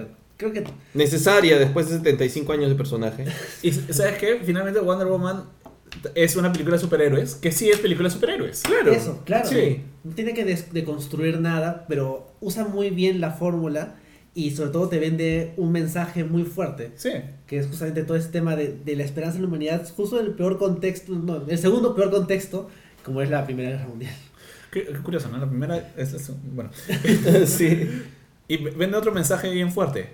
Creo 0.42 0.54
que 0.54 0.64
Necesaria 0.94 1.58
después 1.60 1.90
de 1.90 1.98
75 1.98 2.52
años 2.54 2.70
de 2.70 2.76
personaje. 2.76 3.26
Y 3.62 3.72
¿sabes 3.72 4.18
qué? 4.18 4.42
Finalmente 4.44 4.80
Wonder 4.80 5.08
Woman 5.08 5.44
es 6.16 6.36
una 6.36 6.52
película 6.52 6.78
de 6.78 6.82
superhéroes, 6.82 7.36
que 7.36 7.52
sí 7.52 7.70
es 7.70 7.80
película 7.80 8.10
de 8.10 8.14
superhéroes. 8.16 8.62
Claro. 8.64 8.92
eso, 8.92 9.22
claro. 9.26 9.48
Sí. 9.48 9.82
No 10.04 10.14
tiene 10.16 10.34
que 10.34 10.44
deconstruir 10.72 11.40
nada, 11.40 11.86
pero 11.88 12.34
usa 12.40 12.66
muy 12.66 12.90
bien 12.90 13.22
la 13.22 13.32
fórmula 13.32 13.96
y 14.34 14.52
sobre 14.52 14.70
todo 14.72 14.88
te 14.88 14.98
vende 15.00 15.54
un 15.58 15.72
mensaje 15.74 16.24
muy 16.24 16.44
fuerte, 16.44 16.92
Sí. 16.96 17.12
que 17.48 17.58
es 17.60 17.68
justamente 17.68 18.04
todo 18.04 18.16
este 18.18 18.32
tema 18.32 18.56
de, 18.56 18.74
de 18.86 18.96
la 18.96 19.04
esperanza 19.04 19.36
en 19.36 19.44
la 19.44 19.50
humanidad, 19.50 19.86
justo 19.96 20.20
en 20.20 20.28
el 20.28 20.32
peor 20.34 20.58
contexto, 20.58 21.12
no, 21.14 21.44
el 21.48 21.58
segundo 21.58 21.94
peor 21.96 22.10
contexto, 22.12 22.70
como 23.04 23.22
es 23.22 23.30
la 23.30 23.46
Primera 23.46 23.72
Guerra 23.72 23.88
Mundial. 23.88 24.14
Qué, 24.72 24.86
qué 24.86 24.94
curioso, 25.00 25.28
¿no? 25.30 25.38
La 25.38 25.50
primera 25.50 25.92
es, 25.98 26.14
es- 26.14 26.32
bueno. 26.54 26.70
sí. 27.46 27.90
Y 28.48 28.58
vende 28.58 28.96
otro 28.98 29.12
mensaje 29.12 29.50
bien 29.52 29.70
fuerte. 29.72 30.10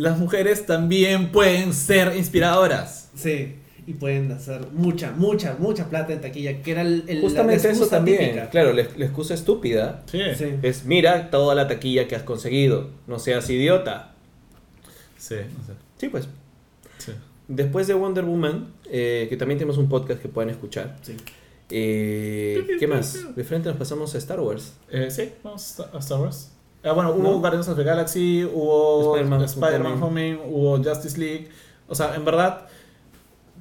Las 0.00 0.18
mujeres 0.18 0.64
también 0.66 1.30
pueden 1.30 1.74
ser 1.74 2.16
inspiradoras. 2.16 3.10
Sí, 3.14 3.56
y 3.86 3.92
pueden 3.94 4.30
hacer 4.32 4.68
mucha, 4.72 5.10
mucha, 5.12 5.56
mucha 5.58 5.88
plata 5.90 6.12
en 6.12 6.20
taquilla, 6.20 6.62
que 6.62 6.70
era 6.70 6.82
el, 6.82 7.04
el- 7.06 7.16
la 7.16 7.20
Justamente 7.22 7.56
eso 7.56 7.68
excusa 7.70 7.96
también. 7.96 8.18
típica. 8.18 8.48
Claro, 8.50 8.72
la, 8.72 8.84
la 8.96 9.04
excusa 9.04 9.34
estúpida 9.34 10.02
Sí. 10.10 10.18
Sí. 10.36 10.44
Sí. 10.44 10.54
es 10.62 10.84
mira 10.84 11.28
toda 11.30 11.54
la 11.54 11.66
taquilla 11.68 12.06
que 12.08 12.16
has 12.16 12.22
conseguido. 12.22 12.88
No 13.06 13.18
seas 13.18 13.48
idiota. 13.50 14.14
no 15.16 15.20
sé. 15.22 15.44
Sí, 15.98 16.08
pues. 16.08 16.28
Sí. 16.98 17.12
Después 17.48 17.86
de 17.86 17.94
Wonder 17.94 18.24
Woman, 18.24 18.72
eh, 18.90 19.26
que 19.28 19.36
también 19.36 19.58
tenemos 19.58 19.76
un 19.76 19.88
podcast 19.88 20.22
que 20.22 20.28
pueden 20.28 20.50
escuchar. 20.50 20.96
Sí. 21.02 21.16
Eh, 21.72 22.64
¿Qué 22.78 22.86
más? 22.86 23.34
De 23.36 23.44
frente 23.44 23.68
nos 23.68 23.76
pasamos 23.78 24.14
a 24.14 24.18
Star 24.18 24.40
Wars. 24.40 24.72
Eh, 24.90 25.08
sí, 25.10 25.30
vamos 25.42 25.78
a 25.92 25.98
Star 25.98 26.20
Wars. 26.20 26.52
Ah, 26.82 26.92
bueno, 26.92 27.12
hubo 27.12 27.22
¿No? 27.22 27.38
Guardians 27.40 27.68
of 27.68 27.76
the 27.76 27.84
Galaxy, 27.84 28.44
hubo 28.44 29.14
Spider-Man 29.16 29.42
Spider-Man 29.44 29.92
Homecoming. 29.92 30.38
Hubo 30.46 30.76
Justice 30.82 31.18
League. 31.18 31.48
O 31.88 31.94
sea, 31.94 32.14
en 32.14 32.24
verdad, 32.24 32.66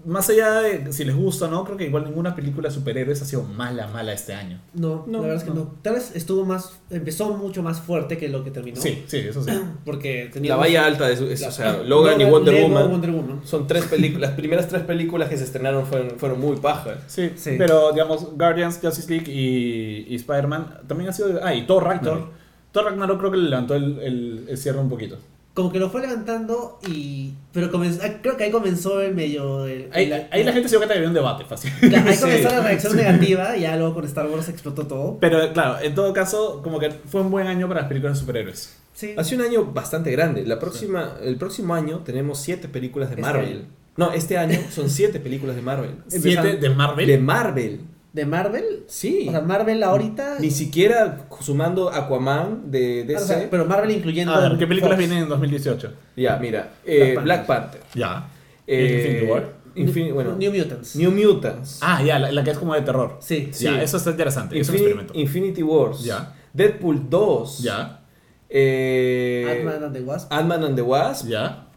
más 0.05 0.29
allá 0.29 0.61
de 0.61 0.93
si 0.93 1.03
les 1.03 1.13
gusta 1.13 1.45
o 1.47 1.49
no, 1.49 1.65
creo 1.65 1.75
que 1.75 1.85
igual 1.85 2.05
ninguna 2.05 2.33
película 2.33 2.69
de 2.69 2.73
superhéroes 2.75 3.21
ha 3.21 3.25
sido 3.25 3.43
mala, 3.43 3.87
mala 3.87 4.13
este 4.13 4.33
año. 4.33 4.61
No, 4.73 5.03
No, 5.05 5.17
la 5.17 5.19
verdad 5.23 5.37
es 5.37 5.43
que 5.43 5.49
no. 5.49 5.55
no. 5.55 5.75
Tal 5.81 5.95
vez 5.95 6.11
estuvo 6.15 6.45
más, 6.45 6.79
empezó 6.89 7.35
mucho 7.35 7.61
más 7.61 7.81
fuerte 7.81 8.17
que 8.17 8.29
lo 8.29 8.41
que 8.45 8.51
terminó. 8.51 8.79
Sí, 8.79 9.03
sí, 9.07 9.17
eso 9.17 9.43
sí. 9.43 9.51
Porque 9.85 10.29
tenía 10.31 10.51
La 10.51 10.55
valla 10.55 10.85
alta 10.85 11.05
de 11.09 11.17
su, 11.17 11.25
es, 11.25 11.41
La- 11.41 11.49
o 11.49 11.51
sea, 11.51 11.73
Logan 11.83 12.21
y 12.21 12.23
Wonder 12.23 12.53
Lego, 12.53 12.69
Woman. 12.69 12.89
Wonder 12.91 13.11
Woman. 13.11 13.41
Son 13.43 13.67
tres 13.67 13.83
películas. 13.85 14.29
Las 14.29 14.37
primeras 14.39 14.67
tres 14.69 14.83
películas 14.83 15.27
que 15.27 15.35
se 15.37 15.43
estrenaron 15.43 15.85
fueron, 15.85 16.11
fueron 16.11 16.39
muy 16.39 16.55
pajas. 16.55 16.99
Sí, 17.07 17.31
Sí. 17.35 17.55
pero 17.57 17.91
digamos, 17.91 18.37
Guardians, 18.37 18.79
Justice 18.81 19.09
League 19.09 19.29
y, 19.29 20.05
y 20.07 20.15
Spider-Man 20.15 20.83
también 20.87 21.09
ha 21.09 21.13
sido. 21.13 21.41
Ah, 21.43 21.53
y 21.53 21.67
Thor 21.67 21.83
Ragnarok. 21.83 22.38
Thor. 22.71 22.85
Ragnarok 22.85 23.19
creo 23.19 23.31
que 23.31 23.37
le 23.37 23.49
levantó 23.49 23.75
el, 23.75 23.99
el, 23.99 24.45
el 24.47 24.57
cierre 24.57 24.79
un 24.79 24.89
poquito. 24.89 25.17
Como 25.53 25.71
que 25.73 25.79
lo 25.79 25.89
fue 25.89 26.01
levantando 26.01 26.79
y... 26.87 27.33
Pero 27.51 27.69
comenzó, 27.71 28.01
ah, 28.05 28.09
creo 28.21 28.37
que 28.37 28.45
ahí 28.45 28.51
comenzó 28.51 29.01
el 29.01 29.13
medio... 29.13 29.65
El, 29.65 29.89
Ahí, 29.91 30.05
el- 30.09 30.27
ahí 30.31 30.43
la 30.43 30.53
gente 30.53 30.69
se 30.69 30.73
dio 30.75 30.79
cuenta 30.79 30.93
que 30.93 30.99
había 30.99 31.09
un 31.09 31.13
debate 31.15 31.43
fácil. 31.43 31.71
la- 31.81 32.03
ahí 32.03 32.13
Sí. 32.15 32.21
comenzó 32.21 32.49
la 32.49 32.61
reacción 32.61 32.95
negativa 32.95 33.57
y 33.57 33.61
ya 33.61 33.75
luego 33.75 33.95
con 33.95 34.05
Star 34.05 34.27
Wars 34.27 34.47
explotó 34.47 34.87
todo. 34.87 35.17
Pero 35.19 35.51
claro, 35.51 35.79
en 35.81 35.93
todo 35.95 36.13
caso, 36.13 36.61
como 36.63 36.79
que 36.79 36.91
fue 36.91 37.21
un 37.21 37.31
buen 37.31 37.47
año 37.47 37.67
para 37.67 37.81
las 37.81 37.89
películas 37.89 38.15
de 38.15 38.19
superhéroes. 38.21 38.77
Sí. 38.93 39.15
Hace 39.17 39.35
un 39.35 39.41
año 39.41 39.65
bastante 39.65 40.11
grande. 40.11 40.45
La 40.45 40.59
próxima, 40.59 41.15
El 41.21 41.35
próximo 41.37 41.73
año 41.73 41.99
tenemos 42.05 42.39
siete 42.39 42.69
películas 42.69 43.09
de 43.09 43.15
Este 43.15 43.21
Marvel. 43.21 43.49
año. 43.57 43.65
No, 43.97 44.13
este 44.13 44.37
año 44.37 44.57
son 44.71 44.89
siete 44.89 45.19
películas 45.19 45.57
de 45.57 45.61
Marvel. 45.61 45.91
¿Siete 46.07 46.55
de 46.57 46.69
Marvel? 46.69 47.07
De 47.07 47.17
Marvel. 47.17 47.81
¿De 48.13 48.25
Marvel? 48.25 48.83
Sí. 48.87 49.25
O 49.27 49.31
sea, 49.31 49.41
Marvel 49.41 49.83
ahorita... 49.83 50.37
Ni 50.39 50.49
siquiera 50.49 51.27
sumando 51.41 51.89
Aquaman 51.91 52.71
de 52.71 53.03
DC. 53.03 53.15
Ah, 53.19 53.23
o 53.23 53.27
sea, 53.27 53.47
pero 53.51 53.65
Marvel 53.65 53.91
incluyendo... 53.91 54.33
A 54.33 54.39
ver, 54.49 54.57
¿qué 54.57 54.65
películas 54.65 54.95
Fox. 54.97 55.07
vienen 55.07 55.23
en 55.25 55.29
2018? 55.29 55.93
Ya, 56.15 56.37
mira. 56.37 56.71
eh, 56.85 57.15
Black 57.21 57.45
Panther. 57.45 57.81
Ya. 57.93 58.27
eh, 58.65 58.95
Infinity 58.97 59.31
War. 59.31 59.59
Infin- 59.75 60.13
bueno, 60.13 60.35
New 60.35 60.51
Mutants. 60.51 60.95
New 60.95 61.11
Mutants. 61.11 61.77
Ah, 61.83 62.01
ya, 62.03 62.17
la, 62.17 62.31
la 62.31 62.43
que 62.43 62.49
es 62.49 62.57
como 62.57 62.73
de 62.73 62.81
terror. 62.81 63.17
Sí. 63.21 63.49
Sí. 63.51 63.65
Ya, 63.65 63.81
eso 63.81 63.97
está 63.97 64.09
interesante. 64.09 64.59
Es 64.59 64.67
un 64.69 64.75
experimento. 64.75 65.13
Infinity 65.15 65.61
Wars. 65.63 66.03
Ya. 66.03 66.33
Deadpool 66.53 67.09
2. 67.09 67.59
Ya, 67.59 68.01
Eh, 68.49 69.45
Ant-Man 69.57 69.83
and 69.83 69.93
the 69.93 70.01
Wasp. 70.01 70.33
Ant-Man 70.33 70.63
and 70.63 70.75
the 70.75 70.81
Wasp. 70.81 71.27
ya. 71.27 71.67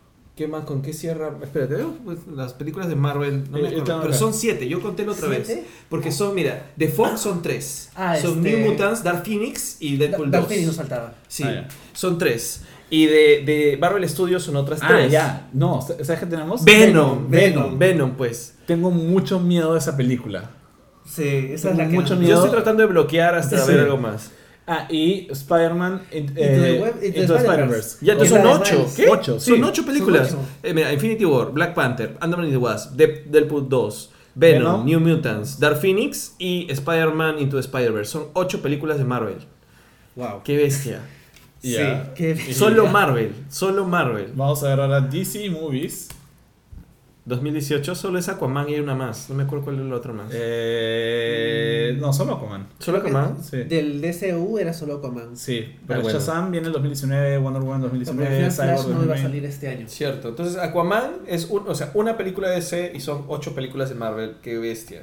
¿Qué 0.43 0.48
más? 0.48 0.64
¿Con 0.64 0.82
qué 0.82 0.93
cierra? 0.93 1.32
Espérate, 1.40 1.74
veo, 1.77 1.94
pues, 2.05 2.19
las 2.35 2.52
películas 2.52 2.89
de 2.89 2.97
Marvel. 2.97 3.44
No 3.48 3.59
me 3.59 3.60
Eh, 3.60 3.66
acuerdo, 3.69 3.85
pero 3.85 4.09
acá. 4.09 4.12
son 4.12 4.35
siete. 4.35 4.69
Yo 4.69 4.81
conté 4.82 5.06
la 5.06 5.12
otra 5.12 5.28
¿Siete? 5.28 5.55
vez. 5.55 5.64
Porque 5.89 6.10
son, 6.10 6.35
mira, 6.35 6.73
de 6.74 6.89
Fox 6.89 7.20
son 7.20 7.43
tres. 7.43 7.90
Ah, 7.94 8.16
son 8.20 8.39
este- 8.44 8.59
New 8.59 8.70
Mutants, 8.73 9.05
Dark 9.05 9.24
Phoenix 9.24 9.77
y 9.78 9.97
Deadpool 9.98 10.32
Dark 10.32 10.43
2. 10.43 10.48
Phoenix 10.48 10.66
nos 10.66 10.77
faltaba. 10.77 11.14
Sí, 11.28 11.44
Ah, 11.47 11.69
son 11.93 12.19
tres. 12.19 12.62
Y 12.90 13.06
de, 13.06 13.43
de 13.47 13.78
Marvel 13.81 14.09
Studios 14.09 14.43
son 14.43 14.56
otras 14.56 14.81
Ah, 14.82 14.89
tres. 14.89 15.12
ya. 15.12 15.48
No, 15.52 15.81
¿sabes 15.81 16.19
qué 16.19 16.27
tenemos? 16.27 16.64
Venom, 16.64 17.31
Venom, 17.31 17.31
Venom, 17.31 17.78
Venom, 17.78 18.10
pues. 18.16 18.55
Tengo 18.66 18.90
mucho 18.90 19.39
miedo 19.39 19.74
de 19.74 19.78
esa 19.78 19.97
película. 19.97 20.51
Sí, 21.09 21.23
esa 21.52 21.70
es 21.70 21.77
la 21.77 21.86
que 21.89 21.94
mucho 21.94 22.14
no. 22.14 22.20
miedo. 22.20 22.32
Yo 22.32 22.36
estoy 22.44 22.51
tratando 22.51 22.82
de 22.82 22.89
bloquear 22.89 23.36
hasta 23.36 23.59
Sí. 23.64 23.70
ver 23.70 23.81
algo 23.81 23.97
más. 23.97 24.32
Ah, 24.66 24.86
y 24.89 25.26
Spider-Man 25.30 26.02
eh, 26.12 26.78
Web- 26.80 27.02
Into 27.02 27.34
the 27.34 27.39
Spider-Verse. 27.40 27.98
Ya, 28.01 28.12
entonces 28.12 28.36
son 28.40 28.47
ocho. 28.47 28.86
Ocho, 29.10 29.40
sí. 29.40 29.51
Son 29.51 29.64
ocho 29.64 29.84
películas. 29.84 30.28
Son 30.30 30.39
ocho. 30.39 30.48
Eh, 30.62 30.72
mira, 30.74 30.93
Infinity 30.93 31.24
War, 31.24 31.51
Black 31.52 31.74
Panther, 31.74 32.16
Ant-Man 32.20 32.44
and 32.44 32.52
the 32.52 32.56
Wasp, 32.59 32.93
De- 32.97 33.24
Deadpool 33.26 33.68
2, 33.68 34.10
Venom, 34.36 34.62
Venom. 34.62 34.86
New 34.86 35.01
Mutants, 35.01 35.59
Dark 35.59 35.78
Phoenix 35.80 36.34
y 36.39 36.66
Spider-Man 36.70 37.39
Into 37.40 37.56
the 37.56 37.62
Spider-Verse. 37.62 38.10
Son 38.12 38.26
ocho 38.34 38.62
películas 38.62 38.98
de 38.98 39.05
Marvel. 39.05 39.39
Wow. 40.16 40.43
Qué 40.44 40.56
bestia. 40.56 41.01
Sí, 41.62 41.76
qué 42.16 42.34
Solo 42.52 42.86
Marvel, 42.89 43.32
solo 43.48 43.84
Marvel. 43.84 44.32
Vamos 44.34 44.64
a 44.64 44.68
ver 44.70 44.80
ahora 44.80 45.01
DC 45.01 45.48
Movies. 45.48 46.09
2018 47.24 47.94
solo 47.94 48.19
es 48.19 48.28
Aquaman 48.28 48.69
y 48.69 48.74
hay 48.74 48.81
una 48.81 48.94
más. 48.97 49.28
No 49.31 49.36
me 49.36 49.44
acuerdo 49.44 49.65
cuál 49.65 49.78
es 49.78 49.85
la 49.86 49.94
otra 49.97 50.12
más. 50.12 50.31
Eh, 50.32 51.97
no, 52.01 52.12
solo 52.12 52.35
Aquaman. 52.35 52.66
¿Solo 52.78 52.99
Aquaman? 52.99 53.43
Sí. 53.43 53.59
Del 53.65 54.01
DCU 54.01 54.59
era 54.59 54.73
solo 54.73 54.94
Aquaman. 54.94 55.36
Sí, 55.36 55.66
pero 55.86 56.01
Ah, 56.01 56.03
bueno. 56.03 56.19
Shazam 56.19 56.51
viene 56.51 56.66
en 56.66 56.73
2019, 56.73 57.39
Wonder 57.39 57.62
Woman 57.62 57.81
Porque 57.82 57.97
al 57.99 58.05
2019, 58.05 58.51
final 58.51 58.78
Cyborg 58.78 58.89
no 58.99 59.05
iba 59.05 59.15
a 59.15 59.19
2020. 59.19 59.23
salir 59.23 59.44
este 59.44 59.69
año. 59.69 59.89
Cierto. 59.89 60.28
Entonces 60.31 60.57
Aquaman 60.59 61.12
es 61.27 61.47
un, 61.49 61.69
o 61.69 61.74
sea, 61.74 61.90
una 61.94 62.16
película 62.16 62.49
de 62.49 62.57
DC 62.57 62.93
y 62.94 63.01
son 63.01 63.24
ocho 63.28 63.55
películas 63.55 63.89
de 63.89 63.94
Marvel. 63.94 64.36
Qué 64.43 64.59
bestia. 64.59 65.03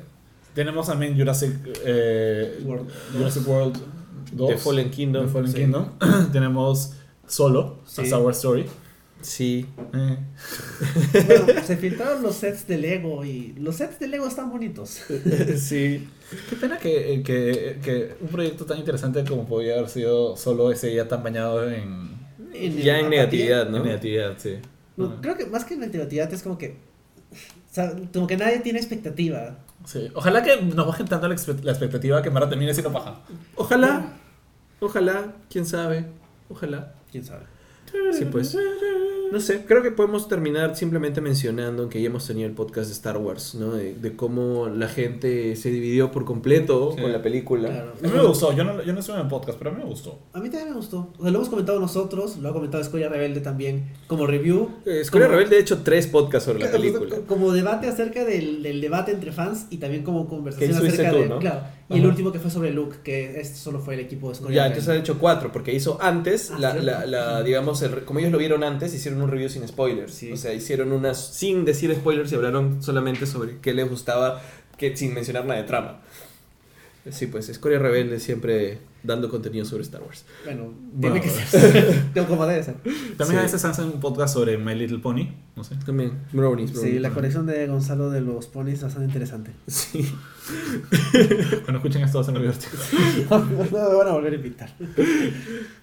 Tenemos 0.53 0.87
también 0.87 1.17
Jurassic, 1.17 1.53
eh, 1.85 2.59
World. 2.65 2.89
Jurassic 3.15 3.47
World 3.47 3.77
2. 4.33 4.49
The 4.49 4.57
Fallen 4.57 4.89
Kingdom. 4.91 5.25
The 5.27 5.31
Fallen 5.31 5.51
Sí. 5.51 5.57
Kingdom. 5.59 5.85
Tenemos 6.33 6.93
Solo, 7.27 7.79
Sí. 7.85 8.01
A 8.01 8.03
Star 8.05 8.21
Wars 8.21 8.37
Story. 8.37 8.65
Sí. 9.21 9.65
Eh, 9.93 10.17
Bueno, 11.27 11.61
se 11.65 11.77
filtraron 11.77 12.23
los 12.23 12.35
sets 12.35 12.65
de 12.67 12.77
Lego 12.77 13.25
y 13.25 13.53
los 13.59 13.75
sets 13.75 13.99
de 13.99 14.07
Lego 14.07 14.27
están 14.27 14.49
bonitos. 14.49 14.89
sí. 15.57 16.07
Qué 16.49 16.55
pena 16.55 16.77
que, 16.77 17.21
que, 17.25 17.79
que 17.83 18.15
un 18.21 18.27
proyecto 18.29 18.65
tan 18.65 18.77
interesante 18.77 19.23
como 19.25 19.47
podía 19.47 19.73
haber 19.75 19.89
sido 19.89 20.37
Solo 20.37 20.71
ese 20.71 20.93
ya 20.93 21.07
tan 21.07 21.23
bañado 21.23 21.69
en, 21.69 22.17
Ya 22.81 22.99
en 22.99 23.09
negatividad, 23.09 23.67
¿no? 23.69 23.77
en 23.77 23.83
negatividad, 23.83 24.35
sí. 24.37 24.55
No, 24.95 25.19
Creo 25.21 25.35
que 25.37 25.45
más 25.47 25.65
que 25.65 25.73
en 25.73 25.81
negatividad 25.81 26.31
es 26.33 26.43
como 26.43 26.57
que. 26.57 26.77
o 27.31 27.73
sea, 27.73 27.93
como 28.13 28.27
que 28.27 28.37
nadie 28.37 28.59
tiene 28.59 28.79
expectativa. 28.79 29.57
Sí. 29.85 30.09
Ojalá 30.13 30.43
que 30.43 30.61
nos 30.61 30.85
bajen 30.87 31.07
tanto 31.07 31.27
la, 31.27 31.35
expe- 31.35 31.61
la 31.63 31.71
expectativa 31.71 32.21
que 32.21 32.29
verdad 32.29 32.49
termine 32.49 32.73
siendo 32.73 32.91
paja. 32.93 33.21
Ojalá. 33.55 34.13
Ojalá. 34.79 35.33
Quién 35.49 35.65
sabe. 35.65 36.05
Ojalá. 36.49 36.93
Quién 37.11 37.23
sabe. 37.25 37.45
Sí, 38.11 38.25
pues. 38.25 38.55
No 39.31 39.39
sé, 39.39 39.63
creo 39.63 39.83
que 39.83 39.91
podemos 39.91 40.27
terminar 40.27 40.75
simplemente 40.75 41.21
mencionando 41.21 41.87
que 41.87 42.01
ya 42.01 42.07
hemos 42.07 42.25
tenido 42.25 42.47
el 42.49 42.55
podcast 42.55 42.87
de 42.87 42.93
Star 42.93 43.17
Wars, 43.17 43.53
¿no? 43.53 43.73
De, 43.73 43.93
de 43.93 44.15
cómo 44.15 44.67
la 44.69 44.87
gente 44.87 45.55
se 45.55 45.69
dividió 45.69 46.09
por 46.11 46.25
completo 46.25 46.93
Sí. 46.95 47.01
con 47.03 47.11
la 47.11 47.21
película. 47.21 47.69
Claro. 47.69 47.93
A 48.03 48.07
mí 48.07 48.11
me 48.11 48.23
gustó, 48.23 48.55
yo 48.57 48.63
no, 48.63 48.81
yo 48.81 48.91
no 48.91 48.99
estuve 49.01 49.17
en 49.17 49.21
el 49.21 49.27
podcast, 49.27 49.59
pero 49.59 49.69
a 49.69 49.73
mí 49.75 49.83
me 49.83 49.87
gustó. 49.87 50.17
A 50.33 50.39
mí 50.39 50.49
también 50.49 50.69
me 50.71 50.75
gustó. 50.77 51.13
O 51.19 51.21
sea, 51.21 51.29
lo 51.31 51.37
hemos 51.37 51.49
comentado 51.49 51.79
nosotros, 51.79 52.37
lo 52.37 52.49
ha 52.49 52.53
comentado 52.53 52.81
Escoria 52.81 53.07
Rebelde 53.07 53.41
también 53.41 53.91
como 54.07 54.25
review. 54.25 54.71
Eh, 54.87 55.01
Escuela 55.01 55.27
Como- 55.27 55.37
Rebelde 55.37 55.57
ha 55.57 55.59
hecho 55.59 55.83
tres 55.83 56.07
podcasts 56.07 56.47
sobre 56.47 56.65
la 56.65 56.71
película. 56.71 57.15
co- 57.17 57.21
Como 57.27 57.51
debate 57.51 57.85
acerca 57.87 58.25
del, 58.25 58.63
del 58.63 58.81
debate 58.81 59.11
entre 59.11 59.31
fans 59.31 59.67
y 59.69 59.77
también 59.77 60.01
como 60.01 60.27
conversación 60.27 60.71
acerca 60.75 61.11
tú, 61.11 61.17
de. 61.17 61.27
¿no? 61.29 61.37
Claro. 61.37 61.77
Y 61.91 61.97
el 61.99 62.05
último 62.05 62.31
que 62.31 62.37
fue 62.37 62.51
sobre 62.51 62.71
Luke, 62.71 62.97
que 63.03 63.39
este 63.39 63.55
solo 63.57 63.79
fue 63.79 63.95
el 63.95 63.99
equipo 64.01 64.27
de 64.27 64.33
Escoria 64.33 64.55
Ya, 64.55 64.61
Rebelde. 64.63 64.79
entonces 64.79 64.95
han 64.95 65.01
hecho 65.01 65.17
cuatro, 65.19 65.51
porque 65.51 65.73
hizo 65.73 65.97
antes, 65.99 66.51
Ah, 66.51 66.57
la, 66.59 66.71
cierto. 66.73 66.85
la, 66.85 67.05
la, 67.07 67.41
digamos, 67.43 67.78
el- 67.81 68.03
como 68.05 68.19
ellos 68.19 68.31
lo 68.31 68.37
vieron 68.37 68.63
antes, 68.63 68.93
hicieron 68.93 69.21
un 69.21 69.29
review 69.29 69.49
sin 69.49 69.67
spoilers. 69.67 70.13
Sí. 70.13 70.31
O 70.31 70.37
sea, 70.37 70.53
hicieron 70.53 70.91
unas 70.91 71.33
sin 71.33 71.65
decir 71.65 71.93
spoilers 71.95 72.31
y 72.31 72.35
hablaron 72.35 72.81
solamente 72.83 73.25
sobre 73.25 73.57
qué 73.61 73.73
les 73.73 73.89
gustaba, 73.89 74.41
que, 74.77 74.95
sin 74.95 75.13
mencionar 75.13 75.45
nada 75.45 75.61
de 75.61 75.67
trama. 75.67 76.01
Sí, 77.11 77.27
pues 77.27 77.49
Escoria 77.49 77.79
Rebelde 77.79 78.19
siempre 78.19 78.79
dando 79.03 79.29
contenido 79.29 79.65
sobre 79.65 79.83
Star 79.83 80.01
Wars. 80.03 80.25
Bueno, 80.45 80.73
Bueno, 80.93 81.15
tiene 81.15 81.21
que 81.21 81.29
ser. 81.29 82.03
Tengo 82.13 82.27
como 82.27 82.45
debe 82.45 82.63
ser. 82.63 82.75
También 82.75 83.27
Sí. 83.27 83.35
a 83.37 83.41
veces 83.41 83.63
hacen 83.65 83.85
un 83.85 83.99
podcast 83.99 84.33
sobre 84.33 84.57
My 84.57 84.75
Little 84.75 84.99
Pony, 84.99 85.29
no 85.55 85.63
sé. 85.63 85.75
También, 85.85 86.13
brownies, 86.33 86.71
Sí, 86.79 86.99
la 86.99 87.09
colección 87.11 87.45
de 87.45 87.67
Gonzalo 87.67 88.09
de 88.09 88.21
los 88.21 88.47
ponis 88.47 88.75
es 88.75 88.83
bastante 88.83 89.07
interesante. 89.07 89.51
Sí. 89.67 90.09
Cuando 91.63 91.77
escuchen 91.77 92.01
esto 92.03 92.17
va 92.17 92.21
a 92.21 92.25
ser 92.25 92.33
muy 92.33 92.41
divertido. 92.41 92.71
no 93.29 93.45
me 93.89 93.95
van 93.97 94.07
a 94.07 94.11
volver 94.13 94.33
a 94.33 94.35
invitar. 94.35 94.73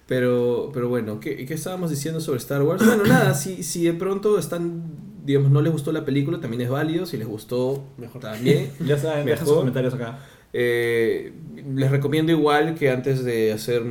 Pero, 0.07 0.71
pero 0.73 0.89
bueno, 0.89 1.19
¿qué, 1.19 1.45
¿qué 1.45 1.53
estábamos 1.53 1.89
diciendo 1.89 2.19
sobre 2.19 2.37
Star 2.39 2.61
Wars? 2.63 2.85
Bueno, 2.85 3.03
nada, 3.05 3.33
si, 3.33 3.63
si 3.63 3.83
de 3.85 3.93
pronto 3.93 4.37
están, 4.39 4.83
digamos, 5.25 5.51
no 5.51 5.61
les 5.61 5.71
gustó 5.71 5.91
la 5.91 6.05
película, 6.05 6.39
también 6.39 6.61
es 6.61 6.69
válido. 6.69 7.05
Si 7.05 7.17
les 7.17 7.27
gustó, 7.27 7.83
Mejor. 7.97 8.21
también. 8.21 8.71
Ya 8.85 8.97
saben, 8.97 9.25
dejen 9.25 9.45
sus 9.45 9.55
comentarios 9.57 9.93
acá. 9.93 10.19
Eh, 10.53 11.33
les 11.75 11.91
recomiendo 11.91 12.31
igual 12.31 12.75
que 12.75 12.89
antes 12.89 13.23
de 13.23 13.51
hacer, 13.51 13.83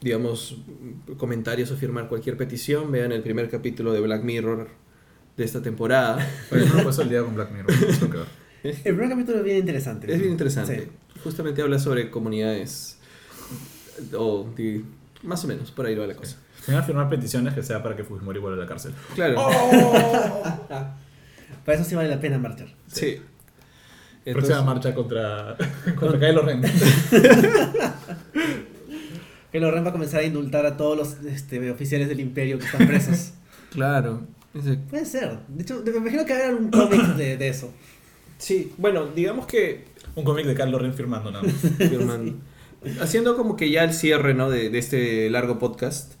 digamos, 0.00 0.56
comentarios 1.16 1.70
o 1.70 1.76
firmar 1.76 2.08
cualquier 2.08 2.36
petición, 2.36 2.90
vean 2.92 3.12
el 3.12 3.22
primer 3.22 3.48
capítulo 3.50 3.92
de 3.92 4.00
Black 4.00 4.22
Mirror 4.22 4.68
de 5.36 5.44
esta 5.44 5.60
temporada. 5.62 6.16
Oye, 6.50 6.66
no 6.66 6.88
el 6.90 7.08
día 7.10 7.22
con 7.22 7.34
Black 7.34 7.50
Mirror. 7.52 8.26
El 8.62 8.72
primer 8.96 9.08
capítulo 9.08 9.38
es 9.38 9.44
bien 9.44 9.58
interesante. 9.58 10.12
Es 10.12 10.18
bien 10.18 10.32
interesante. 10.32 10.80
Sí. 10.80 10.88
Justamente 11.22 11.62
habla 11.62 11.78
sobre 11.78 12.10
comunidades, 12.10 12.98
o 14.16 14.46
di- 14.56 14.84
más 15.22 15.44
o 15.44 15.48
menos, 15.48 15.70
por 15.72 15.86
ahí 15.86 15.94
va 15.94 16.06
la 16.06 16.14
cosa. 16.14 16.36
Van 16.66 16.76
a 16.76 16.82
firmar 16.82 17.08
peticiones, 17.08 17.54
que 17.54 17.62
sea 17.62 17.82
para 17.82 17.96
que 17.96 18.04
Fujimori 18.04 18.38
vuelva 18.40 18.58
a 18.58 18.60
la 18.60 18.68
cárcel. 18.68 18.92
Claro. 19.14 19.36
Para 21.64 21.78
eso 21.78 21.88
sí 21.88 21.94
vale 21.94 22.08
la 22.08 22.20
pena 22.20 22.38
marchar. 22.38 22.68
Sí. 22.86 23.20
Entonces- 24.30 24.64
marcha 24.64 24.94
contra, 24.94 25.56
contra 25.98 26.18
Kylo 26.18 26.42
Ren. 26.42 26.62
Que 29.52 29.60
Loren 29.60 29.82
va 29.84 29.88
a 29.88 29.92
comenzar 29.92 30.20
a 30.20 30.24
indultar 30.24 30.66
a 30.66 30.76
todos 30.76 30.94
los 30.96 31.24
este, 31.24 31.70
oficiales 31.70 32.08
del 32.08 32.20
imperio 32.20 32.58
que 32.58 32.66
están 32.66 32.86
presos. 32.86 33.32
Claro. 33.70 34.22
Ese- 34.54 34.76
Puede 34.76 35.04
ser. 35.04 35.38
De 35.48 35.62
hecho, 35.62 35.82
me 35.84 35.90
imagino 35.98 36.24
que 36.24 36.32
habrá 36.32 36.54
un 36.56 36.70
cómic 36.70 37.00
de, 37.16 37.36
de 37.36 37.48
eso. 37.48 37.70
Sí, 38.38 38.72
bueno, 38.78 39.06
digamos 39.14 39.46
que 39.46 39.84
Un 40.14 40.24
cómic 40.24 40.46
de 40.46 40.54
Kylo 40.54 40.78
Ren 40.78 40.94
firmando, 40.94 41.30
¿no? 41.30 41.42
firmando. 41.42 42.34
Haciendo 43.00 43.36
como 43.36 43.56
que 43.56 43.70
ya 43.70 43.84
el 43.84 43.92
cierre 43.92 44.32
¿no? 44.32 44.48
de, 44.50 44.70
de 44.70 44.78
este 44.78 45.28
largo 45.28 45.58
podcast 45.58 46.14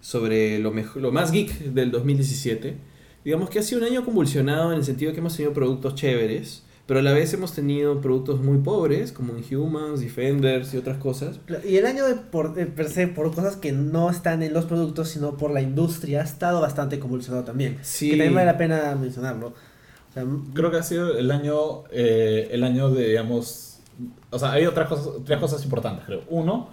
sobre 0.00 0.58
lo, 0.60 0.70
mejor, 0.72 1.02
lo 1.02 1.12
más 1.12 1.30
geek 1.30 1.50
del 1.58 1.90
2017. 1.90 2.76
Digamos 3.24 3.50
que 3.50 3.58
ha 3.58 3.62
sido 3.62 3.80
un 3.82 3.86
año 3.86 4.04
convulsionado 4.04 4.72
en 4.72 4.78
el 4.78 4.84
sentido 4.84 5.10
de 5.10 5.14
que 5.14 5.20
hemos 5.20 5.36
tenido 5.36 5.52
productos 5.52 5.94
chéveres, 5.94 6.63
pero 6.86 7.00
a 7.00 7.02
la 7.02 7.12
vez 7.12 7.32
hemos 7.32 7.52
tenido 7.54 8.00
productos 8.00 8.40
muy 8.40 8.58
pobres, 8.58 9.10
como 9.12 9.36
Inhumans, 9.38 10.00
Defenders 10.00 10.74
y 10.74 10.76
otras 10.76 10.98
cosas. 10.98 11.40
Y 11.66 11.76
el 11.76 11.86
año 11.86 12.06
de 12.06 12.14
por, 12.16 12.54
de 12.54 12.66
per 12.66 12.88
se, 12.90 13.08
por 13.08 13.34
cosas 13.34 13.56
que 13.56 13.72
no 13.72 14.10
están 14.10 14.42
en 14.42 14.52
los 14.52 14.66
productos, 14.66 15.08
sino 15.08 15.36
por 15.36 15.50
la 15.50 15.62
industria, 15.62 16.20
ha 16.20 16.24
estado 16.24 16.60
bastante 16.60 16.98
convulsionado 16.98 17.44
también. 17.44 17.78
Sí. 17.82 18.10
Que 18.10 18.16
también 18.16 18.34
vale 18.34 18.46
la 18.46 18.58
pena 18.58 18.94
mencionarlo. 19.00 19.48
O 19.48 20.12
sea, 20.12 20.24
Creo 20.52 20.70
que 20.70 20.76
ha 20.76 20.82
sido 20.82 21.16
el 21.16 21.30
año, 21.30 21.84
eh, 21.90 22.48
el 22.52 22.62
año 22.64 22.90
de, 22.90 23.08
digamos... 23.08 23.78
O 24.30 24.38
sea, 24.38 24.52
hay 24.52 24.66
otras 24.66 24.88
cosas, 24.88 25.08
tres 25.24 25.38
cosas 25.38 25.64
importantes, 25.64 26.04
creo. 26.04 26.22
Uno, 26.28 26.68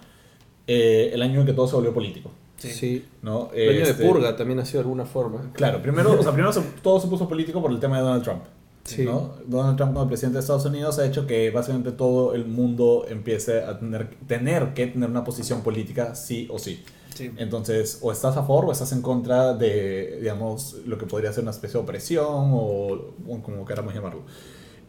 eh, 0.68 1.12
el 1.14 1.22
año 1.22 1.42
en 1.42 1.46
que 1.46 1.54
todo 1.54 1.68
se 1.68 1.76
volvió 1.76 1.94
político, 1.94 2.32
Sí. 2.58 3.06
¿no? 3.22 3.50
El 3.54 3.70
año 3.78 3.82
Este, 3.84 4.04
de 4.04 4.10
purga 4.10 4.36
también 4.36 4.60
ha 4.60 4.66
sido 4.66 4.80
de 4.80 4.84
alguna 4.84 5.06
forma. 5.06 5.52
Claro, 5.54 5.82
primero, 5.82 6.12
o 6.20 6.22
sea, 6.22 6.32
primero 6.32 6.52
se- 6.54 6.62
todo 6.84 7.00
se 7.00 7.08
puso 7.08 7.28
político 7.30 7.62
por 7.62 7.72
el 7.72 7.80
tema 7.80 7.98
de 7.98 8.04
Donald 8.04 8.24
Trump. 8.24 8.42
Sí. 8.84 9.04
¿no? 9.06 9.36
Donald 9.46 9.78
Trump 9.78 9.94
como 9.94 10.08
presidente 10.08 10.36
de 10.38 10.40
Estados 10.42 10.66
Unidos 10.66 10.98
ha 11.00 11.06
hecho 11.06 11.28
que 11.28 11.52
básicamente 11.52 11.92
todo 11.92 12.34
el 12.34 12.46
mundo 12.46 13.06
empiece 13.08 13.62
a 13.64 13.78
tener, 13.80 14.10
tener 14.28 14.74
que 14.74 14.88
tener 14.88 15.10
una 15.10 15.24
posición 15.24 15.62
política 15.62 16.16
sí 16.16 16.48
o 16.52 16.58
sí. 16.60 16.84
sí. 17.16 17.32
Entonces, 17.38 18.00
o 18.02 18.12
estás 18.12 18.38
a 18.38 18.42
favor 18.42 18.66
o 18.66 18.72
estás 18.72 18.92
en 18.92 19.02
contra 19.02 19.54
de, 19.54 20.18
digamos, 20.20 20.78
lo 20.86 20.98
que 20.98 21.06
podría 21.06 21.32
ser 21.32 21.44
una 21.44 21.52
especie 21.52 21.78
de 21.80 21.84
opresión 21.84 22.26
o, 22.54 23.14
o 23.28 23.42
como 23.44 23.66
queramos 23.66 23.94
llamarlo. 23.94 24.22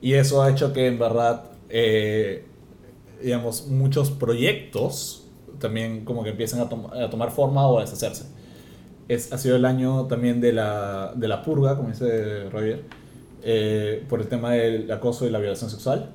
Y 0.01 0.15
eso 0.15 0.43
ha 0.43 0.51
hecho 0.51 0.73
que 0.73 0.87
en 0.87 0.99
verdad, 0.99 1.45
eh, 1.69 2.45
digamos, 3.23 3.67
muchos 3.69 4.11
proyectos 4.11 5.27
también 5.61 6.05
como 6.05 6.25
que 6.25 6.31
empiecen 6.31 6.61
a, 6.61 6.69
tom- 6.69 6.87
a 6.93 7.09
tomar 7.11 7.31
forma 7.31 7.67
o 7.69 7.79
a 7.79 7.83
deshacerse. 7.83 8.25
Es, 9.09 9.33
ha 9.33 9.39
sido 9.39 9.57
el 9.57 9.65
año 9.65 10.07
también 10.07 10.41
de 10.41 10.53
la, 10.53 11.13
de 11.15 11.29
la 11.29 11.43
purga, 11.43 11.77
como 11.77 11.91
dice 11.91 12.49
Roger, 12.51 12.85
eh, 13.43 14.05
por 14.09 14.21
el 14.21 14.27
tema 14.29 14.53
del 14.53 14.91
acoso 14.91 15.27
y 15.27 15.31
la 15.31 15.39
violación 15.39 15.71
sexual. 15.71 16.11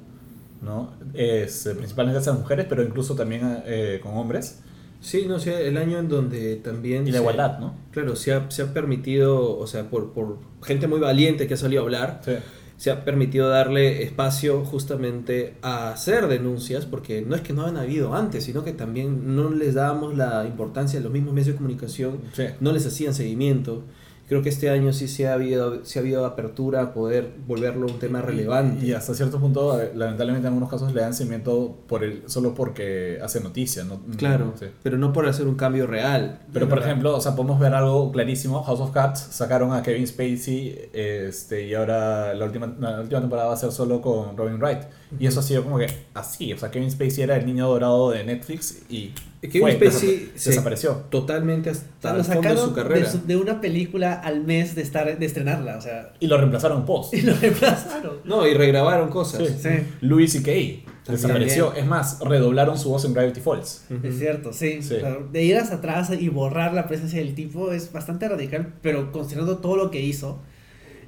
¿no? 0.61 0.91
Es, 1.13 1.65
eh, 1.67 1.75
principalmente 1.75 2.19
hacia 2.19 2.31
las 2.31 2.41
mujeres, 2.41 2.65
pero 2.67 2.81
incluso 2.83 3.15
también 3.15 3.61
eh, 3.65 3.99
con 4.01 4.17
hombres. 4.17 4.61
Sí, 4.99 5.25
no 5.27 5.39
sé, 5.39 5.67
el 5.67 5.77
año 5.77 5.99
en 5.99 6.09
donde 6.09 6.55
también... 6.55 7.07
Y 7.07 7.11
la 7.11 7.19
igualdad, 7.19 7.59
¿no? 7.59 7.75
Claro, 7.91 8.15
se 8.15 8.33
ha, 8.33 8.49
se 8.49 8.63
ha 8.63 8.73
permitido, 8.73 9.57
o 9.57 9.67
sea, 9.67 9.83
por, 9.89 10.11
por 10.13 10.39
gente 10.63 10.87
muy 10.87 10.99
valiente 10.99 11.47
que 11.47 11.53
ha 11.53 11.57
salido 11.57 11.83
a 11.83 11.85
hablar, 11.85 12.21
Sí. 12.25 12.31
se 12.77 12.89
ha 12.89 13.05
permitido 13.05 13.47
darle 13.49 14.01
espacio 14.01 14.65
justamente 14.65 15.53
a 15.61 15.91
hacer 15.91 16.27
denuncias, 16.27 16.87
porque 16.87 17.21
no 17.21 17.35
es 17.35 17.41
que 17.41 17.53
no 17.53 17.65
han 17.67 17.77
habido 17.77 18.15
antes, 18.15 18.43
sino 18.43 18.63
que 18.63 18.73
también 18.73 19.35
no 19.35 19.51
les 19.51 19.75
dábamos 19.75 20.17
la 20.17 20.45
importancia, 20.47 20.99
los 20.99 21.11
mismos 21.11 21.33
medios 21.35 21.49
de 21.49 21.55
comunicación 21.55 22.17
Sí. 22.33 22.45
no 22.59 22.71
les 22.71 22.85
hacían 22.87 23.13
seguimiento. 23.13 23.83
Creo 24.27 24.41
que 24.41 24.49
este 24.49 24.69
año 24.69 24.91
sí 24.91 25.07
se 25.07 25.27
ha 25.27 25.33
habido, 25.33 25.85
sí 25.85 25.97
ha 25.97 26.01
habido 26.01 26.25
apertura 26.25 26.81
a 26.81 26.93
poder 26.93 27.31
volverlo 27.47 27.87
un 27.87 27.97
tema 27.97 28.21
relevante. 28.21 28.85
Y 28.85 28.91
hasta 28.91 29.13
cierto 29.13 29.39
punto, 29.39 29.81
eh, 29.81 29.93
lamentablemente 29.95 30.47
en 30.47 30.53
algunos 30.53 30.69
casos 30.69 30.93
le 30.93 30.99
dan 30.99 31.13
seguimiento 31.13 31.77
por 31.87 32.03
el, 32.03 32.23
solo 32.25 32.53
porque 32.53 33.19
hace 33.23 33.39
noticia. 33.39 33.85
¿no? 33.85 34.01
Claro, 34.17 34.53
Sí. 34.59 34.65
pero 34.83 34.97
no 34.97 35.13
por 35.13 35.27
hacer 35.29 35.47
un 35.47 35.55
cambio 35.55 35.87
real. 35.87 36.41
Pero 36.51 36.67
por 36.67 36.79
¿verdad? 36.79 36.89
ejemplo, 36.91 37.15
o 37.15 37.21
sea, 37.21 37.35
podemos 37.37 37.57
ver 37.57 37.73
algo 37.73 38.11
clarísimo. 38.11 38.61
House 38.63 38.81
of 38.81 38.91
Cards 38.91 39.19
sacaron 39.31 39.71
a 39.71 39.81
Kevin 39.81 40.05
Spacey 40.05 40.89
este, 40.91 41.65
y 41.65 41.73
ahora 41.73 42.33
la 42.33 42.45
última, 42.45 42.75
la 42.79 42.99
última 42.99 43.21
temporada 43.21 43.47
va 43.47 43.53
a 43.53 43.57
ser 43.57 43.71
solo 43.71 44.01
con 44.01 44.35
Robin 44.35 44.59
Wright. 44.59 44.79
Y 45.19 45.25
eso 45.27 45.39
ha 45.39 45.43
sido 45.43 45.63
como 45.63 45.77
que 45.77 45.87
así. 46.13 46.51
O 46.51 46.57
sea, 46.57 46.69
Kevin 46.69 46.91
Spacey 46.91 47.23
era 47.23 47.37
el 47.37 47.45
niño 47.45 47.67
dorado 47.69 48.11
de 48.11 48.25
Netflix 48.25 48.81
y 48.89 49.13
Kevin 49.41 49.61
fue, 49.61 49.73
Spacey 49.91 50.31
se- 50.35 50.49
desapareció. 50.49 50.93
totalmente 51.09 51.69
hasta 51.69 52.15
el 52.15 52.23
fondo 52.23 52.49
de 52.49 52.57
su 52.57 52.73
carrera. 52.73 53.05
de, 53.05 53.11
su- 53.11 53.25
de 53.27 53.37
una 53.37 53.61
película 53.61 54.13
al 54.13 54.43
mes 54.43 54.73
de 54.75 54.81
estar 54.81 55.17
de 55.17 55.25
estrenarla, 55.25 55.77
o 55.77 55.81
sea, 55.81 56.13
Y 56.19 56.27
lo 56.27 56.37
reemplazaron 56.37 56.85
post. 56.85 57.13
y 57.13 57.21
lo 57.21 57.33
reemplazaron. 57.35 58.17
No, 58.25 58.47
y 58.47 58.53
regrabaron 58.55 59.09
cosas. 59.09 59.47
Sí. 59.47 59.53
Sí, 59.61 59.69
Louis 60.01 60.31
C.K. 60.31 61.11
desapareció. 61.11 61.73
Es 61.73 61.85
más, 61.85 62.19
redoblaron 62.21 62.77
su 62.79 62.89
voz 62.89 63.05
en 63.05 63.13
Gravity 63.13 63.39
Falls. 63.39 63.85
Es 64.03 64.17
cierto, 64.17 64.51
sí. 64.53 64.81
Sí. 64.81 64.95
O 64.95 64.99
sea, 65.01 65.17
de 65.31 65.43
ir 65.43 65.57
hacia 65.57 65.75
atrás 65.77 66.09
y 66.19 66.29
borrar 66.29 66.73
la 66.73 66.87
presencia 66.87 67.19
del 67.19 67.35
tipo 67.35 67.71
es 67.71 67.91
bastante 67.91 68.27
radical, 68.27 68.73
pero 68.81 69.11
considerando 69.11 69.59
todo 69.59 69.77
lo 69.77 69.91
que 69.91 70.01
hizo, 70.01 70.39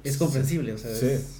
es 0.04 0.16
comprensible. 0.16 0.72
O 0.72 0.78
sea, 0.78 0.94
Sí. 0.94 1.06
es- 1.06 1.36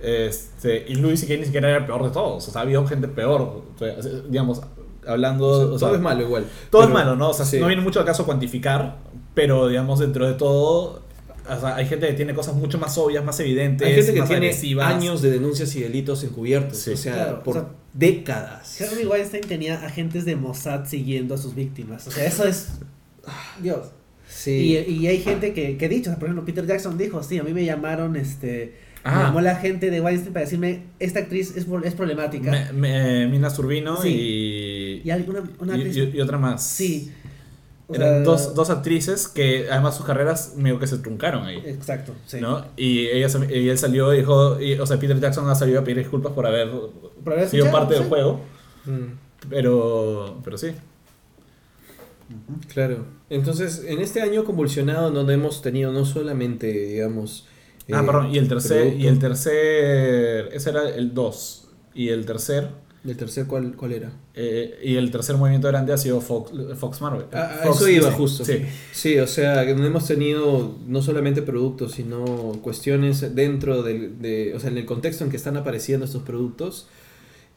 Este, 0.00 0.84
y 0.88 0.94
Louis 0.96 1.20
C.K. 1.20 1.36
ni 1.36 1.44
siquiera 1.44 1.68
era 1.68 1.78
el 1.78 1.86
peor 1.86 2.02
de 2.04 2.10
todos. 2.10 2.48
O 2.48 2.50
sea, 2.50 2.62
había 2.62 2.84
gente 2.86 3.06
peor. 3.08 3.40
O 3.40 3.64
sea, 3.78 3.94
digamos, 4.28 4.60
hablando. 5.06 5.46
O 5.48 5.56
sea, 5.58 5.66
o 5.66 5.78
sea, 5.78 5.88
todo 5.88 5.96
es 5.96 6.02
malo 6.02 6.22
igual. 6.22 6.44
Todo 6.70 6.82
Pero- 6.82 6.92
es 6.92 6.94
malo, 7.04 7.16
¿no? 7.16 7.30
O 7.30 7.34
sea, 7.34 7.44
sí. 7.46 7.58
no 7.58 7.66
viene 7.66 7.82
mucho 7.82 8.00
al 8.00 8.06
caso 8.06 8.24
cuantificar, 8.24 8.98
pero 9.34 9.68
digamos, 9.68 9.98
dentro 10.00 10.26
de 10.26 10.34
todo, 10.34 11.02
o 11.48 11.60
sea, 11.60 11.74
hay 11.76 11.86
gente 11.86 12.06
que 12.06 12.12
tiene 12.14 12.34
cosas 12.34 12.54
mucho 12.54 12.78
más 12.78 12.96
obvias, 12.98 13.24
más 13.24 13.38
evidentes, 13.40 13.86
Hay 13.88 13.94
gente 13.94 14.12
que 14.14 14.20
más 14.20 14.28
tiene 14.28 14.46
agresivas. 14.46 14.86
años 14.94 15.22
de 15.22 15.30
denuncias 15.30 15.74
y 15.76 15.80
delitos 15.80 16.22
encubiertos. 16.24 16.78
Sí. 16.78 16.92
O 16.92 16.96
sea, 16.96 17.14
Claro, 17.14 17.38
o 17.38 17.42
por 17.42 17.54
sea, 17.54 17.68
décadas. 17.94 18.80
Harvey 18.80 19.04
Weinstein 19.06 19.44
tenía 19.44 19.74
agentes 19.84 20.24
de 20.24 20.36
Mossad 20.36 20.86
siguiendo 20.86 21.34
a 21.34 21.38
sus 21.38 21.54
víctimas. 21.54 22.06
O 22.06 22.10
sea, 22.10 22.24
eso 22.26 22.44
es. 22.44 22.68
Dios. 23.62 23.88
Sí. 24.28 24.84
Y, 24.88 24.92
y 24.92 25.06
hay 25.08 25.18
gente 25.18 25.52
que, 25.52 25.76
que 25.76 25.84
ha 25.84 25.88
dicho, 25.88 26.10
por 26.14 26.24
ejemplo, 26.24 26.44
Peter 26.44 26.66
Jackson 26.66 26.96
dijo, 26.96 27.22
sí, 27.22 27.38
a 27.38 27.42
mí 27.42 27.52
me 27.52 27.64
llamaron, 27.64 28.16
este, 28.16 28.74
me 29.04 29.10
Ah. 29.10 29.22
llamó 29.24 29.40
la 29.40 29.56
gente 29.56 29.90
de 29.90 30.00
Weinstein 30.00 30.32
para 30.32 30.44
decirme, 30.44 30.84
esta 30.98 31.20
actriz 31.20 31.56
es, 31.56 31.66
es 31.84 31.94
problemática. 31.94 32.50
Me- 32.50 32.72
me- 32.72 33.26
Mina 33.26 33.52
Turbino 33.52 34.00
Sí. 34.00 34.08
y, 35.04 35.08
y 35.08 35.10
alguna 35.10 35.42
una 35.58 35.76
y- 35.76 35.80
actriz- 35.82 36.14
y- 36.14 36.16
y 36.16 36.20
otra 36.20 36.38
más. 36.38 36.62
Sí. 36.64 37.12
O 37.88 37.94
Eran 37.94 38.08
sea, 38.08 38.20
dos, 38.20 38.54
dos 38.54 38.70
actrices 38.70 39.28
que 39.28 39.66
además 39.70 39.96
sus 39.96 40.06
carreras 40.06 40.54
medio 40.56 40.78
que 40.78 40.86
se 40.86 40.98
truncaron 40.98 41.44
ahí. 41.44 41.60
Exacto, 41.66 42.14
sí. 42.26 42.40
¿no? 42.40 42.64
Y, 42.76 43.06
ella, 43.08 43.28
y 43.50 43.68
él 43.68 43.76
salió 43.76 44.14
y 44.14 44.18
dijo, 44.18 44.60
y, 44.60 44.74
o 44.74 44.86
sea, 44.86 44.98
Peter 44.98 45.18
Jackson 45.20 45.48
ha 45.50 45.54
salido 45.54 45.80
a 45.80 45.84
pedir 45.84 45.98
disculpas 45.98 46.32
por 46.32 46.46
haber 46.46 46.70
Por 47.24 47.32
haber 47.34 47.48
sido 47.48 47.70
parte 47.70 47.94
del 47.94 48.04
juego, 48.04 48.40
Mm, 48.86 49.48
pero, 49.50 50.40
pero 50.44 50.56
sí. 50.56 50.68
claro. 52.72 53.04
Entonces, 53.30 53.84
en 53.86 54.00
este 54.00 54.20
año 54.22 54.44
convulsionado 54.44 55.10
donde 55.10 55.34
hemos 55.34 55.62
tenido 55.62 55.92
no 55.92 56.04
solamente, 56.04 56.66
digamos... 56.72 57.46
Ah, 57.90 58.00
eh, 58.02 58.06
perdón, 58.06 58.34
y 58.34 58.38
el 58.38 58.48
tercer, 58.48 58.78
producto- 58.82 58.98
y 59.02 59.06
el 59.08 59.18
tercer, 59.18 60.48
ese 60.52 60.70
era 60.70 60.88
el 60.88 61.14
2. 61.14 61.68
Y 61.94 62.08
el 62.08 62.24
tercer, 62.26 62.68
¿Y 63.04 63.10
el 63.10 63.16
tercer 63.16 63.46
cuál, 63.48 63.74
cuál 63.76 63.92
era? 63.92 64.12
eh, 64.34 64.78
y 64.84 64.94
el 64.94 65.10
tercer 65.10 65.36
movimiento 65.36 65.66
grande 65.68 65.92
ha 65.92 65.98
sido 65.98 66.20
Fox, 66.20 66.52
Fox 66.76 67.00
Marvel. 67.00 67.26
Ah, 67.32 67.60
Fox 67.64 67.76
eso 67.78 67.88
iba 67.88 68.12
justo. 68.12 68.44
Sí. 68.44 68.62
Sí, 68.92 69.18
o 69.18 69.26
sea, 69.26 69.64
que 69.64 69.72
hemos 69.72 70.06
tenido 70.06 70.76
no 70.86 71.02
solamente 71.02 71.42
productos, 71.42 71.92
sino 71.92 72.24
cuestiones 72.62 73.34
dentro 73.34 73.82
del, 73.82 74.22
de, 74.22 74.54
o 74.54 74.60
sea, 74.60 74.70
en 74.70 74.78
el 74.78 74.86
contexto 74.86 75.24
en 75.24 75.30
que 75.30 75.36
están 75.36 75.56
apareciendo 75.56 76.06
estos 76.06 76.22
productos. 76.22 76.86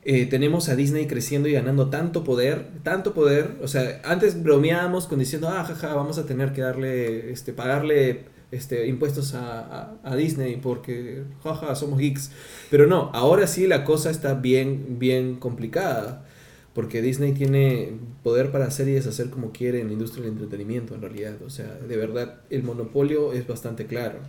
eh, 0.08 0.26
tenemos 0.28 0.70
a 0.70 0.76
Disney 0.76 1.08
creciendo 1.08 1.48
y 1.50 1.54
ganando 1.54 1.90
tanto 1.90 2.24
poder, 2.24 2.68
tanto 2.84 3.14
poder. 3.14 3.56
O 3.64 3.68
sea, 3.68 4.02
antes 4.04 4.42
bromeábamos 4.44 5.08
con 5.08 5.20
diciendo, 5.20 5.50
ah, 5.50 5.64
jaja, 5.64 5.94
vamos 5.96 6.18
a 6.18 6.26
tener 6.28 6.54
que 6.54 6.62
darle, 6.62 7.32
este, 7.32 7.54
pagarle 7.54 8.26
este, 8.56 8.88
impuestos 8.88 9.34
a, 9.36 9.60
a- 9.62 9.96
a 10.04 10.16
Disney 10.16 10.58
porque, 10.58 11.24
jaja, 11.44 11.76
somos 11.76 12.00
geeks. 12.00 12.32
Pero 12.72 12.88
no, 12.88 13.12
ahora 13.14 13.48
sí 13.48 13.68
la 13.68 13.84
cosa 13.84 14.10
está 14.12 14.34
bien, 14.36 14.98
bien 15.00 15.36
complicada. 15.38 16.26
Porque 16.74 17.02
Disney 17.02 17.32
tiene 17.34 17.94
poder 18.24 18.52
para 18.52 18.66
hacer 18.66 18.88
y 18.90 18.92
deshacer 18.94 19.30
como 19.30 19.52
quiere 19.54 19.80
en 19.82 19.88
la 19.88 19.94
industria 19.94 20.24
del 20.26 20.34
entretenimiento, 20.34 20.94
en 20.96 21.02
realidad. 21.02 21.36
O 21.46 21.50
sea, 21.50 21.68
de 21.74 21.96
verdad, 21.98 22.42
el 22.50 22.64
monopolio 22.64 23.32
es 23.34 23.48
bastante 23.48 23.86
claro. 23.88 24.20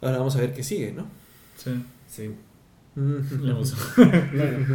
Ahora 0.00 0.18
vamos 0.18 0.36
a 0.36 0.40
ver 0.40 0.52
qué 0.52 0.62
sigue, 0.62 0.92
¿no? 0.92 1.06
Sí. 1.56 1.70
Sí. 2.08 2.30
Mm. 2.94 3.42
Le 3.44 3.50
emocionó. 3.52 3.82
Bueno, 4.32 4.66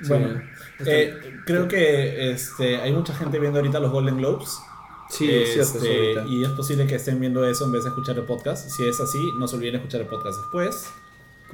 Sí. 0.00 0.08
Bueno, 0.08 0.40
eh, 0.86 1.14
creo 1.44 1.66
que 1.66 2.30
este, 2.30 2.76
hay 2.76 2.92
mucha 2.92 3.14
gente 3.14 3.40
viendo 3.40 3.58
ahorita 3.58 3.80
los 3.80 3.90
Golden 3.90 4.18
Globes. 4.18 4.58
Sí, 5.10 5.26
cierto, 5.26 5.78
Este, 5.78 6.16
ahorita. 6.16 6.26
y 6.26 6.44
es 6.44 6.50
posible 6.50 6.86
que 6.86 6.94
estén 6.96 7.18
viendo 7.20 7.46
eso 7.48 7.64
en 7.64 7.72
vez 7.72 7.84
de 7.84 7.88
escuchar 7.90 8.16
el 8.18 8.24
podcast. 8.24 8.68
Si 8.68 8.86
es 8.86 9.00
así, 9.00 9.32
no 9.38 9.48
se 9.48 9.56
olviden 9.56 9.76
escuchar 9.76 10.00
el 10.02 10.06
podcast 10.06 10.38
después. 10.40 10.86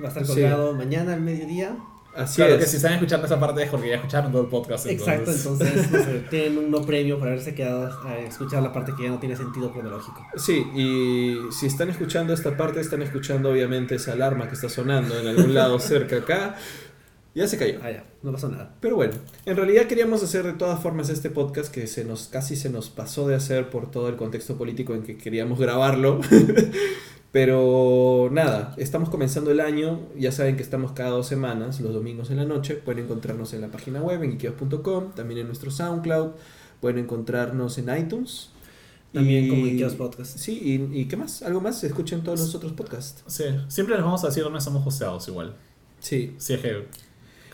va 0.03 0.07
a 0.07 0.09
estar 0.09 0.27
Sí. 0.27 0.33
colgado 0.33 0.75
mañana 0.75 1.15
al 1.15 1.21
mediodía. 1.21 1.77
Así 2.17 2.37
claro 2.37 2.55
es. 2.55 2.61
que 2.61 2.67
si 2.67 2.77
están 2.77 2.93
escuchando 2.95 3.27
esa 3.27 3.41
parte 3.41 3.63
es 3.65 3.71
porque 3.71 3.89
ya 3.89 3.97
escucharon 3.97 4.31
todo 4.33 4.43
el 4.43 4.49
podcast. 4.49 4.87
Exacto, 4.87 5.33
entonces 5.33 5.91
no 5.91 5.99
sé, 5.99 6.25
tienen 6.31 6.59
un 6.59 6.71
no 6.71 6.83
premio 6.83 7.19
por 7.19 7.27
haberse 7.29 7.55
quedado 7.57 7.93
a 8.07 8.19
escuchar 8.19 8.63
la 8.63 8.73
parte 8.73 8.93
que 8.97 9.03
ya 9.05 9.09
no 9.11 9.19
tiene 9.19 9.35
sentido 9.37 9.73
cronológico. 9.73 10.25
Sí, 10.37 10.65
y 10.77 11.39
si 11.53 11.67
están 11.67 11.91
escuchando 11.91 12.33
esta 12.33 12.57
parte, 12.57 12.81
están 12.81 13.03
escuchando 13.03 13.51
obviamente 13.51 13.97
esa 13.97 14.13
alarma 14.13 14.49
que 14.49 14.55
está 14.55 14.69
sonando 14.69 15.19
en 15.19 15.27
algún 15.27 15.55
lado 15.55 15.79
cerca 15.81 16.17
acá. 16.19 16.57
Ya 17.35 17.49
se 17.49 17.59
cayó. 17.59 17.81
Ah, 17.83 17.91
ya, 17.91 18.05
no 18.23 18.31
pasó 18.33 18.49
nada. 18.49 18.77
Pero 18.81 18.95
bueno, 18.97 19.15
en 19.45 19.57
realidad 19.57 19.87
queríamos 19.87 20.23
hacer 20.23 20.45
de 20.45 20.53
todas 20.53 20.81
formas 20.81 21.09
este 21.09 21.31
podcast 21.31 21.73
que 21.73 21.87
se 21.89 22.05
nos 22.05 22.29
casi 22.29 22.55
se 22.55 22.71
nos 22.71 22.91
pasó 22.91 23.27
de 23.27 23.35
hacer 23.35 23.71
por 23.71 23.91
todo 23.91 24.09
el 24.09 24.15
contexto 24.17 24.57
político 24.57 24.95
en 24.95 25.03
que 25.03 25.17
queríamos 25.17 25.59
grabarlo. 25.59 26.21
Pero 27.33 28.29
nada, 28.31 28.75
estamos 28.77 29.09
comenzando 29.09 29.51
el 29.51 29.59
año, 29.59 30.01
ya 30.17 30.31
saben 30.31 30.55
que 30.57 30.63
estamos 30.63 30.93
cada 30.93 31.11
dos 31.11 31.27
semanas, 31.27 31.81
los 31.81 31.93
domingos 31.93 32.31
en 32.31 32.37
la 32.37 32.45
noche, 32.45 32.75
pueden 32.77 33.05
encontrarnos 33.07 33.53
en 33.55 33.61
la 33.63 33.69
página 33.73 34.01
web 34.01 34.23
en 34.23 34.33
ikios.com, 34.35 35.13
también 35.17 35.41
en 35.41 35.47
nuestro 35.49 35.73
SoundCloud, 35.73 36.31
pueden 36.81 36.99
encontrarnos 36.99 37.77
en 37.79 37.97
iTunes. 37.99 38.51
También 39.13 39.45
y- 39.47 39.49
como 39.49 39.67
Ikios 39.67 39.95
Podcast. 39.95 40.39
Sí, 40.39 40.61
y, 40.93 41.01
y 41.01 41.05
¿qué 41.07 41.17
más? 41.17 41.43
¿Algo 41.43 41.61
más? 41.61 41.83
Escuchen 41.83 42.23
todos 42.23 42.39
los 42.39 42.55
otros 42.55 42.73
podcasts. 42.73 43.25
Sí, 43.27 43.45
siempre 43.69 43.97
les 43.97 44.05
vamos 44.05 44.23
a 44.25 44.29
decir 44.29 44.43
dónde 44.45 44.59
estamos 44.61 44.87
hosteados 44.87 45.27
igual. 45.29 45.57
Sí. 46.01 46.35
Si 46.39 46.53
es 46.55 46.61
que 46.61 46.87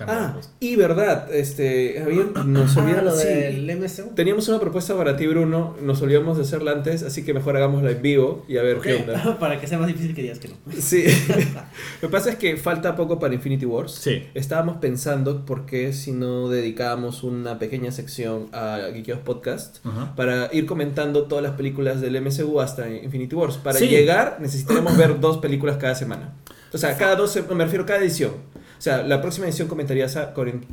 Ah, 0.01 0.07
cambiamos. 0.07 0.51
y 0.61 0.77
verdad, 0.77 1.35
este, 1.35 2.03
habían- 2.03 2.33
nos 2.53 2.77
Ah, 2.77 2.81
olvidamos 2.83 3.21
sí. 3.21 3.29
del 3.29 3.77
MSU. 3.79 4.15
Teníamos 4.15 4.49
una 4.49 4.59
propuesta 4.61 4.97
para 4.97 5.17
ti, 5.17 5.27
Bruno. 5.27 5.77
Nos 5.83 6.01
olvidamos 6.03 6.37
de 6.37 6.43
hacerla 6.45 6.73
antes, 6.73 7.03
así 7.03 7.25
que 7.25 7.35
mejor 7.35 7.57
hagámosla 7.57 7.91
en 7.91 8.03
vivo 8.03 8.45
y 8.49 8.57
a 8.59 8.63
ver 8.63 8.79
qué 8.81 8.95
onda. 8.95 9.39
Para 9.41 9.61
que 9.61 9.67
sea 9.67 9.79
más 9.79 9.87
difícil 9.89 10.15
que 10.15 10.23
digas 10.23 10.39
que 10.39 10.49
no. 10.49 10.55
Sí. 10.81 11.05
Lo 12.03 12.09
que 12.09 12.13
pasa 12.13 12.31
es 12.31 12.37
que 12.37 12.57
falta 12.57 12.97
poco 12.97 13.19
para 13.19 13.35
Infinity 13.35 13.67
Wars. 13.67 13.93
Sí. 13.93 14.25
Estábamos 14.35 14.77
pensando 14.79 15.45
por 15.45 15.67
qué 15.67 15.93
si 15.93 16.13
no 16.13 16.49
dedicábamos 16.49 17.23
una 17.23 17.59
pequeña 17.59 17.93
sección 17.93 18.49
a 18.53 18.79
Geekios 18.93 19.19
Podcast 19.21 19.79
para 20.17 20.49
ir 20.53 20.67
comentando 20.67 21.25
todas 21.25 21.43
las 21.43 21.53
películas 21.53 22.01
del 22.01 22.21
MCU 22.21 22.61
hasta 22.61 22.89
Infinity 22.89 23.35
Wars. 23.35 23.57
Para 23.57 23.79
Sí. 23.79 23.89
llegar 23.89 24.39
necesitaremos 24.41 24.97
ver 24.97 25.21
dos 25.21 25.39
películas 25.39 25.77
cada 25.77 25.95
semana. 25.95 26.35
O 26.73 26.79
sea, 26.79 26.97
cada 26.97 27.17
dos, 27.17 27.31
se- 27.33 27.43
me 27.43 27.65
refiero 27.65 27.85
a 27.85 27.87
cada 27.87 28.01
edición. 28.01 28.33
O 28.79 28.81
sea, 28.83 29.03
la 29.03 29.21
próxima 29.21 29.47
edición 29.47 29.69
comentarías 29.69 30.17
a- 30.17 30.33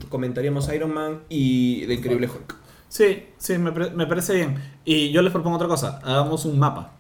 comentaríamos 0.10 0.72
Iron 0.74 0.94
Man 0.94 1.22
y 1.30 1.86
The 1.88 1.94
Increíble 1.96 2.28
Hulk. 2.28 2.56
Sí, 2.90 3.24
sí, 3.38 3.58
me, 3.58 3.72
me 3.72 4.06
parece 4.08 4.34
bien. 4.36 4.56
Y 4.86 5.12
yo 5.12 5.22
les 5.22 5.34
propongo 5.34 5.58
otra 5.58 5.68
cosa. 5.68 6.00
Hagamos 6.04 6.46
un 6.46 6.58
mapa. 6.58 6.94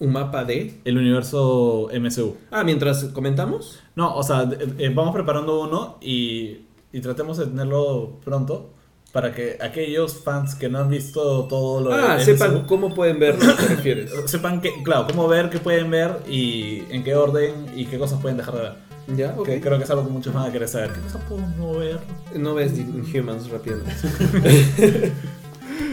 Un 0.00 0.12
mapa 0.12 0.44
de... 0.44 0.80
El 0.84 0.96
universo 0.98 1.88
MCU. 1.92 2.36
Ah, 2.50 2.64
mientras 2.64 3.04
comentamos. 3.06 3.80
No, 3.96 4.14
o 4.16 4.22
sea, 4.22 4.48
eh, 4.78 4.90
vamos 4.94 5.12
preparando 5.14 5.60
uno 5.60 5.98
y, 6.00 6.58
y 6.92 7.00
tratemos 7.00 7.36
de 7.38 7.46
tenerlo 7.46 8.18
pronto 8.24 8.70
para 9.12 9.34
que 9.34 9.56
aquellos 9.60 10.22
fans 10.22 10.54
que 10.54 10.68
no 10.68 10.78
han 10.80 10.90
visto 10.90 11.46
todo 11.46 11.80
lo 11.80 11.92
Ah, 11.94 12.16
de 12.16 12.24
sepan 12.24 12.54
MCU, 12.54 12.66
cómo 12.66 12.94
pueden 12.94 13.18
ver 13.18 13.42
lo 13.42 13.56
que 13.56 13.62
te 13.62 13.68
refieres. 13.74 14.12
sepan 14.26 14.60
que, 14.60 14.82
claro, 14.82 15.06
cómo 15.06 15.26
ver, 15.28 15.48
qué 15.50 15.58
pueden 15.58 15.90
ver 15.90 16.18
y 16.28 16.82
en 16.90 17.02
qué 17.04 17.14
orden 17.14 17.66
y 17.74 17.86
qué 17.86 17.98
cosas 17.98 18.20
pueden 18.20 18.36
dejar 18.36 18.54
de 18.54 18.60
ver. 18.60 18.72
¿Ya? 19.16 19.34
Ok. 19.38 19.46
Que 19.46 19.60
creo 19.60 19.78
que 19.78 19.84
es 19.84 19.90
algo 19.90 20.04
que 20.04 20.10
muchos 20.10 20.34
van 20.34 20.48
a 20.50 20.52
querer 20.52 20.68
saber. 20.68 20.90
¿Qué 20.92 21.00
cosas 21.00 21.22
puedo 21.26 21.40
no 21.56 21.78
ver? 21.78 21.98
No 22.34 22.54
ves 22.54 22.74
The 22.74 22.80
Inhumans 22.82 23.48
rápidamente. 23.50 23.92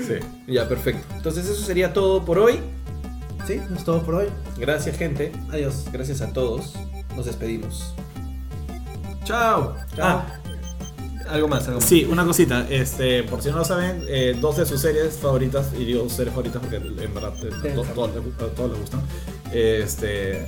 Sí. 0.06 0.16
ya, 0.48 0.68
perfecto. 0.68 1.04
Entonces 1.16 1.46
eso 1.50 1.64
sería 1.64 1.92
todo 1.92 2.24
por 2.24 2.38
hoy. 2.38 2.60
Sí, 3.48 3.54
es 3.76 3.84
todo 3.84 4.04
por 4.04 4.16
hoy. 4.16 4.28
Gracias, 4.58 4.98
gente. 4.98 5.32
Adiós. 5.52 5.86
Gracias 5.92 6.22
a 6.22 6.32
todos. 6.32 6.74
nos 7.16 7.26
despedimos. 7.26 7.96
Chao. 9.24 9.76
Ah, 10.00 10.24
algo 11.30 11.47
más, 11.47 11.68
algo 11.68 11.80
más. 11.80 11.89
Sí, 11.89 12.06
una 12.10 12.26
cosita, 12.26 12.65
este, 12.69 13.23
por 13.23 13.41
si 13.41 13.49
no 13.49 13.57
lo 13.57 13.65
saben, 13.65 14.03
eh, 14.07 14.35
dos 14.39 14.57
de 14.57 14.65
sus 14.65 14.81
series 14.81 15.18
favoritas, 15.18 15.68
y 15.77 15.85
digo 15.85 16.07
series 16.10 16.30
favoritas 16.34 16.61
porque 16.61 16.77
en 16.77 17.14
verdad 17.14 17.34
eh, 17.43 17.72
to- 17.73 17.84
todos 17.93 18.15
les 18.15 18.23
gu- 18.23 18.43
a 18.43 18.47
todos 18.56 18.72
les 18.72 18.80
gustan, 18.80 19.02
este, 19.53 20.47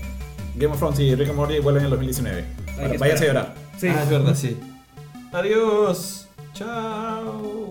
Game 0.55 0.73
of 0.73 0.79
Thrones 0.79 0.99
y 0.99 1.15
Rick 1.15 1.29
and 1.29 1.37
Morty 1.37 1.59
vuelven 1.59 1.81
en 1.81 1.85
el 1.85 1.91
2019. 1.91 2.37
Hay 2.39 2.75
Bueno, 2.75 2.91
que 2.91 2.97
váyanse 2.97 3.23
a 3.23 3.27
llorar. 3.27 3.55
Sí. 3.79 3.87
Ah, 3.89 4.03
es 4.03 4.09
verdad, 4.09 4.35
sí. 4.35 4.57
Adiós. 5.31 6.27
Chao. 6.53 7.66